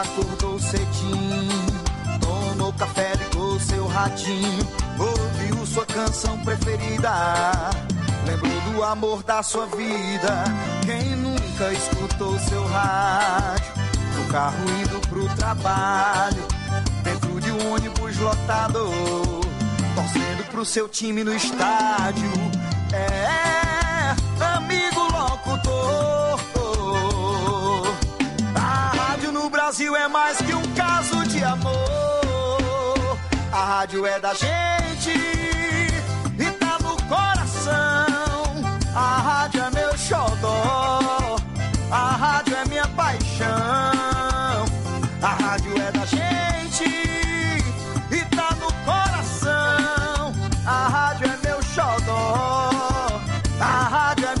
Acordou 0.00 0.58
cedinho, 0.58 1.82
tomou 2.20 2.72
café, 2.72 3.12
ligou 3.14 3.60
seu 3.60 3.86
ratinho, 3.86 4.66
ouviu 4.98 5.66
sua 5.66 5.84
canção 5.86 6.38
preferida, 6.38 7.12
lembrou 8.26 8.60
do 8.72 8.82
amor 8.82 9.22
da 9.22 9.42
sua 9.42 9.66
vida. 9.66 10.44
Quem 10.84 11.16
nunca 11.16 11.72
escutou 11.72 12.38
seu 12.38 12.64
rádio, 12.68 13.72
no 14.16 14.24
carro 14.32 14.64
indo 14.80 15.08
pro 15.08 15.28
trabalho, 15.36 16.46
dentro 17.02 17.40
de 17.40 17.52
um 17.52 17.74
ônibus 17.74 18.16
lotado, 18.18 18.90
torcendo 19.94 20.50
pro 20.50 20.64
seu 20.64 20.88
time 20.88 21.22
no 21.22 21.34
estádio. 21.34 22.30
É, 22.92 23.69
Brasil 29.70 29.94
é 29.94 30.08
mais 30.08 30.36
que 30.38 30.52
um 30.52 30.74
caso 30.74 31.24
de 31.28 31.44
amor. 31.44 33.16
A 33.52 33.64
rádio 33.64 34.04
é 34.04 34.18
da 34.18 34.34
gente 34.34 35.12
e 36.36 36.50
tá 36.58 36.76
no 36.82 37.00
coração. 37.04 37.76
A 38.92 39.18
rádio 39.20 39.62
é 39.62 39.70
meu 39.70 39.96
xodó. 39.96 41.36
A 41.88 42.16
rádio 42.16 42.56
é 42.56 42.64
minha 42.68 42.88
paixão. 42.88 43.46
A 45.22 45.34
rádio 45.40 45.72
é 45.80 45.92
da 45.92 46.04
gente 46.04 46.84
e 48.10 48.24
tá 48.34 48.48
no 48.56 48.72
coração. 48.84 50.34
A 50.66 50.88
rádio 50.88 51.26
é 51.28 51.46
meu 51.46 51.62
xodó. 51.62 52.70
A 53.60 53.88
rádio 53.88 54.26
é 54.26 54.39